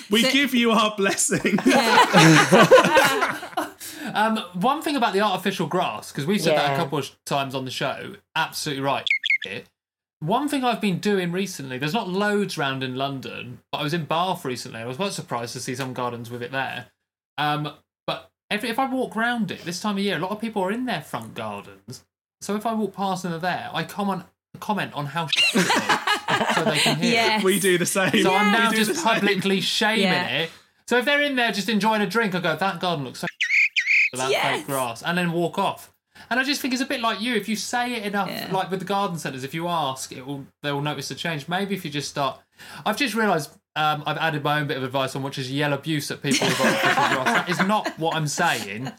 we 0.10 0.22
So- 0.24 0.32
give 0.32 0.54
you 0.54 0.70
our 0.72 0.94
blessing 0.96 1.56
Um, 4.14 4.38
one 4.54 4.82
thing 4.82 4.96
about 4.96 5.12
the 5.12 5.20
artificial 5.20 5.66
grass, 5.66 6.10
because 6.12 6.26
we've 6.26 6.40
said 6.40 6.56
that 6.56 6.74
a 6.74 6.76
couple 6.76 6.98
of 6.98 7.10
times 7.24 7.54
on 7.54 7.64
the 7.64 7.70
show, 7.70 8.14
absolutely 8.36 8.82
right. 8.84 9.06
One 10.20 10.48
thing 10.48 10.64
I've 10.64 10.80
been 10.82 10.98
doing 10.98 11.32
recently, 11.32 11.78
there's 11.78 11.94
not 11.94 12.08
loads 12.08 12.58
round 12.58 12.82
in 12.84 12.94
London, 12.96 13.60
but 13.72 13.78
I 13.78 13.82
was 13.82 13.94
in 13.94 14.04
Bath 14.04 14.44
recently. 14.44 14.80
I 14.80 14.84
was 14.84 14.98
quite 14.98 15.12
surprised 15.12 15.54
to 15.54 15.60
see 15.60 15.74
some 15.74 15.94
gardens 15.94 16.30
with 16.30 16.42
it 16.42 16.52
there. 16.52 16.86
Um, 17.38 17.72
but 18.06 18.30
if, 18.50 18.62
if 18.62 18.78
I 18.78 18.86
walk 18.86 19.16
round 19.16 19.50
it 19.50 19.64
this 19.64 19.80
time 19.80 19.96
of 19.96 20.02
year, 20.02 20.16
a 20.16 20.20
lot 20.20 20.30
of 20.30 20.40
people 20.40 20.62
are 20.62 20.70
in 20.72 20.84
their 20.84 21.00
front 21.00 21.34
gardens. 21.34 22.04
So 22.42 22.54
if 22.54 22.66
I 22.66 22.74
walk 22.74 22.94
past 22.94 23.24
and 23.24 23.32
they're 23.32 23.40
there, 23.40 23.70
I 23.72 23.84
comment 23.84 24.24
comment 24.58 24.92
on 24.94 25.06
how 25.06 25.26
shit 25.34 25.54
it 25.54 25.60
is 25.60 26.54
so 26.56 26.64
they 26.64 26.78
can 26.78 26.96
hear. 26.98 27.12
Yes. 27.12 27.44
We 27.44 27.58
do 27.60 27.78
the 27.78 27.86
same. 27.86 28.22
So 28.22 28.34
I'm 28.34 28.52
now 28.52 28.68
We 28.70 28.76
do 28.76 28.84
just 28.84 29.00
same. 29.00 29.14
publicly 29.20 29.60
shaming 29.60 30.02
Yeah. 30.02 30.26
it. 30.40 30.50
So 30.88 30.98
if 30.98 31.04
they're 31.04 31.22
in 31.22 31.36
there 31.36 31.52
just 31.52 31.68
enjoying 31.68 32.02
a 32.02 32.06
drink, 32.06 32.34
I 32.34 32.40
go, 32.40 32.56
that 32.56 32.80
garden 32.80 33.04
looks 33.04 33.20
so 33.20 33.26
for 34.10 34.16
that 34.18 34.30
Yes. 34.30 34.58
fake 34.58 34.66
grass, 34.66 35.02
and 35.02 35.16
then 35.16 35.32
walk 35.32 35.58
off. 35.58 35.92
And 36.28 36.38
I 36.38 36.44
just 36.44 36.60
think 36.60 36.74
it's 36.74 36.82
a 36.82 36.86
bit 36.86 37.00
like 37.00 37.20
you. 37.20 37.34
If 37.34 37.48
you 37.48 37.56
say 37.56 37.94
it 37.94 38.02
enough, 38.04 38.28
Yeah. 38.28 38.48
like 38.52 38.70
with 38.70 38.80
the 38.80 38.84
garden 38.86 39.18
centres, 39.18 39.42
if 39.44 39.54
you 39.54 39.68
ask, 39.68 40.12
it 40.12 40.26
will 40.26 40.46
they 40.62 40.70
will 40.72 40.82
notice 40.82 41.08
the 41.08 41.14
change. 41.14 41.48
Maybe 41.48 41.74
if 41.74 41.84
you 41.84 41.90
just 41.90 42.08
start. 42.10 42.38
I've 42.84 42.96
just 42.98 43.14
realised 43.14 43.50
um, 43.76 44.02
I've 44.04 44.18
added 44.18 44.42
my 44.42 44.58
own 44.60 44.66
bit 44.66 44.76
of 44.76 44.82
advice 44.82 45.14
on 45.14 45.22
which 45.22 45.38
is 45.38 45.50
yell 45.50 45.72
abuse 45.72 46.10
at 46.10 46.20
people 46.20 46.48
who've 46.48 46.58
got 46.58 46.66
artificial 46.84 46.94
grass. 47.22 47.24
That 47.24 47.48
is 47.48 47.58
not 47.66 47.88
what 48.00 48.16
I'm 48.16 48.26
saying. 48.26 48.90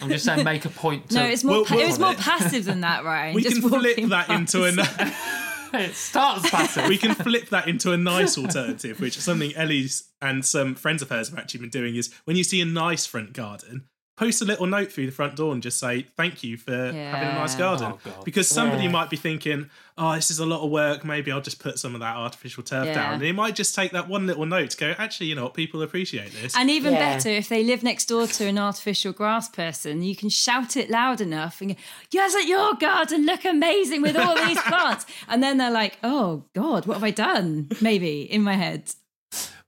I'm 0.00 0.08
just 0.10 0.24
saying 0.24 0.44
make 0.44 0.64
a 0.64 0.68
point. 0.70 1.08
To, 1.10 1.14
No, 1.14 1.24
it's 1.24 1.44
more. 1.44 1.64
Pa- 1.64 1.76
it 1.78 1.86
was 1.86 1.98
more 2.00 2.14
passive 2.14 2.64
than 2.64 2.80
that, 2.82 3.04
right? 3.04 3.32
We 3.34 3.42
Just 3.44 3.60
can 3.60 3.68
flip 3.70 3.82
walking 3.96 4.08
that 4.10 4.26
past. 4.26 4.54
into 4.54 4.64
a 4.64 4.72
it 5.72 5.94
starts 5.94 6.50
passive. 6.50 6.88
we 6.88 6.98
can 6.98 7.14
flip 7.14 7.48
that 7.50 7.68
into 7.68 7.92
a 7.92 7.96
nice 7.96 8.36
alternative, 8.36 9.00
which 9.00 9.16
is 9.16 9.22
something 9.24 9.54
Ellie's 9.54 10.08
and 10.20 10.44
some 10.44 10.74
friends 10.74 11.00
of 11.02 11.10
hers 11.10 11.28
have 11.30 11.38
actually 11.38 11.60
been 11.60 11.70
doing. 11.70 11.94
Is 11.94 12.12
when 12.24 12.36
you 12.36 12.44
see 12.44 12.60
a 12.60 12.64
nice 12.66 13.06
front 13.06 13.32
garden, 13.32 13.87
post 14.18 14.42
a 14.42 14.44
little 14.44 14.66
note 14.66 14.90
through 14.90 15.06
the 15.06 15.12
front 15.12 15.36
door 15.36 15.52
and 15.52 15.62
just 15.62 15.78
say 15.78 16.02
thank 16.16 16.42
you 16.42 16.56
for 16.56 16.92
having 16.92 17.28
a 17.28 17.32
nice 17.32 17.54
garden. 17.54 17.94
Oh, 18.04 18.22
because 18.24 18.48
somebody 18.48 18.84
Yeah. 18.84 18.90
might 18.90 19.10
be 19.10 19.16
thinking, 19.16 19.70
oh, 19.96 20.14
this 20.14 20.30
is 20.30 20.40
a 20.40 20.46
lot 20.46 20.60
of 20.64 20.70
work. 20.70 21.04
Maybe 21.04 21.30
I'll 21.30 21.40
just 21.40 21.60
put 21.60 21.78
some 21.78 21.94
of 21.94 22.00
that 22.00 22.16
artificial 22.16 22.62
turf 22.64 22.86
Yeah. 22.88 22.94
down. 22.94 23.14
And 23.14 23.22
it 23.22 23.32
might 23.34 23.54
just 23.54 23.74
take 23.74 23.92
that 23.92 24.08
one 24.08 24.26
little 24.26 24.44
note 24.44 24.70
to 24.70 24.76
go. 24.76 24.94
Actually, 24.98 25.26
you 25.28 25.34
know 25.36 25.44
what? 25.44 25.54
People 25.54 25.82
appreciate 25.82 26.32
this. 26.32 26.56
And 26.56 26.68
even 26.68 26.94
Yeah. 26.94 26.98
better, 27.14 27.28
if 27.28 27.48
they 27.48 27.62
live 27.62 27.82
next 27.84 28.06
door 28.06 28.26
to 28.26 28.46
an 28.46 28.58
artificial 28.58 29.12
grass 29.12 29.48
person, 29.48 30.02
you 30.02 30.16
can 30.16 30.28
shout 30.30 30.76
it 30.76 30.90
loud 30.90 31.20
enough 31.20 31.60
and 31.60 31.70
go, 31.76 31.80
Doesn't 32.10 32.48
your 32.48 32.74
garden 32.74 33.24
look 33.24 33.44
amazing 33.44 34.02
with 34.02 34.16
all 34.16 34.34
these 34.34 34.58
plants? 34.62 35.06
And 35.28 35.42
then 35.42 35.58
they're 35.58 35.70
like, 35.70 35.96
Oh 36.02 36.44
God, 36.54 36.86
what 36.86 36.94
have 36.94 37.04
I 37.04 37.10
done? 37.12 37.68
Maybe 37.80 38.22
in 38.22 38.42
my 38.42 38.54
head. 38.54 38.90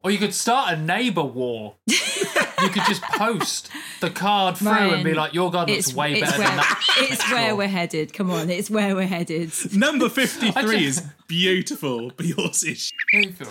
Or 0.03 0.11
you 0.11 0.19
could 0.19 0.35
start 0.35 0.73
a 0.73 0.77
neighbour 0.81 1.23
war. 1.23 1.77
you 2.63 2.69
could 2.71 2.85
just 2.87 3.03
post 3.03 3.69
the 4.01 4.11
card 4.11 4.57
through 4.57 4.69
and 4.69 5.05
be 5.05 5.15
like, 5.15 5.35
your 5.35 5.51
garden 5.51 5.75
looks 5.75 5.95
way 5.95 6.21
better 6.21 6.39
where, 6.39 6.49
than 6.49 6.57
that. 6.57 6.85
It's 6.99 7.33
where 7.33 7.57
we're 7.57 7.69
headed. 7.69 8.13
Come 8.13 8.31
on, 8.31 8.51
it's 8.51 8.71
where 8.71 8.95
we're 8.95 9.07
headed. 9.07 9.53
Number 9.75 10.09
53 10.09 10.85
is 10.85 11.03
beautiful, 11.31 12.11
but 12.17 12.27
yours 12.27 12.65
is 12.65 12.93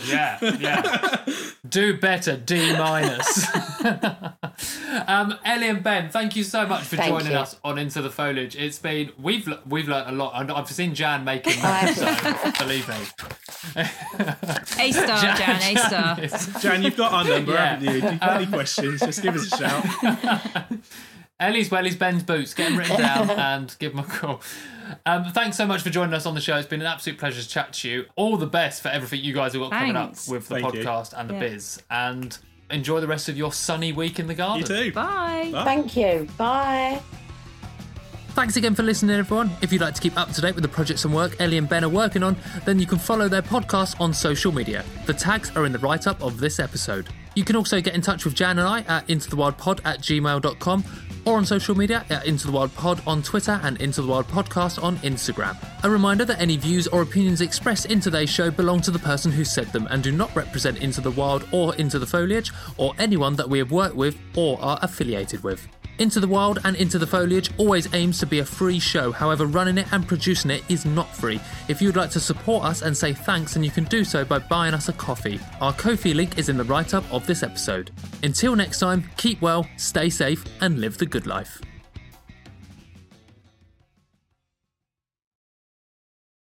Yeah, 0.05 0.37
yeah. 0.59 1.25
Do 1.69 1.97
better, 1.97 2.35
D 2.35 2.73
minus. 2.77 3.47
um, 5.07 5.33
Ellie 5.45 5.69
and 5.69 5.81
Ben, 5.81 6.09
thank 6.09 6.35
you 6.35 6.43
so 6.43 6.67
much 6.67 6.83
for 6.83 6.97
Thank 6.97 7.09
joining 7.09 7.31
you. 7.31 7.37
us 7.37 7.55
on 7.63 7.77
Into 7.77 8.01
the 8.01 8.09
Foliage. 8.09 8.55
It's 8.57 8.77
been 8.79 9.11
we've 9.17 9.47
we've 9.65 9.87
learnt 9.87 10.09
a 10.09 10.11
lot, 10.11 10.33
and 10.39 10.51
I've 10.51 10.67
seen 10.69 10.93
Jan 10.93 11.23
making 11.23 11.61
that, 11.61 11.95
so 11.95 12.63
believe 12.65 12.87
me. 12.89 12.95
A 13.77 14.91
star, 14.91 15.35
Jan, 15.37 15.77
A 15.77 16.27
star. 16.29 16.59
Jan, 16.61 16.83
you've 16.83 16.97
got 16.97 17.13
our 17.13 17.23
number, 17.23 17.53
Yeah. 17.53 17.75
haven't 17.75 17.83
you? 17.89 17.97
If 17.97 18.03
you've 18.11 18.19
got 18.19 18.41
any 18.41 18.45
questions, 18.47 18.99
just 18.99 19.21
give 19.21 19.35
us 19.35 19.51
a 19.53 19.57
shout. 19.57 20.81
Ellie's 21.39 21.71
Welly's 21.71 21.95
Ben's 21.95 22.23
boots. 22.23 22.53
Get 22.53 22.69
them 22.69 22.77
written 22.77 22.97
down 22.97 23.29
and 23.29 23.73
give 23.79 23.95
them 23.95 24.03
a 24.03 24.07
call. 24.07 24.41
Um, 25.05 25.25
thanks 25.31 25.57
so 25.57 25.65
much 25.65 25.81
for 25.81 25.89
joining 25.89 26.13
us 26.13 26.25
on 26.25 26.35
the 26.35 26.41
show. 26.41 26.57
It's 26.57 26.67
been 26.67 26.81
an 26.81 26.87
absolute 26.87 27.17
pleasure 27.19 27.41
to 27.41 27.47
chat 27.47 27.73
to 27.73 27.89
you. 27.89 28.05
All 28.15 28.37
the 28.37 28.47
best 28.47 28.81
for 28.81 28.89
everything 28.89 29.23
you 29.23 29.33
guys 29.33 29.53
have 29.53 29.61
got 29.61 29.71
coming 29.71 29.95
up 29.95 30.07
Thanks. 30.09 30.27
with 30.27 30.47
the 30.47 30.59
Thank 30.59 30.73
you. 30.73 30.83
podcast 30.83 31.13
and 31.17 31.29
the 31.29 31.33
Yeah. 31.35 31.39
biz. 31.39 31.81
And 31.89 32.37
enjoy 32.69 32.99
the 32.99 33.07
rest 33.07 33.29
of 33.29 33.37
your 33.37 33.51
sunny 33.51 33.91
week 33.91 34.19
in 34.19 34.27
the 34.27 34.35
garden. 34.35 34.59
You 34.59 34.85
too. 34.85 34.91
Bye. 34.93 35.49
Thank 35.63 35.95
you. 35.97 36.27
Bye. 36.37 37.01
Thanks 38.35 38.55
again 38.55 38.75
for 38.75 38.83
listening, 38.83 39.17
everyone. 39.17 39.51
If 39.61 39.73
you'd 39.73 39.81
like 39.81 39.95
to 39.95 40.01
keep 40.01 40.17
up 40.17 40.31
to 40.31 40.39
date 40.41 40.53
with 40.55 40.61
the 40.61 40.69
projects 40.69 41.03
and 41.03 41.13
work 41.13 41.35
Ellie 41.41 41.57
and 41.57 41.67
Ben 41.67 41.83
are 41.83 41.89
working 41.89 42.23
on, 42.23 42.37
then 42.63 42.79
you 42.79 42.85
can 42.85 42.97
follow 42.99 43.27
their 43.27 43.41
podcast 43.41 43.99
on 43.99 44.13
social 44.13 44.51
media. 44.51 44.85
The 45.07 45.13
tags 45.13 45.51
are 45.57 45.65
in 45.65 45.71
the 45.71 45.79
write 45.79 46.07
up 46.07 46.21
of 46.21 46.39
this 46.39 46.59
episode. 46.59 47.07
You 47.35 47.43
can 47.43 47.55
also 47.55 47.81
get 47.81 47.95
in 47.95 48.01
touch 48.01 48.23
with 48.25 48.35
Jan 48.35 48.59
and 48.59 48.67
I 48.67 48.81
at 48.81 49.07
intothewildpod 49.07 49.81
at 49.83 49.99
gmail.com 50.01 50.83
or 51.25 51.37
on 51.37 51.45
social 51.45 51.75
media 51.75 52.05
at 52.09 52.25
Into 52.25 52.47
the 52.47 52.53
Wild 52.53 52.73
Pod 52.75 53.01
on 53.07 53.21
Twitter 53.21 53.59
and 53.63 53.79
Into 53.81 54.01
the 54.01 54.07
Wild 54.07 54.27
Podcast 54.27 54.81
on 54.83 54.97
Instagram. 54.97 55.57
A 55.83 55.89
reminder 55.89 56.25
that 56.25 56.39
any 56.39 56.57
views 56.57 56.87
or 56.87 57.01
opinions 57.01 57.41
expressed 57.41 57.85
in 57.87 57.99
today's 57.99 58.29
show 58.29 58.51
belong 58.51 58.81
to 58.81 58.91
the 58.91 58.99
person 58.99 59.31
who 59.31 59.43
said 59.43 59.67
them 59.67 59.87
and 59.89 60.03
do 60.03 60.11
not 60.11 60.35
represent 60.35 60.77
Into 60.79 61.01
the 61.01 61.11
Wild 61.11 61.47
or 61.51 61.75
Into 61.75 61.99
the 61.99 62.07
Foliage 62.07 62.51
or 62.77 62.93
anyone 62.99 63.35
that 63.35 63.49
we 63.49 63.59
have 63.59 63.71
worked 63.71 63.95
with 63.95 64.17
or 64.35 64.61
are 64.61 64.79
affiliated 64.81 65.43
with. 65.43 65.67
Into 65.99 66.21
the 66.21 66.27
Wild 66.29 66.59
and 66.63 66.77
Into 66.77 66.97
the 66.97 67.05
Foliage 67.05 67.51
always 67.57 67.93
aims 67.93 68.19
to 68.19 68.25
be 68.25 68.39
a 68.39 68.45
free 68.45 68.79
show, 68.79 69.11
however, 69.11 69.45
running 69.45 69.77
it 69.77 69.91
and 69.91 70.07
producing 70.07 70.49
it 70.49 70.63
is 70.69 70.85
not 70.85 71.13
free. 71.13 71.41
If 71.67 71.81
you 71.81 71.89
would 71.89 71.97
like 71.97 72.09
to 72.11 72.21
support 72.21 72.63
us 72.63 72.81
and 72.81 72.95
say 72.95 73.11
thanks, 73.11 73.55
then 73.55 73.65
you 73.65 73.69
can 73.69 73.83
do 73.83 74.05
so 74.05 74.23
by 74.23 74.39
buying 74.39 74.73
us 74.73 74.87
a 74.87 74.93
coffee. 74.93 75.41
Our 75.59 75.73
Ko-fi 75.73 76.13
link 76.13 76.37
is 76.37 76.47
in 76.47 76.55
the 76.55 76.63
write 76.63 76.93
up 76.93 77.03
of 77.13 77.27
this 77.27 77.43
episode. 77.43 77.91
Until 78.23 78.55
next 78.55 78.79
time, 78.79 79.09
keep 79.17 79.41
well, 79.41 79.67
stay 79.75 80.09
safe, 80.09 80.45
and 80.61 80.79
live 80.79 80.97
the 80.97 81.05
good 81.05 81.27
life. 81.27 81.61